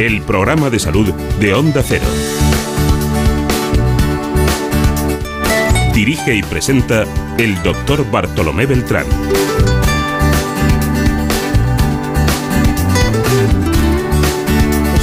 El 0.00 0.22
programa 0.22 0.70
de 0.70 0.78
salud 0.80 1.12
de 1.38 1.54
Onda 1.54 1.82
Cero. 1.86 2.04
Dirige 5.94 6.34
y 6.34 6.42
presenta 6.42 7.04
el 7.38 7.62
doctor 7.62 8.10
Bartolomé 8.10 8.66
Beltrán. 8.66 9.06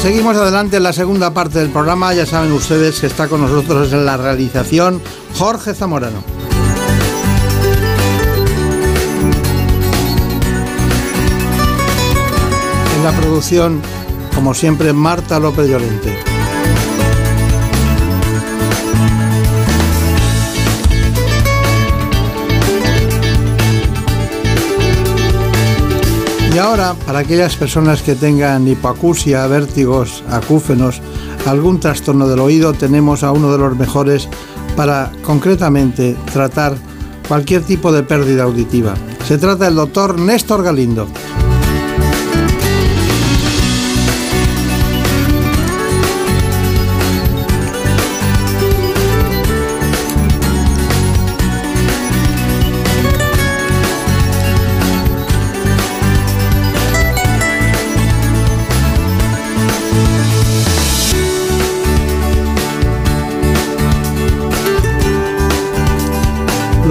Seguimos 0.01 0.35
adelante 0.35 0.77
en 0.77 0.83
la 0.83 0.93
segunda 0.93 1.33
parte 1.33 1.59
del 1.59 1.69
programa. 1.69 2.13
Ya 2.13 2.25
saben 2.25 2.51
ustedes 2.51 2.99
que 2.99 3.07
está 3.07 3.27
con 3.27 3.41
nosotros 3.41 3.93
en 3.93 4.05
la 4.05 4.17
realización 4.17 5.01
Jorge 5.37 5.73
Zamorano. 5.73 6.30
La 13.03 13.11
producción, 13.19 13.81
como 14.35 14.53
siempre, 14.53 14.93
Marta 14.93 15.39
López 15.39 15.67
Llorente. 15.67 16.15
Y 26.53 26.57
ahora, 26.59 26.93
para 27.07 27.19
aquellas 27.19 27.55
personas 27.55 28.03
que 28.03 28.13
tengan 28.13 28.67
hipoacusia, 28.67 29.47
vértigos, 29.47 30.23
acúfenos, 30.29 31.01
algún 31.47 31.79
trastorno 31.79 32.27
del 32.27 32.39
oído, 32.39 32.73
tenemos 32.73 33.23
a 33.23 33.31
uno 33.31 33.51
de 33.51 33.57
los 33.57 33.75
mejores 33.75 34.29
para 34.75 35.11
concretamente 35.23 36.15
tratar 36.31 36.75
cualquier 37.27 37.63
tipo 37.63 37.91
de 37.91 38.03
pérdida 38.03 38.43
auditiva. 38.43 38.93
Se 39.27 39.39
trata 39.39 39.65
del 39.65 39.75
doctor 39.75 40.19
Néstor 40.19 40.61
Galindo. 40.61 41.07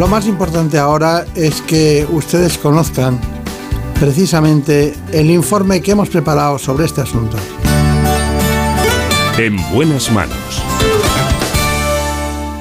Lo 0.01 0.09
más 0.09 0.27
importante 0.27 0.79
ahora 0.79 1.27
es 1.35 1.61
que 1.61 2.07
ustedes 2.11 2.57
conozcan 2.57 3.21
precisamente 4.01 4.95
el 5.13 5.31
informe 5.31 5.83
que 5.83 5.91
hemos 5.91 6.09
preparado 6.09 6.59
sobre 6.59 6.87
este 6.87 7.03
asunto. 7.03 7.37
En 9.37 9.59
buenas 9.75 10.11
manos. 10.11 10.63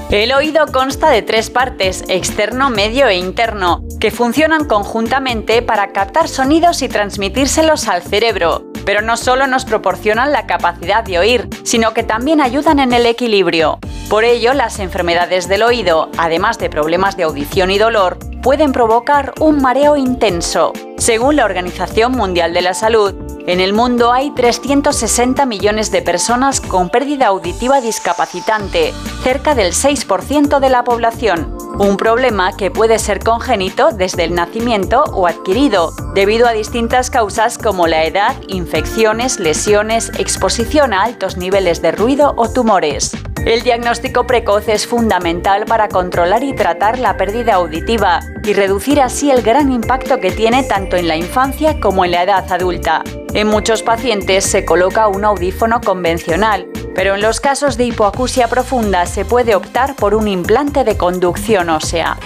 El 0.09 0.33
oído 0.33 0.65
consta 0.73 1.11
de 1.11 1.21
tres 1.21 1.49
partes, 1.49 2.03
externo, 2.09 2.69
medio 2.69 3.07
e 3.07 3.15
interno, 3.15 3.85
que 4.01 4.11
funcionan 4.11 4.65
conjuntamente 4.65 5.61
para 5.61 5.93
captar 5.93 6.27
sonidos 6.27 6.81
y 6.81 6.89
transmitírselos 6.89 7.87
al 7.87 8.01
cerebro. 8.01 8.65
Pero 8.85 9.01
no 9.01 9.15
solo 9.15 9.47
nos 9.47 9.63
proporcionan 9.63 10.33
la 10.33 10.45
capacidad 10.45 11.05
de 11.05 11.19
oír, 11.19 11.47
sino 11.63 11.93
que 11.93 12.03
también 12.03 12.41
ayudan 12.41 12.79
en 12.79 12.91
el 12.91 13.05
equilibrio. 13.05 13.79
Por 14.09 14.23
ello, 14.23 14.55
las 14.55 14.79
enfermedades 14.79 15.47
del 15.47 15.61
oído, 15.61 16.09
además 16.17 16.57
de 16.57 16.71
problemas 16.71 17.15
de 17.15 17.23
audición 17.23 17.69
y 17.69 17.77
dolor, 17.77 18.17
pueden 18.41 18.71
provocar 18.71 19.35
un 19.39 19.61
mareo 19.61 19.97
intenso. 19.97 20.73
Según 20.97 21.35
la 21.35 21.45
Organización 21.45 22.13
Mundial 22.13 22.51
de 22.55 22.63
la 22.63 22.73
Salud, 22.73 23.13
en 23.45 23.59
el 23.59 23.71
mundo 23.71 24.11
hay 24.11 24.31
360 24.31 25.45
millones 25.45 25.91
de 25.91 26.01
personas 26.01 26.59
con 26.59 26.89
pérdida 26.89 27.27
auditiva 27.27 27.81
discapacitante, 27.81 28.93
cerca 29.21 29.53
del 29.53 29.73
6% 29.73 30.59
de 30.59 30.69
la 30.69 30.83
población. 30.83 31.68
Un 31.77 31.97
problema 31.97 32.55
que 32.57 32.71
puede 32.71 32.99
ser 32.99 33.19
congénito 33.19 33.91
desde 33.91 34.23
el 34.23 34.33
nacimiento 34.33 35.03
o 35.13 35.27
adquirido, 35.27 35.93
debido 36.13 36.47
a 36.47 36.51
distintas 36.51 37.09
causas 37.09 37.57
como 37.57 37.87
la 37.87 38.05
edad, 38.05 38.35
infecciones, 38.47 39.39
lesiones, 39.39 40.11
exposición 40.17 40.93
a 40.93 41.03
altos 41.03 41.37
niveles 41.37 41.81
de 41.81 41.91
ruido 41.91 42.33
o 42.35 42.49
tumores. 42.49 43.15
El 43.45 43.61
diagnóstico 43.61 44.27
precoz 44.27 44.67
es 44.67 44.85
fundamental 44.85 45.65
para 45.65 45.87
controlar 45.87 46.43
y 46.43 46.53
tratar 46.53 46.99
la 46.99 47.15
pérdida 47.15 47.55
auditiva 47.55 48.19
y 48.43 48.53
reducir 48.53 48.99
así 48.99 49.31
el 49.31 49.41
gran 49.41 49.71
impacto 49.71 50.19
que 50.19 50.31
tiene 50.31 50.63
tanto 50.63 50.97
en 50.97 51.07
la 51.07 51.15
infancia 51.15 51.79
como 51.79 52.03
en 52.03 52.11
la 52.11 52.23
edad 52.23 52.51
adulta. 52.51 53.03
En 53.33 53.47
muchos 53.47 53.83
pacientes 53.83 54.43
se 54.43 54.65
coloca 54.65 55.07
un 55.07 55.23
audífono 55.23 55.79
convencional, 55.81 56.67
pero 56.95 57.15
en 57.15 57.21
los 57.21 57.39
casos 57.39 57.77
de 57.77 57.85
hipoacusia 57.85 58.47
profunda 58.47 59.05
se 59.05 59.23
puede 59.23 59.55
optar 59.55 59.95
por 59.95 60.15
un 60.15 60.27
implante 60.27 60.83
de 60.83 60.97
conducción 60.97 61.68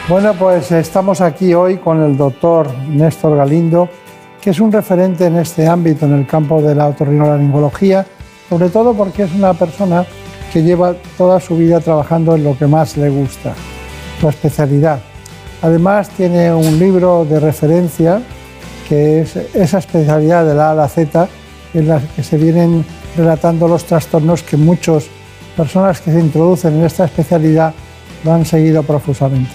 Bueno, 0.07 0.33
pues 0.33 0.71
estamos 0.71 1.19
aquí 1.19 1.53
hoy 1.53 1.77
con 1.77 2.01
el 2.01 2.15
doctor 2.15 2.73
Néstor 2.87 3.35
Galindo, 3.35 3.89
que 4.41 4.51
es 4.51 4.59
un 4.59 4.71
referente 4.71 5.25
en 5.25 5.35
este 5.35 5.67
ámbito, 5.67 6.05
en 6.05 6.13
el 6.13 6.25
campo 6.25 6.61
de 6.61 6.73
la 6.73 6.87
otorrinolaringología, 6.87 8.05
sobre 8.49 8.69
todo 8.69 8.93
porque 8.93 9.23
es 9.23 9.33
una 9.33 9.53
persona 9.53 10.05
que 10.51 10.63
lleva 10.63 10.95
toda 11.17 11.39
su 11.41 11.57
vida 11.57 11.81
trabajando 11.81 12.35
en 12.35 12.43
lo 12.43 12.57
que 12.57 12.67
más 12.67 12.95
le 12.95 13.09
gusta, 13.09 13.53
su 14.21 14.29
especialidad. 14.29 14.99
Además 15.61 16.09
tiene 16.09 16.53
un 16.53 16.79
libro 16.79 17.25
de 17.25 17.39
referencia 17.39 18.21
que 18.87 19.21
es 19.21 19.35
esa 19.35 19.79
especialidad 19.79 20.45
de 20.45 20.55
la 20.55 20.69
A 20.69 20.71
a 20.71 20.75
la 20.75 20.87
Z 20.87 21.27
en 21.73 21.87
la 21.87 21.99
que 21.99 22.23
se 22.23 22.37
vienen 22.37 22.85
relatando 23.17 23.67
los 23.67 23.83
trastornos 23.83 24.43
que 24.43 24.55
muchas 24.55 25.05
personas 25.57 25.99
que 25.99 26.11
se 26.11 26.19
introducen 26.19 26.75
en 26.75 26.85
esta 26.85 27.05
especialidad 27.05 27.73
lo 28.23 28.33
han 28.33 28.45
seguido 28.45 28.83
profusamente. 28.83 29.53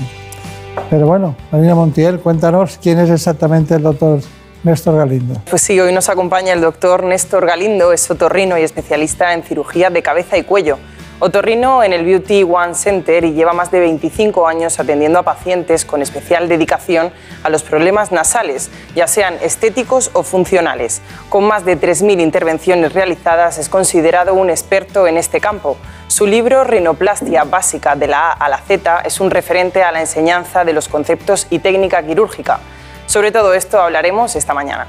Pero 0.91 1.07
bueno, 1.07 1.37
Marina 1.51 1.75
Montiel, 1.75 2.21
cuéntanos 2.21 2.79
quién 2.83 2.99
es 2.99 3.11
exactamente 3.11 3.75
el 3.75 3.83
doctor 3.83 4.21
Néstor 4.65 4.97
Galindo. 4.97 5.41
Pues 5.49 5.63
sí, 5.63 5.79
hoy 5.79 5.93
nos 5.93 6.09
acompaña 6.09 6.53
el 6.53 6.61
doctor 6.61 7.05
Néstor 7.05 7.47
Galindo, 7.47 7.93
es 7.93 8.11
otorrino 8.11 8.59
y 8.59 8.63
especialista 8.63 9.35
en 9.35 9.43
cirugía 9.43 9.91
de 9.91 10.03
cabeza 10.03 10.39
y 10.39 10.45
cuello. 10.45 10.79
Otorrino 11.21 11.83
en 11.83 11.93
el 11.93 12.05
Beauty 12.05 12.45
One 12.45 12.75
Center 12.75 13.25
y 13.25 13.33
lleva 13.33 13.53
más 13.53 13.73
de 13.73 13.81
25 13.81 14.47
años 14.47 14.79
atendiendo 14.79 15.19
a 15.19 15.25
pacientes 15.25 15.85
con 15.85 16.01
especial 16.01 16.49
dedicación 16.49 17.11
a 17.43 17.51
los 17.51 17.65
problemas 17.65 18.13
nasales, 18.13 18.71
ya 18.95 19.09
sean 19.09 19.35
estéticos 19.43 20.13
o 20.13 20.23
funcionales. 20.23 21.03
Con 21.29 21.43
más 21.43 21.65
de 21.65 21.77
3.000 21.77 22.21
intervenciones 22.21 22.93
realizadas 22.93 23.59
es 23.59 23.69
considerado 23.69 24.33
un 24.35 24.49
experto 24.49 25.09
en 25.09 25.17
este 25.17 25.41
campo. 25.41 25.77
Su 26.07 26.25
libro 26.25 26.63
Rinoplastia 26.63 27.43
básica 27.43 27.97
de 27.97 28.07
la 28.07 28.31
A 28.31 28.33
a 28.35 28.49
la 28.49 28.59
Z 28.59 29.01
es 29.05 29.19
un 29.19 29.33
referente 29.33 29.83
a 29.83 29.91
la 29.91 30.01
enseñanza 30.01 30.65
de 30.65 30.73
los 30.73 30.87
conceptos 30.87 31.49
y 31.51 31.59
técnica 31.59 32.01
quirúrgica. 32.01 32.61
Sobre 33.07 33.33
todo 33.33 33.55
esto 33.55 33.81
hablaremos 33.81 34.37
esta 34.37 34.55
mañana. 34.55 34.87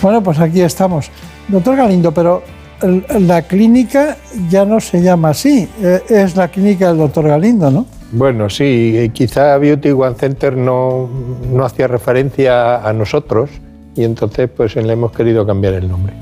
Bueno, 0.00 0.22
pues 0.22 0.40
aquí 0.40 0.62
estamos. 0.62 1.10
Doctor 1.48 1.76
Galindo, 1.76 2.12
pero 2.12 2.42
la 2.82 3.42
clínica 3.42 4.16
ya 4.48 4.64
no 4.64 4.80
se 4.80 5.02
llama 5.02 5.30
así, 5.30 5.68
eh, 5.82 6.02
es 6.08 6.36
la 6.36 6.48
clínica 6.48 6.88
del 6.88 6.98
doctor 6.98 7.28
Galindo, 7.28 7.70
¿no? 7.70 7.86
Bueno, 8.12 8.48
sí, 8.48 9.10
quizá 9.12 9.58
Beauty 9.58 9.90
One 9.90 10.14
Center 10.14 10.56
no, 10.56 11.08
no 11.52 11.64
hacía 11.64 11.88
referencia 11.88 12.76
a 12.76 12.92
nosotros 12.92 13.50
y 13.94 14.04
entonces 14.04 14.48
pues 14.48 14.76
le 14.76 14.92
hemos 14.92 15.12
querido 15.12 15.46
cambiar 15.46 15.74
el 15.74 15.88
nombre, 15.88 16.14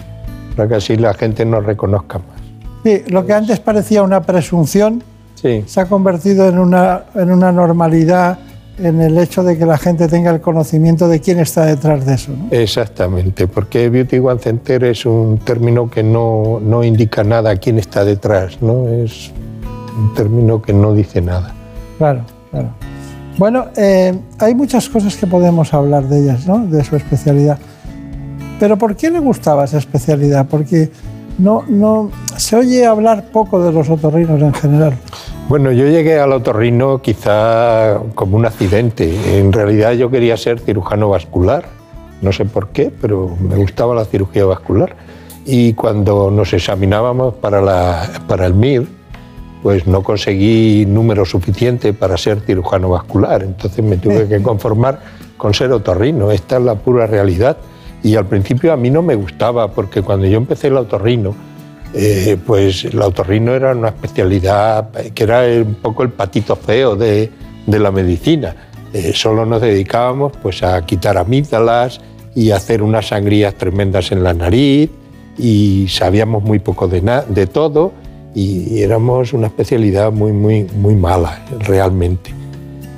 para 0.57 0.68
que 0.68 0.74
así 0.76 0.96
la 0.96 1.14
gente 1.14 1.44
nos 1.44 1.64
reconozca 1.64 2.18
más. 2.18 2.40
Sí, 2.82 3.02
lo 3.09 3.24
que 3.26 3.34
antes 3.34 3.61
parecía 3.61 4.02
una 4.02 4.22
presunción 4.22 5.02
se 5.66 5.80
ha 5.80 5.86
convertido 5.86 6.48
en 6.48 6.59
una, 6.59 7.04
en 7.14 7.30
una 7.30 7.52
normalidad 7.52 8.38
en 8.78 9.00
el 9.00 9.16
hecho 9.18 9.42
de 9.42 9.56
que 9.56 9.64
la 9.64 9.78
gente 9.78 10.08
tenga 10.08 10.30
el 10.30 10.40
conocimiento 10.40 11.08
de 11.08 11.20
quién 11.20 11.38
está 11.38 11.64
detrás 11.64 12.04
de 12.04 12.14
eso. 12.14 12.32
¿no? 12.32 12.48
Exactamente, 12.50 13.46
porque 13.48 13.88
Beauty 13.88 14.18
One 14.18 14.38
Center 14.38 14.84
es 14.84 15.06
un 15.06 15.38
término 15.38 15.90
que 15.90 16.02
no, 16.02 16.60
no 16.60 16.84
indica 16.84 17.24
nada 17.24 17.56
quién 17.56 17.78
está 17.78 18.04
detrás, 18.04 18.60
¿no? 18.60 18.88
es 18.88 19.32
un 19.98 20.14
término 20.14 20.60
que 20.60 20.72
no 20.72 20.92
dice 20.92 21.20
nada. 21.20 21.54
Claro, 21.98 22.22
claro. 22.50 22.68
Bueno, 23.38 23.66
eh, 23.76 24.18
hay 24.38 24.54
muchas 24.54 24.88
cosas 24.88 25.16
que 25.16 25.26
podemos 25.26 25.72
hablar 25.74 26.04
de 26.08 26.22
ellas, 26.22 26.46
¿no? 26.46 26.66
de 26.66 26.82
su 26.84 26.96
especialidad. 26.96 27.58
Pero 28.58 28.78
¿por 28.78 28.96
qué 28.96 29.10
le 29.10 29.20
gustaba 29.20 29.64
esa 29.64 29.78
especialidad? 29.78 30.46
Porque 30.48 30.90
no, 31.38 31.64
no, 31.68 32.10
se 32.36 32.56
oye 32.56 32.86
hablar 32.86 33.30
poco 33.30 33.62
de 33.62 33.72
los 33.72 33.90
otorrinos 33.90 34.40
en 34.40 34.54
general. 34.54 34.94
Bueno, 35.49 35.70
yo 35.70 35.86
llegué 35.86 36.18
al 36.18 36.32
otorrino 36.32 37.01
quizá 37.01 38.01
como 38.16 38.36
un 38.36 38.47
accidente. 38.47 39.38
En 39.38 39.53
realidad 39.53 39.92
yo 39.92 40.11
quería 40.11 40.36
ser 40.36 40.59
cirujano 40.59 41.09
vascular. 41.09 41.66
No 42.20 42.32
sé 42.32 42.47
por 42.47 42.70
qué, 42.70 42.90
pero 43.01 43.36
me 43.40 43.55
gustaba 43.55 43.94
la 43.94 44.05
cirugía 44.07 44.44
vascular. 44.44 44.97
Y 45.44 45.74
cuando 45.74 46.32
nos 46.32 46.53
examinábamos 46.53 47.34
para, 47.34 47.61
la, 47.61 48.11
para 48.26 48.47
el 48.47 48.55
MIR, 48.55 48.88
pues 49.62 49.86
no 49.86 50.03
conseguí 50.03 50.84
número 50.84 51.24
suficiente 51.24 51.92
para 51.92 52.16
ser 52.16 52.40
cirujano 52.40 52.88
vascular. 52.88 53.44
Entonces 53.44 53.84
me 53.84 53.99
tuve 53.99 54.26
que 54.26 54.42
conformar 54.42 54.99
con 55.36 55.55
ser 55.55 55.70
otorrino. 55.70 56.32
Esta 56.32 56.57
es 56.57 56.64
la 56.64 56.74
pura 56.74 57.07
realidad. 57.07 57.57
Y 58.03 58.16
al 58.16 58.26
principio 58.26 58.72
a 58.72 58.76
mí 58.76 58.90
no 58.90 59.01
me 59.01 59.14
gustaba, 59.14 59.70
porque 59.70 60.03
cuando 60.03 60.26
yo 60.26 60.38
empecé 60.38 60.66
el 60.66 60.76
otorrino, 60.76 61.36
eh, 61.95 62.37
pues 62.45 62.84
el 62.84 63.01
otorrino 63.01 63.55
era 63.55 63.72
una 63.72 63.89
especialidad 63.89 64.91
que 64.91 65.24
era 65.24 65.43
un 65.43 65.76
poco 65.76 66.03
el 66.03 66.11
patito 66.11 66.57
feo 66.57 66.97
de, 66.97 67.30
la 67.66 67.91
medicina. 67.91 68.55
Eh, 68.93 69.12
solo 69.14 69.45
nos 69.45 69.61
dedicábamos 69.61 70.32
pues, 70.43 70.62
a 70.62 70.84
quitar 70.84 71.18
amígdalas 71.18 72.01
y 72.34 72.51
hacer 72.51 72.82
unas 72.82 73.09
sangrías 73.09 73.55
tremendas 73.55 74.12
en 74.12 74.22
la 74.22 74.34
nariz 74.34 74.91
y 75.39 75.87
sabíamos 75.89 76.43
muy 76.43 76.59
poco 76.59 76.87
de, 76.89 77.01
de 77.28 77.47
todo 77.47 77.93
y 78.34 78.82
éramos 78.82 79.32
una 79.32 79.47
especialidad 79.47 80.12
muy, 80.12 80.32
muy, 80.32 80.64
muy 80.64 80.95
mala 80.95 81.43
realmente, 81.61 82.32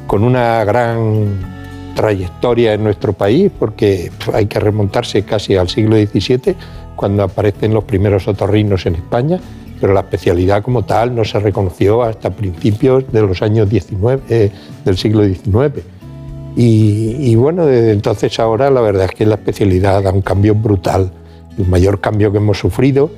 con 0.09 0.24
una 0.24 0.64
gran 0.64 1.59
trayectoria 1.95 2.74
en 2.74 2.82
nuestro 2.82 3.12
país 3.12 3.51
porque 3.57 4.11
hay 4.32 4.47
que 4.47 4.59
remontarse 4.59 5.22
casi 5.22 5.57
al 5.57 5.68
siglo 5.68 5.97
XVII 5.97 6.57
cuando 6.99 7.22
aparecen 7.22 7.72
los 7.72 7.84
primeros 7.84 8.26
otorrinos 8.26 8.84
en 8.84 8.96
España, 8.96 9.40
pero 9.80 9.94
la 9.94 10.01
especialidad 10.01 10.62
como 10.62 10.84
tal 10.84 11.14
no 11.14 11.24
se 11.24 11.38
reconoció 11.38 12.03
hasta 12.03 12.30
principios 12.30 13.11
de 13.12 13.22
los 13.22 13.40
años 13.40 13.70
19, 13.70 14.22
eh, 14.28 14.51
del 14.84 14.99
siglo 14.99 15.24
XIX. 15.24 15.84
Y, 16.61 17.36
bueno, 17.36 17.66
desde 17.66 17.92
entonces 17.92 18.40
ahora 18.40 18.68
la 18.68 18.80
verdad 18.80 19.05
es 19.05 19.12
que 19.12 19.24
la 19.24 19.36
especialidad 19.36 20.03
da 20.03 20.11
un 20.11 20.22
cambio 20.22 20.57
brutal. 20.57 21.12
El 21.57 21.68
mayor 21.68 22.01
cambio 22.01 22.32
que 22.32 22.38
hemos 22.38 22.59
sufrido, 22.59 23.12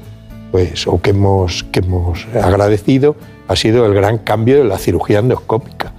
pues, 0.52 0.86
o 0.86 1.00
que 1.00 1.10
hemos, 1.10 1.64
que 1.64 1.80
hemos 1.80 2.26
agradecido, 2.34 3.16
ha 3.48 3.56
sido 3.56 3.86
el 3.86 3.94
gran 3.94 4.18
cambio 4.18 4.58
de 4.58 4.64
la 4.64 4.76
cirugía 4.76 5.20
endoscópica. 5.20 5.94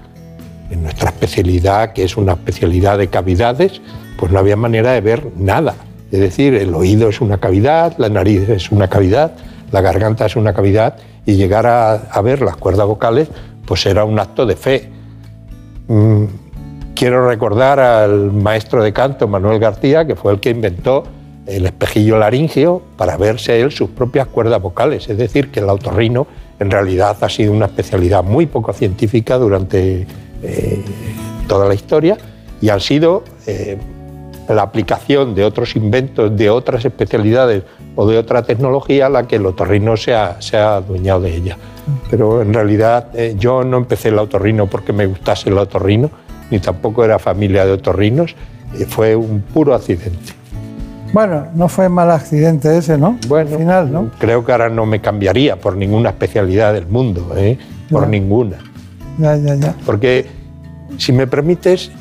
En 0.69 0.83
nuestra 0.83 1.09
especialidad, 1.09 1.93
que 1.93 2.03
es 2.03 2.15
una 2.15 2.33
especialidad 2.33 2.99
de 2.99 3.07
cavidades, 3.07 3.81
pues 4.19 4.31
no 4.31 4.37
había 4.37 4.55
manera 4.55 4.91
de 4.91 5.01
ver 5.01 5.25
nada 5.35 5.73
es 6.11 6.19
decir, 6.19 6.53
el 6.55 6.73
oído 6.73 7.09
es 7.09 7.21
una 7.21 7.37
cavidad, 7.37 7.93
la 7.97 8.09
nariz 8.09 8.49
es 8.49 8.71
una 8.71 8.89
cavidad, 8.89 9.31
la 9.71 9.81
garganta 9.81 10.25
es 10.25 10.35
una 10.35 10.53
cavidad 10.53 10.97
y 11.25 11.35
llegar 11.35 11.65
a, 11.65 12.21
ver 12.21 12.41
las 12.41 12.57
cuerdas 12.57 12.85
vocales 12.85 13.29
pues 13.65 13.85
era 13.85 14.03
un 14.03 14.19
acto 14.19 14.45
de 14.45 14.55
fe. 14.55 14.89
Mm, 15.87 16.25
quiero 16.93 17.27
recordar 17.27 17.79
al 17.79 18.31
maestro 18.31 18.83
de 18.83 18.91
canto 18.91 19.27
Manuel 19.27 19.59
García, 19.59 20.05
que 20.05 20.15
fue 20.15 20.33
el 20.33 20.39
que 20.39 20.49
inventó 20.49 21.03
el 21.47 21.65
espejillo 21.65 22.17
laringio 22.17 22.81
para 22.97 23.17
verse 23.17 23.59
él 23.61 23.71
sus 23.71 23.89
propias 23.89 24.27
cuerdas 24.27 24.61
vocales. 24.61 25.09
Es 25.09 25.17
decir, 25.17 25.49
que 25.49 25.61
el 25.61 25.69
autorrino 25.69 26.27
en 26.59 26.69
realidad 26.69 27.17
ha 27.21 27.29
sido 27.29 27.53
una 27.53 27.67
especialidad 27.67 28.23
muy 28.23 28.45
poco 28.45 28.73
científica 28.73 29.37
durante 29.37 30.05
eh, 30.43 30.83
toda 31.47 31.67
la 31.67 31.73
historia 31.73 32.17
y 32.61 32.69
ha 32.69 32.79
sido 32.79 33.23
eh, 33.47 33.77
la 34.53 34.63
aplicación 34.63 35.35
de 35.35 35.43
otros 35.43 35.75
inventos, 35.75 36.35
de 36.35 36.49
otras 36.49 36.85
especialidades 36.85 37.63
o 37.95 38.07
de 38.07 38.17
otra 38.17 38.43
tecnología 38.43 39.09
la 39.09 39.27
que 39.27 39.37
el 39.37 39.45
otorrino 39.45 39.97
se 39.97 40.13
ha, 40.13 40.41
se 40.41 40.57
ha 40.57 40.77
adueñado 40.77 41.21
de 41.21 41.35
ella. 41.35 41.57
Pero 42.09 42.41
en 42.41 42.53
realidad 42.53 43.07
eh, 43.13 43.35
yo 43.37 43.63
no 43.63 43.77
empecé 43.77 44.09
el 44.09 44.19
otorrino 44.19 44.67
porque 44.67 44.93
me 44.93 45.05
gustase 45.05 45.49
el 45.49 45.57
otorrino, 45.57 46.09
ni 46.49 46.59
tampoco 46.59 47.03
era 47.03 47.19
familia 47.19 47.65
de 47.65 47.73
otorrinos, 47.73 48.35
eh, 48.77 48.85
fue 48.85 49.15
un 49.15 49.41
puro 49.41 49.73
accidente. 49.73 50.33
Bueno, 51.13 51.47
no 51.55 51.67
fue 51.67 51.89
mal 51.89 52.09
accidente 52.09 52.77
ese, 52.77 52.97
¿no? 52.97 53.17
Bueno, 53.27 53.51
Al 53.51 53.57
final, 53.57 53.91
¿no? 53.91 54.11
creo 54.17 54.45
que 54.45 54.51
ahora 54.53 54.69
no 54.69 54.85
me 54.85 55.01
cambiaría 55.01 55.57
por 55.57 55.75
ninguna 55.75 56.09
especialidad 56.11 56.73
del 56.73 56.87
mundo, 56.87 57.33
¿eh? 57.35 57.57
por 57.89 58.07
ninguna. 58.07 58.57
Ya, 59.17 59.35
ya, 59.35 59.55
ya. 59.55 59.75
Porque, 59.85 60.25
si 60.97 61.11
me 61.11 61.27
permites, 61.27 61.91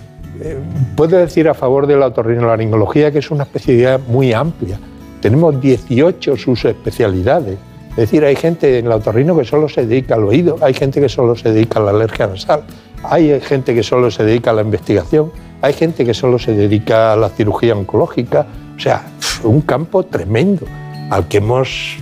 puedo 0.97 1.19
decir 1.19 1.49
a 1.49 1.55
favor 1.55 1.87
de 1.87 1.97
la 1.97 2.07
otorrinolaringología 2.07 3.11
que 3.11 3.19
es 3.19 3.31
una 3.31 3.45
especialidad 3.45 4.01
muy 4.09 4.33
amplia. 4.33 4.79
Tenemos 5.21 5.61
18 5.61 6.37
subespecialidades. 6.37 7.59
Es 7.91 7.97
decir, 7.97 8.25
hay 8.25 8.37
gente 8.37 8.79
en 8.79 8.89
la 8.89 8.97
otorrino 8.97 9.37
que 9.37 9.45
solo 9.45 9.69
se 9.69 9.85
dedica 9.85 10.15
al 10.15 10.25
oído, 10.25 10.57
hay 10.63 10.75
gente 10.75 11.01
que 11.01 11.09
solo 11.09 11.35
se 11.37 11.53
dedica 11.53 11.81
a 11.81 11.83
la 11.83 11.91
alergia 11.91 12.27
nasal, 12.27 12.63
hay 13.03 13.41
gente 13.41 13.75
que 13.75 13.83
solo 13.83 14.11
se 14.11 14.25
dedica 14.25 14.51
a 14.51 14.55
la 14.55 14.63
investigación, 14.63 15.33
hay 15.61 15.73
gente 15.73 16.05
que 16.05 16.15
solo 16.15 16.39
se 16.39 16.55
dedica 16.55 17.13
a 17.13 17.17
la 17.17 17.29
cirugía 17.29 17.75
oncológica. 17.75 18.47
O 18.77 18.81
sea, 18.81 19.03
un 19.43 19.61
campo 19.63 20.05
tremendo 20.05 20.67
al 21.11 21.27
que 21.29 21.39
hemos 21.39 21.97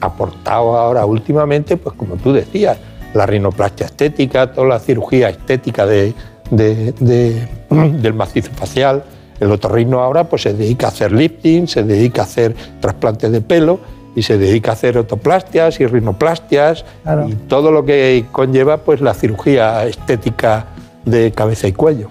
aportado 0.00 0.76
ahora 0.76 1.04
últimamente, 1.04 1.76
pues 1.76 1.94
como 1.94 2.16
tú 2.16 2.32
decías, 2.32 2.78
la 3.12 3.26
rinoplastia 3.26 3.86
estética, 3.86 4.52
toda 4.52 4.66
la 4.66 4.78
cirugía 4.78 5.28
estética 5.28 5.84
de, 5.84 6.14
del 6.50 8.14
macizo 8.14 8.50
facial. 8.52 9.04
El 9.38 9.50
otorrino 9.50 10.00
ahora 10.00 10.24
pues, 10.24 10.42
se 10.42 10.52
dedica 10.52 10.86
a 10.86 10.90
hacer 10.90 11.12
lifting, 11.12 11.66
se 11.66 11.82
dedica 11.82 12.22
a 12.22 12.24
hacer 12.24 12.54
trasplantes 12.80 13.32
de 13.32 13.40
pelo 13.40 13.80
y 14.14 14.22
se 14.22 14.36
dedica 14.36 14.72
a 14.72 14.74
hacer 14.74 14.98
otoplastias 14.98 15.80
y 15.80 15.86
rinoplastias 15.86 16.84
y 17.26 17.34
todo 17.34 17.70
lo 17.70 17.84
que 17.84 18.26
conlleva 18.32 18.78
pues, 18.78 19.00
la 19.00 19.14
cirugía 19.14 19.84
estética 19.86 20.66
de 21.04 21.32
cabeza 21.32 21.68
y 21.68 21.72
cuello. 21.72 22.08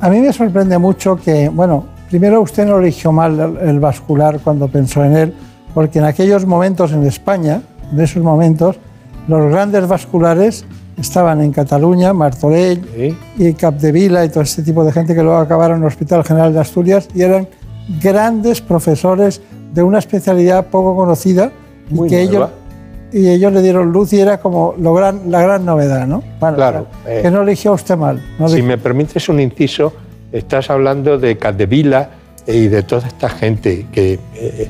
A 0.00 0.08
mí 0.08 0.18
me 0.20 0.32
sorprende 0.32 0.78
mucho 0.78 1.16
que, 1.16 1.48
bueno, 1.48 1.86
primero 2.08 2.40
usted 2.40 2.66
no 2.66 2.78
eligió 2.78 3.12
mal 3.12 3.58
el 3.62 3.80
vascular 3.80 4.40
cuando 4.40 4.68
pensó 4.68 5.04
en 5.04 5.16
él, 5.16 5.34
porque 5.72 5.98
en 5.98 6.06
aquellos 6.06 6.46
momentos 6.46 6.92
en 6.92 7.04
España, 7.06 7.62
en 7.92 8.00
esos 8.00 8.22
momentos, 8.22 8.76
los 9.28 9.50
grandes 9.50 9.86
vasculares 9.86 10.64
estaban 11.00 11.40
en 11.40 11.52
Cataluña, 11.52 12.12
Martorell 12.12 13.16
y 13.38 13.52
Capdevila 13.54 14.24
y 14.24 14.28
todo 14.28 14.42
ese 14.42 14.62
tipo 14.62 14.84
de 14.84 14.92
gente 14.92 15.14
que 15.14 15.22
luego 15.22 15.38
acabaron 15.38 15.78
en 15.78 15.82
el 15.82 15.88
Hospital 15.88 16.24
General 16.24 16.52
de 16.52 16.60
Asturias 16.60 17.08
y 17.14 17.22
eran 17.22 17.48
grandes 18.02 18.60
profesores 18.60 19.40
de 19.72 19.82
una 19.82 19.98
especialidad 19.98 20.66
poco 20.66 20.94
conocida 20.96 21.50
y 21.90 22.08
que 22.08 22.22
ellos, 22.22 22.50
y 23.12 23.28
ellos 23.28 23.52
le 23.52 23.62
dieron 23.62 23.92
luz 23.92 24.12
y 24.12 24.20
era 24.20 24.38
como 24.38 24.74
lo 24.78 24.94
gran, 24.94 25.30
la 25.30 25.42
gran 25.42 25.64
novedad, 25.64 26.06
¿no? 26.06 26.22
Bueno, 26.38 26.56
Claro, 26.56 26.86
Que 27.04 27.26
eh, 27.26 27.30
no 27.30 27.42
eligió 27.42 27.72
usted 27.72 27.96
mal. 27.96 28.22
No 28.38 28.48
si 28.48 28.62
me 28.62 28.78
permites 28.78 29.28
un 29.28 29.40
inciso, 29.40 29.92
estás 30.32 30.70
hablando 30.70 31.18
de 31.18 31.36
Capdevila 31.36 32.10
y 32.46 32.68
de 32.68 32.82
toda 32.82 33.06
esta 33.06 33.28
gente 33.28 33.86
que 33.92 34.14
eh, 34.14 34.18
eh, 34.34 34.68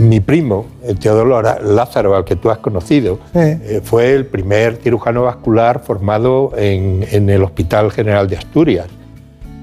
mi 0.00 0.20
primo, 0.20 0.66
eh, 0.84 0.94
Teodoro 0.94 1.40
Lázaro, 1.42 2.14
al 2.16 2.24
que 2.24 2.36
tú 2.36 2.50
has 2.50 2.58
conocido, 2.58 3.18
Sí. 3.32 3.38
eh, 3.40 3.80
fue 3.82 4.14
el 4.14 4.26
primer 4.26 4.76
cirujano 4.76 5.22
vascular 5.22 5.80
formado 5.84 6.52
en, 6.56 7.04
en 7.10 7.28
el 7.30 7.42
Hospital 7.42 7.90
General 7.92 8.28
de 8.28 8.36
Asturias. 8.36 8.86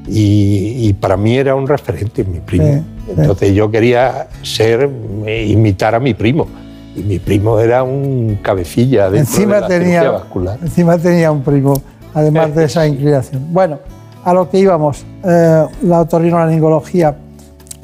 Y, 0.07 0.87
y 0.87 0.93
para 0.93 1.17
mí 1.17 1.35
era 1.37 1.53
un 1.55 1.67
referente, 1.67 2.23
mi 2.23 2.39
primo. 2.39 2.65
Sí. 2.65 3.13
Entonces 3.17 3.53
yo 3.53 3.69
quería 3.69 4.27
ser, 4.41 4.89
eh, 5.25 5.45
imitar 5.47 5.95
a 5.95 5.99
mi 5.99 6.13
primo. 6.13 6.47
Y 6.95 7.01
mi 7.01 7.19
primo 7.19 7.59
era 7.59 7.83
un 7.83 8.39
cabecilla 8.41 9.09
de 9.09 9.19
encima 9.19 9.59
la 9.59 9.67
cirugía 9.67 9.99
tenía, 9.99 10.11
vascular. 10.11 10.57
encima 10.61 10.97
tenía 10.97 11.31
un 11.31 11.41
primo, 11.43 11.79
además 12.13 12.55
de 12.55 12.63
esa 12.65 12.87
inclinación. 12.87 13.53
Bueno, 13.53 13.79
a 14.23 14.33
lo 14.33 14.49
que 14.49 14.57
íbamos, 14.59 15.05
eh, 15.23 15.65
la 15.83 15.99
otorrinolaringología. 16.01 17.15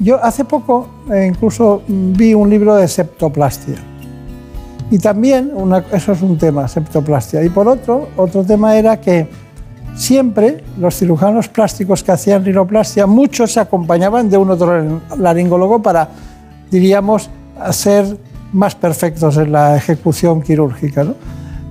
Yo 0.04 0.22
hace 0.22 0.44
poco 0.44 0.86
eh, 1.10 1.26
incluso 1.26 1.82
vi 1.88 2.34
un 2.34 2.50
libro 2.50 2.74
de 2.76 2.86
septoplastia. 2.86 3.76
Y 4.90 4.98
también, 4.98 5.50
eso 5.92 6.12
es 6.12 6.20
un 6.20 6.36
tema, 6.36 6.68
septoplastia. 6.68 7.42
Y 7.42 7.48
por 7.48 7.66
otro, 7.66 8.10
otro 8.18 8.44
tema 8.44 8.76
era 8.76 9.00
que 9.00 9.26
siempre 9.96 10.62
los 10.78 10.94
cirujanos 10.96 11.48
plásticos 11.48 12.02
que 12.02 12.12
hacían 12.12 12.44
rinoplastia, 12.44 13.06
muchos 13.06 13.52
se 13.52 13.60
acompañaban 13.60 14.28
de 14.28 14.36
un 14.36 14.50
otro 14.50 15.00
laringólogo 15.16 15.80
para, 15.80 16.10
diríamos, 16.70 17.30
ser 17.70 18.18
más 18.52 18.74
perfectos 18.74 19.38
en 19.38 19.52
la 19.52 19.74
ejecución 19.74 20.42
quirúrgica. 20.42 21.02
¿no? 21.02 21.14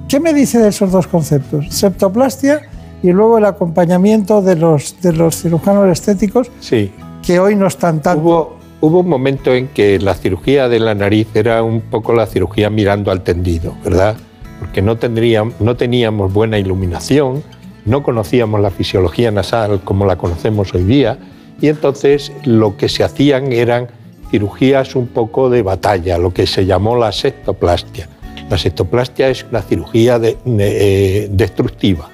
¿Qué 0.08 0.20
me 0.20 0.34
dice 0.34 0.58
de 0.58 0.70
esos 0.70 0.92
dos 0.92 1.06
conceptos? 1.06 1.68
Septoplastia 1.70 2.62
y 3.04 3.12
luego 3.12 3.38
el 3.38 3.46
acompañamiento 3.46 4.42
de 4.42 4.56
los, 4.56 5.00
de 5.02 5.14
los 5.14 5.40
cirujanos 5.40 5.88
estéticos, 5.92 6.50
Sí. 6.60 6.92
Que 7.26 7.40
hoy 7.40 7.56
no 7.56 7.68
están 7.68 8.02
tanto. 8.02 8.22
Hubo, 8.22 8.56
hubo 8.82 9.00
un 9.00 9.10
momento 9.10 9.54
en 9.54 9.68
que 9.70 10.00
la 10.00 10.14
cirugía 10.14 10.68
de 10.70 10.80
la 10.80 10.94
nariz 10.96 11.28
era 11.34 11.64
un 11.64 11.82
poco 11.82 12.14
la 12.14 12.26
cirugía 12.26 12.70
mirando 12.70 13.12
al 13.12 13.22
tendido, 13.22 13.76
¿verdad? 13.84 14.16
Porque 14.60 14.82
no, 14.82 14.98
tendríamos, 14.98 15.60
no 15.60 15.76
teníamos 15.76 16.32
buena 16.34 16.58
iluminación, 16.60 17.44
no 17.86 18.04
conocíamos 18.04 18.62
la 18.62 18.72
fisiología 18.72 19.32
nasal 19.32 19.82
como 19.84 20.06
la 20.06 20.18
conocemos 20.18 20.74
hoy 20.74 20.84
día, 20.84 21.18
y 21.62 21.68
entonces 21.68 22.32
lo 22.46 22.78
que 22.78 22.90
se 22.90 23.04
hacían 23.04 23.52
eran 23.52 23.88
cirugías 24.32 24.96
un 24.96 25.08
poco 25.08 25.50
de 25.50 25.62
batalla, 25.62 26.18
lo 26.18 26.34
que 26.34 26.48
se 26.48 26.66
llamó 26.66 26.96
la 26.98 27.12
septoplastia. 27.12 28.10
La 28.50 28.58
septoplastia 28.58 29.30
es 29.30 29.46
una 29.50 29.62
cirugía 29.62 30.20
de- 30.20 30.38
de- 30.44 31.24
eh, 31.26 31.30
destructiva. 31.32 32.10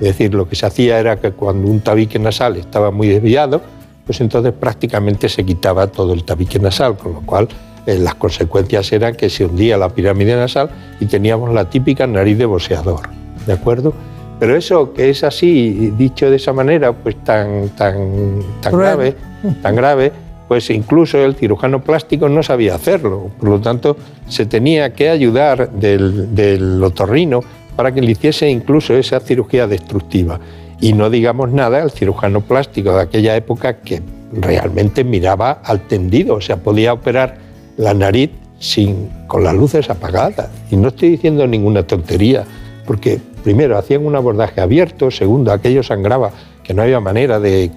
Es 0.00 0.06
decir, 0.08 0.32
lo 0.34 0.48
que 0.48 0.56
se 0.56 0.66
hacía 0.66 0.98
era 0.98 1.16
que 1.20 1.32
cuando 1.32 1.68
un 1.68 1.80
tabique 1.80 2.18
nasal 2.18 2.56
estaba 2.56 2.90
muy 2.90 3.08
desviado, 3.08 3.60
pues 4.08 4.22
entonces 4.22 4.54
prácticamente 4.58 5.28
se 5.28 5.44
quitaba 5.44 5.86
todo 5.86 6.14
el 6.14 6.24
tabique 6.24 6.58
nasal, 6.58 6.96
con 6.96 7.12
lo 7.12 7.20
cual 7.20 7.46
eh, 7.84 7.98
las 7.98 8.14
consecuencias 8.14 8.90
eran 8.90 9.14
que 9.14 9.28
se 9.28 9.44
hundía 9.44 9.76
la 9.76 9.90
pirámide 9.90 10.34
nasal 10.34 10.70
y 10.98 11.04
teníamos 11.04 11.52
la 11.52 11.68
típica 11.68 12.06
nariz 12.06 12.38
de 12.38 12.46
boxeador, 12.46 13.00
¿de 13.46 13.52
acuerdo? 13.52 13.92
Pero 14.40 14.56
eso 14.56 14.94
que 14.94 15.10
es 15.10 15.24
así, 15.24 15.92
dicho 15.98 16.30
de 16.30 16.36
esa 16.36 16.54
manera, 16.54 16.94
pues 16.94 17.22
tan, 17.22 17.68
tan, 17.76 18.40
tan 18.62 18.72
Cruel. 18.72 18.86
grave, 18.88 19.14
tan 19.60 19.76
grave, 19.76 20.12
pues 20.48 20.70
incluso 20.70 21.18
el 21.18 21.34
cirujano 21.34 21.84
plástico 21.84 22.30
no 22.30 22.42
sabía 22.42 22.76
hacerlo. 22.76 23.30
Por 23.38 23.50
lo 23.50 23.60
tanto, 23.60 23.94
se 24.26 24.46
tenía 24.46 24.94
que 24.94 25.10
ayudar 25.10 25.70
del, 25.72 26.34
del 26.34 26.82
otorrino 26.82 27.40
para 27.76 27.92
que 27.92 28.00
le 28.00 28.12
hiciese 28.12 28.48
incluso 28.48 28.94
esa 28.94 29.20
cirugía 29.20 29.66
destructiva. 29.66 30.40
Y 30.80 30.92
no 30.92 31.10
digamos 31.10 31.50
nada 31.50 31.82
al 31.82 31.90
cirujano 31.90 32.40
plástico 32.40 32.94
de 32.94 33.02
aquella 33.02 33.34
época 33.36 33.78
que 33.78 34.02
realmente 34.32 35.04
miraba 35.04 35.60
al 35.64 35.86
tendido, 35.86 36.36
o 36.36 36.40
sea, 36.40 36.58
podía 36.58 36.92
operar 36.92 37.36
la 37.76 37.94
nariz 37.94 38.30
sin, 38.58 39.08
con 39.26 39.44
las 39.44 39.54
luces 39.54 39.90
apagadas. 39.90 40.48
Y 40.70 40.76
no 40.76 40.88
estoy 40.88 41.10
diciendo 41.10 41.46
ninguna 41.46 41.84
tontería, 41.84 42.44
porque 42.86 43.20
primero 43.42 43.78
hacían 43.78 44.04
un 44.04 44.16
abordaje 44.16 44.60
abierto, 44.60 45.10
segundo 45.10 45.52
aquello 45.52 45.82
sangraba, 45.82 46.30
que 46.62 46.74
no 46.74 46.82
había 46.82 47.00
manera 47.00 47.40
de, 47.40 47.70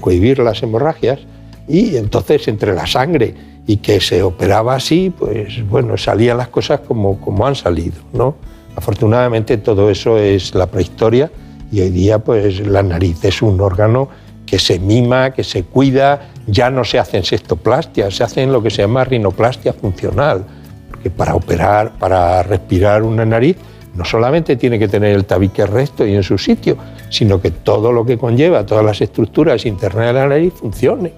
cohibir 0.00 0.38
las 0.38 0.62
hemorragias, 0.62 1.20
y 1.68 1.96
entonces 1.96 2.46
entre 2.48 2.74
la 2.74 2.86
sangre 2.86 3.34
y 3.66 3.76
que 3.78 4.00
se 4.00 4.22
operaba 4.22 4.74
así, 4.74 5.12
pues 5.16 5.66
bueno, 5.68 5.96
salían 5.96 6.36
las 6.36 6.48
cosas 6.48 6.80
como, 6.80 7.20
como 7.20 7.46
han 7.46 7.54
salido, 7.54 7.96
¿no? 8.12 8.34
Afortunadamente 8.74 9.58
todo 9.58 9.90
eso 9.90 10.18
es 10.18 10.54
la 10.54 10.66
prehistoria 10.66 11.30
y 11.72 11.80
hoy 11.80 11.90
día 11.90 12.18
pues 12.18 12.64
la 12.64 12.82
nariz 12.82 13.24
es 13.24 13.42
un 13.42 13.60
órgano 13.60 14.08
que 14.46 14.58
se 14.58 14.78
mima, 14.78 15.32
que 15.32 15.42
se 15.42 15.64
cuida, 15.64 16.28
ya 16.46 16.70
no 16.70 16.84
se 16.84 16.98
hacen 16.98 17.24
sextoplastias, 17.24 18.14
se 18.14 18.22
hacen 18.22 18.52
lo 18.52 18.62
que 18.62 18.70
se 18.70 18.82
llama 18.82 19.02
rinoplastia 19.02 19.72
funcional, 19.72 20.44
porque 20.90 21.08
para 21.08 21.34
operar, 21.34 21.92
para 21.98 22.42
respirar 22.42 23.02
una 23.02 23.24
nariz, 23.24 23.56
no 23.94 24.04
solamente 24.04 24.56
tiene 24.56 24.78
que 24.78 24.88
tener 24.88 25.16
el 25.16 25.24
tabique 25.24 25.64
recto 25.64 26.06
y 26.06 26.14
en 26.14 26.22
su 26.22 26.36
sitio, 26.36 26.76
sino 27.08 27.40
que 27.40 27.50
todo 27.50 27.92
lo 27.92 28.04
que 28.04 28.18
conlleva, 28.18 28.66
todas 28.66 28.84
las 28.84 29.00
estructuras 29.00 29.64
internas 29.64 30.08
de 30.08 30.12
la 30.12 30.26
nariz 30.26 30.52
funcione. 30.54 31.12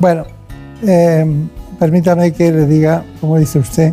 Bueno, 0.00 0.24
eh, 0.86 1.26
permítame 1.78 2.32
que 2.32 2.50
le 2.50 2.66
diga, 2.66 3.04
como 3.20 3.38
dice 3.38 3.58
usted, 3.58 3.92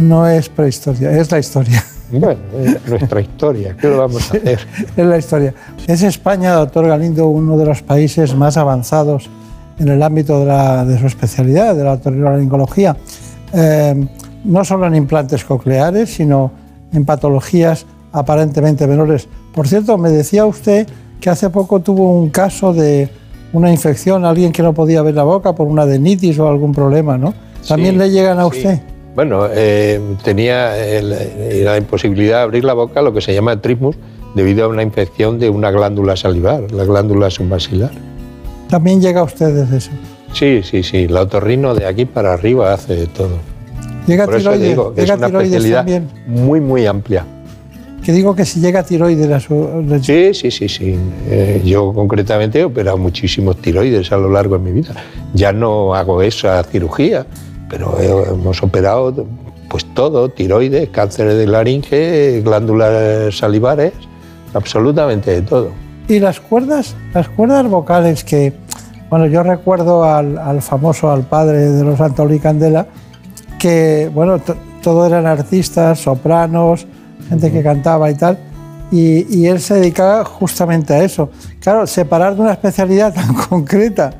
no 0.00 0.26
es 0.26 0.48
prehistoria, 0.48 1.10
es 1.12 1.30
la 1.30 1.38
historia. 1.38 1.84
Bueno, 2.12 2.40
es 2.62 2.88
nuestra 2.88 3.20
historia, 3.20 3.74
¿qué 3.80 3.88
lo 3.88 3.98
vamos 3.98 4.22
a 4.30 4.36
hacer? 4.36 4.58
es 4.96 5.06
la 5.06 5.16
historia. 5.18 5.54
Es 5.86 6.02
España, 6.02 6.52
doctor 6.54 6.86
Galindo, 6.86 7.26
uno 7.28 7.56
de 7.56 7.64
los 7.64 7.82
países 7.82 8.34
más 8.34 8.56
avanzados 8.58 9.30
en 9.78 9.88
el 9.88 10.02
ámbito 10.02 10.38
de, 10.40 10.46
la- 10.46 10.84
de 10.84 10.98
su 10.98 11.06
especialidad, 11.06 11.74
de 11.74 11.84
la 11.84 11.92
otorrinolaringología. 11.92 12.96
Eh, 13.54 14.06
no 14.44 14.64
solo 14.64 14.86
en 14.86 14.94
implantes 14.94 15.44
cocleares, 15.44 16.12
sino 16.14 16.50
en 16.92 17.04
patologías 17.04 17.86
aparentemente 18.12 18.86
menores. 18.86 19.26
Por 19.54 19.66
cierto, 19.66 19.96
me 19.96 20.10
decía 20.10 20.44
usted 20.44 20.86
que 21.20 21.30
hace 21.30 21.48
poco 21.48 21.80
tuvo 21.80 22.12
un 22.12 22.28
caso 22.30 22.74
de 22.74 23.08
una 23.54 23.70
infección, 23.70 24.24
alguien 24.24 24.52
que 24.52 24.62
no 24.62 24.74
podía 24.74 25.00
ver 25.02 25.14
la 25.14 25.22
boca 25.22 25.54
por 25.54 25.66
una 25.68 25.82
adenitis 25.82 26.38
o 26.38 26.48
algún 26.48 26.72
problema, 26.72 27.16
¿no? 27.16 27.32
¿También 27.66 27.92
Sí, 27.94 27.98
le 27.98 28.10
llegan 28.10 28.38
a 28.38 28.50
sí. 28.50 28.80
Bueno, 29.14 29.46
eh, 29.50 30.00
tenía 30.24 30.76
el- 30.86 31.64
la 31.64 31.76
imposibilidad 31.76 32.38
de 32.38 32.42
abrir 32.44 32.64
la 32.64 32.72
boca, 32.72 33.02
lo 33.02 33.12
que 33.12 33.20
se 33.20 33.34
llama 33.34 33.60
trismus, 33.60 33.96
debido 34.34 34.64
a 34.64 34.68
una 34.68 34.82
infección 34.82 35.38
de 35.38 35.50
una 35.50 35.70
glándula 35.70 36.16
salivar, 36.16 36.72
la 36.72 36.84
glándula 36.84 37.28
submaxilar. 37.30 37.90
También 38.70 39.02
llega 39.02 39.20
a 39.20 39.24
ustedes 39.24 39.70
eso. 39.70 39.90
Sí, 40.32 40.62
sí, 40.62 40.82
sí, 40.82 41.08
la 41.08 41.22
otorrino 41.22 41.74
de 41.74 41.84
aquí 41.84 42.06
para 42.06 42.32
arriba 42.32 42.72
hace 42.72 42.96
de 42.96 43.06
todo. 43.06 43.36
Llega 44.06 44.24
Por 44.24 44.36
eso 44.36 44.50
tiroides, 44.50 44.68
digo 44.70 44.94
que 44.94 45.00
es 45.02 45.06
llega 45.06 45.18
una 45.18 45.26
tiroides 45.26 45.52
especialidad 45.52 45.78
también. 45.80 46.08
muy, 46.26 46.60
muy 46.62 46.86
amplia. 46.86 47.26
Que 48.02 48.12
digo 48.12 48.34
que 48.34 48.44
si 48.46 48.60
llega 48.60 48.82
tiroides 48.82 49.30
a 49.30 49.38
su... 49.38 49.84
Sí, 50.02 50.32
sí, 50.34 50.50
sí, 50.50 50.68
sí. 50.68 50.96
Eh, 51.28 51.60
yo 51.64 51.92
concretamente 51.92 52.58
he 52.60 52.64
operado 52.64 52.96
muchísimos 52.96 53.58
tiroides 53.58 54.10
a 54.10 54.16
lo 54.16 54.28
largo 54.30 54.58
de 54.58 54.64
mi 54.64 54.72
vida. 54.72 54.94
Ya 55.34 55.52
no 55.52 55.94
hago 55.94 56.20
esa 56.22 56.64
cirugía, 56.64 57.26
pero 57.72 57.98
he- 57.98 58.28
hemos 58.34 58.62
operado 58.62 59.26
pues 59.70 59.86
todo, 59.94 60.28
tiroides, 60.28 60.90
cáncer 60.90 61.32
de 61.32 61.46
laringe, 61.46 62.42
glándulas 62.44 63.34
salivares, 63.34 63.94
absolutamente 64.52 65.30
de 65.30 65.40
todo. 65.42 65.70
Y 66.08 66.18
las 66.20 66.38
cuerdas, 66.40 66.94
las 67.14 67.28
cuerdas 67.30 67.66
vocales 67.66 68.22
que, 68.22 68.52
bueno, 69.08 69.24
yo 69.26 69.42
recuerdo 69.42 70.04
al, 70.04 70.36
al 70.36 70.60
famoso, 70.60 71.10
al 71.10 71.22
padre 71.22 71.70
de 71.70 71.82
los 71.84 71.98
Antolí 72.02 72.38
Candela, 72.38 72.86
que, 73.58 74.10
bueno, 74.12 74.38
to- 74.40 74.56
todo 74.82 75.06
eran 75.06 75.24
artistas, 75.26 76.00
sopranos, 76.00 76.86
gente 77.30 77.50
que 77.50 77.62
cantaba 77.62 78.10
y 78.10 78.14
tal, 78.14 78.38
y, 78.90 79.38
y 79.38 79.46
él 79.46 79.58
se 79.60 79.76
dedicaba 79.76 80.22
justamente 80.26 80.92
a 80.92 81.02
eso. 81.02 81.30
Claro, 81.60 81.86
separar 81.86 82.34
de 82.34 82.42
una 82.42 82.52
especialidad 82.52 83.14
tan 83.14 83.32
concreta, 83.32 84.10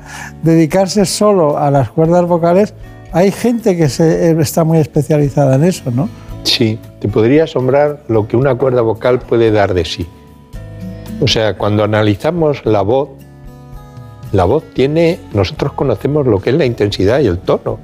dedicarse 0.41 1.05
solo 1.05 1.59
a 1.59 1.69
las 1.69 1.91
cuerdas 1.91 2.25
vocales, 2.25 2.73
hay 3.13 3.31
gente 3.31 3.77
que 3.77 3.89
se, 3.89 4.31
eh, 4.31 4.35
está 4.39 4.63
muy 4.63 4.79
especializada 4.79 5.55
en 5.55 5.63
eso, 5.63 5.91
¿no? 5.91 6.09
Sí, 6.41 6.79
te 6.99 7.07
podría 7.07 7.45
asombrar 7.45 8.03
lo 8.07 8.27
que 8.27 8.35
una 8.35 8.55
cuerda 8.55 8.81
vocal 8.81 9.19
puede 9.19 9.51
dar 9.51 9.73
de 9.73 9.85
sí. 9.85 10.07
O 11.21 11.27
sea, 11.27 11.55
cuando 11.55 11.83
analizamos 11.83 12.65
la 12.65 12.81
voz, 12.81 13.09
la 14.31 14.45
voz 14.45 14.63
tiene, 14.73 15.19
nosotros 15.31 15.73
conocemos 15.73 16.25
lo 16.25 16.41
que 16.41 16.49
es 16.49 16.55
la 16.57 16.65
intensidad 16.65 17.19
y 17.19 17.27
el 17.27 17.37
tono, 17.37 17.77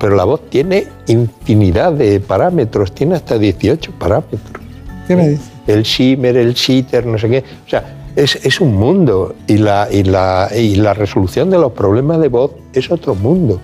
pero 0.00 0.16
la 0.16 0.24
voz 0.24 0.40
tiene 0.48 0.86
infinidad 1.06 1.92
de 1.92 2.18
parámetros, 2.18 2.92
tiene 2.92 3.16
hasta 3.16 3.38
18 3.38 3.92
parámetros. 3.98 4.64
¿Qué 5.06 5.14
me 5.14 5.28
dice? 5.28 5.52
El 5.66 5.82
shimmer, 5.82 6.36
el 6.36 6.54
shitter, 6.54 7.04
no 7.06 7.18
sé 7.18 7.28
qué. 7.28 7.44
O 7.66 7.68
sea, 7.68 7.84
es, 8.16 8.36
es 8.44 8.60
un 8.60 8.74
mundo 8.74 9.34
y 9.46 9.58
la, 9.58 9.86
y, 9.92 10.02
la, 10.02 10.48
y 10.56 10.76
la 10.76 10.94
resolución 10.94 11.50
de 11.50 11.58
los 11.58 11.72
problemas 11.72 12.20
de 12.20 12.28
voz 12.28 12.52
es 12.72 12.90
otro 12.90 13.14
mundo. 13.14 13.60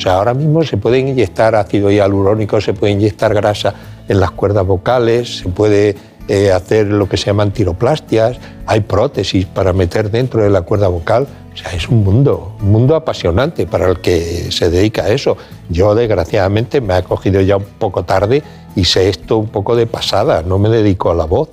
O 0.00 0.02
sea, 0.02 0.14
ahora 0.14 0.32
mismo 0.32 0.64
se 0.64 0.78
puede 0.78 0.98
inyectar 0.98 1.54
ácido 1.54 1.90
hialurónico, 1.90 2.58
se 2.58 2.72
puede 2.72 2.94
inyectar 2.94 3.34
grasa 3.34 3.74
en 4.08 4.18
las 4.18 4.30
cuerdas 4.30 4.66
vocales, 4.66 5.40
se 5.40 5.50
puede 5.50 5.94
eh, 6.26 6.52
hacer 6.52 6.86
lo 6.86 7.06
que 7.06 7.18
se 7.18 7.26
llaman 7.26 7.50
tiroplastias, 7.52 8.38
hay 8.64 8.80
prótesis 8.80 9.44
para 9.44 9.74
meter 9.74 10.10
dentro 10.10 10.42
de 10.42 10.48
la 10.48 10.62
cuerda 10.62 10.88
vocal. 10.88 11.26
O 11.52 11.56
sea, 11.56 11.72
es 11.74 11.86
un 11.90 12.02
mundo, 12.02 12.56
un 12.62 12.72
mundo 12.72 12.94
apasionante 12.96 13.66
para 13.66 13.90
el 13.90 14.00
que 14.00 14.50
se 14.50 14.70
dedica 14.70 15.02
a 15.02 15.08
eso. 15.10 15.36
Yo, 15.68 15.94
desgraciadamente, 15.94 16.80
me 16.80 16.94
ha 16.94 17.02
cogido 17.02 17.42
ya 17.42 17.58
un 17.58 17.66
poco 17.78 18.02
tarde 18.02 18.42
y 18.74 18.84
sé 18.86 19.10
esto 19.10 19.36
un 19.36 19.48
poco 19.48 19.76
de 19.76 19.86
pasada, 19.86 20.42
no 20.42 20.58
me 20.58 20.70
dedico 20.70 21.10
a 21.10 21.14
la 21.14 21.26
voz. 21.26 21.50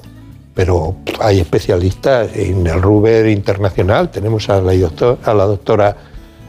Pero 0.54 0.96
hay 1.20 1.42
especialistas 1.42 2.34
en 2.34 2.66
el 2.66 2.82
Ruber 2.82 3.28
Internacional, 3.28 4.10
tenemos 4.10 4.48
a 4.48 4.62
la, 4.62 4.72
doctor- 4.74 5.18
a 5.26 5.34
la 5.34 5.44
doctora 5.44 5.98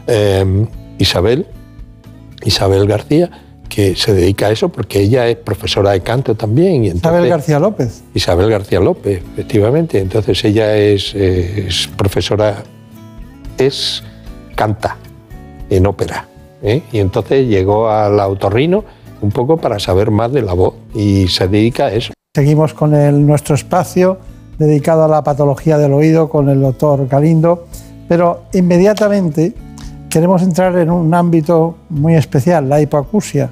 eh, 0.07 0.65
Isabel, 0.97 1.45
Isabel 2.43 2.87
García, 2.87 3.29
que 3.69 3.95
se 3.95 4.13
dedica 4.13 4.47
a 4.47 4.51
eso 4.51 4.69
porque 4.69 4.99
ella 4.99 5.27
es 5.27 5.37
profesora 5.37 5.91
de 5.91 6.01
canto 6.01 6.35
también. 6.35 6.83
Y 6.83 6.87
Isabel 6.89 7.29
García 7.29 7.59
López. 7.59 8.03
Isabel 8.13 8.49
García 8.49 8.79
López, 8.79 9.21
efectivamente. 9.33 9.99
Entonces 9.99 10.43
ella 10.43 10.75
es, 10.75 11.13
eh, 11.15 11.67
es 11.67 11.87
profesora, 11.87 12.63
es 13.57 14.03
canta 14.55 14.97
en 15.69 15.85
ópera. 15.85 16.27
¿eh? 16.61 16.81
Y 16.91 16.99
entonces 16.99 17.47
llegó 17.47 17.89
al 17.89 18.19
autorrino 18.19 18.83
un 19.21 19.31
poco 19.31 19.57
para 19.57 19.79
saber 19.79 20.11
más 20.11 20.31
de 20.31 20.41
la 20.41 20.53
voz 20.53 20.75
y 20.93 21.27
se 21.27 21.47
dedica 21.47 21.85
a 21.85 21.91
eso. 21.93 22.13
Seguimos 22.35 22.73
con 22.73 22.93
el, 22.95 23.25
nuestro 23.25 23.55
espacio 23.55 24.17
dedicado 24.57 25.03
a 25.05 25.07
la 25.07 25.23
patología 25.23 25.77
del 25.77 25.93
oído 25.93 26.29
con 26.29 26.49
el 26.49 26.61
doctor 26.61 27.07
Galindo, 27.07 27.65
pero 28.07 28.43
inmediatamente 28.53 29.53
queremos 30.09 30.41
entrar 30.41 30.77
en 30.77 30.89
un 30.89 31.13
ámbito 31.13 31.77
muy 31.89 32.15
especial, 32.15 32.67
la 32.67 32.81
hipoacusia, 32.81 33.49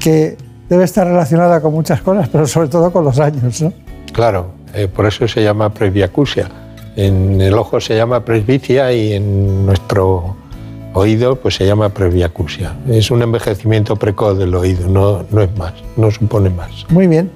que 0.00 0.36
debe 0.68 0.84
estar 0.84 1.06
relacionada 1.06 1.60
con 1.60 1.72
muchas 1.72 2.00
cosas, 2.00 2.28
pero 2.28 2.46
sobre 2.46 2.68
todo 2.68 2.92
con 2.92 3.04
los 3.04 3.18
años. 3.18 3.60
¿no? 3.60 3.72
Claro, 4.12 4.52
eh, 4.72 4.88
por 4.88 5.06
eso 5.06 5.26
se 5.26 5.42
llama 5.42 5.70
presbiacusia. 5.70 6.48
En 6.96 7.40
el 7.40 7.54
ojo 7.54 7.80
se 7.80 7.96
llama 7.96 8.24
presbicia 8.24 8.92
y 8.92 9.12
en 9.12 9.66
nuestro 9.66 10.36
oído 10.94 11.36
pues 11.36 11.56
se 11.56 11.66
llama 11.66 11.88
presbiacusia. 11.88 12.74
Es 12.88 13.10
un 13.10 13.22
envejecimiento 13.22 13.96
precoz 13.96 14.38
del 14.38 14.54
oído, 14.54 14.88
no, 14.88 15.24
no 15.30 15.42
es 15.42 15.56
más, 15.56 15.74
no 15.96 16.10
supone 16.10 16.50
más. 16.50 16.86
Muy 16.88 17.06
bien. 17.06 17.30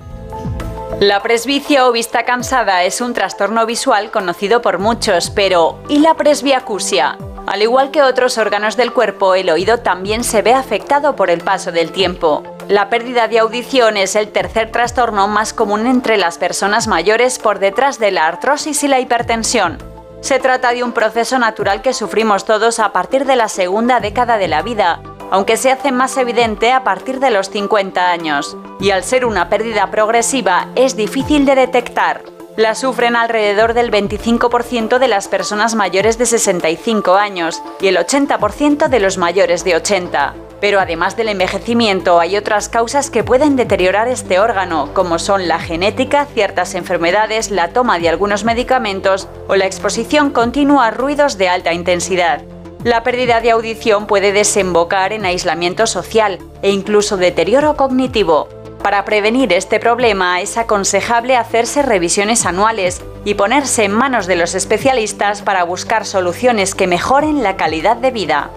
La 1.01 1.23
presbicia 1.23 1.89
o 1.89 1.93
vista 1.93 2.25
cansada 2.25 2.85
es 2.85 3.01
un 3.01 3.15
trastorno 3.15 3.67
visual 3.67 4.11
conocido 4.11 4.63
por 4.63 4.79
muchos, 4.79 5.31
pero 5.31 5.79
¿y 5.89 5.99
la 5.99 6.15
presbiacusia? 6.15 7.19
Al 7.47 7.61
igual 7.61 7.91
que 7.91 8.03
otros 8.03 8.39
órganos 8.39 8.77
del 8.77 8.93
cuerpo, 8.93 9.35
el 9.35 9.51
oído 9.51 9.79
también 9.79 10.25
se 10.25 10.41
ve 10.41 10.55
afectado 10.55 11.15
por 11.15 11.29
el 11.29 11.43
paso 11.43 11.73
del 11.73 11.93
tiempo. 11.93 12.43
La 12.69 12.89
pérdida 12.89 13.29
de 13.29 13.39
audición 13.39 13.99
es 13.99 14.17
el 14.17 14.29
tercer 14.29 14.73
trastorno 14.73 15.29
más 15.29 15.53
común 15.53 15.87
entre 15.87 16.17
las 16.17 16.39
personas 16.39 16.87
mayores 16.89 17.39
por 17.39 17.59
detrás 17.59 17.99
de 17.99 18.11
la 18.11 18.27
artrosis 18.27 18.83
y 18.83 18.89
la 18.89 18.99
hipertensión. 18.99 19.77
Se 20.23 20.39
trata 20.39 20.71
de 20.73 20.83
un 20.83 20.93
proceso 20.93 21.39
natural 21.39 21.83
que 21.83 21.93
sufrimos 21.93 22.47
todos 22.47 22.79
a 22.79 22.93
partir 22.93 23.27
de 23.27 23.37
la 23.37 23.49
segunda 23.49 24.01
década 24.01 24.39
de 24.39 24.49
la 24.49 24.63
vida, 24.63 25.03
aunque 25.31 25.59
se 25.59 25.71
hace 25.71 25.93
más 25.93 26.17
evidente 26.17 26.73
a 26.73 26.83
partir 26.83 27.21
de 27.21 27.31
los 27.31 27.51
50 27.51 28.11
años. 28.11 28.57
Y 28.81 28.91
al 28.91 29.05
ser 29.05 29.27
una 29.27 29.51
pérdida 29.51 29.91
progresiva, 29.91 30.69
es 30.77 30.97
difícil 30.97 31.45
de 31.45 31.57
detectar. 31.57 32.23
La 32.57 32.77
sufren 32.77 33.17
alrededor 33.17 33.75
del 33.75 33.91
25% 33.91 34.99
de 34.99 35.09
las 35.09 35.27
personas 35.27 35.75
mayores 35.75 36.19
de 36.19 36.27
65 36.27 37.15
años 37.15 37.61
y 37.81 37.89
el 37.89 37.97
80% 37.97 38.87
de 38.87 39.01
los 39.01 39.19
mayores 39.19 39.65
de 39.65 39.75
80. 39.75 40.35
Pero 40.61 40.79
además 40.79 41.17
del 41.17 41.31
envejecimiento 41.31 42.21
hay 42.21 42.37
otras 42.37 42.69
causas 42.69 43.11
que 43.11 43.25
pueden 43.25 43.57
deteriorar 43.57 44.07
este 44.07 44.39
órgano, 44.39 44.91
como 44.95 45.19
son 45.19 45.49
la 45.49 45.59
genética, 45.59 46.27
ciertas 46.27 46.77
enfermedades, 46.77 47.51
la 47.51 47.71
toma 47.71 47.99
de 47.99 48.09
algunos 48.09 48.45
medicamentos 48.45 49.27
o 49.49 49.57
la 49.57 49.67
exposición 49.67 50.31
continua 50.31 50.87
a 50.87 50.91
ruidos 50.93 51.37
de 51.39 51.49
alta 51.49 51.73
intensidad. 51.73 52.41
La 52.85 53.03
pérdida 53.03 53.41
de 53.41 53.51
audición 53.51 54.07
puede 54.07 54.33
desembocar 54.33 55.13
en 55.13 55.25
aislamiento 55.25 55.89
social 55.89 56.39
e 56.63 56.71
incluso 56.71 57.17
deterioro 57.17 57.77
cognitivo. 57.77 58.49
Para 58.85 59.07
prevenir 59.07 59.51
este 59.55 59.81
problema 59.81 60.43
es 60.43 60.59
aconsejable 60.59 61.39
hacerse 61.39 61.81
revisiones 61.81 62.45
anuales 62.45 63.01
y 63.25 63.33
ponerse 63.33 63.85
en 63.85 63.93
manos 63.93 64.27
de 64.27 64.37
los 64.37 64.55
especialistas 64.55 65.41
para 65.41 65.65
buscar 65.65 66.05
soluciones 66.05 66.75
que 66.75 66.87
mejoren 66.87 67.43
la 67.43 67.57
calidad 67.57 67.97
de 67.97 68.11
vida. 68.11 68.51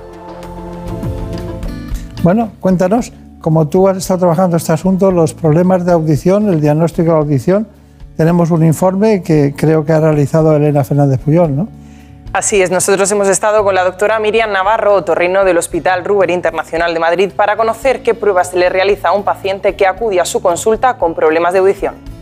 Bueno, 2.23 2.51
cuéntanos, 2.59 3.13
como 3.39 3.69
tú 3.69 3.87
has 3.87 3.95
estado 3.95 4.19
trabajando 4.19 4.57
este 4.57 4.73
asunto, 4.73 5.11
los 5.13 5.33
problemas 5.33 5.85
de 5.85 5.93
audición, 5.93 6.49
el 6.49 6.59
diagnóstico 6.59 7.13
de 7.13 7.17
audición, 7.19 7.65
tenemos 8.17 8.51
un 8.51 8.65
informe 8.65 9.23
que 9.23 9.53
creo 9.55 9.85
que 9.85 9.93
ha 9.93 10.01
realizado 10.01 10.53
Elena 10.57 10.83
Fernández 10.83 11.21
Puyol, 11.21 11.55
¿no? 11.55 11.69
Así 12.33 12.61
es, 12.61 12.69
nosotros 12.69 13.09
hemos 13.11 13.29
estado 13.29 13.63
con 13.63 13.73
la 13.73 13.83
doctora 13.83 14.19
Miriam 14.19 14.51
Navarro, 14.51 14.93
otorrino 14.93 15.45
del 15.45 15.57
Hospital 15.57 16.03
Ruber 16.03 16.29
Internacional 16.29 16.93
de 16.93 16.99
Madrid, 16.99 17.31
para 17.35 17.55
conocer 17.55 18.03
qué 18.03 18.13
pruebas 18.13 18.51
se 18.51 18.57
le 18.57 18.69
realiza 18.69 19.09
a 19.09 19.11
un 19.13 19.23
paciente 19.23 19.75
que 19.75 19.87
acude 19.87 20.19
a 20.19 20.25
su 20.25 20.41
consulta 20.41 20.97
con 20.97 21.15
problemas 21.15 21.53
de 21.53 21.59
audición. 21.59 22.16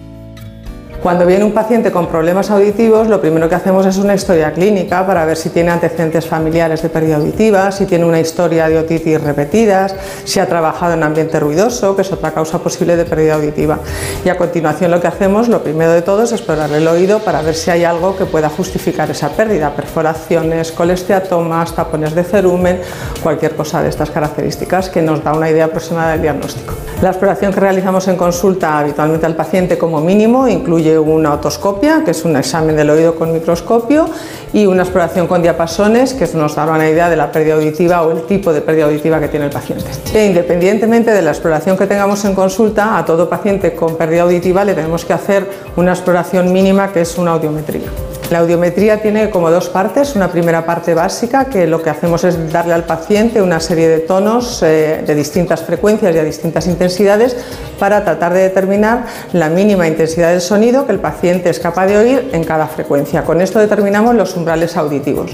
Cuando 1.06 1.28
viene 1.28 1.46
un 1.46 1.52
paciente 1.52 1.92
con 1.92 2.08
problemas 2.08 2.50
auditivos, 2.50 3.08
lo 3.10 3.22
primero 3.22 3.48
que 3.48 3.54
hacemos 3.54 3.86
es 3.86 3.98
una 3.98 4.16
historia 4.16 4.52
clínica 4.54 5.06
para 5.06 5.24
ver 5.24 5.38
si 5.38 5.52
tiene 5.52 5.70
antecedentes 5.70 6.26
familiares 6.26 6.82
de 6.82 6.90
pérdida 6.90 7.18
auditiva, 7.18 7.72
si 7.72 7.86
tiene 7.86 8.06
una 8.06 8.20
historia 8.20 8.68
de 8.70 8.80
otitis 8.80 9.22
repetidas, 9.22 9.96
si 10.24 10.40
ha 10.40 10.48
trabajado 10.48 10.96
en 10.96 11.04
ambiente 11.04 11.40
ruidoso, 11.40 11.96
que 11.96 12.02
es 12.02 12.12
otra 12.12 12.32
causa 12.32 12.58
posible 12.58 12.96
de 12.96 13.06
pérdida 13.06 13.36
auditiva. 13.36 13.78
Y 14.26 14.30
a 14.30 14.36
continuación 14.36 14.90
lo 14.90 15.00
que 15.00 15.06
hacemos, 15.06 15.48
lo 15.48 15.62
primero 15.62 15.92
de 15.92 16.02
todo, 16.02 16.24
es 16.24 16.32
explorar 16.32 16.72
el 16.72 16.88
oído 16.88 17.20
para 17.20 17.44
ver 17.44 17.54
si 17.54 17.70
hay 17.70 17.84
algo 17.84 18.18
que 18.18 18.26
pueda 18.26 18.50
justificar 18.50 19.12
esa 19.12 19.30
pérdida, 19.30 19.76
perforaciones, 19.76 20.72
colesteatomas, 20.72 21.76
tapones 21.76 22.16
de 22.16 22.24
cerumen, 22.24 22.82
cualquier 23.22 23.56
cosa 23.56 23.84
de 23.84 23.90
estas 23.90 24.10
características 24.10 24.90
que 24.90 25.04
nos 25.04 25.24
da 25.24 25.34
una 25.34 25.52
idea 25.52 25.66
aproximada 25.66 26.14
del 26.14 26.24
diagnóstico. 26.24 26.74
La 27.04 27.10
exploración 27.10 27.54
que 27.54 27.60
realizamos 27.60 28.08
en 28.08 28.16
consulta 28.16 28.80
habitualmente 28.80 29.26
al 29.28 29.36
paciente 29.36 29.78
como 29.78 30.02
mínimo 30.02 30.48
incluye 30.48 30.95
una 31.00 31.34
otoscopia, 31.34 32.04
que 32.04 32.12
es 32.12 32.26
un 32.26 32.36
examen 32.36 32.76
del 32.76 32.90
oído 32.90 33.16
con 33.16 33.34
microscopio, 33.34 34.08
y 34.54 34.66
una 34.66 34.84
exploración 34.84 35.28
con 35.28 35.42
diapasones, 35.42 36.14
que 36.14 36.28
nos 36.36 36.56
dará 36.56 36.74
una 36.74 36.90
idea 36.90 37.10
de 37.10 37.16
la 37.16 37.32
pérdida 37.32 37.56
auditiva 37.56 38.02
o 38.04 38.12
el 38.12 38.24
tipo 38.24 38.54
de 38.54 38.62
pérdida 38.62 38.86
auditiva 38.86 39.20
que 39.20 39.28
tiene 39.28 39.46
el 39.46 39.52
paciente. 39.52 39.86
E 40.14 40.26
independientemente 40.26 41.12
de 41.12 41.22
la 41.22 41.32
exploración 41.32 41.78
que 41.78 41.88
tengamos 41.88 42.24
en 42.26 42.36
consulta, 42.36 42.98
a 42.98 43.06
todo 43.06 43.30
paciente 43.30 43.74
con 43.74 43.96
pérdida 43.98 44.24
auditiva 44.24 44.64
le 44.64 44.74
tenemos 44.74 45.06
que 45.06 45.14
hacer 45.14 45.48
una 45.76 45.92
exploración 45.92 46.54
mínima, 46.54 46.92
que 46.94 47.02
es 47.02 47.18
una 47.18 47.32
audiometría. 47.32 47.90
La 48.32 48.40
audiometría 48.40 49.04
tiene 49.04 49.30
como 49.30 49.52
dos 49.52 49.70
partes, 49.70 50.16
una 50.16 50.32
primera 50.32 50.66
parte 50.66 50.96
básica 50.96 51.46
que 51.46 51.68
lo 51.68 51.84
que 51.84 51.92
hacemos 51.92 52.24
es 52.24 52.52
darle 52.52 52.74
al 52.74 52.84
paciente 52.84 53.40
una 53.40 53.60
serie 53.60 53.88
de 53.88 54.00
tonos 54.00 54.64
eh, 54.64 55.04
de 55.06 55.14
distintas 55.16 55.62
frecuencias 55.62 56.16
y 56.16 56.18
a 56.18 56.24
distintas 56.24 56.66
intensidades 56.66 57.38
para 57.78 58.04
tratar 58.04 58.34
de 58.34 58.42
determinar 58.42 59.06
la 59.34 59.50
mínima 59.50 59.88
intensidad 59.88 60.32
del 60.32 60.42
sonido 60.42 60.88
que 60.88 60.94
el 60.94 61.00
paciente 61.00 61.52
es 61.52 61.60
capaz 61.60 61.86
de 61.86 61.98
oír 61.98 62.30
en 62.34 62.44
cada 62.44 62.66
frecuencia. 62.68 63.24
Con 63.24 63.42
esto 63.42 63.60
determinamos 63.60 64.16
los 64.16 64.36
umbrales 64.36 64.76
auditivos. 64.76 65.32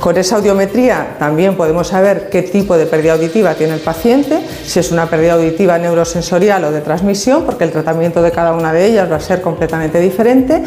Con 0.00 0.16
esa 0.16 0.36
audiometría 0.36 1.16
también 1.20 1.56
podemos 1.56 1.88
saber 1.88 2.28
qué 2.28 2.42
tipo 2.42 2.76
de 2.76 2.86
pérdida 2.86 3.12
auditiva 3.12 3.54
tiene 3.54 3.74
el 3.74 3.80
paciente, 3.80 4.40
si 4.64 4.80
es 4.80 4.90
una 4.90 5.06
pérdida 5.06 5.34
auditiva 5.34 5.78
neurosensorial 5.78 6.64
o 6.64 6.72
de 6.72 6.80
transmisión, 6.80 7.44
porque 7.44 7.62
el 7.62 7.70
tratamiento 7.70 8.20
de 8.20 8.32
cada 8.32 8.52
una 8.52 8.72
de 8.72 8.86
ellas 8.86 9.10
va 9.10 9.16
a 9.16 9.20
ser 9.20 9.42
completamente 9.42 10.00
diferente. 10.00 10.62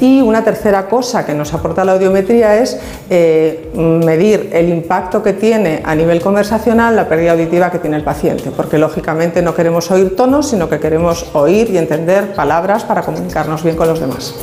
Y 0.00 0.20
una 0.22 0.42
tercera 0.42 0.88
cosa 0.88 1.19
que 1.24 1.34
nos 1.34 1.52
aporta 1.54 1.84
la 1.84 1.92
audiometría 1.92 2.56
es 2.56 2.78
eh, 3.08 3.70
medir 3.74 4.50
el 4.52 4.68
impacto 4.68 5.22
que 5.22 5.32
tiene 5.32 5.82
a 5.84 5.94
nivel 5.94 6.20
conversacional 6.20 6.96
la 6.96 7.08
pérdida 7.08 7.32
auditiva 7.32 7.70
que 7.70 7.78
tiene 7.78 7.96
el 7.96 8.04
paciente, 8.04 8.50
porque 8.56 8.78
lógicamente 8.78 9.42
no 9.42 9.54
queremos 9.54 9.90
oír 9.90 10.16
tonos, 10.16 10.48
sino 10.48 10.68
que 10.68 10.78
queremos 10.78 11.26
oír 11.34 11.70
y 11.70 11.78
entender 11.78 12.34
palabras 12.34 12.84
para 12.84 13.02
comunicarnos 13.02 13.62
bien 13.62 13.76
con 13.76 13.88
los 13.88 14.00
demás. 14.00 14.34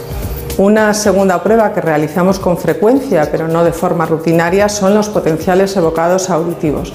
Una 0.57 0.93
segunda 0.95 1.43
prueba 1.43 1.71
que 1.71 1.81
realizamos 1.81 2.39
con 2.39 2.57
frecuencia, 2.57 3.29
pero 3.31 3.47
no 3.47 3.63
de 3.63 3.71
forma 3.71 4.07
rutinaria, 4.07 4.67
son 4.69 4.95
los 4.95 5.07
potenciales 5.07 5.77
evocados 5.77 6.31
auditivos. 6.31 6.93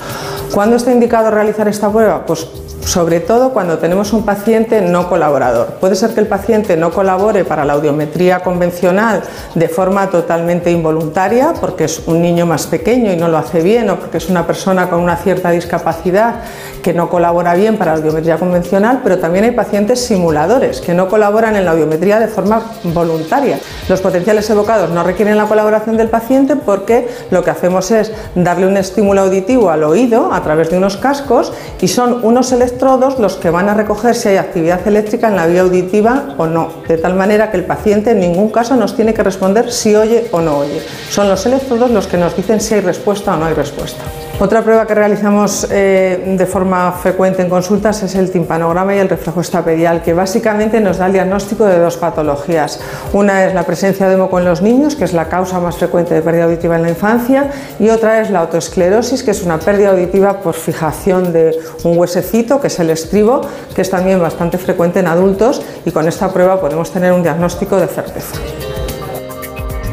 ¿Cuándo 0.53 0.77
está 0.77 0.93
indicado 0.93 1.31
realizar 1.31 1.66
esta 1.66 1.91
prueba? 1.91 2.27
Pues 2.27 2.47
sobre 2.85 3.20
todo 3.20 3.53
cuando 3.53 3.79
tenemos 3.79 4.12
un 4.12 4.24
paciente 4.24 4.81
no 4.81 5.09
colaborador. 5.09 5.79
Puede 5.81 5.95
ser 5.95 6.15
que 6.15 6.20
el 6.20 6.27
paciente 6.27 6.77
no 6.77 6.91
colabore 6.91 7.45
para 7.45 7.65
la 7.65 7.74
audiometría 7.74 8.41
convencional 8.41 9.23
de 9.55 9.69
forma 9.69 10.11
totalmente 10.11 10.70
involuntaria, 10.70 11.55
porque 11.61 11.85
es 11.85 12.03
un 12.07 12.20
niño 12.20 12.45
más 12.45 12.66
pequeño 12.66 13.12
y 13.12 13.16
no 13.16 13.29
lo 13.29 13.39
hace 13.39 13.62
bien, 13.62 13.89
o 13.89 13.99
porque 13.99 14.19
es 14.19 14.29
una 14.29 14.47
persona 14.47 14.91
con 14.91 15.01
una 15.01 15.16
cierta 15.16 15.51
discapacidad 15.51 16.41
que 16.83 16.93
no 16.93 17.09
colabora 17.09 17.55
bien 17.55 17.79
para 17.79 17.93
la 17.93 17.99
audiometría 17.99 18.37
convencional, 18.37 19.01
pero 19.03 19.19
también 19.19 19.45
hay 19.45 19.53
pacientes 19.53 20.05
simuladores 20.05 20.81
que 20.81 20.93
no 20.93 21.09
colaboran 21.09 21.55
en 21.55 21.65
la 21.65 21.70
audiometría 21.70 22.19
de 22.19 22.27
forma 22.27 22.62
voluntaria. 22.85 23.61
Los 23.89 24.01
potenciales 24.01 24.51
evocados 24.51 24.91
no 24.91 25.05
requieren 25.05 25.39
la 25.39 25.47
colaboración 25.47 25.97
del 25.97 26.09
paciente 26.09 26.57
porque 26.57 27.09
lo 27.31 27.45
que 27.45 27.51
hacemos 27.51 27.91
es 27.93 28.12
darle 28.35 28.66
un 28.66 28.77
estímulo 28.77 29.23
auditivo 29.23 29.70
al 29.70 29.85
oído 29.85 30.33
través 30.43 30.70
de 30.70 30.78
unos 30.78 30.97
cascos 30.97 31.52
y 31.81 31.89
son 31.89 32.24
unos 32.24 32.52
electrodos 32.52 33.19
los 33.19 33.36
que 33.36 33.51
van 33.51 33.69
a 33.69 33.74
recoger 33.74 34.14
si 34.14 34.28
hay 34.28 34.36
actividad 34.36 34.86
eléctrica 34.86 35.28
en 35.28 35.36
la 35.36 35.47
vía 35.47 35.62
auditiva 35.62 36.35
o 36.39 36.47
no, 36.47 36.69
de 36.89 36.98
tal 36.98 37.14
manera 37.14 37.51
que 37.51 37.56
el 37.56 37.64
paciente 37.64 38.10
en 38.10 38.20
ningún 38.20 38.51
caso 38.51 38.77
nos 38.77 38.97
tiene 38.97 39.14
que 39.14 39.23
responder 39.23 39.70
si 39.70 39.94
oye 39.94 40.28
o 40.32 40.40
no 40.40 40.59
oye. 40.59 40.82
Son 41.10 41.28
los 41.28 41.44
electrodos 41.47 41.90
los 41.90 42.06
que 42.06 42.16
nos 42.16 42.36
dicen 42.36 42.60
si 42.60 42.74
hay 42.74 42.81
respuesta 42.81 43.35
o 43.35 43.36
no 43.36 43.47
hay 43.47 43.55
respuesta. 43.55 44.02
Otra 44.43 44.62
prueba 44.62 44.86
que 44.89 44.94
realizamos 44.97 45.69
eh, 45.70 46.35
de 46.36 46.47
forma 46.47 46.90
frecuente 46.90 47.43
en 47.43 47.48
consultas 47.48 48.02
es 48.02 48.16
el 48.16 48.31
timpanograma 48.31 48.93
y 48.93 48.98
el 48.98 49.09
reflejo 49.09 49.40
estapedial, 49.40 50.02
que 50.02 50.14
básicamente 50.14 50.81
nos 50.81 50.98
da 50.98 51.06
el 51.06 51.12
diagnóstico 51.12 51.64
de 51.64 51.78
dos 51.78 51.97
patologías. 51.97 52.81
Una 53.12 53.44
es 53.44 53.55
la 53.55 53.62
presencia 53.62 54.09
de 54.09 54.16
moco 54.16 54.40
en 54.40 54.47
los 54.47 54.60
niños, 54.60 54.97
que 54.97 55.05
es 55.05 55.12
la 55.12 55.28
causa 55.28 55.60
más 55.60 55.77
frecuente 55.77 56.14
de 56.14 56.23
pérdida 56.23 56.44
auditiva 56.44 56.74
en 56.74 56.82
la 56.82 56.89
infancia, 56.89 57.51
y 57.78 57.90
otra 57.90 58.20
es 58.20 58.31
la 58.31 58.40
autoesclerosis, 58.40 59.23
que 59.23 59.31
es 59.31 59.44
una 59.44 59.60
pérdida 59.60 59.90
auditiva 59.90 60.32
por 60.41 60.55
fijación 60.55 61.33
de 61.33 61.57
un 61.85 61.99
huesecito, 61.99 62.61
que 62.61 62.69
es 62.69 62.79
el 62.81 62.91
estribo, 62.91 63.41
que 63.75 63.83
es 63.83 63.91
también 63.91 64.21
bastante 64.21 64.59
frecuente 64.59 65.01
en 65.01 65.07
adultos, 65.07 65.63
y 65.85 65.91
con 65.91 66.07
esta 66.09 66.33
prueba 66.33 66.61
podemos 66.61 66.91
tener 66.91 67.13
un 67.13 67.23
diagnóstico 67.23 67.77
de 67.77 67.87
certeza. 67.87 68.37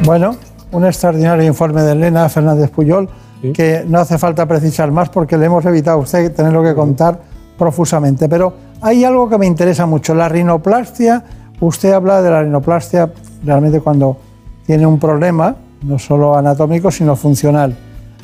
Bueno, 0.03 0.35
un 0.71 0.85
extraordinario 0.85 1.45
informe 1.45 1.81
de 1.81 1.91
Elena 1.93 2.29
Fernández 2.29 2.69
Puyol 2.69 3.09
que 3.53 3.85
no 3.87 3.99
hace 3.99 4.17
falta 4.17 4.45
precisar 4.45 4.91
más 4.91 5.09
porque 5.09 5.37
le 5.37 5.45
hemos 5.45 5.65
evitado 5.65 5.97
a 5.97 6.01
usted 6.01 6.33
tenerlo 6.33 6.61
que 6.61 6.75
contar 6.75 7.19
profusamente. 7.57 8.27
Pero 8.27 8.53
hay 8.81 9.03
algo 9.03 9.29
que 9.29 9.37
me 9.37 9.45
interesa 9.45 9.85
mucho, 9.85 10.13
la 10.13 10.29
rinoplastia. 10.29 11.23
Usted 11.59 11.91
habla 11.91 12.21
de 12.21 12.29
la 12.29 12.43
rinoplastia 12.43 13.11
realmente 13.43 13.79
cuando 13.79 14.17
tiene 14.65 14.85
un 14.85 14.99
problema, 14.99 15.55
no 15.83 15.97
solo 15.97 16.35
anatómico, 16.35 16.91
sino 16.91 17.15
funcional. 17.15 17.75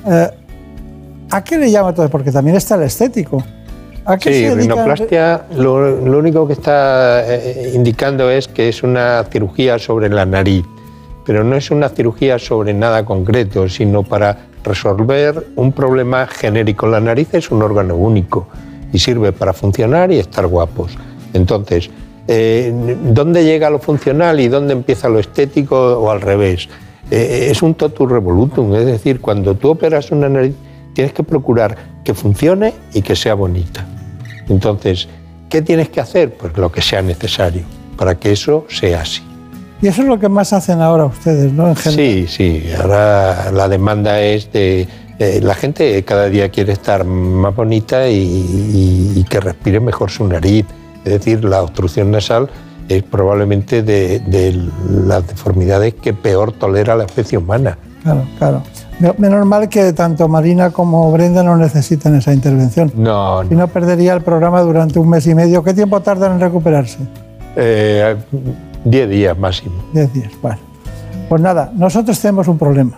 Eh, 0.05 0.29
¿A 1.35 1.43
qué 1.43 1.57
le 1.57 1.69
llama 1.69 1.89
entonces? 1.89 2.09
Porque 2.09 2.31
también 2.31 2.55
está 2.55 2.75
el 2.75 2.83
estético. 2.83 3.43
¿A 4.05 4.15
qué 4.15 4.33
Sí, 4.33 4.55
rinoplastia 4.55 5.47
lo, 5.57 5.99
lo 5.99 6.19
único 6.19 6.47
que 6.47 6.53
está 6.53 7.25
eh, 7.27 7.73
indicando 7.75 8.31
es 8.31 8.47
que 8.47 8.69
es 8.69 8.83
una 8.83 9.21
cirugía 9.29 9.77
sobre 9.77 10.07
la 10.07 10.25
nariz, 10.25 10.63
pero 11.25 11.43
no 11.43 11.57
es 11.57 11.71
una 11.71 11.89
cirugía 11.89 12.39
sobre 12.39 12.73
nada 12.73 13.03
concreto, 13.03 13.67
sino 13.67 14.03
para 14.03 14.45
resolver 14.63 15.47
un 15.57 15.73
problema 15.73 16.25
genérico. 16.25 16.87
La 16.87 17.01
nariz 17.01 17.33
es 17.33 17.51
un 17.51 17.61
órgano 17.61 17.97
único 17.97 18.47
y 18.93 18.99
sirve 18.99 19.33
para 19.33 19.51
funcionar 19.51 20.13
y 20.13 20.19
estar 20.19 20.47
guapos. 20.47 20.97
Entonces, 21.33 21.89
eh, 22.29 22.71
¿dónde 23.11 23.43
llega 23.43 23.69
lo 23.69 23.79
funcional 23.79 24.39
y 24.39 24.47
dónde 24.47 24.71
empieza 24.71 25.09
lo 25.09 25.19
estético 25.19 25.99
o 25.99 26.11
al 26.11 26.21
revés? 26.21 26.69
Eh, 27.11 27.49
es 27.51 27.61
un 27.61 27.75
totus 27.75 28.09
revolutum, 28.09 28.73
es 28.75 28.85
decir, 28.85 29.19
cuando 29.19 29.53
tú 29.55 29.71
operas 29.71 30.11
una 30.11 30.29
nariz 30.29 30.55
tienes 30.95 31.13
que 31.13 31.21
procurar 31.23 31.75
que 32.03 32.15
funcione 32.15 32.73
y 32.93 33.03
que 33.03 33.15
sea 33.15 33.35
bonita. 33.35 33.85
Entonces, 34.49 35.07
¿qué 35.49 35.61
tienes 35.61 35.89
que 35.89 36.01
hacer? 36.01 36.33
Pues 36.33 36.57
lo 36.57 36.71
que 36.71 36.81
sea 36.81 37.01
necesario 37.03 37.61
para 37.97 38.15
que 38.15 38.31
eso 38.31 38.65
sea 38.69 39.01
así. 39.01 39.21
Y 39.81 39.87
eso 39.87 40.01
es 40.01 40.07
lo 40.07 40.17
que 40.19 40.29
más 40.29 40.53
hacen 40.53 40.81
ahora 40.81 41.05
ustedes, 41.05 41.51
¿no? 41.51 41.67
En 41.67 41.75
general. 41.75 42.05
Sí, 42.05 42.25
sí, 42.27 42.63
ahora 42.81 43.51
la 43.51 43.67
demanda 43.67 44.21
es 44.21 44.51
de... 44.51 44.87
eh, 45.19 45.39
la 45.43 45.53
gente 45.53 46.03
cada 46.03 46.29
día 46.29 46.49
quiere 46.49 46.71
estar 46.73 47.03
más 47.05 47.55
bonita 47.55 48.07
y, 48.07 48.15
y- 48.17 49.13
y 49.19 49.23
que 49.25 49.39
respire 49.41 49.79
mejor 49.79 50.09
su 50.09 50.25
nariz. 50.27 50.65
Es 51.03 51.11
decir, 51.13 51.43
la 51.43 51.61
obstrucción 51.61 52.09
nasal 52.09 52.49
es 52.87 53.03
probablemente 53.03 53.83
de, 53.83 54.19
de 54.19 54.59
las 55.07 55.27
deformidades 55.27 55.93
que 55.95 56.13
peor 56.13 56.51
tolera 56.53 56.95
la 56.95 57.03
especie 57.05 57.37
humana. 57.37 57.77
Claro, 58.03 58.23
claro. 58.37 58.63
Me- 58.99 59.13
Menos 59.17 59.45
mal 59.45 59.67
que 59.69 59.91
tanto 59.93 60.27
Marina 60.27 60.69
como 60.69 61.11
Brenda 61.11 61.43
no 61.43 61.57
necesitan 61.57 62.15
esa 62.15 62.33
intervención. 62.33 62.91
No, 62.95 63.43
Si 63.47 63.55
no, 63.55 63.67
perdería 63.67 64.13
el 64.13 64.21
programa 64.21 64.61
durante 64.61 64.99
un 64.99 65.09
mes 65.09 65.27
y 65.27 65.35
medio. 65.35 65.63
¿Qué 65.63 65.73
tiempo 65.73 65.99
tardan 66.01 66.33
en 66.33 66.39
recuperarse? 66.39 66.99
eh, 67.57 68.15
10 68.83 69.09
días 69.09 69.37
máximo. 69.37 69.75
Diez 69.93 70.11
días. 70.13 70.31
Bueno, 70.41 70.57
pues 71.29 71.41
nada, 71.41 71.71
nosotros 71.73 72.19
tenemos 72.19 72.47
un 72.47 72.57
problema, 72.57 72.93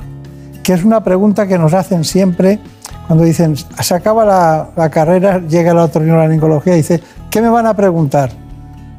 que 0.64 0.74
es 0.74 0.84
una 0.84 1.04
pregunta 1.04 1.48
que 1.48 1.58
nos 1.58 1.74
hacen 1.74 2.04
siempre 2.04 2.60
cuando 3.08 3.24
dicen, 3.24 3.56
se 3.56 3.96
acaba 3.96 4.26
la, 4.26 4.70
la 4.76 4.90
carrera, 4.90 5.40
llega 5.40 5.74
la 5.74 5.86
otorrinolaringología 5.86 6.74
y 6.74 6.78
dice, 6.78 7.00
¿qué 7.30 7.42
me 7.42 7.48
van 7.50 7.66
a 7.68 7.74
preguntar? 7.74 8.32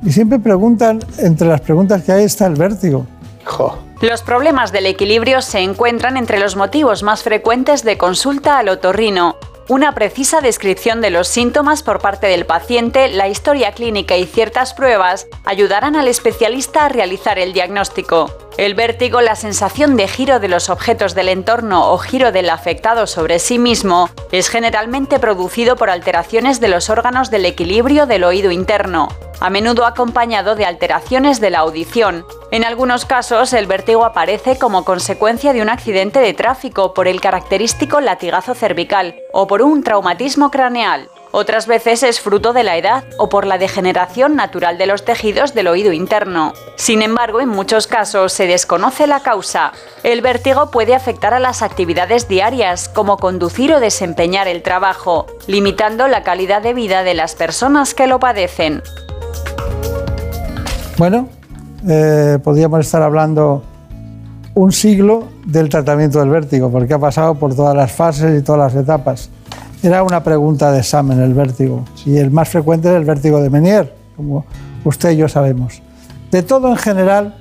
Y 0.02 0.12
siempre 0.12 0.38
preguntan, 0.38 1.00
entre 1.18 1.46
las 1.48 1.60
preguntas 1.60 2.02
que 2.02 2.12
hay 2.12 2.24
está 2.24 2.46
el 2.46 2.54
vértigo. 2.54 3.04
Los 4.00 4.22
problemas 4.22 4.70
del 4.70 4.86
equilibrio 4.86 5.42
se 5.42 5.58
encuentran 5.58 6.16
entre 6.16 6.38
los 6.38 6.54
motivos 6.54 7.02
más 7.02 7.24
frecuentes 7.24 7.82
de 7.82 7.98
consulta 7.98 8.56
al 8.56 8.68
otorrino. 8.68 9.36
Una 9.66 9.92
precisa 9.92 10.40
descripción 10.40 11.00
de 11.00 11.10
los 11.10 11.26
síntomas 11.26 11.82
por 11.82 11.98
parte 12.00 12.28
del 12.28 12.46
paciente, 12.46 13.08
la 13.08 13.26
historia 13.26 13.72
clínica 13.72 14.16
y 14.16 14.24
ciertas 14.24 14.72
pruebas 14.72 15.26
ayudarán 15.44 15.96
al 15.96 16.06
especialista 16.06 16.84
a 16.84 16.88
realizar 16.88 17.40
el 17.40 17.52
diagnóstico. 17.52 18.47
El 18.58 18.74
vértigo, 18.74 19.20
la 19.20 19.36
sensación 19.36 19.96
de 19.96 20.08
giro 20.08 20.40
de 20.40 20.48
los 20.48 20.68
objetos 20.68 21.14
del 21.14 21.28
entorno 21.28 21.92
o 21.92 21.98
giro 21.98 22.32
del 22.32 22.50
afectado 22.50 23.06
sobre 23.06 23.38
sí 23.38 23.56
mismo, 23.56 24.10
es 24.32 24.48
generalmente 24.48 25.20
producido 25.20 25.76
por 25.76 25.90
alteraciones 25.90 26.58
de 26.58 26.66
los 26.66 26.90
órganos 26.90 27.30
del 27.30 27.46
equilibrio 27.46 28.06
del 28.06 28.24
oído 28.24 28.50
interno, 28.50 29.10
a 29.38 29.48
menudo 29.48 29.86
acompañado 29.86 30.56
de 30.56 30.64
alteraciones 30.64 31.40
de 31.40 31.50
la 31.50 31.60
audición. 31.60 32.26
En 32.50 32.64
algunos 32.64 33.04
casos, 33.04 33.52
el 33.52 33.68
vértigo 33.68 34.04
aparece 34.04 34.58
como 34.58 34.84
consecuencia 34.84 35.52
de 35.52 35.62
un 35.62 35.68
accidente 35.68 36.18
de 36.18 36.34
tráfico 36.34 36.94
por 36.94 37.06
el 37.06 37.20
característico 37.20 38.00
latigazo 38.00 38.56
cervical 38.56 39.14
o 39.32 39.46
por 39.46 39.62
un 39.62 39.84
traumatismo 39.84 40.50
craneal. 40.50 41.08
Otras 41.30 41.66
veces 41.66 42.02
es 42.02 42.20
fruto 42.20 42.52
de 42.52 42.64
la 42.64 42.76
edad 42.76 43.04
o 43.18 43.28
por 43.28 43.46
la 43.46 43.58
degeneración 43.58 44.34
natural 44.34 44.78
de 44.78 44.86
los 44.86 45.04
tejidos 45.04 45.54
del 45.54 45.68
oído 45.68 45.92
interno. 45.92 46.54
Sin 46.76 47.02
embargo, 47.02 47.40
en 47.40 47.50
muchos 47.50 47.86
casos 47.86 48.32
se 48.32 48.46
desconoce 48.46 49.06
la 49.06 49.20
causa. 49.20 49.72
El 50.02 50.22
vértigo 50.22 50.70
puede 50.70 50.94
afectar 50.94 51.34
a 51.34 51.38
las 51.38 51.62
actividades 51.62 52.28
diarias, 52.28 52.88
como 52.88 53.18
conducir 53.18 53.74
o 53.74 53.80
desempeñar 53.80 54.48
el 54.48 54.62
trabajo, 54.62 55.26
limitando 55.46 56.08
la 56.08 56.22
calidad 56.22 56.62
de 56.62 56.72
vida 56.72 57.02
de 57.02 57.14
las 57.14 57.34
personas 57.34 57.94
que 57.94 58.06
lo 58.06 58.18
padecen. 58.18 58.82
Bueno, 60.96 61.28
eh, 61.86 62.38
podríamos 62.42 62.80
estar 62.80 63.02
hablando 63.02 63.62
un 64.54 64.72
siglo 64.72 65.28
del 65.44 65.68
tratamiento 65.68 66.18
del 66.18 66.30
vértigo, 66.30 66.70
porque 66.70 66.94
ha 66.94 66.98
pasado 66.98 67.34
por 67.34 67.54
todas 67.54 67.76
las 67.76 67.92
fases 67.92 68.40
y 68.40 68.42
todas 68.42 68.72
las 68.72 68.82
etapas. 68.82 69.30
Era 69.82 70.02
una 70.02 70.22
pregunta 70.22 70.72
de 70.72 70.80
examen 70.80 71.20
el 71.20 71.34
vértigo, 71.34 71.84
y 72.04 72.16
el 72.16 72.30
más 72.30 72.48
frecuente 72.48 72.88
es 72.88 72.94
el 72.94 73.04
vértigo 73.04 73.40
de 73.40 73.48
Menier, 73.48 73.94
como 74.16 74.44
usted 74.84 75.10
y 75.12 75.16
yo 75.18 75.28
sabemos. 75.28 75.80
De 76.30 76.42
todo 76.42 76.68
en 76.68 76.76
general, 76.76 77.36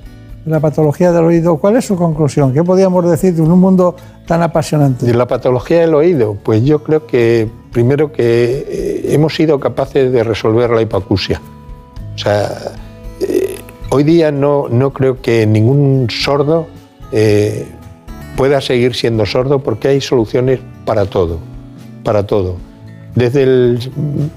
la 0.46 0.60
patología 0.60 1.12
del 1.12 1.26
oído, 1.26 1.58
¿cuál 1.58 1.76
es 1.76 1.86
su 1.86 1.96
conclusión? 1.96 2.54
¿Qué 2.54 2.64
podríamos 2.64 3.10
decir 3.10 3.34
de 3.34 3.42
un 3.42 3.60
mundo 3.60 3.96
tan 4.26 4.42
apasionante? 4.42 5.06
De 5.06 5.14
la 5.14 5.28
patología 5.28 5.82
del 5.82 5.94
oído, 5.94 6.38
pues 6.42 6.64
yo 6.64 6.84
creo 6.84 7.06
que 7.06 7.50
primero 7.72 8.12
que 8.12 8.66
eh, 8.68 9.14
hemos 9.14 9.36
sido 9.36 9.60
capaces 9.60 10.12
de 10.12 10.24
resolver 10.24 10.70
la 10.70 10.82
hipoacusia. 10.82 11.42
O 12.16 12.18
sea, 12.18 12.50
eh, 13.20 13.56
hoy 13.90 14.04
día 14.04 14.32
no, 14.32 14.68
no 14.70 14.94
creo 14.94 15.22
que 15.22 15.46
ningún 15.46 16.08
sordo 16.10 16.68
eh, 17.12 17.68
pueda 18.38 18.62
seguir 18.62 18.96
siendo 18.96 19.26
sordo 19.26 19.60
porque 19.60 19.90
hay 19.90 20.02
soluciones 20.02 20.60
para 20.86 21.06
todo, 21.06 21.40
para 22.08 22.26
todo. 22.26 22.56
Desde 23.16 23.78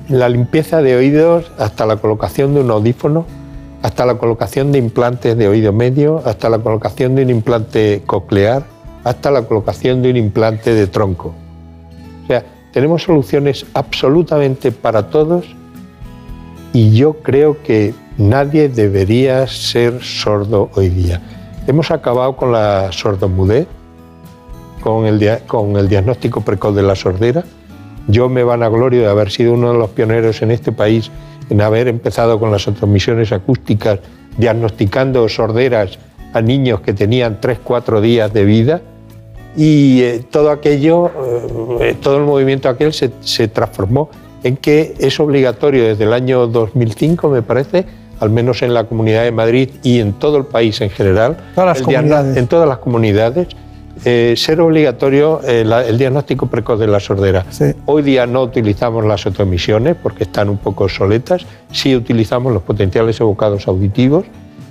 la 0.09 0.29
limpieza 0.29 0.83
de 0.83 0.97
oídos 0.97 1.53
hasta 1.57 1.87
la 1.87 1.99
colocación 1.99 2.53
de 2.53 2.63
un 2.63 2.71
audífono, 2.73 3.27
hasta 3.81 4.05
la 4.05 4.17
colocación 4.17 4.73
de 4.73 4.79
implantes 4.79 5.39
de 5.39 5.47
oído 5.47 5.73
medio, 5.73 6.21
hasta 6.25 6.49
la 6.49 6.59
colocación 6.59 7.15
de 7.15 7.23
un 7.23 7.31
implante 7.31 8.03
coclear, 8.07 8.65
hasta 9.05 9.31
la 9.31 9.43
colocación 9.43 10.03
de 10.03 10.11
un 10.11 10.17
implante 10.17 10.75
de 10.75 10.89
tronco. 10.89 11.33
O 12.25 12.27
sea, 12.27 12.43
tenemos 12.73 13.05
soluciones 13.05 13.65
absolutamente 13.73 14.73
para 14.73 15.09
todos 15.09 15.47
y 16.73 16.97
yo 16.97 17.19
creo 17.23 17.63
que 17.63 17.95
nadie 18.19 18.69
debería 18.69 19.47
ser 19.47 20.03
sordo 20.03 20.71
hoy 20.75 20.89
día. 20.89 21.21
Hemos 21.69 21.93
acabado 21.93 22.35
con 22.35 22.51
la 22.51 22.91
sordomudez, 22.91 23.69
con 24.83 25.07
el 25.07 25.89
diagnóstico 25.89 26.41
precoz 26.41 26.75
de 26.75 26.83
la 26.83 26.97
sordera. 26.97 27.45
Yo 28.11 28.29
me 28.29 28.43
vanaglorio 28.45 29.03
de 29.03 29.09
haber 29.09 29.31
sido 29.31 29.53
uno 29.53 29.73
de 29.73 29.79
los 29.79 29.91
pioneros 29.91 30.43
en 30.43 30.51
este 30.51 30.73
país 30.73 31.11
en 31.49 31.61
haber 31.61 31.89
empezado 31.89 32.39
con 32.39 32.51
las 32.51 32.65
transmisiones 32.65 33.33
acústicas, 33.33 33.99
diagnosticando 34.37 35.29
sorderas 35.29 35.99
a 36.33 36.41
niños 36.41 36.81
que 36.81 36.93
tenían 36.93 37.41
3-4 37.41 38.01
días 38.01 38.33
de 38.33 38.45
vida 38.45 38.81
y 39.57 40.03
eh, 40.03 40.25
todo 40.31 40.51
aquello, 40.51 41.11
eh, 41.81 41.97
todo 42.01 42.19
el 42.19 42.25
movimiento 42.25 42.69
aquel 42.69 42.93
se, 42.93 43.11
se 43.21 43.49
transformó 43.49 44.11
en 44.45 44.57
que 44.57 44.95
es 44.99 45.19
obligatorio 45.21 45.85
desde 45.85 46.05
el 46.05 46.13
año 46.13 46.47
2005, 46.47 47.29
me 47.29 47.43
parece, 47.43 47.85
al 48.21 48.31
menos 48.31 48.63
en 48.63 48.75
la 48.75 48.85
Comunidad 48.85 49.25
de 49.25 49.33
Madrid 49.33 49.71
y 49.83 49.99
en 49.99 50.13
todo 50.15 50.39
el 50.39 50.45
país 50.45 50.81
en 50.81 50.91
general, 50.91 51.37
Todas 51.55 51.69
las 51.69 51.79
el 51.79 51.85
comunidades. 51.85 52.37
en 52.37 52.47
todas 52.47 52.69
las 52.69 52.79
comunidades, 52.79 53.49
eh, 54.05 54.35
ser 54.37 54.61
obligatorio 54.61 55.41
eh, 55.45 55.65
el 55.89 55.99
diagnóstico 55.99 56.47
precoz 56.47 56.79
de 56.79 56.87
la 56.87 57.01
sordera. 57.01 57.45
Hoy 57.87 58.03
día 58.03 58.27
no 58.27 58.43
utilizamos 58.43 59.05
las 59.05 59.27
autoemisiones 59.27 59.97
porque 60.03 60.25
están 60.25 60.49
un 60.49 60.59
poco 60.59 60.85
obsoletas, 60.85 61.45
sí 61.71 61.95
utilizamos 61.95 62.53
los 62.53 62.63
potenciales 62.63 63.21
evocados 63.21 63.69
auditivos, 63.69 64.25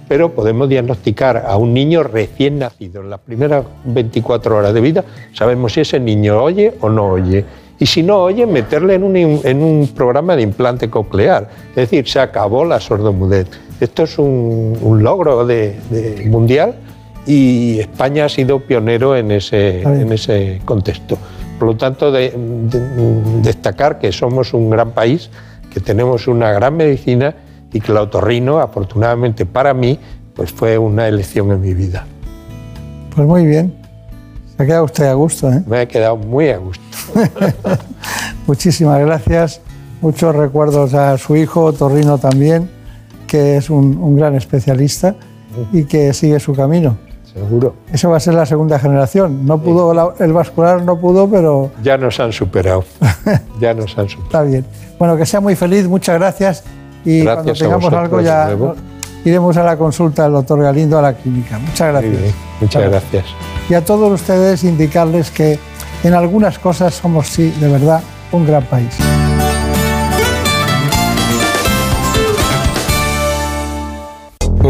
pero 0.07 0.31
podemos 0.34 0.68
diagnosticar 0.68 1.45
a 1.47 1.56
un 1.57 1.73
niño 1.73 2.01
recién 2.01 2.57
nacido. 2.60 3.01
En 3.01 3.11
las 3.11 3.19
primeras 3.19 3.64
24 3.85 4.57
horas 4.57 4.73
de 4.73 4.81
vida 4.81 5.03
sabemos 5.34 5.73
si 5.73 5.81
ese 5.81 5.99
niño 5.99 6.41
oye 6.41 6.73
o 6.81 6.89
no 6.89 7.10
oye. 7.10 7.45
Y 7.81 7.85
si 7.85 8.03
no 8.03 8.18
oye, 8.23 8.45
meterle 8.45 8.95
en 8.95 9.03
un, 9.03 9.14
im- 9.15 9.39
en 9.45 9.64
un 9.64 9.88
programa 9.95 10.35
de 10.35 10.41
implante 10.41 10.89
coclear. 10.89 11.47
Es 11.69 11.76
decir, 11.76 12.06
se 12.10 12.19
acabó 12.19 12.65
la 12.65 12.80
sordomudez. 12.81 13.47
Esto 13.80 14.03
es 14.03 14.18
un, 14.19 14.77
un 14.81 15.01
logro 15.03 15.45
de- 15.45 15.76
de 15.89 16.26
mundial 16.26 16.73
y 17.26 17.80
España 17.80 18.26
ha 18.26 18.30
sido 18.30 18.60
pionero 18.62 19.16
en 19.16 19.32
ese, 19.32 19.82
en 19.82 20.12
ese 20.12 20.62
contexto. 20.66 21.18
Por 21.60 21.68
lo 21.68 21.76
tanto, 21.78 22.12
de- 22.12 22.32
de- 22.32 23.41
destacar 23.41 24.00
que 24.00 24.12
somos 24.12 24.54
un 24.54 24.70
gran 24.70 24.91
país, 24.91 25.30
que 25.74 25.80
tenemos 25.80 26.28
una 26.28 26.52
gran 26.52 26.76
medicina 26.78 27.36
y 27.72 27.80
que 27.82 27.91
el 27.91 27.98
afortunadamente 28.60 29.46
para 29.46 29.74
mí, 29.74 30.00
pues 30.34 30.52
fue 30.52 30.78
una 30.78 31.08
elección 31.08 31.52
en 31.52 31.62
mi 31.62 31.74
vida. 31.74 32.06
Pues 33.16 33.28
muy 33.28 33.46
bien. 33.46 33.74
Se 34.56 34.64
ha 34.64 34.66
quedado 34.66 34.86
usted 34.86 35.06
a 35.06 35.14
gusto, 35.14 35.52
¿eh? 35.52 35.62
Me 35.68 35.82
he 35.84 35.88
quedado 35.88 36.16
muy 36.18 36.50
a 36.50 36.58
gusto. 36.58 36.84
Muchísimas 38.48 39.00
gracias. 39.02 39.62
Muchos 40.02 40.36
recuerdos 40.36 40.94
a 40.94 41.18
su 41.18 41.36
hijo, 41.36 41.74
Torrino 41.74 42.18
también, 42.18 42.70
que 43.28 43.58
es 43.58 43.70
un, 43.70 43.98
un 43.98 44.16
gran 44.16 44.36
especialista 44.36 45.16
y 45.74 45.84
que 45.84 46.14
sigue 46.14 46.40
su 46.40 46.54
camino. 46.54 46.98
Seguro. 47.40 47.74
Eso 47.91 48.10
va 48.10 48.18
a 48.18 48.20
ser 48.20 48.34
la 48.34 48.45
segunda 48.45 48.78
generación. 48.80 49.45
No 49.45 49.57
pudo, 49.61 50.14
el 50.20 50.34
vascular 50.34 50.84
no 50.84 50.99
pudo, 50.99 51.30
pero 51.30 51.72
Ya 51.82 51.98
nos 51.98 52.20
han 52.20 52.32
superado. 52.34 52.84
Ya 53.60 53.74
nos 53.74 53.98
han 53.98 54.07
superado. 54.10 54.24
está 54.26 54.41
bien. 54.44 54.66
Bueno, 54.98 55.16
que 55.18 55.26
sea 55.26 55.40
muy 55.40 55.56
feliz, 55.56 55.88
muchas 55.88 56.18
gracias. 56.20 56.64
Y 57.06 57.22
Gracias 57.22 57.36
cuando 57.36 57.53
tengamos 57.53 57.94
algo 57.94 58.22
ya 58.22 58.49
iremos 59.26 59.57
a 59.57 59.64
la 59.64 59.78
consulta 59.78 60.24
del 60.24 60.34
doctor 60.34 60.61
Galindo 60.61 60.98
a 60.98 61.02
la 61.02 61.14
clínica. 61.14 61.60
Muchas 61.60 61.91
gracias. 61.91 62.34
Muchas 62.61 62.82
Bueno, 62.84 62.91
gracias. 62.91 63.26
Y 63.70 63.74
a 63.74 63.84
todos 63.86 64.11
ustedes 64.22 64.64
indicarles 64.64 65.32
que 65.32 65.60
en 66.03 66.14
algunas 66.14 66.57
cosas 66.60 66.94
somos, 66.94 67.28
sí, 67.28 67.53
de 67.60 67.70
verdad, 67.70 68.02
un 68.32 68.45
gran 68.48 68.64
país. 68.64 68.95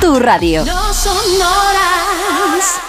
Tu 0.00 0.18
radio. 0.18 0.64
No 0.64 0.92
son 0.92 1.16
horas. 1.16 2.80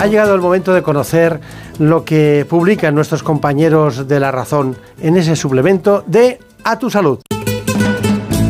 Ha 0.00 0.06
llegado 0.06 0.34
el 0.34 0.40
momento 0.40 0.72
de 0.72 0.82
conocer 0.82 1.40
lo 1.78 2.04
que 2.04 2.46
publican 2.48 2.94
nuestros 2.94 3.22
compañeros 3.22 4.06
de 4.06 4.20
La 4.20 4.30
Razón 4.30 4.76
en 5.00 5.16
ese 5.16 5.34
suplemento 5.34 6.04
de 6.06 6.38
A 6.64 6.78
tu 6.78 6.88
Salud. 6.88 7.18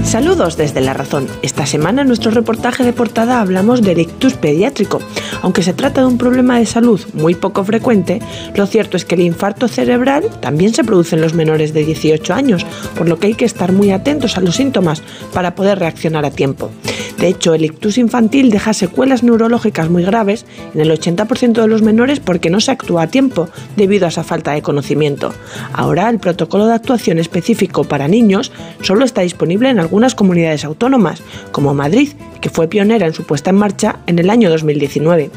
Saludos 0.09 0.57
desde 0.57 0.81
La 0.81 0.95
Razón. 0.95 1.27
Esta 1.43 1.67
semana 1.67 2.01
en 2.01 2.09
nuestro 2.09 2.31
reportaje 2.31 2.83
de 2.83 2.95
portada 2.95 3.43
hablamos 3.43 3.83
de 3.83 3.93
ictus 3.93 4.33
pediátrico. 4.33 5.03
Aunque 5.43 5.63
se 5.63 5.75
trata 5.75 6.01
de 6.01 6.07
un 6.07 6.17
problema 6.17 6.59
de 6.59 6.65
salud 6.65 6.99
muy 7.13 7.35
poco 7.35 7.63
frecuente, 7.63 8.23
lo 8.55 8.67
cierto 8.67 8.97
es 8.97 9.05
que 9.05 9.17
el 9.17 9.21
infarto 9.21 9.69
cerebral 9.69 10.25
también 10.41 10.73
se 10.73 10.83
produce 10.83 11.15
en 11.15 11.21
los 11.21 11.35
menores 11.35 11.75
de 11.75 11.85
18 11.85 12.33
años, 12.33 12.65
por 12.97 13.07
lo 13.07 13.19
que 13.19 13.27
hay 13.27 13.35
que 13.35 13.45
estar 13.45 13.71
muy 13.73 13.91
atentos 13.91 14.39
a 14.39 14.41
los 14.41 14.57
síntomas 14.57 15.03
para 15.35 15.55
poder 15.55 15.79
reaccionar 15.79 16.25
a 16.25 16.31
tiempo. 16.31 16.71
De 17.19 17.27
hecho, 17.27 17.53
el 17.53 17.65
ictus 17.65 17.99
infantil 17.99 18.51
deja 18.51 18.73
secuelas 18.73 19.25
neurológicas 19.25 19.91
muy 19.91 20.05
graves 20.05 20.47
en 20.73 20.81
el 20.81 20.91
80% 20.91 21.61
de 21.61 21.67
los 21.67 21.83
menores 21.83 22.21
porque 22.21 22.49
no 22.49 22.61
se 22.61 22.71
actúa 22.71 23.03
a 23.03 23.07
tiempo 23.09 23.49
debido 23.77 24.07
a 24.07 24.11
esa 24.11 24.23
falta 24.23 24.53
de 24.53 24.63
conocimiento. 24.63 25.35
Ahora, 25.73 26.09
el 26.11 26.21
protocolo 26.21 26.67
de 26.67 26.75
actuación 26.75 27.19
específico 27.19 27.83
para 27.83 28.07
niños 28.07 28.53
solo 28.83 29.05
está 29.05 29.23
disponible 29.23 29.69
en 29.69 29.81
algunas 29.99 30.15
comunidades 30.15 30.65
autónomas, 30.65 31.25
como 31.51 31.75
Madrid, 31.75 32.11
que 32.41 32.51
fue 32.51 32.69
pionera 32.69 33.09
en 33.09 33.15
su 33.15 33.25
puesta 33.25 33.51
en 33.51 33.57
marcha 33.57 33.97
en 34.07 34.21
el 34.21 34.31
año 34.31 34.49
2019. 34.49 35.29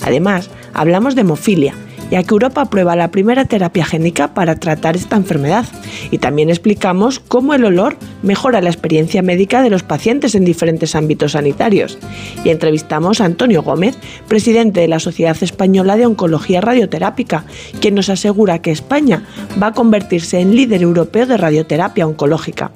Además, 0.00 0.48
hablamos 0.72 1.14
de 1.14 1.20
hemofilia, 1.20 1.74
ya 2.10 2.22
que 2.22 2.30
Europa 2.30 2.62
aprueba 2.62 2.96
la 2.96 3.10
primera 3.10 3.44
terapia 3.44 3.84
génica 3.84 4.32
para 4.32 4.54
tratar 4.54 4.96
esta 4.96 5.16
enfermedad. 5.16 5.66
Y 6.10 6.16
también 6.16 6.48
explicamos 6.48 7.20
cómo 7.20 7.52
el 7.52 7.66
olor 7.66 7.98
mejora 8.22 8.62
la 8.62 8.70
experiencia 8.70 9.20
médica 9.20 9.60
de 9.60 9.68
los 9.68 9.82
pacientes 9.82 10.34
en 10.34 10.46
diferentes 10.46 10.94
ámbitos 10.94 11.32
sanitarios. 11.32 11.98
Y 12.42 12.48
entrevistamos 12.48 13.20
a 13.20 13.26
Antonio 13.26 13.62
Gómez, 13.62 13.98
presidente 14.28 14.80
de 14.80 14.88
la 14.88 14.98
Sociedad 14.98 15.36
Española 15.42 15.96
de 15.96 16.06
Oncología 16.06 16.62
Radioterápica, 16.62 17.44
quien 17.82 17.94
nos 17.94 18.08
asegura 18.08 18.62
que 18.62 18.70
España 18.70 19.24
va 19.62 19.66
a 19.66 19.74
convertirse 19.74 20.40
en 20.40 20.56
líder 20.56 20.80
europeo 20.80 21.26
de 21.26 21.36
radioterapia 21.36 22.06
oncológica. 22.06 22.70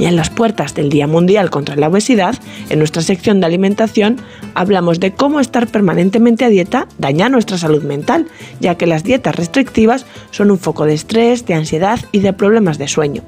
Y 0.00 0.06
en 0.06 0.16
las 0.16 0.30
puertas 0.30 0.74
del 0.74 0.88
Día 0.88 1.06
Mundial 1.06 1.50
contra 1.50 1.76
la 1.76 1.88
Obesidad, 1.88 2.34
en 2.70 2.78
nuestra 2.78 3.02
sección 3.02 3.38
de 3.38 3.46
alimentación, 3.46 4.16
hablamos 4.54 4.98
de 4.98 5.12
cómo 5.12 5.40
estar 5.40 5.66
permanentemente 5.66 6.46
a 6.46 6.48
dieta 6.48 6.88
daña 6.96 7.28
nuestra 7.28 7.58
salud 7.58 7.82
mental, 7.82 8.26
ya 8.60 8.76
que 8.76 8.86
las 8.86 9.04
dietas 9.04 9.36
restrictivas 9.36 10.06
son 10.30 10.50
un 10.50 10.58
foco 10.58 10.86
de 10.86 10.94
estrés, 10.94 11.44
de 11.44 11.52
ansiedad 11.52 12.00
y 12.12 12.20
de 12.20 12.32
problemas 12.32 12.78
de 12.78 12.88
sueño. 12.88 13.22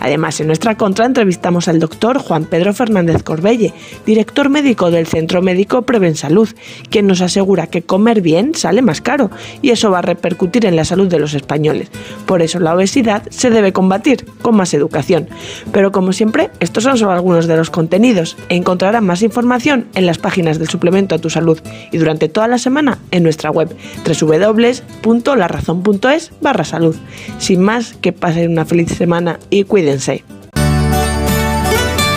Además, 0.00 0.40
en 0.40 0.48
nuestra 0.48 0.76
contra 0.76 1.06
entrevistamos 1.06 1.68
al 1.68 1.78
doctor 1.78 2.18
Juan 2.18 2.44
Pedro 2.44 2.74
Fernández 2.74 3.22
Corbelle, 3.22 3.72
director 4.04 4.48
médico 4.48 4.90
del 4.90 5.06
Centro 5.06 5.42
Médico 5.42 5.82
Prevensalud, 5.82 6.48
quien 6.90 7.06
nos 7.06 7.20
asegura 7.20 7.68
que 7.68 7.82
comer 7.82 8.20
bien 8.20 8.56
sale 8.56 8.82
más 8.82 9.00
caro 9.00 9.30
y 9.62 9.70
eso 9.70 9.92
va 9.92 10.00
a 10.00 10.02
repercutir 10.02 10.66
en 10.66 10.74
la 10.74 10.84
salud 10.84 11.06
de 11.06 11.20
los 11.20 11.34
españoles. 11.34 11.88
Por 12.26 12.42
eso 12.42 12.58
la 12.58 12.74
obesidad 12.74 13.22
se 13.30 13.50
debe 13.50 13.72
combatir 13.72 14.26
con 14.42 14.56
más 14.56 14.74
educación. 14.74 15.28
Pero 15.70 15.92
como 15.92 16.15
siempre, 16.16 16.50
estos 16.58 16.82
son 16.82 16.98
solo 16.98 17.12
algunos 17.12 17.46
de 17.46 17.56
los 17.56 17.70
contenidos. 17.70 18.36
Encontrarán 18.48 19.06
más 19.06 19.22
información 19.22 19.86
en 19.94 20.06
las 20.06 20.18
páginas 20.18 20.58
del 20.58 20.68
suplemento 20.68 21.14
a 21.14 21.18
tu 21.18 21.30
salud 21.30 21.60
y 21.92 21.98
durante 21.98 22.28
toda 22.28 22.48
la 22.48 22.58
semana 22.58 22.98
en 23.12 23.22
nuestra 23.22 23.50
web 23.50 23.72
www.larazón.es 24.04 26.32
barra 26.40 26.64
salud. 26.64 26.96
Sin 27.38 27.62
más, 27.62 27.94
que 27.94 28.12
pasen 28.12 28.50
una 28.50 28.64
feliz 28.64 28.90
semana 28.90 29.38
y 29.50 29.62
cuídense. 29.64 30.24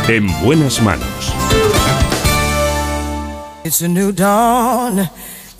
En 0.07 0.27
buenas 0.43 0.81
manos. 0.81 1.35
It's 3.63 3.83
a 3.83 3.87
new 3.87 4.11
dawn. 4.11 5.07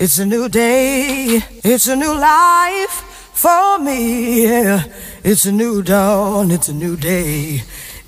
It's 0.00 0.18
a 0.18 0.26
new 0.26 0.48
day. 0.48 1.40
It's 1.62 1.86
a 1.86 1.94
new 1.94 2.14
life 2.14 3.04
for 3.34 3.78
me. 3.78 4.42
Yeah. 4.42 4.82
It's 5.22 5.44
a 5.44 5.52
new 5.52 5.82
dawn, 5.82 6.50
it's 6.50 6.68
a 6.68 6.72
new 6.72 6.96
day, 6.96 7.62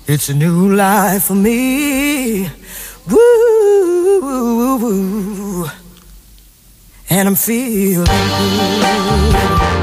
it's 0.07 0.29
a 0.29 0.33
new 0.33 0.75
life 0.75 1.23
for 1.25 1.35
me. 1.35 2.49
Woo, 3.09 4.35
and 7.09 7.27
I'm 7.27 7.35
feeling 7.35 8.05
good. 8.05 9.73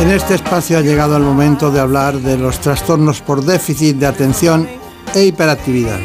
En 0.00 0.10
este 0.10 0.34
espacio 0.34 0.78
ha 0.78 0.80
llegado 0.82 1.16
el 1.16 1.22
momento 1.22 1.70
de 1.70 1.80
hablar 1.80 2.20
de 2.20 2.36
los 2.36 2.60
trastornos 2.60 3.20
por 3.20 3.42
déficit 3.44 3.96
de 3.96 4.06
atención 4.06 4.68
e 5.14 5.24
hiperactividad. 5.24 6.00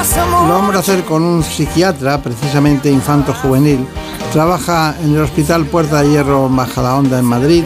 Lo 0.00 0.54
vamos 0.54 0.74
a 0.74 0.78
hacer 0.78 1.04
con 1.04 1.22
un 1.22 1.44
psiquiatra, 1.44 2.22
precisamente 2.22 2.90
infanto-juvenil. 2.90 3.86
Trabaja 4.32 4.96
en 4.98 5.14
el 5.14 5.20
Hospital 5.20 5.66
Puerta 5.66 6.00
de 6.00 6.08
Hierro 6.08 6.48
Majadahonda 6.48 7.18
en 7.18 7.26
Madrid 7.26 7.64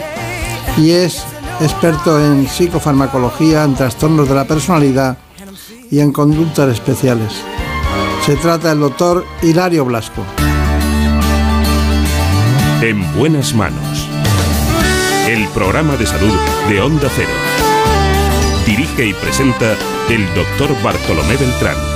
y 0.75 0.91
es 0.91 1.23
experto 1.61 2.19
en 2.19 2.45
psicofarmacología, 2.45 3.63
en 3.63 3.75
trastornos 3.75 4.27
de 4.27 4.35
la 4.35 4.43
personalidad 4.43 5.17
y 5.89 6.01
en 6.01 6.11
conductas 6.11 6.73
especiales. 6.73 7.31
Se 8.25 8.35
trata 8.35 8.67
del 8.67 8.81
doctor 8.81 9.25
Hilario 9.41 9.85
Blasco. 9.85 10.21
En 12.81 13.15
buenas 13.17 13.53
manos. 13.55 14.09
El 15.25 15.47
programa 15.49 15.95
de 15.95 16.05
salud 16.05 16.33
de 16.67 16.81
Onda 16.81 17.07
Cero. 17.15 17.29
Dirige 18.65 19.05
y 19.05 19.13
presenta 19.13 19.77
el 20.09 20.25
doctor 20.35 20.75
Bartolomé 20.83 21.37
Beltrán. 21.37 21.94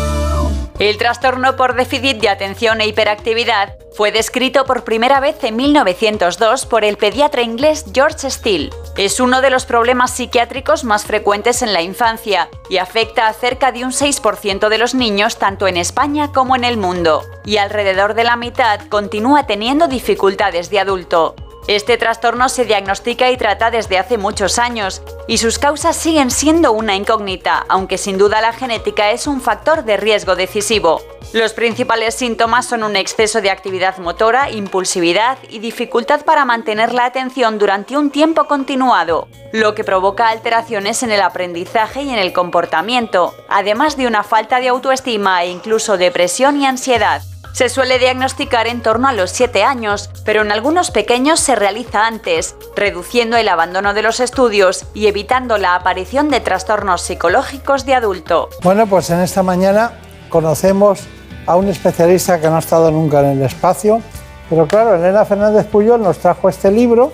El 0.79 0.97
trastorno 0.97 1.57
por 1.57 1.75
déficit 1.75 2.21
de 2.21 2.29
atención 2.29 2.79
e 2.79 2.87
hiperactividad 2.87 3.75
fue 3.91 4.13
descrito 4.13 4.63
por 4.63 4.85
primera 4.85 5.19
vez 5.19 5.43
en 5.43 5.57
1902 5.57 6.65
por 6.65 6.85
el 6.85 6.95
pediatra 6.95 7.41
inglés 7.41 7.83
George 7.93 8.29
Steele. 8.29 8.69
Es 8.95 9.19
uno 9.19 9.41
de 9.41 9.49
los 9.49 9.65
problemas 9.65 10.11
psiquiátricos 10.11 10.85
más 10.85 11.03
frecuentes 11.03 11.63
en 11.63 11.73
la 11.73 11.81
infancia 11.81 12.47
y 12.69 12.77
afecta 12.77 13.27
a 13.27 13.33
cerca 13.33 13.73
de 13.73 13.83
un 13.83 13.91
6% 13.91 14.69
de 14.69 14.77
los 14.77 14.95
niños 14.95 15.37
tanto 15.37 15.67
en 15.67 15.75
España 15.75 16.31
como 16.31 16.55
en 16.55 16.63
el 16.63 16.77
mundo. 16.77 17.25
Y 17.43 17.57
alrededor 17.57 18.13
de 18.13 18.23
la 18.23 18.37
mitad 18.37 18.79
continúa 18.87 19.47
teniendo 19.47 19.89
dificultades 19.89 20.69
de 20.69 20.79
adulto. 20.79 21.35
Este 21.69 21.97
trastorno 21.97 22.49
se 22.49 22.65
diagnostica 22.65 23.29
y 23.29 23.37
trata 23.37 23.69
desde 23.69 23.99
hace 23.99 24.17
muchos 24.17 24.57
años 24.57 25.03
y 25.27 25.37
sus 25.37 25.59
causas 25.59 25.95
siguen 25.95 26.31
siendo 26.31 26.71
una 26.71 26.95
incógnita, 26.95 27.63
aunque 27.69 27.99
sin 27.99 28.17
duda 28.17 28.41
la 28.41 28.53
genética 28.53 29.11
es 29.11 29.27
un 29.27 29.39
factor 29.39 29.83
de 29.83 29.95
riesgo 29.95 30.35
decisivo. 30.35 30.99
Los 31.31 31.53
principales 31.53 32.15
síntomas 32.15 32.65
son 32.65 32.81
un 32.81 32.95
exceso 32.95 33.39
de 33.41 33.51
actividad 33.51 33.99
motora, 33.99 34.49
impulsividad 34.49 35.37
y 35.47 35.59
dificultad 35.59 36.25
para 36.25 36.43
mantener 36.43 36.91
la 36.91 37.05
atención 37.05 37.59
durante 37.59 37.95
un 37.95 38.09
tiempo 38.09 38.45
continuado, 38.45 39.27
lo 39.51 39.75
que 39.75 39.83
provoca 39.83 40.29
alteraciones 40.29 41.03
en 41.03 41.11
el 41.11 41.21
aprendizaje 41.21 42.01
y 42.01 42.09
en 42.09 42.17
el 42.17 42.33
comportamiento, 42.33 43.35
además 43.47 43.95
de 43.95 44.07
una 44.07 44.23
falta 44.23 44.59
de 44.59 44.69
autoestima 44.69 45.43
e 45.43 45.51
incluso 45.51 45.99
depresión 45.99 46.59
y 46.59 46.65
ansiedad. 46.65 47.21
Se 47.53 47.67
suele 47.67 47.99
diagnosticar 47.99 48.67
en 48.67 48.81
torno 48.81 49.07
a 49.07 49.13
los 49.13 49.31
7 49.31 49.63
años, 49.63 50.09
pero 50.23 50.43
en 50.43 50.51
algunos 50.51 50.91
pequeños 50.91 51.39
se 51.39 51.55
realiza 51.55 52.05
antes, 52.05 52.55
reduciendo 52.75 53.37
el 53.37 53.49
abandono 53.49 53.93
de 53.93 54.01
los 54.01 54.19
estudios 54.19 54.85
y 54.93 55.07
evitando 55.07 55.57
la 55.57 55.75
aparición 55.75 56.29
de 56.29 56.39
trastornos 56.39 57.01
psicológicos 57.01 57.85
de 57.85 57.95
adulto. 57.95 58.49
Bueno, 58.63 58.87
pues 58.87 59.09
en 59.09 59.19
esta 59.19 59.43
mañana 59.43 59.99
conocemos 60.29 61.01
a 61.45 61.55
un 61.55 61.67
especialista 61.67 62.39
que 62.39 62.47
no 62.47 62.55
ha 62.55 62.59
estado 62.59 62.91
nunca 62.91 63.19
en 63.21 63.39
el 63.39 63.41
espacio, 63.41 64.01
pero 64.49 64.67
claro, 64.67 64.95
Elena 64.95 65.25
Fernández 65.25 65.65
Puyol 65.67 66.01
nos 66.01 66.19
trajo 66.19 66.47
este 66.49 66.71
libro 66.71 67.11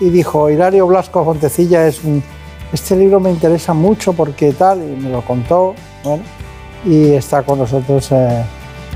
y 0.00 0.10
dijo, 0.10 0.50
Hilario 0.50 0.86
Blasco 0.86 1.24
Fontecilla 1.24 1.86
es 1.86 2.04
un... 2.04 2.22
Este 2.72 2.96
libro 2.96 3.20
me 3.20 3.30
interesa 3.30 3.72
mucho 3.72 4.12
porque 4.12 4.52
tal, 4.52 4.82
y 4.82 4.96
me 4.96 5.10
lo 5.10 5.22
contó, 5.22 5.74
bueno, 6.02 6.24
y 6.84 7.12
está 7.12 7.42
con 7.42 7.58
nosotros 7.60 8.10
eh, 8.10 8.44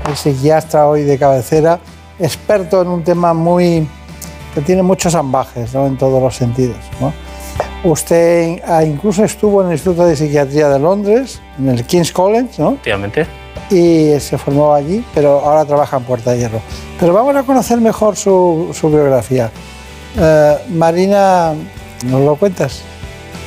el 0.09 0.17
psiquiatra 0.17 0.87
hoy 0.87 1.03
de 1.03 1.17
cabecera, 1.17 1.79
experto 2.19 2.81
en 2.81 2.87
un 2.87 3.03
tema 3.03 3.33
muy 3.33 3.87
que 4.53 4.61
tiene 4.61 4.81
muchos 4.81 5.13
ambajes 5.15 5.73
¿no? 5.73 5.85
en 5.85 5.97
todos 5.97 6.21
los 6.21 6.35
sentidos. 6.35 6.77
¿no? 6.99 7.13
Usted 7.83 8.61
ah, 8.65 8.83
incluso 8.83 9.23
estuvo 9.23 9.61
en 9.61 9.67
el 9.67 9.73
Instituto 9.73 10.05
de 10.05 10.15
Psiquiatría 10.15 10.69
de 10.69 10.79
Londres, 10.79 11.39
en 11.57 11.69
el 11.69 11.85
King's 11.85 12.11
College, 12.11 12.49
¿no? 12.57 12.71
Efectivamente. 12.71 13.27
y 13.69 14.19
se 14.19 14.37
formó 14.37 14.73
allí, 14.73 15.05
pero 15.13 15.39
ahora 15.39 15.63
trabaja 15.65 15.97
en 15.97 16.03
Puerta 16.03 16.31
de 16.31 16.39
Hierro. 16.39 16.61
Pero 16.99 17.13
vamos 17.13 17.35
a 17.35 17.43
conocer 17.43 17.79
mejor 17.79 18.15
su, 18.15 18.75
su 18.77 18.89
biografía. 18.89 19.51
Eh, 20.17 20.57
Marina, 20.69 21.53
¿nos 22.05 22.21
lo 22.21 22.35
cuentas? 22.35 22.81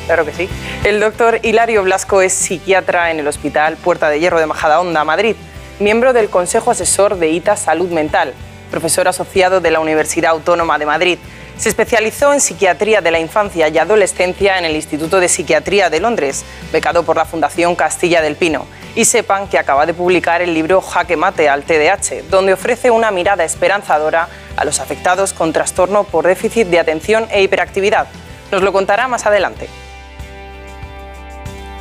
Claro 0.06 0.24
que 0.24 0.32
sí. 0.32 0.48
El 0.84 1.00
doctor 1.00 1.40
Hilario 1.42 1.82
Blasco 1.82 2.22
es 2.22 2.32
psiquiatra 2.32 3.10
en 3.10 3.20
el 3.20 3.26
Hospital 3.26 3.76
Puerta 3.76 4.08
de 4.08 4.20
Hierro 4.20 4.40
de 4.40 4.46
Majadahonda, 4.46 5.04
Madrid, 5.04 5.36
miembro 5.78 6.12
del 6.12 6.28
Consejo 6.28 6.70
Asesor 6.70 7.16
de 7.18 7.30
ITA 7.30 7.56
Salud 7.56 7.90
Mental, 7.90 8.34
profesor 8.70 9.08
asociado 9.08 9.60
de 9.60 9.70
la 9.70 9.80
Universidad 9.80 10.32
Autónoma 10.32 10.78
de 10.78 10.86
Madrid. 10.86 11.18
Se 11.56 11.68
especializó 11.68 12.32
en 12.32 12.40
psiquiatría 12.40 13.00
de 13.00 13.10
la 13.10 13.20
infancia 13.20 13.68
y 13.68 13.78
adolescencia 13.78 14.58
en 14.58 14.64
el 14.64 14.74
Instituto 14.74 15.20
de 15.20 15.28
Psiquiatría 15.28 15.90
de 15.90 16.00
Londres, 16.00 16.44
becado 16.72 17.02
por 17.02 17.16
la 17.16 17.24
Fundación 17.24 17.74
Castilla 17.74 18.22
del 18.22 18.36
Pino. 18.36 18.66
Y 18.94 19.04
sepan 19.04 19.48
que 19.48 19.58
acaba 19.58 19.86
de 19.86 19.94
publicar 19.94 20.42
el 20.42 20.54
libro 20.54 20.80
Jaque 20.80 21.16
Mate 21.16 21.48
al 21.48 21.62
TDAH, 21.62 22.28
donde 22.30 22.54
ofrece 22.54 22.90
una 22.90 23.10
mirada 23.10 23.44
esperanzadora 23.44 24.28
a 24.56 24.64
los 24.64 24.80
afectados 24.80 25.32
con 25.32 25.52
trastorno 25.52 26.04
por 26.04 26.26
déficit 26.26 26.68
de 26.68 26.78
atención 26.78 27.26
e 27.30 27.42
hiperactividad. 27.42 28.06
Nos 28.50 28.62
lo 28.62 28.72
contará 28.72 29.08
más 29.08 29.24
adelante. 29.26 29.68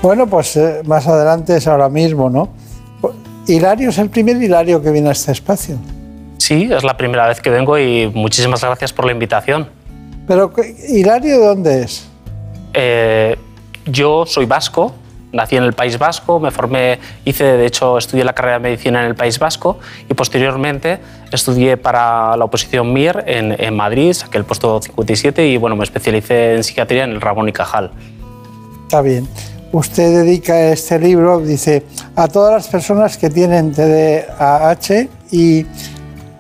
Bueno, 0.02 0.26
pues 0.28 0.56
eh, 0.56 0.82
más 0.86 1.08
adelante 1.08 1.58
es 1.58 1.68
ahora 1.68 1.90
mismo, 1.90 2.30
¿no? 2.30 2.50
Hilario 3.48 3.90
es 3.90 3.98
el 3.98 4.10
primer 4.10 4.38
Hilario 4.42 4.82
que 4.82 4.92
viene 4.92 5.10
a 5.10 5.12
este 5.14 5.32
espacio. 5.32 5.78
Sí, 6.38 6.70
es 6.72 6.84
la 6.84 6.98
primera 6.98 7.28
vez 7.28 7.40
que 7.42 7.50
vengo 7.50 7.78
y 7.78 8.10
muchísimas 8.14 8.62
gracias 8.64 8.94
por 8.94 9.06
la 9.06 9.12
invitación. 9.12 9.68
Pero, 10.28 10.52
¿qué- 10.54 10.76
¿Hilario 10.90 11.40
de 11.40 11.46
dónde 11.46 11.82
es? 11.84 12.08
Eh, 12.74 13.36
yo 13.86 14.26
soy 14.26 14.46
vasco, 14.46 14.94
nací 15.34 15.56
en 15.58 15.64
el 15.64 15.74
País 15.74 15.98
Vasco, 15.98 16.40
me 16.40 16.52
formé, 16.52 17.00
hice, 17.26 17.44
de 17.44 17.66
hecho, 17.66 17.98
estudié 17.98 18.24
la 18.24 18.34
carrera 18.34 18.58
de 18.60 18.64
medicina 18.64 19.02
en 19.02 19.08
el 19.08 19.16
País 19.16 19.40
Vasco 19.40 19.80
y 20.10 20.14
posteriormente 20.14 21.00
estudié 21.32 21.78
para 21.78 22.36
la 22.38 22.46
oposición 22.46 22.92
MIR 22.94 23.24
en, 23.28 23.56
en 23.60 23.76
Madrid, 23.76 24.14
saqué 24.14 24.38
el 24.38 24.46
puesto 24.46 24.82
57 24.82 25.48
y 25.48 25.58
bueno, 25.58 25.76
me 25.76 25.84
especialicé 25.84 26.56
en 26.56 26.64
psiquiatría 26.64 27.04
en 27.06 27.12
el 27.12 27.22
Ramón 27.22 27.50
y 27.50 27.54
Cajal. 27.54 27.92
Está 28.84 29.02
bien. 29.02 29.28
Usted 29.72 30.24
dedica 30.24 30.72
este 30.72 31.00
libro, 31.00 31.40
dice, 31.40 31.86
a 32.16 32.28
todas 32.28 32.54
las 32.54 32.68
personas 32.68 33.18
que 33.18 33.30
tienen 33.30 33.72
TDAH 33.72 35.08
y 35.32 35.66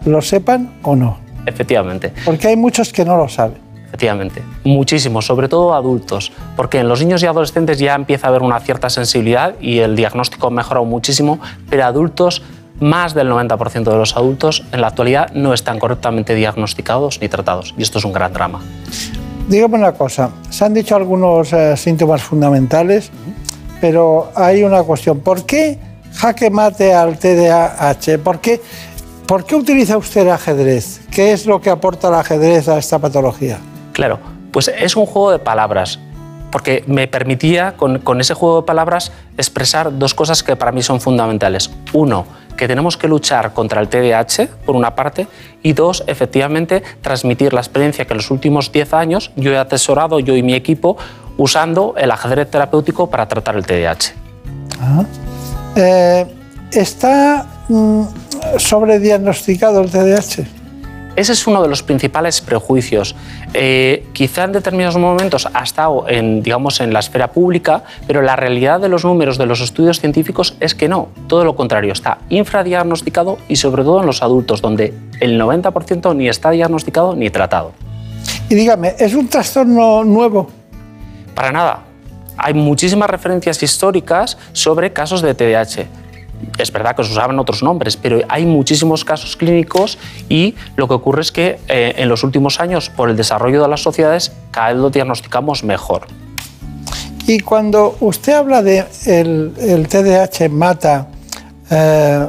lo 0.05 0.21
sepan 0.21 0.73
o 0.83 0.95
no. 0.95 1.17
Efectivamente. 1.45 2.13
Porque 2.25 2.49
hay 2.49 2.57
muchos 2.57 2.91
que 2.91 3.05
no 3.05 3.15
lo 3.15 3.29
saben. 3.29 3.71
Efectivamente, 3.87 4.41
muchísimo, 4.63 5.21
sobre 5.21 5.49
todo 5.49 5.73
adultos, 5.73 6.31
porque 6.55 6.79
en 6.79 6.87
los 6.87 7.01
niños 7.01 7.23
y 7.23 7.25
adolescentes 7.25 7.77
ya 7.77 7.93
empieza 7.93 8.27
a 8.27 8.29
haber 8.29 8.41
una 8.41 8.59
cierta 8.61 8.89
sensibilidad 8.89 9.55
y 9.59 9.79
el 9.79 9.97
diagnóstico 9.97 10.47
ha 10.47 10.49
mejorado 10.49 10.85
muchísimo, 10.85 11.39
pero 11.69 11.83
adultos, 11.83 12.41
más 12.79 13.13
del 13.13 13.29
90% 13.29 13.83
de 13.83 13.97
los 13.97 14.15
adultos 14.15 14.63
en 14.71 14.79
la 14.81 14.87
actualidad 14.87 15.31
no 15.33 15.53
están 15.53 15.77
correctamente 15.77 16.35
diagnosticados 16.35 17.19
ni 17.21 17.27
tratados, 17.27 17.75
y 17.77 17.81
esto 17.81 17.99
es 17.99 18.05
un 18.05 18.13
gran 18.13 18.31
drama. 18.31 18.61
Dígame 19.47 19.77
una 19.77 19.91
cosa, 19.93 20.31
se 20.49 20.63
han 20.63 20.73
dicho 20.73 20.95
algunos 20.95 21.51
eh, 21.51 21.75
síntomas 21.75 22.21
fundamentales, 22.21 23.11
pero 23.81 24.31
hay 24.35 24.63
una 24.63 24.83
cuestión. 24.83 25.19
¿Por 25.19 25.45
qué 25.45 25.77
jaque 26.13 26.49
mate 26.49 26.93
al 26.93 27.17
TDAH? 27.17 28.19
¿Por 28.23 28.39
qué, 28.39 28.61
¿Por 29.25 29.43
qué 29.43 29.55
utiliza 29.55 29.97
usted 29.97 30.21
el 30.21 30.29
ajedrez? 30.29 31.01
¿Qué 31.11 31.33
es 31.33 31.45
lo 31.45 31.59
que 31.59 31.69
aporta 31.69 32.07
el 32.07 32.13
ajedrez 32.13 32.69
a 32.69 32.77
esta 32.77 32.99
patología? 32.99 33.59
Claro, 33.91 34.19
pues 34.51 34.69
es 34.69 34.95
un 34.95 35.05
juego 35.05 35.31
de 35.31 35.39
palabras, 35.39 35.99
porque 36.51 36.83
me 36.87 37.07
permitía 37.07 37.75
con, 37.75 37.99
con 37.99 38.21
ese 38.21 38.33
juego 38.33 38.61
de 38.61 38.67
palabras 38.67 39.11
expresar 39.37 39.97
dos 39.97 40.13
cosas 40.13 40.43
que 40.43 40.55
para 40.55 40.71
mí 40.71 40.81
son 40.81 41.01
fundamentales. 41.01 41.71
Uno, 41.93 42.25
que 42.57 42.67
tenemos 42.67 42.97
que 42.97 43.07
luchar 43.07 43.53
contra 43.53 43.81
el 43.81 43.87
TDAH, 43.87 44.47
por 44.65 44.75
una 44.75 44.95
parte, 44.95 45.27
y 45.63 45.73
dos, 45.73 46.03
efectivamente, 46.07 46.83
transmitir 47.01 47.53
la 47.53 47.61
experiencia 47.61 48.05
que 48.05 48.13
en 48.13 48.17
los 48.17 48.31
últimos 48.31 48.71
10 48.71 48.93
años 48.93 49.31
yo 49.35 49.51
he 49.51 49.57
atesorado, 49.57 50.19
yo 50.19 50.35
y 50.35 50.43
mi 50.43 50.53
equipo, 50.53 50.97
usando 51.37 51.95
el 51.97 52.11
ajedrez 52.11 52.49
terapéutico 52.49 53.09
para 53.09 53.27
tratar 53.27 53.55
el 53.55 53.65
TDAH. 53.65 54.13
Ah. 54.79 55.03
Eh, 55.75 56.25
¿Está 56.71 57.45
mm, 57.69 58.03
sobrediagnosticado 58.57 59.81
el 59.81 59.89
TDAH? 59.89 60.60
Ese 61.15 61.33
es 61.33 61.45
uno 61.45 61.61
de 61.61 61.67
los 61.67 61.83
principales 61.83 62.39
prejuicios. 62.39 63.15
Eh, 63.53 64.07
quizá 64.13 64.45
en 64.45 64.53
determinados 64.53 64.97
momentos 64.97 65.47
ha 65.53 65.63
estado 65.63 66.07
en, 66.07 66.41
digamos, 66.41 66.79
en 66.79 66.93
la 66.93 66.99
esfera 66.99 67.31
pública, 67.31 67.83
pero 68.07 68.21
la 68.21 68.37
realidad 68.37 68.79
de 68.79 68.87
los 68.87 69.03
números 69.03 69.37
de 69.37 69.45
los 69.45 69.59
estudios 69.59 69.99
científicos 69.99 70.55
es 70.61 70.73
que 70.73 70.87
no, 70.87 71.09
todo 71.27 71.43
lo 71.43 71.55
contrario, 71.55 71.91
está 71.91 72.19
infradiagnosticado 72.29 73.37
y 73.49 73.57
sobre 73.57 73.83
todo 73.83 73.99
en 73.99 74.05
los 74.05 74.21
adultos, 74.21 74.61
donde 74.61 74.93
el 75.19 75.39
90% 75.39 76.15
ni 76.15 76.29
está 76.29 76.51
diagnosticado 76.51 77.15
ni 77.15 77.29
tratado. 77.29 77.73
Y 78.49 78.55
dígame, 78.55 78.95
¿es 78.97 79.13
un 79.13 79.27
trastorno 79.27 80.03
nuevo? 80.03 80.49
Para 81.35 81.51
nada. 81.51 81.83
Hay 82.37 82.53
muchísimas 82.53 83.09
referencias 83.09 83.61
históricas 83.61 84.37
sobre 84.53 84.93
casos 84.93 85.21
de 85.21 85.33
TDAH. 85.33 85.87
Es 86.57 86.71
verdad 86.71 86.95
que 86.95 87.03
se 87.03 87.11
usaban 87.11 87.39
otros 87.39 87.63
nombres, 87.63 87.97
pero 87.97 88.19
hay 88.29 88.45
muchísimos 88.45 89.05
casos 89.05 89.35
clínicos 89.35 89.97
y 90.29 90.55
lo 90.75 90.87
que 90.87 90.93
ocurre 90.93 91.21
es 91.21 91.31
que 91.31 91.59
eh, 91.67 91.93
en 91.97 92.09
los 92.09 92.23
últimos 92.23 92.59
años, 92.59 92.89
por 92.89 93.09
el 93.09 93.15
desarrollo 93.15 93.61
de 93.61 93.67
las 93.67 93.81
sociedades, 93.81 94.31
cada 94.51 94.69
vez 94.69 94.77
lo 94.77 94.89
diagnosticamos 94.89 95.63
mejor. 95.63 96.07
Y 97.27 97.39
cuando 97.39 97.95
usted 97.99 98.33
habla 98.33 98.61
de 98.61 98.85
el, 99.05 99.53
el 99.59 99.87
TDAH 99.87 100.49
mata, 100.49 101.07
eh, 101.69 102.27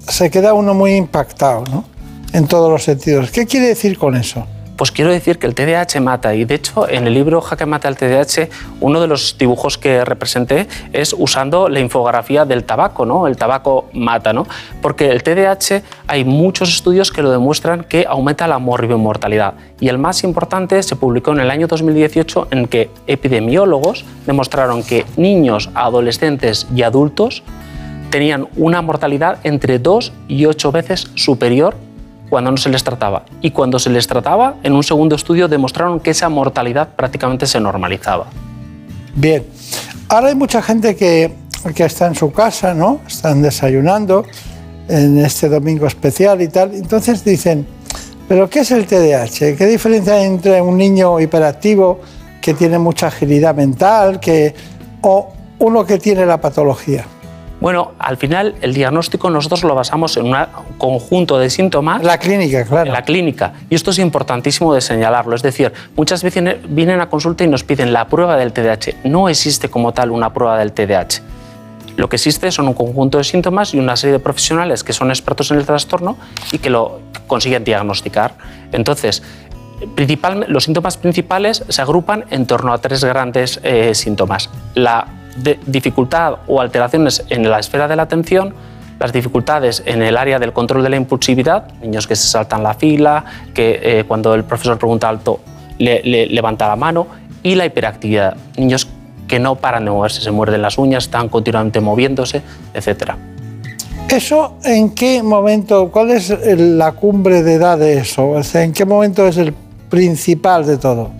se 0.00 0.30
queda 0.30 0.54
uno 0.54 0.74
muy 0.74 0.94
impactado, 0.94 1.64
¿no? 1.70 1.84
En 2.32 2.46
todos 2.46 2.70
los 2.70 2.82
sentidos. 2.84 3.30
¿Qué 3.30 3.46
quiere 3.46 3.68
decir 3.68 3.98
con 3.98 4.16
eso? 4.16 4.46
Pues 4.78 4.92
quiero 4.92 5.10
decir 5.10 5.40
que 5.40 5.48
el 5.48 5.56
TDAH 5.56 6.00
mata 6.00 6.36
y 6.36 6.44
de 6.44 6.54
hecho 6.54 6.88
en 6.88 7.08
el 7.08 7.14
libro 7.14 7.40
Jaque 7.40 7.66
mata 7.66 7.88
el 7.88 7.96
TDAH 7.96 8.48
uno 8.80 9.00
de 9.00 9.08
los 9.08 9.36
dibujos 9.36 9.76
que 9.76 10.04
representé 10.04 10.68
es 10.92 11.16
usando 11.18 11.68
la 11.68 11.80
infografía 11.80 12.44
del 12.44 12.62
tabaco, 12.62 13.04
¿no? 13.04 13.26
El 13.26 13.36
tabaco 13.36 13.86
mata, 13.92 14.32
¿no? 14.32 14.46
Porque 14.80 15.10
el 15.10 15.24
TDAH 15.24 15.82
hay 16.06 16.24
muchos 16.24 16.68
estudios 16.68 17.10
que 17.10 17.22
lo 17.22 17.32
demuestran 17.32 17.82
que 17.82 18.06
aumenta 18.08 18.46
la 18.46 18.60
morbimortalidad 18.60 19.54
y 19.80 19.88
el 19.88 19.98
más 19.98 20.22
importante 20.22 20.80
se 20.84 20.94
publicó 20.94 21.32
en 21.32 21.40
el 21.40 21.50
año 21.50 21.66
2018 21.66 22.46
en 22.52 22.68
que 22.68 22.88
epidemiólogos 23.08 24.04
demostraron 24.26 24.84
que 24.84 25.04
niños, 25.16 25.70
adolescentes 25.74 26.68
y 26.72 26.82
adultos 26.82 27.42
tenían 28.10 28.46
una 28.56 28.80
mortalidad 28.80 29.40
entre 29.42 29.80
2 29.80 30.12
y 30.28 30.44
8 30.46 30.70
veces 30.70 31.10
superior 31.16 31.87
cuando 32.28 32.50
no 32.50 32.56
se 32.56 32.68
les 32.68 32.84
trataba. 32.84 33.24
Y 33.40 33.50
cuando 33.50 33.78
se 33.78 33.90
les 33.90 34.06
trataba, 34.06 34.56
en 34.62 34.74
un 34.74 34.82
segundo 34.82 35.16
estudio 35.16 35.48
demostraron 35.48 36.00
que 36.00 36.10
esa 36.10 36.28
mortalidad 36.28 36.88
prácticamente 36.96 37.46
se 37.46 37.60
normalizaba. 37.60 38.26
Bien, 39.14 39.44
ahora 40.08 40.28
hay 40.28 40.34
mucha 40.34 40.62
gente 40.62 40.94
que, 40.94 41.32
que 41.74 41.84
está 41.84 42.06
en 42.06 42.14
su 42.14 42.32
casa, 42.32 42.74
¿no? 42.74 43.00
Están 43.06 43.42
desayunando 43.42 44.24
en 44.88 45.18
este 45.18 45.48
domingo 45.48 45.86
especial 45.86 46.40
y 46.40 46.48
tal. 46.48 46.74
Entonces 46.74 47.24
dicen, 47.24 47.66
¿pero 48.28 48.48
qué 48.48 48.60
es 48.60 48.70
el 48.70 48.86
TDAH? 48.86 49.56
¿Qué 49.56 49.66
diferencia 49.66 50.14
hay 50.14 50.24
entre 50.24 50.60
un 50.60 50.76
niño 50.76 51.20
hiperactivo 51.20 52.00
que 52.40 52.54
tiene 52.54 52.78
mucha 52.78 53.08
agilidad 53.08 53.54
mental 53.54 54.20
que, 54.20 54.54
o 55.02 55.32
uno 55.58 55.84
que 55.84 55.98
tiene 55.98 56.24
la 56.26 56.40
patología? 56.40 57.04
Bueno, 57.60 57.92
al 57.98 58.16
final 58.16 58.54
el 58.60 58.72
diagnóstico 58.72 59.30
nosotros 59.30 59.64
lo 59.64 59.74
basamos 59.74 60.16
en 60.16 60.26
un 60.26 60.36
conjunto 60.78 61.38
de 61.38 61.50
síntomas. 61.50 62.02
La 62.04 62.18
clínica, 62.18 62.64
claro. 62.64 62.86
En 62.86 62.92
la 62.92 63.02
clínica. 63.02 63.54
Y 63.68 63.74
esto 63.74 63.90
es 63.90 63.98
importantísimo 63.98 64.72
de 64.74 64.80
señalarlo. 64.80 65.34
Es 65.34 65.42
decir, 65.42 65.72
muchas 65.96 66.22
veces 66.22 66.56
vienen 66.68 67.00
a 67.00 67.08
consulta 67.08 67.42
y 67.42 67.48
nos 67.48 67.64
piden 67.64 67.92
la 67.92 68.06
prueba 68.06 68.36
del 68.36 68.52
TDAH. 68.52 69.04
No 69.04 69.28
existe 69.28 69.68
como 69.68 69.92
tal 69.92 70.12
una 70.12 70.32
prueba 70.32 70.58
del 70.58 70.72
TDAH. 70.72 71.20
Lo 71.96 72.08
que 72.08 72.14
existe 72.14 72.52
son 72.52 72.68
un 72.68 72.74
conjunto 72.74 73.18
de 73.18 73.24
síntomas 73.24 73.74
y 73.74 73.78
una 73.80 73.96
serie 73.96 74.12
de 74.12 74.18
profesionales 74.20 74.84
que 74.84 74.92
son 74.92 75.10
expertos 75.10 75.50
en 75.50 75.58
el 75.58 75.66
trastorno 75.66 76.16
y 76.52 76.58
que 76.58 76.70
lo 76.70 77.00
consiguen 77.26 77.64
diagnosticar. 77.64 78.34
Entonces, 78.70 79.24
principal, 79.96 80.46
los 80.48 80.62
síntomas 80.62 80.96
principales 80.96 81.64
se 81.68 81.82
agrupan 81.82 82.24
en 82.30 82.46
torno 82.46 82.72
a 82.72 82.78
tres 82.78 83.02
grandes 83.02 83.58
eh, 83.64 83.96
síntomas. 83.96 84.48
La 84.76 85.08
de 85.42 85.58
dificultad 85.66 86.36
o 86.46 86.60
alteraciones 86.60 87.24
en 87.28 87.48
la 87.50 87.58
esfera 87.58 87.88
de 87.88 87.96
la 87.96 88.02
atención, 88.02 88.54
las 88.98 89.12
dificultades 89.12 89.82
en 89.86 90.02
el 90.02 90.16
área 90.16 90.38
del 90.38 90.52
control 90.52 90.82
de 90.82 90.90
la 90.90 90.96
impulsividad, 90.96 91.72
niños 91.80 92.06
que 92.06 92.16
se 92.16 92.28
saltan 92.28 92.62
la 92.62 92.74
fila, 92.74 93.24
que 93.54 93.80
eh, 93.82 94.04
cuando 94.06 94.34
el 94.34 94.44
profesor 94.44 94.78
pregunta 94.78 95.08
alto 95.08 95.40
le, 95.78 96.02
le 96.02 96.26
levanta 96.26 96.66
la 96.66 96.76
mano, 96.76 97.06
y 97.42 97.54
la 97.54 97.64
hiperactividad, 97.64 98.36
niños 98.56 98.88
que 99.28 99.38
no 99.38 99.56
paran 99.56 99.84
de 99.84 99.90
moverse, 99.90 100.20
se 100.20 100.30
muerden 100.30 100.62
las 100.62 100.78
uñas, 100.78 101.04
están 101.04 101.28
continuamente 101.28 101.80
moviéndose, 101.80 102.42
etc. 102.74 103.12
¿Eso 104.08 104.54
en 104.64 104.94
qué 104.94 105.22
momento, 105.22 105.90
cuál 105.92 106.10
es 106.10 106.34
la 106.56 106.92
cumbre 106.92 107.42
de 107.42 107.54
edad 107.54 107.78
de 107.78 107.98
eso? 107.98 108.30
O 108.30 108.42
sea, 108.42 108.62
¿En 108.64 108.72
qué 108.72 108.84
momento 108.84 109.28
es 109.28 109.36
el 109.36 109.52
principal 109.90 110.66
de 110.66 110.78
todo? 110.78 111.10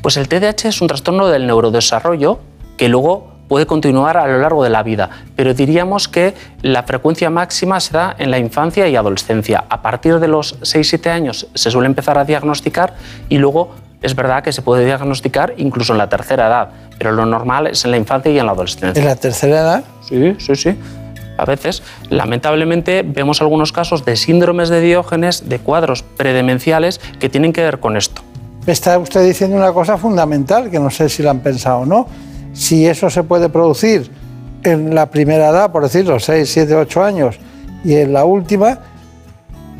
Pues 0.00 0.16
el 0.16 0.28
TDAH 0.28 0.68
es 0.68 0.80
un 0.80 0.86
trastorno 0.86 1.26
del 1.26 1.46
neurodesarrollo 1.46 2.38
que 2.76 2.88
luego 2.88 3.35
puede 3.48 3.66
continuar 3.66 4.16
a 4.16 4.26
lo 4.26 4.38
largo 4.38 4.62
de 4.64 4.70
la 4.70 4.82
vida, 4.82 5.10
pero 5.34 5.54
diríamos 5.54 6.08
que 6.08 6.34
la 6.62 6.82
frecuencia 6.82 7.30
máxima 7.30 7.80
se 7.80 7.92
da 7.92 8.14
en 8.18 8.30
la 8.30 8.38
infancia 8.38 8.88
y 8.88 8.96
adolescencia. 8.96 9.64
A 9.68 9.82
partir 9.82 10.18
de 10.18 10.28
los 10.28 10.60
6-7 10.60 11.10
años 11.10 11.48
se 11.54 11.70
suele 11.70 11.86
empezar 11.86 12.18
a 12.18 12.24
diagnosticar 12.24 12.94
y 13.28 13.38
luego 13.38 13.70
es 14.02 14.14
verdad 14.14 14.42
que 14.42 14.52
se 14.52 14.62
puede 14.62 14.84
diagnosticar 14.84 15.54
incluso 15.56 15.92
en 15.92 15.98
la 15.98 16.08
tercera 16.08 16.46
edad, 16.46 16.70
pero 16.98 17.12
lo 17.12 17.26
normal 17.26 17.66
es 17.66 17.84
en 17.84 17.90
la 17.90 17.96
infancia 17.96 18.30
y 18.30 18.38
en 18.38 18.46
la 18.46 18.52
adolescencia. 18.52 19.00
¿En 19.00 19.08
la 19.08 19.16
tercera 19.16 19.60
edad? 19.60 19.84
Sí, 20.08 20.36
sí, 20.38 20.54
sí. 20.54 20.76
A 21.38 21.44
veces, 21.44 21.82
lamentablemente, 22.08 23.02
vemos 23.06 23.40
algunos 23.42 23.72
casos 23.72 24.04
de 24.04 24.16
síndromes 24.16 24.68
de 24.68 24.80
Diógenes, 24.80 25.48
de 25.48 25.58
cuadros 25.58 26.02
predemenciales 26.02 27.00
que 27.18 27.28
tienen 27.28 27.52
que 27.52 27.62
ver 27.62 27.78
con 27.78 27.96
esto. 27.96 28.22
Está 28.66 28.98
usted 28.98 29.24
diciendo 29.24 29.56
una 29.56 29.72
cosa 29.72 29.98
fundamental, 29.98 30.70
que 30.70 30.80
no 30.80 30.90
sé 30.90 31.08
si 31.08 31.22
la 31.22 31.30
han 31.30 31.40
pensado 31.40 31.80
o 31.80 31.86
no. 31.86 32.08
Si 32.56 32.86
eso 32.86 33.10
se 33.10 33.22
puede 33.22 33.48
producir 33.50 34.10
en 34.62 34.94
la 34.94 35.10
primera 35.10 35.50
edad, 35.50 35.70
por 35.70 35.82
decirlo, 35.82 36.18
6, 36.18 36.50
7, 36.50 36.74
8 36.74 37.04
años, 37.04 37.38
y 37.84 37.94
en 37.94 38.12
la 38.14 38.24
última, 38.24 38.78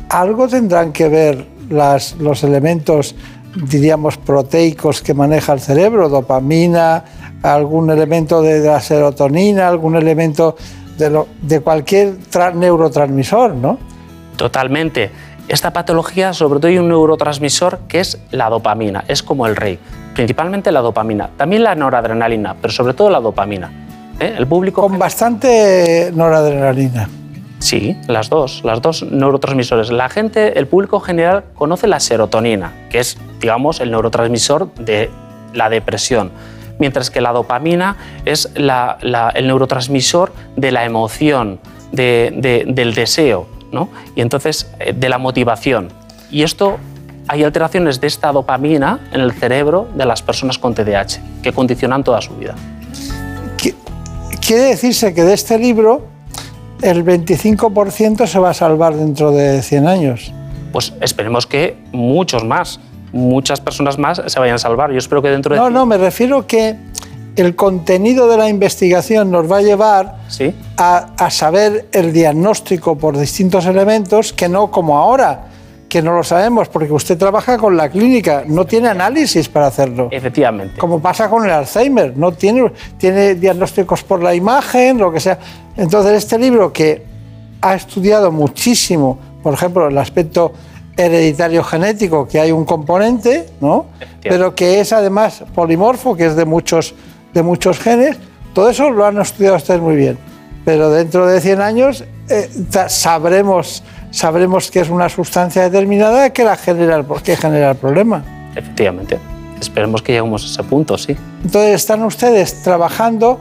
algo 0.09 0.47
tendrán 0.47 0.93
que 0.93 1.09
ver 1.09 1.45
las, 1.69 2.15
los 2.17 2.43
elementos, 2.43 3.15
diríamos, 3.55 4.17
proteicos 4.17 5.01
que 5.01 5.13
maneja 5.13 5.53
el 5.53 5.59
cerebro, 5.59 6.07
dopamina, 6.07 7.03
algún 7.41 7.89
elemento 7.89 8.41
de 8.41 8.59
la 8.59 8.79
serotonina, 8.79 9.67
algún 9.67 9.95
elemento 9.95 10.55
de, 10.97 11.09
lo, 11.09 11.27
de 11.41 11.59
cualquier 11.61 12.15
neurotransmisor, 12.55 13.55
¿no? 13.55 13.79
Totalmente. 14.37 15.11
Esta 15.47 15.73
patología, 15.73 16.33
sobre 16.33 16.59
todo, 16.59 16.69
hay 16.69 16.77
un 16.77 16.89
neurotransmisor 16.89 17.79
que 17.87 18.01
es 18.01 18.19
la 18.31 18.49
dopamina, 18.49 19.03
es 19.07 19.23
como 19.23 19.47
el 19.47 19.55
rey. 19.55 19.79
Principalmente 20.17 20.71
la 20.71 20.81
dopamina, 20.81 21.29
también 21.37 21.63
la 21.63 21.75
noradrenalina, 21.75 22.55
pero 22.59 22.73
sobre 22.73 22.95
todo 22.95 23.11
la 23.11 23.19
dopamina. 23.19 23.71
¿Eh? 24.19 24.33
El 24.35 24.47
público. 24.47 24.81
Con 24.81 24.97
bastante 24.97 26.11
noradrenalina. 26.11 27.07
Sí, 27.59 27.95
las 28.07 28.27
dos, 28.27 28.63
las 28.63 28.81
dos 28.81 29.03
neurotransmisores. 29.03 29.91
La 29.91 30.09
gente, 30.09 30.57
el 30.57 30.65
público 30.65 30.99
general 30.99 31.43
conoce 31.53 31.85
la 31.85 31.99
serotonina, 31.99 32.73
que 32.89 32.97
es, 32.97 33.19
digamos, 33.39 33.79
el 33.79 33.91
neurotransmisor 33.91 34.73
de 34.73 35.11
la 35.53 35.69
depresión, 35.69 36.31
mientras 36.79 37.11
que 37.11 37.21
la 37.21 37.31
dopamina 37.31 37.97
es 38.25 38.49
la, 38.55 38.97
la, 39.01 39.29
el 39.29 39.45
neurotransmisor 39.45 40.33
de 40.55 40.71
la 40.71 40.83
emoción, 40.83 41.59
de, 41.91 42.33
de, 42.35 42.65
del 42.67 42.95
deseo, 42.95 43.47
¿no? 43.71 43.89
Y 44.15 44.21
entonces 44.21 44.67
eh, 44.79 44.93
de 44.93 45.09
la 45.09 45.19
motivación. 45.19 45.89
Y 46.31 46.41
esto 46.41 46.79
hay 47.27 47.43
alteraciones 47.43 47.99
de 47.99 48.07
esta 48.07 48.31
dopamina 48.31 48.99
en 49.11 49.21
el 49.21 49.33
cerebro 49.33 49.87
de 49.93 50.05
las 50.05 50.21
personas 50.21 50.57
con 50.57 50.73
TDAH 50.73 51.19
que 51.41 51.51
condicionan 51.51 52.03
toda 52.03 52.21
su 52.21 52.35
vida. 52.35 52.55
Quiere 54.45 54.63
decirse 54.63 55.13
que 55.13 55.23
de 55.23 55.33
este 55.33 55.59
libro 55.59 56.07
el 56.81 57.03
25% 57.03 58.27
se 58.27 58.39
va 58.39 58.51
a 58.51 58.53
salvar 58.53 58.95
dentro 58.95 59.31
de 59.31 59.61
100 59.61 59.87
años. 59.87 60.31
Pues 60.71 60.93
esperemos 61.01 61.45
que 61.45 61.77
muchos 61.91 62.45
más, 62.45 62.79
muchas 63.11 63.59
personas 63.59 63.97
más 63.97 64.21
se 64.25 64.39
vayan 64.39 64.55
a 64.55 64.59
salvar. 64.59 64.91
Yo 64.91 64.99
espero 64.99 65.21
que 65.21 65.29
dentro 65.29 65.53
de... 65.53 65.59
No, 65.59 65.69
no, 65.69 65.85
me 65.85 65.97
refiero 65.97 66.47
que 66.47 66.77
el 67.35 67.55
contenido 67.55 68.27
de 68.29 68.37
la 68.37 68.47
investigación 68.47 69.31
nos 69.31 69.51
va 69.51 69.57
a 69.57 69.61
llevar 69.61 70.15
¿Sí? 70.29 70.55
a, 70.77 71.13
a, 71.17 71.29
saber 71.29 71.87
el 71.91 72.13
diagnóstico 72.13 72.97
por 72.97 73.17
distintos 73.17 73.65
elementos 73.65 74.31
que 74.31 74.47
no 74.47 74.71
como 74.71 74.97
ahora, 74.97 75.47
que 75.87 76.01
no 76.01 76.13
lo 76.13 76.23
sabemos, 76.23 76.67
porque 76.67 76.91
usted 76.91 77.17
trabaja 77.17 77.57
con 77.57 77.77
la 77.77 77.89
clínica, 77.89 78.43
no 78.45 78.65
tiene 78.65 78.89
análisis 78.89 79.47
para 79.47 79.67
hacerlo. 79.67 80.09
Efectivamente. 80.11 80.77
Como 80.77 80.99
pasa 80.99 81.29
con 81.29 81.45
el 81.45 81.51
Alzheimer, 81.51 82.15
no 82.17 82.31
tiene, 82.33 82.71
tiene 82.97 83.35
diagnósticos 83.35 84.03
por 84.03 84.21
la 84.21 84.35
imagen, 84.35 84.97
lo 84.97 85.11
que 85.11 85.19
sea. 85.19 85.39
Entonces, 85.75 86.13
este 86.13 86.37
libro 86.37 86.73
que 86.73 87.05
ha 87.61 87.75
estudiado 87.75 88.31
muchísimo, 88.31 89.17
por 89.41 89.53
ejemplo, 89.53 89.87
el 89.87 89.97
aspecto 89.97 90.51
hereditario 90.97 91.63
genético, 91.63 92.27
que 92.27 92.39
hay 92.39 92.51
un 92.51 92.65
componente, 92.65 93.45
¿no? 93.61 93.85
Pero 94.21 94.55
que 94.55 94.79
es 94.79 94.91
además 94.91 95.43
polimorfo, 95.53 96.15
que 96.15 96.25
es 96.25 96.35
de 96.35 96.45
muchos, 96.45 96.95
de 97.33 97.43
muchos 97.43 97.79
genes, 97.79 98.17
todo 98.53 98.69
eso 98.69 98.89
lo 98.89 99.05
han 99.05 99.19
estudiado 99.21 99.55
ustedes 99.55 99.79
muy 99.79 99.95
bien. 99.95 100.17
Pero 100.65 100.89
dentro 100.89 101.27
de 101.27 101.39
100 101.39 101.61
años 101.61 102.03
eh, 102.27 102.49
sabremos 102.87 103.83
sabremos 104.11 104.71
que 104.71 104.79
es 104.79 104.89
una 104.89 105.09
sustancia 105.09 105.63
determinada 105.63 106.29
que 106.31 106.43
la 106.43 106.55
genera, 106.55 106.95
el- 106.97 107.05
que 107.23 107.35
genera 107.35 107.71
el 107.71 107.77
problema. 107.77 108.23
Efectivamente. 108.55 109.19
Esperemos 109.59 110.01
que 110.01 110.13
lleguemos 110.13 110.43
a 110.43 110.45
ese 110.47 110.63
punto, 110.63 110.97
sí. 110.97 111.15
Entonces 111.43 111.73
están 111.75 112.03
ustedes 112.03 112.61
trabajando, 112.63 113.39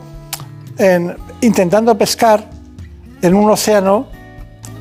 en, 0.79 1.15
intentando 1.41 1.97
pescar 1.99 2.45
en 3.23 3.35
un 3.35 3.51
océano 3.51 4.07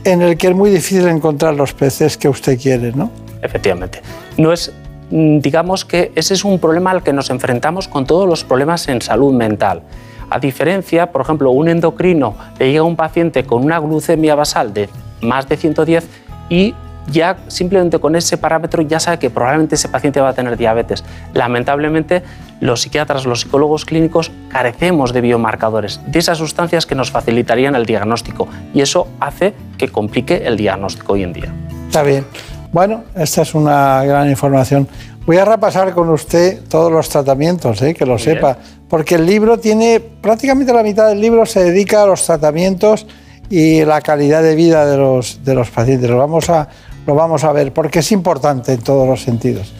en 0.03 0.21
el 0.21 0.37
que 0.37 0.47
es 0.47 0.55
muy 0.55 0.69
difícil 0.69 1.07
encontrar 1.07 1.55
los 1.55 1.73
peces 1.73 2.17
que 2.17 2.29
usted 2.29 2.59
quiere, 2.59 2.91
¿no? 2.93 3.09
Efectivamente. 3.41 4.01
No 4.37 4.53
es, 4.53 4.71
mm, 5.11 5.39
digamos 5.39 5.83
que 5.83 6.11
ese 6.15 6.33
es 6.35 6.45
un 6.45 6.59
problema 6.59 6.91
al 6.91 7.03
que 7.03 7.11
nos 7.11 7.29
enfrentamos 7.29 7.87
con 7.87 8.05
todos 8.05 8.27
los 8.29 8.43
problemas 8.43 8.87
en 8.87 9.01
salud 9.01 9.33
mental. 9.33 9.81
A 10.29 10.39
diferencia, 10.39 11.11
por 11.11 11.21
ejemplo, 11.21 11.51
un 11.51 11.67
endocrino 11.69 12.35
le 12.59 12.67
llega 12.67 12.79
a 12.81 12.83
un 12.83 12.95
paciente 12.95 13.45
con 13.45 13.63
una 13.63 13.79
glucemia 13.79 14.35
basal 14.35 14.73
de 14.73 14.89
más 15.21 15.47
de 15.47 15.57
110 15.57 16.07
y 16.49 16.75
ya 17.11 17.37
simplemente 17.47 17.99
con 17.99 18.15
ese 18.15 18.37
parámetro 18.37 18.81
ya 18.81 18.99
sabe 18.99 19.19
que 19.19 19.29
probablemente 19.29 19.75
ese 19.75 19.89
paciente 19.89 20.19
va 20.19 20.29
a 20.29 20.33
tener 20.33 20.57
diabetes. 20.57 21.03
Lamentablemente, 21.33 22.23
los 22.59 22.81
psiquiatras, 22.81 23.25
los 23.25 23.41
psicólogos 23.41 23.85
clínicos 23.85 24.31
carecemos 24.49 25.13
de 25.13 25.21
biomarcadores, 25.21 25.99
de 26.07 26.19
esas 26.19 26.37
sustancias 26.37 26.85
que 26.85 26.95
nos 26.95 27.11
facilitarían 27.11 27.75
el 27.75 27.85
diagnóstico 27.85 28.47
y 28.73 28.81
eso 28.81 29.07
hace 29.19 29.53
que 29.77 29.89
complique 29.89 30.47
el 30.47 30.57
diagnóstico 30.57 31.13
hoy 31.13 31.23
en 31.23 31.33
día. 31.33 31.53
Está 31.87 32.03
bien. 32.03 32.25
Bueno, 32.71 33.03
esta 33.15 33.43
es 33.43 33.53
una 33.53 34.03
gran 34.03 34.29
información. 34.29 34.87
Voy 35.25 35.37
a 35.37 35.45
repasar 35.45 35.93
con 35.93 36.09
usted 36.09 36.61
todos 36.67 36.91
los 36.91 37.09
tratamientos, 37.09 37.81
¿eh? 37.81 37.93
que 37.93 38.05
lo 38.05 38.19
sepa, 38.19 38.57
porque 38.87 39.15
el 39.15 39.25
libro 39.25 39.57
tiene, 39.57 39.99
prácticamente 39.99 40.71
la 40.71 40.83
mitad 40.83 41.07
del 41.07 41.19
libro 41.19 41.45
se 41.45 41.63
dedica 41.63 42.03
a 42.03 42.05
los 42.05 42.23
tratamientos 42.25 43.07
y 43.49 43.83
la 43.85 44.01
calidad 44.01 44.41
de 44.43 44.55
vida 44.55 44.85
de 44.85 44.97
los, 44.97 45.43
de 45.43 45.53
los 45.53 45.69
pacientes. 45.69 46.09
Lo 46.09 46.17
vamos, 46.17 46.49
a, 46.49 46.67
lo 47.05 47.15
vamos 47.15 47.43
a 47.43 47.51
ver, 47.51 47.73
porque 47.73 47.99
es 47.99 48.11
importante 48.11 48.73
en 48.73 48.81
todos 48.81 49.07
los 49.07 49.21
sentidos. 49.21 49.73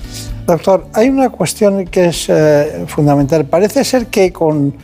Doctor, 0.46 0.88
hay 0.94 1.10
una 1.10 1.30
cuestión 1.30 1.86
que 1.86 2.06
es 2.06 2.30
eh, 2.30 2.86
fundamental. 2.88 3.46
Parece 3.46 3.84
ser 3.84 4.08
que 4.08 4.32
con 4.32 4.76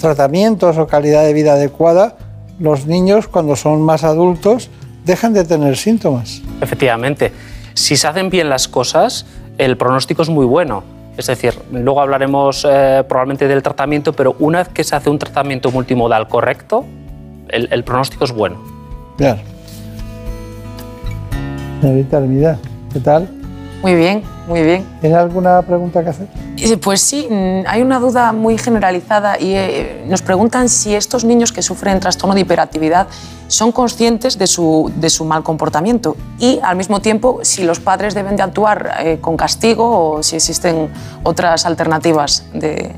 tratamientos 0.00 0.78
o 0.78 0.86
calidad 0.86 1.24
de 1.24 1.34
vida 1.34 1.52
adecuada, 1.52 2.16
los 2.58 2.86
niños 2.86 3.28
cuando 3.28 3.54
son 3.56 3.82
más 3.82 4.04
adultos 4.04 4.70
dejan 5.04 5.34
de 5.34 5.44
tener 5.44 5.76
síntomas. 5.76 6.40
Efectivamente, 6.60 7.32
si 7.74 7.96
se 7.96 8.06
hacen 8.06 8.30
bien 8.30 8.48
las 8.48 8.68
cosas, 8.68 9.26
el 9.58 9.76
pronóstico 9.76 10.22
es 10.22 10.28
muy 10.28 10.46
bueno. 10.46 10.82
Es 11.16 11.26
decir, 11.26 11.54
luego 11.70 12.00
hablaremos 12.00 12.66
eh, 12.68 13.04
probablemente 13.06 13.46
del 13.46 13.62
tratamiento, 13.62 14.14
pero 14.14 14.36
una 14.38 14.60
vez 14.60 14.68
que 14.68 14.84
se 14.84 14.96
hace 14.96 15.10
un 15.10 15.18
tratamiento 15.18 15.70
multimodal 15.70 16.28
correcto, 16.28 16.86
el, 17.52 17.68
el 17.70 17.84
pronóstico 17.84 18.24
es 18.24 18.32
bueno. 18.32 18.56
Claro. 19.16 19.40
Señorita 21.80 22.58
¿qué 22.92 23.00
tal? 23.00 23.28
Muy 23.82 23.94
bien, 23.94 24.22
muy 24.46 24.62
bien. 24.62 24.84
¿Tiene 25.00 25.16
alguna 25.16 25.62
pregunta 25.62 26.02
que 26.04 26.10
hacer? 26.10 26.28
Eh, 26.58 26.76
Pues 26.76 27.00
sí, 27.00 27.26
mm, 27.30 27.62
hay 27.66 27.80
una 27.80 27.98
duda 27.98 28.32
muy 28.32 28.58
generalizada 28.58 29.40
y 29.40 29.54
eh, 29.54 30.04
nos 30.06 30.20
preguntan 30.20 30.68
si 30.68 30.94
estos 30.94 31.24
niños 31.24 31.50
que 31.52 31.62
sufren 31.62 31.98
trastorno 31.98 32.34
de 32.34 32.42
hiperactividad 32.42 33.06
son 33.48 33.72
conscientes 33.72 34.36
de 34.36 34.46
su, 34.46 34.92
de 34.96 35.08
su 35.08 35.24
mal 35.24 35.42
comportamiento 35.42 36.16
y 36.38 36.60
al 36.62 36.76
mismo 36.76 37.00
tiempo 37.00 37.40
si 37.42 37.64
los 37.64 37.80
padres 37.80 38.14
deben 38.14 38.36
de 38.36 38.42
actuar 38.42 38.98
eh, 39.00 39.18
con 39.20 39.38
castigo 39.38 40.10
o 40.16 40.22
si 40.22 40.36
existen 40.36 40.88
otras 41.22 41.64
alternativas 41.64 42.44
de... 42.52 42.92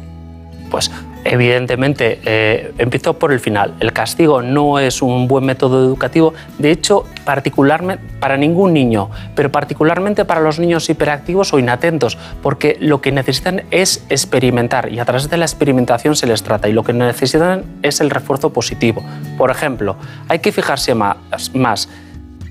Pues 0.69 0.91
evidentemente, 1.25 2.21
eh, 2.25 2.73
empiezo 2.79 3.19
por 3.19 3.33
el 3.33 3.41
final. 3.41 3.75
El 3.81 3.93
castigo 3.93 4.43
no 4.43 4.79
es 4.79 5.03
un 5.03 5.29
buen 5.29 5.45
método 5.45 5.85
educativo. 5.85 6.35
De 6.59 6.71
hecho, 6.71 7.05
particularmente 7.25 8.05
para 8.21 8.37
ningún 8.37 8.73
niño, 8.73 9.11
pero 9.35 9.51
particularmente 9.51 10.25
para 10.25 10.41
los 10.41 10.59
niños 10.59 10.89
hiperactivos 10.89 11.53
o 11.53 11.59
inatentos, 11.59 12.19
porque 12.43 12.77
lo 12.81 13.01
que 13.01 13.13
necesitan 13.13 13.63
es 13.71 14.05
experimentar 14.09 14.93
y 14.93 14.99
a 14.99 15.05
través 15.05 15.29
de 15.29 15.37
la 15.37 15.45
experimentación 15.45 16.17
se 16.17 16.27
les 16.27 16.43
trata 16.43 16.69
y 16.69 16.73
lo 16.73 16.85
que 16.85 16.93
necesitan 16.93 17.65
es 17.83 18.01
el 18.01 18.11
refuerzo 18.11 18.53
positivo. 18.53 19.03
Por 19.37 19.51
ejemplo, 19.51 19.97
hay 20.29 20.39
que 20.39 20.53
fijarse 20.53 20.95
más, 20.95 21.17
más 21.55 21.89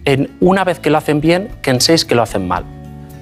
en 0.05 0.31
una 0.39 0.63
vez 0.63 0.79
que 0.79 0.89
lo 0.89 0.97
hacen 0.97 1.21
bien 1.21 1.49
que 1.61 1.71
en 1.71 1.81
seis 1.81 2.05
que 2.05 2.15
lo 2.15 2.21
hacen 2.21 2.47
mal. 2.47 2.80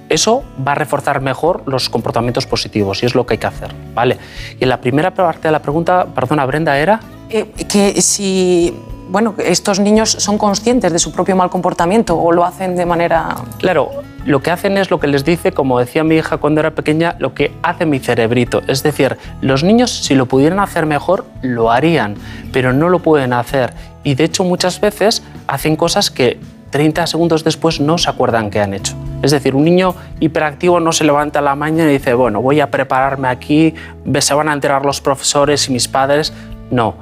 Eso 0.09 0.43
va 0.67 0.73
a 0.73 0.75
reforzar 0.75 1.21
mejor 1.21 1.63
los 1.65 1.89
comportamientos 1.89 2.45
positivos 2.45 3.03
y 3.03 3.05
es 3.05 3.15
lo 3.15 3.25
que 3.25 3.35
hay 3.35 3.37
que 3.37 3.47
hacer, 3.47 3.73
¿vale? 3.93 4.17
Y 4.59 4.63
en 4.63 4.69
la 4.69 4.81
primera 4.81 5.13
parte 5.13 5.47
de 5.47 5.51
la 5.51 5.61
pregunta, 5.61 6.05
perdona 6.13 6.45
Brenda, 6.45 6.77
era 6.77 6.99
Eh, 7.29 7.45
que 7.67 8.01
si 8.01 8.73
bueno, 9.09 9.33
estos 9.39 9.79
niños 9.79 10.11
son 10.11 10.37
conscientes 10.37 10.93
de 10.93 10.99
su 10.99 11.11
propio 11.11 11.35
mal 11.35 11.49
comportamiento 11.49 12.15
o 12.15 12.31
lo 12.31 12.45
hacen 12.45 12.75
de 12.75 12.85
manera... 12.85 13.37
Claro, 13.57 13.89
lo 14.25 14.41
que 14.41 14.51
hacen 14.51 14.77
es 14.77 14.91
lo 14.91 14.99
que 14.99 15.07
les 15.07 15.25
dice, 15.25 15.51
como 15.51 15.79
decía 15.79 16.03
mi 16.03 16.15
hija 16.15 16.37
cuando 16.37 16.59
era 16.59 16.71
pequeña, 16.71 17.15
lo 17.17 17.33
que 17.33 17.51
hace 17.63 17.87
mi 17.87 17.97
cerebrito. 17.99 18.61
Es 18.67 18.83
decir, 18.83 19.17
los 19.41 19.63
niños 19.63 19.89
si 19.91 20.13
lo 20.13 20.27
pudieran 20.27 20.59
hacer 20.59 20.85
mejor, 20.85 21.25
lo 21.41 21.71
harían, 21.71 22.15
pero 22.53 22.71
no 22.71 22.89
lo 22.89 22.99
pueden 22.99 23.33
hacer. 23.33 23.73
Y 24.03 24.13
de 24.13 24.25
hecho 24.25 24.43
muchas 24.43 24.79
veces 24.79 25.23
hacen 25.47 25.75
cosas 25.75 26.11
que 26.11 26.39
30 26.71 27.07
segundos 27.07 27.43
después 27.43 27.79
no 27.79 27.97
se 27.97 28.09
acuerdan 28.09 28.49
que 28.49 28.59
han 28.59 28.73
hecho. 28.73 28.95
Es 29.21 29.31
decir, 29.31 29.55
un 29.55 29.65
niño 29.65 29.95
hiperactivo 30.19 30.79
no 30.79 30.91
se 30.91 31.03
levanta 31.03 31.41
la 31.41 31.55
mañana 31.55 31.89
y 31.89 31.93
dice, 31.93 32.13
bueno, 32.13 32.41
voy 32.41 32.59
a 32.59 32.71
prepararme 32.71 33.27
aquí, 33.27 33.73
se 34.19 34.33
van 34.33 34.49
a 34.49 34.53
enterar 34.53 34.85
los 34.85 35.01
profesores 35.01 35.67
y 35.69 35.73
mis 35.73 35.87
padres. 35.87 36.33
No, 36.71 36.95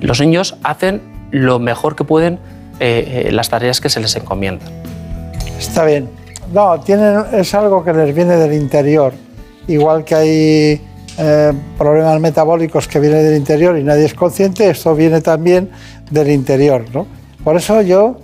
los 0.00 0.20
niños 0.20 0.56
hacen 0.62 1.02
lo 1.30 1.58
mejor 1.58 1.96
que 1.96 2.04
pueden 2.04 2.38
eh, 2.80 3.26
eh, 3.26 3.32
las 3.32 3.48
tareas 3.48 3.80
que 3.80 3.88
se 3.88 4.00
les 4.00 4.16
encomiendan. 4.16 4.68
Está 5.58 5.84
bien. 5.84 6.08
No, 6.52 6.80
tienen, 6.80 7.22
es 7.32 7.54
algo 7.54 7.84
que 7.84 7.92
les 7.92 8.14
viene 8.14 8.36
del 8.36 8.54
interior. 8.54 9.12
Igual 9.68 10.04
que 10.04 10.14
hay 10.14 10.80
eh, 11.18 11.52
problemas 11.76 12.18
metabólicos 12.18 12.88
que 12.88 12.98
vienen 12.98 13.22
del 13.22 13.36
interior 13.36 13.78
y 13.78 13.84
nadie 13.84 14.06
es 14.06 14.14
consciente, 14.14 14.68
esto 14.70 14.94
viene 14.94 15.20
también 15.20 15.70
del 16.10 16.30
interior. 16.30 16.84
¿no? 16.92 17.06
Por 17.44 17.56
eso 17.56 17.82
yo 17.82 18.16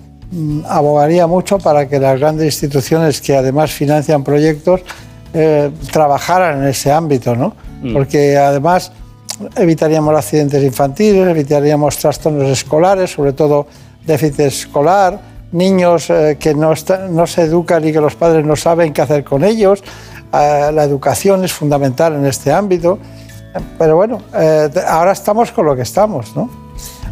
abogaría 0.69 1.27
mucho 1.27 1.59
para 1.59 1.89
que 1.89 1.99
las 1.99 2.19
grandes 2.19 2.47
instituciones 2.47 3.21
que 3.21 3.37
además 3.37 3.71
financian 3.73 4.25
proyectos 4.25 4.81
eh, 5.35 5.71
trabajaran 5.93 6.63
en 6.63 6.69
ese 6.69 6.91
ámbito, 6.93 7.35
¿no? 7.37 7.55
Mm. 7.83 7.93
porque 7.93 8.37
además 8.39 8.91
evitaríamos 9.57 10.15
accidentes 10.17 10.63
infantiles, 10.65 11.29
evitaríamos 11.29 11.97
trastornos 11.99 12.49
escolares, 12.49 13.11
sobre 13.13 13.33
todo 13.35 13.67
déficit 14.07 14.41
escolar, 14.41 15.21
niños 15.53 16.09
eh, 16.11 16.37
que 16.41 16.55
no, 16.55 16.73
está- 16.73 17.07
no 17.09 17.27
se 17.27 17.43
educan 17.43 17.87
y 17.87 17.93
que 17.93 18.01
los 18.01 18.15
padres 18.15 18.45
no 18.47 18.57
saben 18.57 18.93
qué 18.93 19.03
hacer 19.03 19.25
con 19.25 19.45
ellos. 19.45 19.83
Eh, 20.33 20.71
la 20.73 20.85
educación 20.85 21.45
es 21.45 21.53
fundamental 21.53 22.15
en 22.15 22.25
este 22.27 22.51
ámbito. 22.53 22.99
Pero 23.79 23.97
bueno, 23.97 24.21
ahora 24.87 25.13
estamos 25.13 25.51
con 25.51 25.65
lo 25.65 25.75
que 25.75 25.81
estamos, 25.83 26.37
¿no? 26.37 26.51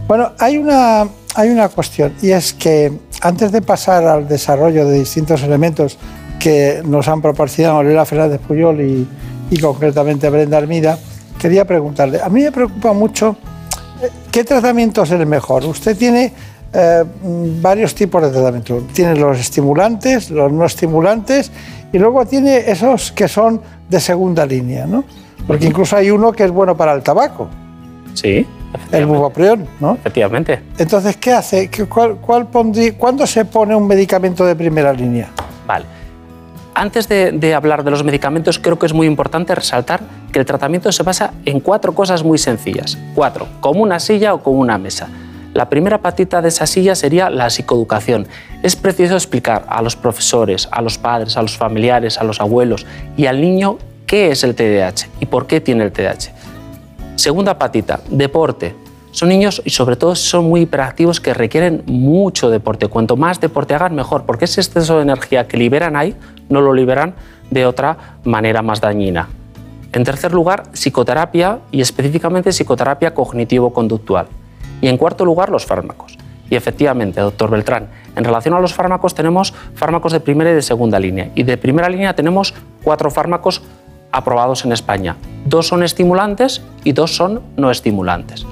Bueno, 0.07 0.33
hay 0.39 0.59
una, 0.59 1.09
hay 1.35 1.49
una 1.49 1.69
cuestión 1.71 2.13
y 2.21 2.31
es 2.31 2.53
que 2.53 2.93
antes 3.23 3.53
de 3.53 3.63
pasar 3.63 4.07
al 4.07 4.29
desarrollo 4.29 4.87
de 4.87 4.99
distintos 4.99 5.43
elementos 5.43 5.97
que 6.39 6.83
nos 6.85 7.09
han 7.09 7.23
proporcionado 7.23 7.83
Lola 7.83 8.05
Fernández 8.05 8.41
Puyol 8.47 8.81
y, 8.83 9.59
concretamente 9.61 10.29
Brenda 10.29 10.59
Armida, 10.59 10.99
quería 11.39 11.65
preguntarle, 11.65 12.21
a 12.21 12.29
mí 12.29 12.43
me 12.43 12.53
preocupa 12.53 12.93
mucho 12.93 13.37
eh, 14.03 14.11
qué 14.31 14.45
tratamiento 14.45 15.05
es 15.05 15.11
el 15.13 15.25
mejor. 15.25 15.65
Usted 15.65 15.97
tiene 15.97 16.35
eh, 16.75 17.05
varios 17.63 17.95
tipos 17.95 18.21
de 18.21 18.31
tratamiento. 18.31 18.87
Tiene 18.93 19.17
los 19.17 19.39
estimulantes, 19.39 20.31
los 20.31 20.53
no 20.53 20.67
estimulantes 20.67 21.51
y 21.93 21.99
luego 21.99 22.27
tiene 22.27 22.59
esos 22.71 23.11
que 23.13 23.27
son 23.27 23.63
de 23.89 24.01
segunda 24.01 24.45
línea, 24.45 24.85
¿no? 24.87 25.05
Porque 25.47 25.65
incluso 25.67 25.97
hay 25.97 26.11
uno 26.11 26.33
que 26.33 26.45
es 26.45 26.51
bueno 26.51 26.77
para 26.77 26.93
el 26.93 27.03
tabaco, 27.03 27.49
Sí, 28.15 28.47
el 28.93 29.07
bupropión, 29.07 29.67
¿no? 29.81 29.95
efectivamente. 29.95 30.61
Entonces, 30.79 31.17
¿qué 31.17 31.33
hace? 31.33 31.69
¿Qué- 31.69 31.87
cuál, 31.87 32.17
cuál 32.17 32.51
pondrí- 32.51 32.97
¿Cuándo 32.97 33.27
se 33.27 33.45
pone 33.45 33.75
un 33.75 33.87
medicamento 33.87 34.45
de 34.45 34.55
primera 34.57 34.93
línea? 34.93 35.29
Vale. 35.67 35.85
Antes 36.77 37.09
de, 37.09 37.31
de 37.33 37.55
hablar 37.55 37.85
de 37.85 37.91
los 37.93 38.03
medicamentos, 38.03 38.59
creo 38.59 38.79
que 38.79 38.87
es 38.87 38.93
muy 38.93 39.07
importante 39.07 39.55
resaltar 39.55 40.01
que 40.33 40.41
el 40.41 40.45
tratamiento 40.45 40.91
se 40.91 41.05
basa 41.05 41.33
en 41.45 41.61
cuatro 41.61 41.95
cosas 41.95 42.25
muy 42.25 42.37
sencillas. 42.37 42.99
Cuatro, 43.15 43.47
como 43.61 43.81
una 43.83 44.01
silla 44.01 44.35
o 44.35 44.43
como 44.43 44.59
una 44.59 44.77
mesa. 44.77 45.09
La 45.53 45.69
primera 45.69 45.99
patita 45.99 46.43
de 46.43 46.49
esa 46.49 46.67
silla 46.67 46.97
sería 46.97 47.31
la 47.31 47.49
psicoeducación. 47.49 48.27
Es 48.65 48.75
preciso 48.75 49.15
explicar 49.15 49.65
a 49.69 49.83
los 49.83 49.95
profesores, 49.95 50.69
a 50.73 50.83
los 50.83 50.99
padres, 50.99 51.37
a 51.37 51.43
los 51.43 51.57
familiares, 51.57 52.19
a 52.19 52.25
los 52.25 52.41
abuelos 52.41 52.85
y 53.17 53.27
al 53.27 53.41
niño 53.41 53.79
qué 54.05 54.33
es 54.33 54.43
el 54.43 54.57
TDAH 54.57 55.07
y 55.21 55.27
por 55.27 55.47
qué 55.47 55.61
tiene 55.61 55.85
el 55.85 55.93
TDAH. 55.93 56.33
Segunda 57.17 57.59
patita, 57.59 58.01
deporte. 58.11 58.75
Son 59.13 59.29
niños 59.29 59.63
y 59.65 59.71
sobre 59.71 59.95
todo 59.95 60.17
son 60.17 60.49
muy 60.49 60.63
hiperactivos 60.63 61.21
que 61.21 61.33
requieren 61.33 61.85
mucho 61.87 62.51
deporte. 62.51 62.89
Cuanto 62.89 63.17
más 63.17 63.41
deporte 63.41 63.75
hagan, 63.75 63.95
mejor, 63.95 64.25
porque 64.25 64.47
ese 64.47 64.61
exceso 64.61 64.97
de 64.97 65.03
energía 65.03 65.47
que 65.47 65.57
liberan 65.57 65.95
ahí 65.95 66.17
no 66.49 66.61
lo 66.61 66.73
liberan 66.73 67.15
de 67.51 67.67
otra 67.67 68.19
manera 68.25 68.63
más 68.63 68.81
dañina. 68.81 69.29
En 69.93 70.03
tercer 70.03 70.35
lugar, 70.35 70.65
psicoterapia 70.73 71.61
y 71.71 71.81
específicamente 71.81 72.51
psicoterapia 72.51 73.15
cognitivo-conductual. 73.15 74.27
Y 74.81 74.89
en 74.89 74.97
cuarto 74.97 75.25
lugar, 75.25 75.51
los 75.51 75.65
fármacos. 75.65 76.19
Y 76.51 76.57
efectivamente, 76.57 77.21
doctor 77.21 77.49
Beltrán, 77.51 77.89
en 78.17 78.25
relación 78.25 78.55
a 78.55 78.61
los 78.61 78.75
fármacos 78.75 79.15
tenemos 79.15 79.55
fármacos 79.75 80.13
de 80.13 80.19
primera 80.19 80.51
y 80.51 80.55
de 80.55 80.63
segunda 80.63 80.99
línea. 80.99 81.31
Y 81.37 81.45
de 81.45 81.57
primera 81.57 81.89
línea 81.89 82.17
tenemos 82.17 82.55
cuatro 82.83 83.11
fármacos 83.11 83.63
aprobados 84.17 84.65
en 84.65 84.73
España. 84.73 85.17
Dos 85.45 85.67
son 85.69 85.83
estimulantes 85.83 86.63
y 86.85 86.93
dos 86.93 87.15
son 87.15 87.43
no 87.57 87.71
estimulantes. 87.71 88.47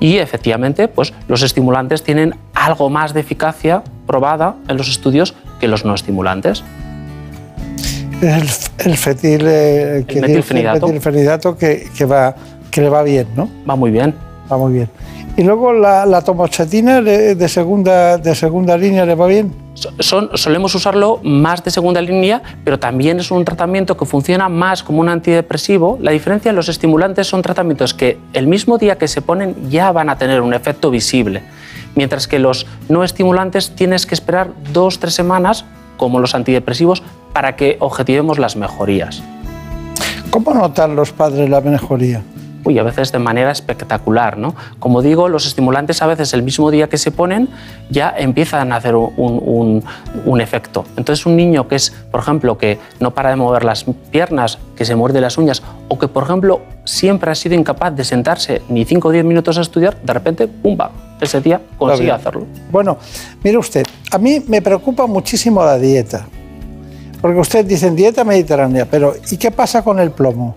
Y 0.00 0.18
efectivamente, 0.18 0.86
pues 0.86 1.12
los 1.26 1.42
estimulantes 1.42 2.04
tienen 2.04 2.34
algo 2.54 2.88
más 2.90 3.14
de 3.14 3.20
eficacia 3.20 3.82
probada 4.06 4.54
en 4.68 4.76
los 4.76 4.88
estudios 4.88 5.34
que 5.60 5.66
los 5.66 5.84
no 5.84 5.94
estimulantes. 5.94 6.62
El, 8.22 8.48
el 8.78 8.96
fetil, 8.96 9.42
eh, 9.46 10.04
que 10.06 10.18
El 10.18 10.22
metilfenidato. 10.22 10.86
el 10.86 10.92
metilfenidato 10.92 11.56
que, 11.56 11.88
que 11.96 12.04
va, 12.04 12.34
que 12.70 12.80
le 12.80 12.88
va 12.88 13.02
bien, 13.02 13.26
¿no? 13.34 13.48
Va 13.68 13.74
muy 13.76 13.90
bien. 13.90 14.14
Va 14.50 14.58
muy 14.58 14.72
bien. 14.72 14.88
Y 15.36 15.42
luego 15.42 15.72
la, 15.72 16.04
la 16.04 16.22
tomoxetina 16.22 17.00
de 17.00 17.48
segunda, 17.48 18.18
de 18.18 18.34
segunda 18.34 18.76
línea 18.76 19.06
le 19.06 19.14
va 19.14 19.26
bien. 19.26 19.52
Solemos 20.00 20.74
usarlo 20.74 21.20
más 21.22 21.62
de 21.64 21.70
segunda 21.70 22.00
línea, 22.00 22.42
pero 22.64 22.78
también 22.78 23.20
es 23.20 23.30
un 23.30 23.44
tratamiento 23.44 23.96
que 23.96 24.04
funciona 24.04 24.48
más 24.48 24.82
como 24.82 25.00
un 25.00 25.08
antidepresivo. 25.08 25.98
La 26.00 26.10
diferencia 26.10 26.50
en 26.50 26.56
los 26.56 26.68
estimulantes 26.68 27.26
son 27.26 27.42
tratamientos 27.42 27.94
que 27.94 28.18
el 28.32 28.46
mismo 28.46 28.78
día 28.78 28.98
que 28.98 29.08
se 29.08 29.22
ponen 29.22 29.70
ya 29.70 29.92
van 29.92 30.10
a 30.10 30.18
tener 30.18 30.40
un 30.40 30.54
efecto 30.54 30.90
visible, 30.90 31.42
mientras 31.94 32.26
que 32.28 32.38
los 32.38 32.66
no 32.88 33.04
estimulantes 33.04 33.74
tienes 33.74 34.06
que 34.06 34.14
esperar 34.14 34.50
dos, 34.72 34.98
tres 34.98 35.14
semanas, 35.14 35.64
como 35.96 36.20
los 36.20 36.34
antidepresivos, 36.34 37.02
para 37.32 37.56
que 37.56 37.76
objetivemos 37.80 38.38
las 38.38 38.56
mejorías. 38.56 39.22
¿Cómo 40.30 40.54
notan 40.54 40.94
los 40.96 41.12
padres 41.12 41.48
la 41.48 41.60
mejoría? 41.60 42.22
Uy, 42.64 42.78
a 42.78 42.82
veces 42.82 43.12
de 43.12 43.18
manera 43.18 43.50
espectacular, 43.52 44.36
¿no? 44.36 44.54
Como 44.78 45.00
digo, 45.00 45.28
los 45.28 45.46
estimulantes 45.46 46.02
a 46.02 46.06
veces 46.06 46.34
el 46.34 46.42
mismo 46.42 46.70
día 46.70 46.88
que 46.88 46.98
se 46.98 47.10
ponen 47.12 47.48
ya 47.88 48.12
empiezan 48.16 48.72
a 48.72 48.76
hacer 48.76 48.96
un, 48.96 49.12
un- 49.16 49.84
un 50.26 50.40
efecto. 50.40 50.84
Entonces 50.96 51.24
un 51.24 51.36
niño 51.36 51.68
que 51.68 51.76
es, 51.76 51.90
por 52.10 52.20
ejemplo, 52.20 52.58
que 52.58 52.78
no 53.00 53.12
para 53.12 53.30
de 53.30 53.36
mover 53.36 53.64
las 53.64 53.84
piernas, 54.10 54.58
que 54.76 54.84
se 54.84 54.96
muerde 54.96 55.20
las 55.20 55.38
uñas, 55.38 55.62
o 55.88 55.98
que, 55.98 56.08
por 56.08 56.24
ejemplo, 56.24 56.60
siempre 56.84 57.30
ha 57.30 57.34
sido 57.34 57.54
incapaz 57.54 57.94
de 57.94 58.04
sentarse 58.04 58.60
ni 58.68 58.84
5 58.84 59.08
o 59.08 59.10
10 59.12 59.24
minutos 59.24 59.56
a 59.56 59.60
estudiar, 59.62 59.96
de 60.02 60.12
repente, 60.12 60.48
¡pumba! 60.48 60.90
Ese 61.20 61.40
día 61.40 61.60
consigue 61.78 62.08
hacerlo. 62.16 62.46
Bueno, 62.70 62.98
mire 63.42 63.56
usted, 63.58 63.84
a 64.10 64.18
mí 64.18 64.42
me 64.46 64.60
preocupa 64.62 65.06
muchísimo 65.06 65.64
la 65.64 65.78
dieta. 65.78 66.26
Porque 67.20 67.40
usted 67.40 67.64
dice 67.64 67.90
dieta 67.90 68.22
mediterránea, 68.24 68.86
pero 68.88 69.14
¿y 69.30 69.36
qué 69.36 69.50
pasa 69.50 69.82
con 69.82 69.98
el 69.98 70.10
plomo? 70.12 70.54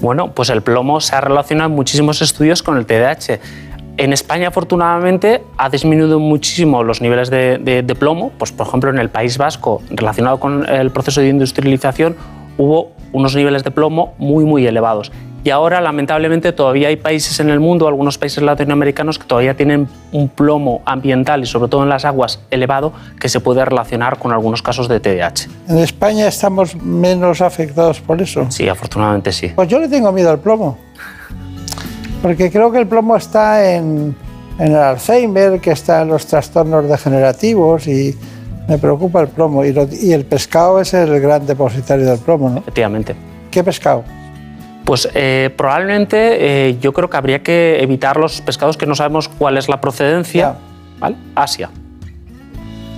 Bueno, 0.00 0.32
pues 0.32 0.50
el 0.50 0.62
plomo 0.62 1.00
se 1.00 1.16
ha 1.16 1.20
relacionado 1.20 1.70
en 1.70 1.76
muchísimos 1.76 2.22
estudios 2.22 2.62
con 2.62 2.76
el 2.76 2.86
TDAH. 2.86 3.40
En 3.96 4.12
España, 4.12 4.48
afortunadamente, 4.48 5.42
ha 5.56 5.68
disminuido 5.70 6.20
muchísimo 6.20 6.84
los 6.84 7.00
niveles 7.00 7.30
de, 7.30 7.58
de- 7.58 7.94
plomo. 7.96 8.30
Pues, 8.38 8.52
por 8.52 8.68
ejemplo, 8.68 8.90
en 8.90 8.98
el 8.98 9.08
País 9.08 9.38
Vasco, 9.38 9.82
relacionado 9.90 10.38
con 10.38 10.68
el 10.68 10.90
proceso 10.92 11.20
de 11.20 11.28
industrialización, 11.30 12.14
hubo 12.58 12.92
unos 13.12 13.34
niveles 13.34 13.64
de 13.64 13.72
plomo 13.72 14.14
muy, 14.18 14.44
muy 14.44 14.64
elevados. 14.66 15.10
Y 15.44 15.50
ahora, 15.50 15.80
lamentablemente, 15.80 16.52
todavía 16.52 16.88
hay 16.88 16.96
países 16.96 17.38
en 17.40 17.48
el 17.48 17.60
mundo, 17.60 17.86
algunos 17.88 18.18
países 18.18 18.42
latinoamericanos, 18.42 19.18
que 19.18 19.24
todavía 19.26 19.56
tienen 19.56 19.88
un 20.12 20.28
plomo 20.28 20.82
ambiental 20.84 21.42
y, 21.42 21.46
sobre 21.46 21.70
todo 21.70 21.84
en 21.84 21.88
las 21.88 22.04
aguas, 22.04 22.40
elevado, 22.50 22.92
que 23.20 23.28
se 23.28 23.40
puede 23.40 23.64
relacionar 23.64 24.18
con 24.18 24.32
algunos 24.32 24.62
casos 24.62 24.88
de 24.88 25.00
TDAH. 25.00 25.46
¿En 25.68 25.78
España 25.78 26.26
estamos 26.26 26.74
menos 26.82 27.40
afectados 27.40 28.00
por 28.00 28.20
eso? 28.20 28.46
Sí, 28.50 28.68
afortunadamente 28.68 29.32
sí. 29.32 29.52
Pues 29.54 29.68
yo 29.68 29.78
le 29.78 29.88
tengo 29.88 30.10
miedo 30.12 30.30
al 30.30 30.40
plomo. 30.40 30.76
Porque 32.20 32.50
creo 32.50 32.72
que 32.72 32.78
el 32.80 32.86
plomo 32.88 33.16
está 33.16 33.74
en, 33.74 34.14
en 34.58 34.66
el 34.72 34.76
Alzheimer, 34.76 35.60
que 35.60 35.70
está 35.70 36.02
en 36.02 36.08
los 36.08 36.26
trastornos 36.26 36.88
degenerativos 36.88 37.86
y 37.86 38.18
me 38.68 38.76
preocupa 38.76 39.20
el 39.20 39.28
plomo. 39.28 39.64
Y, 39.64 39.72
lo- 39.72 39.88
y 39.90 40.12
el 40.12 40.24
pescado 40.24 40.80
es 40.80 40.92
el 40.94 41.20
gran 41.20 41.46
depositario 41.46 42.04
del 42.06 42.18
plomo, 42.18 42.50
¿no? 42.50 42.58
Efectivamente. 42.58 43.14
¿Qué 43.52 43.62
pescado? 43.62 44.02
Pues 44.88 45.06
eh, 45.12 45.50
probablemente 45.54 46.68
eh, 46.70 46.78
yo 46.80 46.94
creo 46.94 47.10
que 47.10 47.16
habría 47.18 47.42
que 47.42 47.82
evitar 47.82 48.16
los 48.16 48.40
pescados 48.40 48.78
que 48.78 48.86
no 48.86 48.94
sabemos 48.94 49.28
cuál 49.28 49.58
es 49.58 49.68
la 49.68 49.82
procedencia. 49.82 50.56
¿Vale? 50.98 51.14
Asia. 51.34 51.68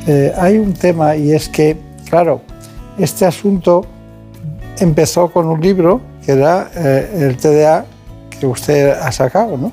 Eh, 0.06 0.32
hay 0.38 0.58
un 0.58 0.72
tema 0.72 1.16
y 1.16 1.32
es 1.32 1.48
que, 1.48 1.76
claro, 2.08 2.42
este 2.96 3.26
asunto 3.26 3.84
empezó 4.78 5.32
con 5.32 5.46
un 5.46 5.60
libro 5.60 6.00
que 6.24 6.30
era 6.30 6.70
eh, 6.76 7.26
el 7.28 7.36
TDA 7.36 7.84
que 8.38 8.46
usted 8.46 8.90
ha 8.90 9.10
sacado, 9.10 9.56
¿no? 9.56 9.72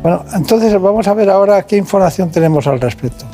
Bueno, 0.00 0.24
entonces 0.32 0.72
vamos 0.80 1.06
a 1.08 1.12
ver 1.12 1.28
ahora 1.28 1.66
qué 1.66 1.76
información 1.76 2.30
tenemos 2.30 2.66
al 2.66 2.80
respecto. 2.80 3.26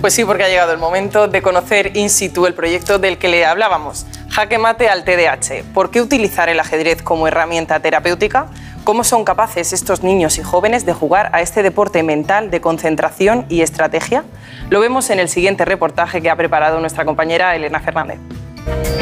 Pues 0.00 0.14
sí, 0.14 0.24
porque 0.24 0.44
ha 0.44 0.48
llegado 0.48 0.72
el 0.72 0.78
momento 0.78 1.28
de 1.28 1.42
conocer 1.42 1.94
in 1.98 2.08
situ 2.08 2.46
el 2.46 2.54
proyecto 2.54 2.98
del 2.98 3.18
que 3.18 3.28
le 3.28 3.44
hablábamos. 3.44 4.06
Jaque 4.30 4.58
mate 4.58 4.88
al 4.88 5.02
TDAH. 5.02 5.64
¿Por 5.74 5.90
qué 5.90 6.00
utilizar 6.00 6.48
el 6.48 6.60
ajedrez 6.60 7.02
como 7.02 7.26
herramienta 7.26 7.80
terapéutica? 7.80 8.46
¿Cómo 8.84 9.02
son 9.02 9.24
capaces 9.24 9.72
estos 9.72 10.04
niños 10.04 10.38
y 10.38 10.42
jóvenes 10.42 10.86
de 10.86 10.92
jugar 10.92 11.30
a 11.32 11.40
este 11.42 11.64
deporte 11.64 12.04
mental 12.04 12.48
de 12.48 12.60
concentración 12.60 13.44
y 13.48 13.62
estrategia? 13.62 14.22
Lo 14.70 14.78
vemos 14.78 15.10
en 15.10 15.18
el 15.18 15.28
siguiente 15.28 15.64
reportaje 15.64 16.22
que 16.22 16.30
ha 16.30 16.36
preparado 16.36 16.78
nuestra 16.78 17.04
compañera 17.04 17.56
Elena 17.56 17.80
Fernández. 17.80 18.18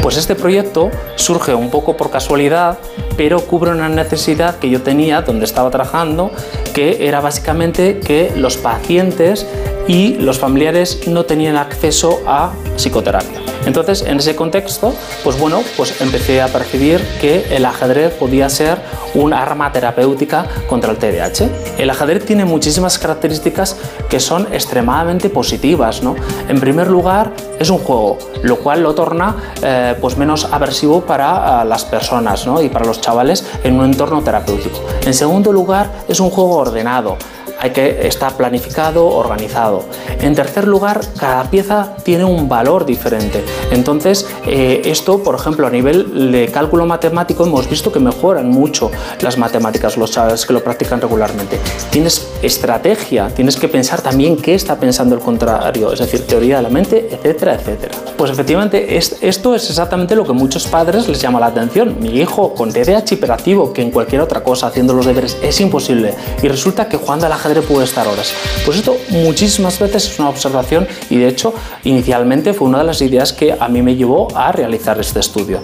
Pues 0.01 0.17
este 0.17 0.35
proyecto 0.35 0.89
surge 1.15 1.53
un 1.53 1.69
poco 1.69 1.97
por 1.97 2.09
casualidad, 2.09 2.79
pero 3.17 3.41
cubre 3.41 3.71
una 3.71 3.89
necesidad 3.89 4.57
que 4.57 4.69
yo 4.69 4.81
tenía 4.81 5.21
donde 5.21 5.45
estaba 5.45 5.69
trabajando, 5.69 6.31
que 6.73 7.07
era 7.07 7.19
básicamente 7.19 7.99
que 7.99 8.31
los 8.35 8.57
pacientes 8.57 9.45
y 9.87 10.15
los 10.15 10.39
familiares 10.39 11.07
no 11.07 11.25
tenían 11.25 11.57
acceso 11.57 12.21
a 12.25 12.53
psicoterapia. 12.77 13.41
Entonces, 13.65 14.03
en 14.03 14.17
ese 14.19 14.35
contexto, 14.35 14.93
pues 15.23 15.37
bueno, 15.39 15.61
pues 15.75 15.99
empecé 15.99 16.41
a 16.41 16.47
percibir 16.47 17.01
que 17.19 17.45
el 17.55 17.65
ajedrez 17.65 18.13
podía 18.13 18.49
ser 18.49 18.77
un 19.13 19.33
arma 19.33 19.71
terapéutica 19.71 20.47
contra 20.67 20.91
el 20.91 20.97
TDAH. 20.97 21.49
El 21.77 21.89
ajedrez 21.89 22.25
tiene 22.25 22.45
muchísimas 22.45 22.97
características 22.99 23.75
que 24.09 24.19
son 24.19 24.47
extremadamente 24.53 25.29
positivas, 25.29 26.03
¿no? 26.03 26.15
En 26.47 26.59
primer 26.59 26.87
lugar, 26.87 27.31
es 27.59 27.69
un 27.69 27.79
juego, 27.79 28.17
lo 28.43 28.59
cual 28.59 28.83
lo 28.83 28.95
torna 28.95 29.35
eh, 29.61 29.95
pues 29.99 30.17
menos 30.17 30.45
aversivo 30.51 31.01
para 31.01 31.61
ah, 31.61 31.65
las 31.65 31.85
personas 31.85 32.45
¿no? 32.45 32.61
y 32.61 32.69
para 32.69 32.85
los 32.85 33.01
chavales 33.01 33.45
en 33.63 33.79
un 33.79 33.85
entorno 33.85 34.21
terapéutico. 34.21 34.79
En 35.05 35.13
segundo 35.13 35.51
lugar, 35.51 35.89
es 36.07 36.19
un 36.19 36.29
juego 36.29 36.55
ordenado. 36.55 37.17
Hay 37.61 37.71
que 37.71 38.07
estar 38.07 38.37
planificado, 38.37 39.05
organizado. 39.07 39.83
En 40.21 40.33
tercer 40.33 40.65
lugar, 40.65 41.01
cada 41.17 41.43
pieza 41.49 41.93
tiene 42.03 42.23
un 42.23 42.47
valor 42.47 42.85
diferente. 42.85 43.43
Entonces, 43.71 44.25
eh, 44.45 44.81
esto, 44.85 45.21
por 45.21 45.35
ejemplo, 45.35 45.67
a 45.67 45.69
nivel 45.69 46.31
de 46.31 46.47
cálculo 46.47 46.85
matemático, 46.85 47.43
hemos 47.45 47.69
visto 47.69 47.91
que 47.91 47.99
mejoran 47.99 48.47
mucho 48.47 48.91
las 49.19 49.37
matemáticas 49.37 49.97
los 49.97 50.11
chavales 50.11 50.45
que 50.45 50.53
lo 50.53 50.63
practican 50.63 51.01
regularmente. 51.01 51.59
Tienes 51.89 52.28
estrategia, 52.41 53.29
tienes 53.35 53.55
que 53.57 53.67
pensar 53.67 54.01
también 54.01 54.37
qué 54.37 54.55
está 54.55 54.77
pensando 54.79 55.15
el 55.15 55.21
contrario, 55.21 55.91
es 55.93 55.99
decir, 55.99 56.25
teoría 56.25 56.57
de 56.57 56.63
la 56.63 56.69
mente, 56.69 57.09
etcétera, 57.11 57.55
etcétera. 57.55 57.93
Pues 58.17 58.31
efectivamente, 58.31 58.97
es- 58.97 59.17
esto 59.21 59.55
es 59.55 59.69
exactamente 59.69 60.15
lo 60.15 60.25
que 60.25 60.33
muchos 60.33 60.67
padres 60.67 61.07
les 61.07 61.21
llama 61.21 61.39
la 61.39 61.47
atención. 61.47 61.97
Mi 61.99 62.09
hijo 62.19 62.53
con 62.53 62.71
TDAH 62.71 63.13
hiperactivo, 63.15 63.71
que 63.73 63.81
en 63.81 63.91
cualquier 63.91 64.21
otra 64.21 64.41
cosa, 64.43 64.67
haciendo 64.67 64.93
los 64.93 65.05
deberes, 65.05 65.37
es 65.41 65.59
imposible. 65.61 66.13
Y 66.41 66.47
resulta 66.47 66.87
que 66.87 66.97
jugando 66.97 67.25
al 67.25 67.31
ajedrez 67.31 67.65
puede 67.65 67.85
estar 67.85 68.07
horas. 68.07 68.31
Pues 68.65 68.77
esto 68.77 68.95
muchísimas 69.09 69.79
veces 69.79 70.05
es 70.11 70.19
una 70.19 70.29
observación 70.29 70.87
y 71.09 71.17
de 71.17 71.27
hecho 71.27 71.53
inicialmente 71.83 72.53
fue 72.53 72.67
una 72.67 72.79
de 72.79 72.83
las 72.85 73.01
ideas 73.01 73.33
que 73.33 73.55
a 73.57 73.67
mí 73.67 73.81
me 73.81 73.95
llevó 73.95 74.27
a 74.35 74.51
realizar 74.51 74.99
este 74.99 75.19
estudio. 75.19 75.61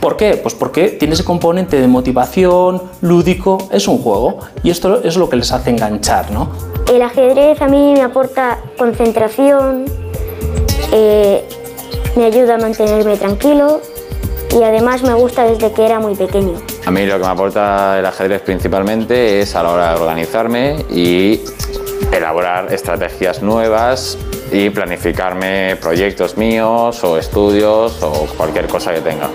¿Por 0.00 0.16
qué? 0.16 0.36
Pues 0.36 0.54
porque 0.54 0.88
tiene 0.88 1.14
ese 1.14 1.24
componente 1.24 1.80
de 1.80 1.86
motivación, 1.88 2.82
lúdico, 3.00 3.58
es 3.70 3.88
un 3.88 3.98
juego 3.98 4.38
y 4.62 4.70
esto 4.70 5.02
es 5.02 5.16
lo 5.16 5.28
que 5.28 5.36
les 5.36 5.50
hace 5.52 5.70
enganchar, 5.70 6.13
¿no? 6.30 6.48
El 6.92 7.02
ajedrez 7.02 7.60
a 7.60 7.66
mí 7.66 7.94
me 7.94 8.02
aporta 8.02 8.58
concentración, 8.78 9.86
eh, 10.92 11.44
me 12.16 12.26
ayuda 12.26 12.54
a 12.54 12.58
mantenerme 12.58 13.16
tranquilo 13.16 13.80
y 14.52 14.62
además 14.62 15.02
me 15.02 15.14
gusta 15.14 15.44
desde 15.44 15.72
que 15.72 15.84
era 15.84 15.98
muy 15.98 16.14
pequeño. 16.14 16.54
A 16.86 16.90
mí 16.90 17.04
lo 17.06 17.18
que 17.18 17.24
me 17.24 17.30
aporta 17.30 17.98
el 17.98 18.06
ajedrez 18.06 18.42
principalmente 18.42 19.40
es 19.40 19.56
a 19.56 19.62
la 19.62 19.70
hora 19.70 19.94
de 19.94 20.00
organizarme 20.00 20.76
y 20.90 21.40
elaborar 22.12 22.72
estrategias 22.72 23.42
nuevas 23.42 24.16
y 24.52 24.70
planificarme 24.70 25.76
proyectos 25.80 26.36
míos 26.36 27.02
o 27.02 27.18
estudios 27.18 28.00
o 28.02 28.26
cualquier 28.36 28.68
cosa 28.68 28.92
que 28.94 29.00
tenga. 29.00 29.30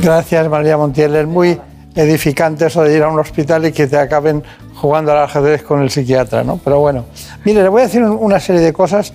Gracias, 0.00 0.48
María 0.48 0.76
Montiel. 0.76 1.16
Es 1.16 1.26
muy 1.26 1.60
edificante 1.94 2.66
eso 2.66 2.82
de 2.82 2.96
ir 2.96 3.02
a 3.02 3.08
un 3.08 3.18
hospital 3.18 3.66
y 3.66 3.72
que 3.72 3.86
te 3.86 3.96
acaben 3.98 4.42
jugando 4.74 5.12
al 5.12 5.18
ajedrez 5.18 5.62
con 5.62 5.80
el 5.82 5.90
psiquiatra, 5.90 6.42
¿no? 6.44 6.58
Pero 6.62 6.80
bueno, 6.80 7.04
mire, 7.44 7.62
le 7.62 7.68
voy 7.68 7.82
a 7.82 7.84
decir 7.84 8.02
un- 8.02 8.18
una 8.20 8.40
serie 8.40 8.60
de 8.60 8.72
cosas 8.72 9.12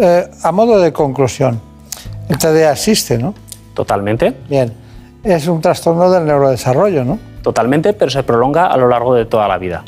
eh, 0.00 0.28
a 0.42 0.52
modo 0.52 0.78
de 0.80 0.92
conclusión. 0.92 1.60
El 2.28 2.38
TDA 2.38 2.72
existe, 2.72 3.18
¿no? 3.18 3.34
Totalmente. 3.74 4.34
Bien. 4.48 4.72
Es 5.24 5.46
un 5.48 5.60
trastorno 5.60 6.10
del 6.10 6.24
neurodesarrollo, 6.26 7.04
¿no? 7.04 7.18
Totalmente, 7.42 7.92
pero 7.92 8.10
se 8.10 8.22
prolonga 8.22 8.66
a 8.66 8.76
lo 8.76 8.88
largo 8.88 9.14
de 9.14 9.24
toda 9.26 9.46
la 9.48 9.58
vida. 9.58 9.84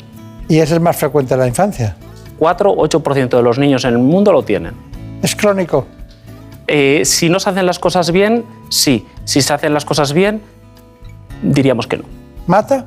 Y 0.47 0.59
es 0.59 0.79
más 0.79 0.95
frecuente 0.95 1.33
en 1.33 1.39
la 1.39 1.47
infancia. 1.47 1.95
4-8% 2.39 3.29
de 3.37 3.41
los 3.43 3.57
niños 3.57 3.83
en 3.85 3.91
el 3.93 3.97
mundo 3.99 4.31
lo 4.31 4.43
tienen. 4.43 4.73
¿Es 5.23 5.35
crónico? 5.35 5.85
Eh, 6.67 7.01
si 7.05 7.29
no 7.29 7.39
se 7.39 7.49
hacen 7.49 7.65
las 7.65 7.79
cosas 7.79 8.11
bien, 8.11 8.43
sí. 8.69 9.05
Si 9.23 9.41
se 9.41 9.53
hacen 9.53 9.73
las 9.73 9.85
cosas 9.85 10.13
bien, 10.13 10.41
diríamos 11.41 11.87
que 11.87 11.97
no. 11.97 12.03
¿Mata? 12.47 12.85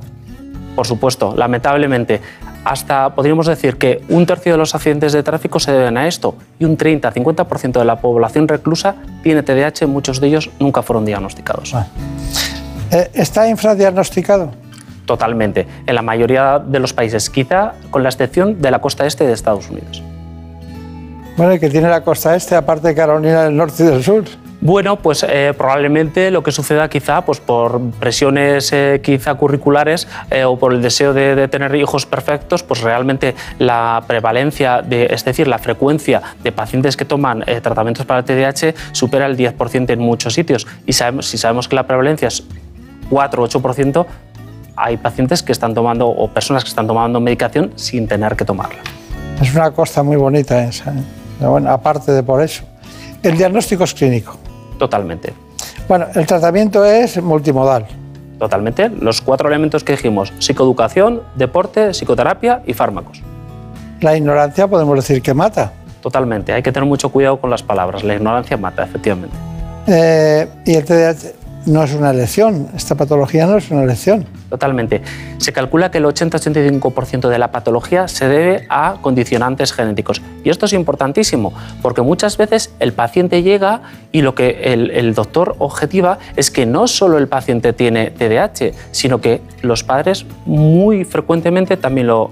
Por 0.77 0.87
supuesto, 0.87 1.35
lamentablemente. 1.37 2.21
Hasta 2.65 3.15
podríamos 3.15 3.47
decir 3.47 3.79
que 3.79 4.03
un 4.09 4.27
tercio 4.27 4.53
de 4.53 4.59
los 4.59 4.75
accidentes 4.75 5.13
de 5.13 5.23
tráfico 5.23 5.59
se 5.59 5.73
deben 5.73 5.97
a 5.97 6.07
esto 6.07 6.35
y 6.59 6.65
un 6.65 6.77
30-50% 6.77 7.79
de 7.79 7.85
la 7.85 8.01
población 8.01 8.47
reclusa 8.47 8.97
tiene 9.23 9.43
TDAH, 9.43 9.87
muchos 9.87 10.21
de 10.21 10.27
ellos 10.27 10.51
nunca 10.59 10.83
fueron 10.83 11.05
diagnosticados. 11.05 11.75
Eh, 12.91 13.11
¿Está 13.15 13.49
infradiagnosticado? 13.49 14.51
Totalmente. 15.07 15.67
En 15.87 15.95
la 15.95 16.03
mayoría 16.03 16.59
de 16.59 16.79
los 16.79 16.93
países, 16.93 17.31
quizá 17.31 17.73
con 17.91 18.03
la 18.03 18.11
excepción 18.11 18.61
de 18.61 18.71
la 18.71 18.81
costa 18.81 19.07
este 19.07 19.27
de 19.27 19.33
Estados 19.33 19.71
Unidos. 19.71 20.03
Bueno, 21.37 21.55
y 21.55 21.61
que 21.61 21.71
tiene 21.71 21.89
la 21.89 22.03
costa 22.03 22.35
este, 22.37 22.57
aparte 22.57 22.89
de 22.89 22.95
Carolina 22.95 23.45
del 23.45 23.57
Norte 23.57 23.85
y 23.85 23.87
del 23.87 24.03
Sur. 24.03 24.25
Bueno, 24.61 24.97
pues 24.97 25.25
eh, 25.29 25.55
probablemente 25.57 26.33
lo 26.33 26.43
que 26.43 26.51
suceda 26.51 26.89
quizá 26.89 27.25
pues 27.25 27.39
por 27.39 27.81
presiones 27.93 28.73
eh, 28.73 29.01
quizá 29.03 29.35
curriculares 29.35 30.09
eh, 30.31 30.43
o 30.45 30.59
por 30.59 30.75
el 30.75 30.83
deseo 30.83 31.15
de, 31.15 31.47
tener 31.47 31.75
hijos 31.77 32.07
perfectos, 32.07 32.65
pues 32.65 32.81
realmente 32.81 33.37
la 33.61 34.03
prevalencia, 34.07 34.83
de, 34.83 35.07
es 35.07 35.25
decir, 35.25 35.47
la 35.47 35.59
frecuencia 35.59 36.23
de 36.43 36.51
pacientes 36.51 36.97
que 36.97 37.05
toman 37.05 37.45
tratamientos 37.63 38.05
para 38.05 38.21
el 38.21 38.25
TDAH 38.25 38.75
supera 38.93 39.27
el 39.27 39.37
10% 39.37 39.91
en 39.91 40.01
muchos 40.01 40.35
sitios. 40.35 40.67
Y 40.87 40.93
sabemos, 40.93 41.27
si 41.27 41.39
sabemos 41.39 41.69
que 41.69 41.77
la 41.77 41.87
prevalencia 41.87 42.29
es 42.29 42.43
4 43.11 43.43
o 43.43 43.49
8%, 43.49 44.07
hay 44.77 44.97
pacientes 44.97 45.43
que 45.43 45.53
están 45.53 45.73
tomando 45.73 46.09
o 46.09 46.29
personas 46.29 46.65
que 46.65 46.69
están 46.69 46.87
tomando 46.87 47.21
medicación 47.21 47.73
sin 47.77 48.09
tener 48.09 48.35
que 48.35 48.45
tomarla. 48.45 48.81
Es 49.41 49.55
una 49.55 49.71
costa 49.71 50.03
muy 50.03 50.17
bonita 50.17 50.65
esa. 50.65 50.93
bueno, 51.41 51.71
aparte 51.71 52.11
de 52.13 52.23
por 52.23 52.43
eso. 52.43 52.65
El 53.23 53.39
diagnóstico 53.39 53.85
es 53.85 53.95
clínico. 53.95 54.37
Totalmente. 54.79 55.33
Bueno, 55.89 56.07
el 56.15 56.27
tratamiento 56.27 56.85
es 56.85 57.21
multimodal. 57.23 57.87
Totalmente. 58.39 58.89
Los 58.89 59.21
cuatro 59.21 59.49
elementos 59.49 59.83
que 59.83 59.93
dijimos, 59.93 60.33
psicoeducación, 60.39 61.23
deporte, 61.35 61.93
psicoterapia 61.93 62.63
y 62.67 62.73
fármacos. 62.73 63.23
La 64.01 64.17
ignorancia 64.17 64.69
podemos 64.69 64.97
decir 64.97 65.23
que 65.23 65.35
mata. 65.35 65.73
Totalmente. 66.01 66.53
Hay 66.53 66.63
que 66.63 66.71
tener 66.71 66.89
mucho 66.89 67.09
cuidado 67.09 67.41
con 67.41 67.51
las 67.51 67.63
palabras. 67.63 68.05
La 68.05 68.15
ignorancia 68.15 68.57
mata, 68.57 68.85
efectivamente. 68.85 69.37
Eh, 69.89 70.47
y 70.65 70.75
el 70.75 70.85
TDAH 70.85 71.33
no 71.67 71.83
es 71.83 71.93
una 71.95 72.11
elección. 72.11 72.69
Esta 72.77 72.95
patología 72.95 73.47
no 73.47 73.57
es 73.57 73.71
una 73.71 73.83
elección. 73.83 74.25
Totalmente. 74.49 75.03
Se 75.39 75.53
calcula 75.53 75.91
que 75.91 75.99
el 75.99 76.05
80-85% 76.05 77.29
de 77.29 77.39
la 77.39 77.53
patología 77.53 78.09
se 78.09 78.29
debe 78.29 78.67
a 78.71 78.97
condicionantes 79.03 79.73
genéticos. 79.73 80.23
Y 80.43 80.49
esto 80.51 80.67
es 80.67 80.73
importantísimo, 80.73 81.53
porque 81.83 82.01
muchas 82.01 82.39
veces 82.39 82.75
el 82.81 82.95
paciente 82.95 83.43
llega 83.43 83.83
y 84.11 84.23
lo 84.23 84.35
que 84.35 84.73
el, 84.73 85.15
doctor 85.15 85.57
objetiva 85.59 86.19
es 86.37 86.51
que 86.51 86.65
no 86.65 86.87
solo 86.87 87.19
el 87.19 87.29
paciente 87.29 87.73
tiene 87.73 88.11
TDAH, 88.11 88.73
sino 88.91 89.21
que 89.21 89.43
los 89.63 89.85
padres 89.85 90.25
muy 90.47 91.05
frecuentemente 91.05 91.77
también 91.77 92.07
lo, 92.07 92.25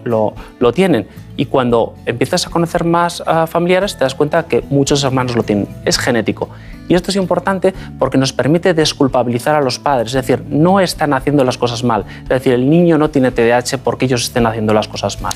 tienen. 0.75 1.07
Y 1.37 1.47
cuando 1.47 1.95
empiezas 2.07 2.47
a 2.47 2.51
conocer 2.51 2.85
más 2.85 3.23
a 3.27 3.47
familiares, 3.47 3.99
te 3.99 4.05
das 4.05 4.15
cuenta 4.15 4.45
que 4.45 4.65
muchos 4.71 5.05
hermanos 5.05 5.37
lo 5.37 5.43
tienen. 5.43 5.69
Es 5.85 5.99
genético. 5.99 6.49
Y 6.89 6.95
esto 6.95 7.11
es 7.11 7.17
importante 7.17 7.75
porque 7.99 8.17
nos 8.17 8.33
permite 8.33 8.73
desculpabilizar 8.73 9.55
a 9.55 9.61
los 9.61 9.79
padres. 9.79 10.15
Es 10.15 10.27
decir, 10.27 10.45
no 10.49 10.81
están 10.81 11.13
haciendo 11.13 11.45
las 11.45 11.59
cosas 11.59 11.85
mal. 11.85 12.06
Es 12.23 12.29
decir, 12.29 12.53
el 12.53 12.69
niño 12.69 12.99
no 12.99 13.11
tiene 13.11 13.31
TDAH 13.31 13.79
porque 13.83 14.07
ellos 14.07 14.25
estén 14.25 14.47
haciendo 14.47 14.73
las 14.73 14.89
cosas 14.89 15.21
mal. 15.21 15.35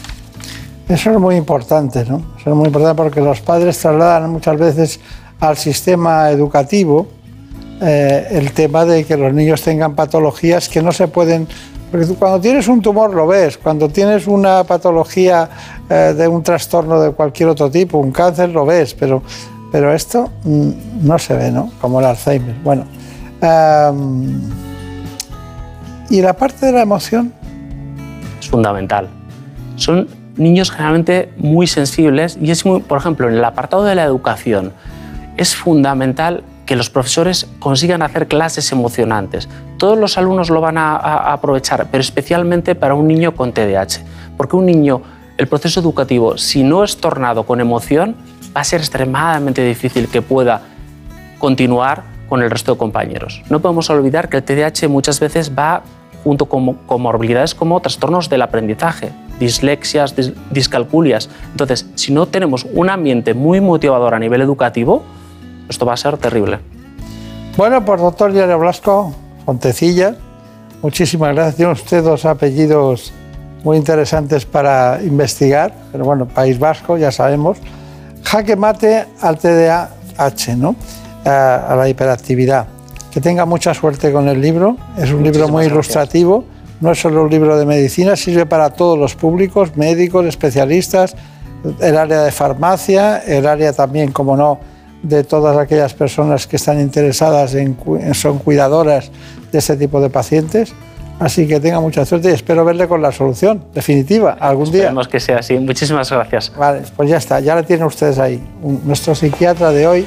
Eso 0.88 1.10
es 1.12 1.18
muy 1.20 1.36
importante, 1.36 2.04
¿no? 2.04 2.22
Eso 2.38 2.50
es 2.50 2.56
muy 2.56 2.66
importante 2.66 3.00
porque 3.00 3.20
los 3.20 3.40
padres 3.40 3.78
trasladan 3.78 4.30
muchas 4.30 4.58
veces 4.58 5.00
al 5.38 5.56
sistema 5.56 6.30
educativo 6.30 7.06
eh, 7.82 8.26
el 8.32 8.52
tema 8.52 8.84
de 8.84 9.04
que 9.04 9.16
los 9.16 9.32
niños 9.32 9.62
tengan 9.62 9.94
patologías 9.94 10.68
que 10.68 10.82
no 10.82 10.92
se 10.92 11.08
pueden... 11.08 11.48
Porque 11.90 12.06
tú 12.06 12.16
cuando 12.16 12.40
tienes 12.40 12.68
un 12.68 12.82
tumor 12.82 13.14
lo 13.14 13.26
ves, 13.26 13.56
cuando 13.56 13.88
tienes 13.88 14.26
una 14.26 14.64
patología 14.64 15.48
eh, 15.88 16.14
de 16.16 16.28
un 16.28 16.42
trastorno 16.42 17.00
de 17.00 17.12
cualquier 17.12 17.48
otro 17.48 17.70
tipo, 17.70 17.98
un 17.98 18.12
cáncer, 18.12 18.50
lo 18.50 18.66
ves, 18.66 18.94
pero, 18.94 19.22
pero 19.72 19.92
esto 19.92 20.28
mm, 20.44 20.70
no 21.02 21.18
se 21.18 21.34
ve, 21.34 21.50
¿no? 21.50 21.72
Como 21.80 22.00
el 22.00 22.06
Alzheimer. 22.06 22.54
Bueno, 22.62 22.84
am, 23.40 24.69
¿y 26.10 26.20
la 26.20 26.34
parte 26.34 26.66
de 26.66 26.72
la 26.72 26.82
emoción? 26.82 27.32
es 28.38 28.48
fundamental. 28.48 29.08
Son 29.76 30.08
niños 30.36 30.70
generalmente 30.70 31.32
muy 31.36 31.66
sensibles 31.66 32.38
y 32.40 32.50
es 32.50 32.64
muy, 32.64 32.80
por 32.80 32.98
ejemplo, 32.98 33.28
en 33.28 33.34
el 33.34 33.44
apartado 33.44 33.84
de 33.84 33.94
la 33.94 34.04
educación 34.04 34.72
es 35.36 35.56
fundamental 35.56 36.42
que 36.66 36.76
los 36.76 36.90
profesores 36.90 37.48
consigan 37.58 38.02
hacer 38.02 38.28
clases 38.28 38.70
emocionantes. 38.72 39.48
Todos 39.78 39.98
los 39.98 40.18
alumnos 40.18 40.50
lo 40.50 40.60
van 40.60 40.76
a, 40.76 40.96
aprovechar, 41.32 41.88
pero 41.90 42.00
especialmente 42.02 42.74
para 42.74 42.94
un 42.94 43.08
niño 43.08 43.34
con 43.34 43.52
TDAH, 43.52 44.02
porque 44.36 44.56
un 44.56 44.66
niño, 44.66 45.02
el 45.38 45.48
proceso 45.48 45.80
educativo, 45.80 46.36
si 46.36 46.62
no 46.62 46.84
es 46.84 46.98
tornado 46.98 47.44
con 47.44 47.60
emoción, 47.60 48.16
va 48.54 48.60
a 48.60 48.64
ser 48.64 48.80
extremadamente 48.80 49.64
difícil 49.64 50.08
que 50.08 50.20
pueda 50.22 50.62
continuar 51.38 52.02
con 52.28 52.42
el 52.42 52.50
resto 52.50 52.72
de 52.72 52.78
compañeros. 52.78 53.42
No 53.48 53.60
podemos 53.60 53.88
olvidar 53.90 54.28
que 54.28 54.36
el 54.36 54.44
TDAH 54.44 54.88
muchas 54.88 55.18
veces 55.18 55.52
va 55.58 55.82
junto 56.24 56.46
con 56.46 56.74
comorbilidades 56.86 57.54
como 57.54 57.80
trastornos 57.80 58.28
del 58.28 58.42
aprendizaje, 58.42 59.10
dislexias, 59.38 60.16
dis- 60.16 60.34
discalculias. 60.50 61.28
Entonces, 61.52 61.86
si 61.94 62.12
no 62.12 62.26
tenemos 62.26 62.66
un 62.74 62.90
ambiente 62.90 63.34
muy 63.34 63.60
motivador 63.60 64.14
a 64.14 64.18
nivel 64.18 64.40
educativo, 64.42 65.02
esto 65.68 65.86
va 65.86 65.94
a 65.94 65.96
ser 65.96 66.18
terrible. 66.18 66.58
Bueno, 67.56 67.84
pues 67.84 68.00
doctor 68.00 68.32
Diario 68.32 68.58
Blasco, 68.58 69.14
Fontecilla, 69.46 70.14
muchísimas 70.82 71.34
gracias. 71.34 71.56
Tiene 71.56 71.72
usted 71.72 72.02
dos 72.04 72.24
apellidos 72.24 73.12
muy 73.64 73.76
interesantes 73.76 74.44
para 74.46 75.00
investigar, 75.02 75.74
pero 75.92 76.04
bueno, 76.04 76.26
País 76.26 76.58
Vasco, 76.58 76.96
ya 76.96 77.10
sabemos. 77.10 77.58
Jaque 78.24 78.56
mate 78.56 79.06
al 79.20 79.38
TDAH, 79.38 80.56
¿no? 80.56 80.76
A, 81.24 81.56
a 81.72 81.76
la 81.76 81.88
hiperactividad. 81.88 82.66
Que 83.10 83.20
tenga 83.20 83.44
mucha 83.44 83.74
suerte 83.74 84.12
con 84.12 84.28
el 84.28 84.40
libro. 84.40 84.76
Es 84.96 85.10
un 85.12 85.22
libro 85.22 85.48
muy 85.48 85.64
gracias. 85.64 85.72
ilustrativo. 85.72 86.44
No 86.80 86.92
es 86.92 87.00
solo 87.00 87.24
un 87.24 87.30
libro 87.30 87.58
de 87.58 87.66
medicina, 87.66 88.16
sirve 88.16 88.46
para 88.46 88.70
todos 88.70 88.98
los 88.98 89.14
públicos, 89.14 89.76
médicos, 89.76 90.24
especialistas, 90.24 91.14
el 91.78 91.98
área 91.98 92.22
de 92.22 92.30
farmacia, 92.30 93.18
el 93.18 93.46
área 93.46 93.74
también, 93.74 94.12
como 94.12 94.34
no, 94.34 94.58
de 95.02 95.24
todas 95.24 95.58
aquellas 95.58 95.92
personas 95.92 96.46
que 96.46 96.56
están 96.56 96.80
interesadas 96.80 97.54
en, 97.54 97.76
son 98.14 98.38
cuidadoras 98.38 99.10
de 99.52 99.58
este 99.58 99.76
tipo 99.76 100.00
de 100.00 100.08
pacientes. 100.08 100.72
Así 101.18 101.46
que 101.46 101.60
tenga 101.60 101.80
mucha 101.80 102.06
suerte 102.06 102.30
y 102.30 102.32
espero 102.32 102.64
verle 102.64 102.88
con 102.88 103.02
la 103.02 103.12
solución 103.12 103.62
definitiva 103.74 104.38
algún 104.40 104.70
día. 104.70 104.84
Esperemos 104.84 105.08
que 105.08 105.20
sea 105.20 105.38
así. 105.40 105.58
Muchísimas 105.58 106.10
gracias. 106.10 106.50
Vale, 106.56 106.80
pues 106.96 107.10
ya 107.10 107.18
está, 107.18 107.40
ya 107.40 107.54
la 107.54 107.62
tienen 107.62 107.84
ustedes 107.84 108.18
ahí. 108.18 108.42
Nuestro 108.62 109.14
psiquiatra 109.14 109.70
de 109.70 109.86
hoy 109.86 110.06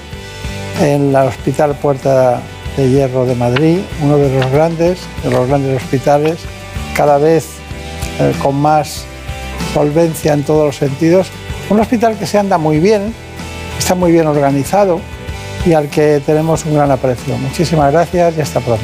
en 0.82 1.10
el 1.10 1.16
Hospital 1.16 1.76
Puerta 1.76 2.42
de 2.78 2.90
Hierro 2.90 3.26
de 3.26 3.36
Madrid, 3.36 3.80
uno 4.02 4.18
de 4.18 4.34
los 4.34 4.52
grandes, 4.52 5.00
de 5.24 5.32
los 5.32 5.48
grandes 5.48 5.82
hospitales, 5.82 6.38
cada 6.96 7.18
vez 7.18 7.48
eh, 8.20 8.34
con 8.42 8.56
más 8.56 9.06
solvencia 9.74 10.34
en 10.34 10.44
todos 10.44 10.66
los 10.66 10.76
sentidos. 10.76 11.28
Un 11.70 11.80
hospital 11.80 12.18
que 12.18 12.26
se 12.26 12.38
anda 12.38 12.58
muy 12.58 12.80
bien, 12.80 13.14
está 13.78 13.96
muy 13.96 14.12
bien 14.12 14.28
organizado 14.28 15.00
y 15.66 15.74
al 15.74 15.90
que 15.90 16.22
tenemos 16.26 16.66
un 16.66 16.76
gran 16.76 16.92
aprecio. 16.92 17.38
Muchísimas 17.38 17.92
gracias 17.92 18.38
y 18.38 18.42
hasta 18.42 18.60
pronto. 18.60 18.84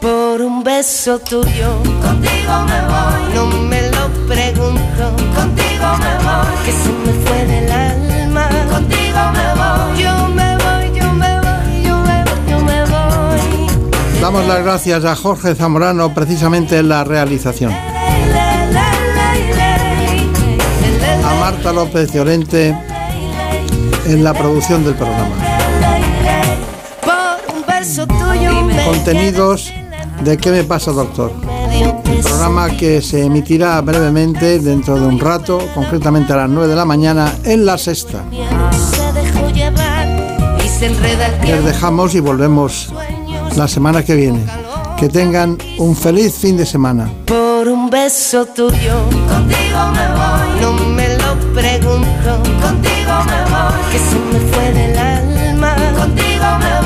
Por 0.00 0.40
un 0.40 0.64
beso 0.64 1.18
tuyo, 1.18 1.76
contigo 2.02 2.52
me 2.66 2.80
voy. 2.88 3.34
No 3.34 3.46
me 3.46 3.82
lo 3.90 4.08
pregunto, 4.26 5.16
contigo 5.34 5.86
me 5.98 6.24
voy. 6.24 6.64
Que 6.64 6.72
se 6.72 6.88
me 6.88 7.29
Damos 14.20 14.46
las 14.46 14.62
gracias 14.62 15.04
a 15.06 15.16
Jorge 15.16 15.54
Zamorano 15.54 16.12
precisamente 16.12 16.76
en 16.78 16.90
la 16.90 17.04
realización. 17.04 17.72
A 21.24 21.34
Marta 21.40 21.72
López 21.72 22.12
Llorente 22.12 22.76
en 24.06 24.22
la 24.22 24.34
producción 24.34 24.84
del 24.84 24.94
programa. 24.94 25.34
Contenidos 28.84 29.72
de 30.22 30.36
¿Qué 30.36 30.50
me 30.50 30.64
pasa, 30.64 30.92
doctor? 30.92 31.32
El 31.72 32.20
programa 32.22 32.68
que 32.76 33.00
se 33.00 33.24
emitirá 33.24 33.80
brevemente 33.80 34.58
dentro 34.58 35.00
de 35.00 35.06
un 35.06 35.18
rato, 35.18 35.66
concretamente 35.74 36.34
a 36.34 36.36
las 36.36 36.50
9 36.50 36.68
de 36.68 36.76
la 36.76 36.84
mañana, 36.84 37.32
en 37.44 37.64
la 37.64 37.78
sexta. 37.78 38.22
Les 41.46 41.64
dejamos 41.64 42.14
y 42.14 42.20
volvemos 42.20 42.92
la 43.56 43.68
semana 43.68 44.04
que 44.04 44.14
viene. 44.14 44.44
Que 44.98 45.08
tengan 45.08 45.56
un 45.78 45.96
feliz 45.96 46.34
fin 46.34 46.56
de 46.56 46.66
semana. 46.66 47.10
Por 47.24 47.68
un 47.68 47.88
beso 47.88 48.44
tuyo, 48.46 49.04
contigo 49.28 49.80
me 49.94 50.06
voy. 50.18 50.60
No 50.60 50.72
me 50.72 51.08
lo 51.16 51.34
pregunto, 51.54 52.30
contigo 52.60 53.14
me 53.30 53.40
voy. 53.52 53.80
Que 53.92 53.98
se 53.98 54.18
me 54.32 54.40
fue 54.52 54.72
del 54.72 54.98
alma, 54.98 55.74
contigo 55.96 56.44
me 56.58 56.70
voy. 56.74 56.79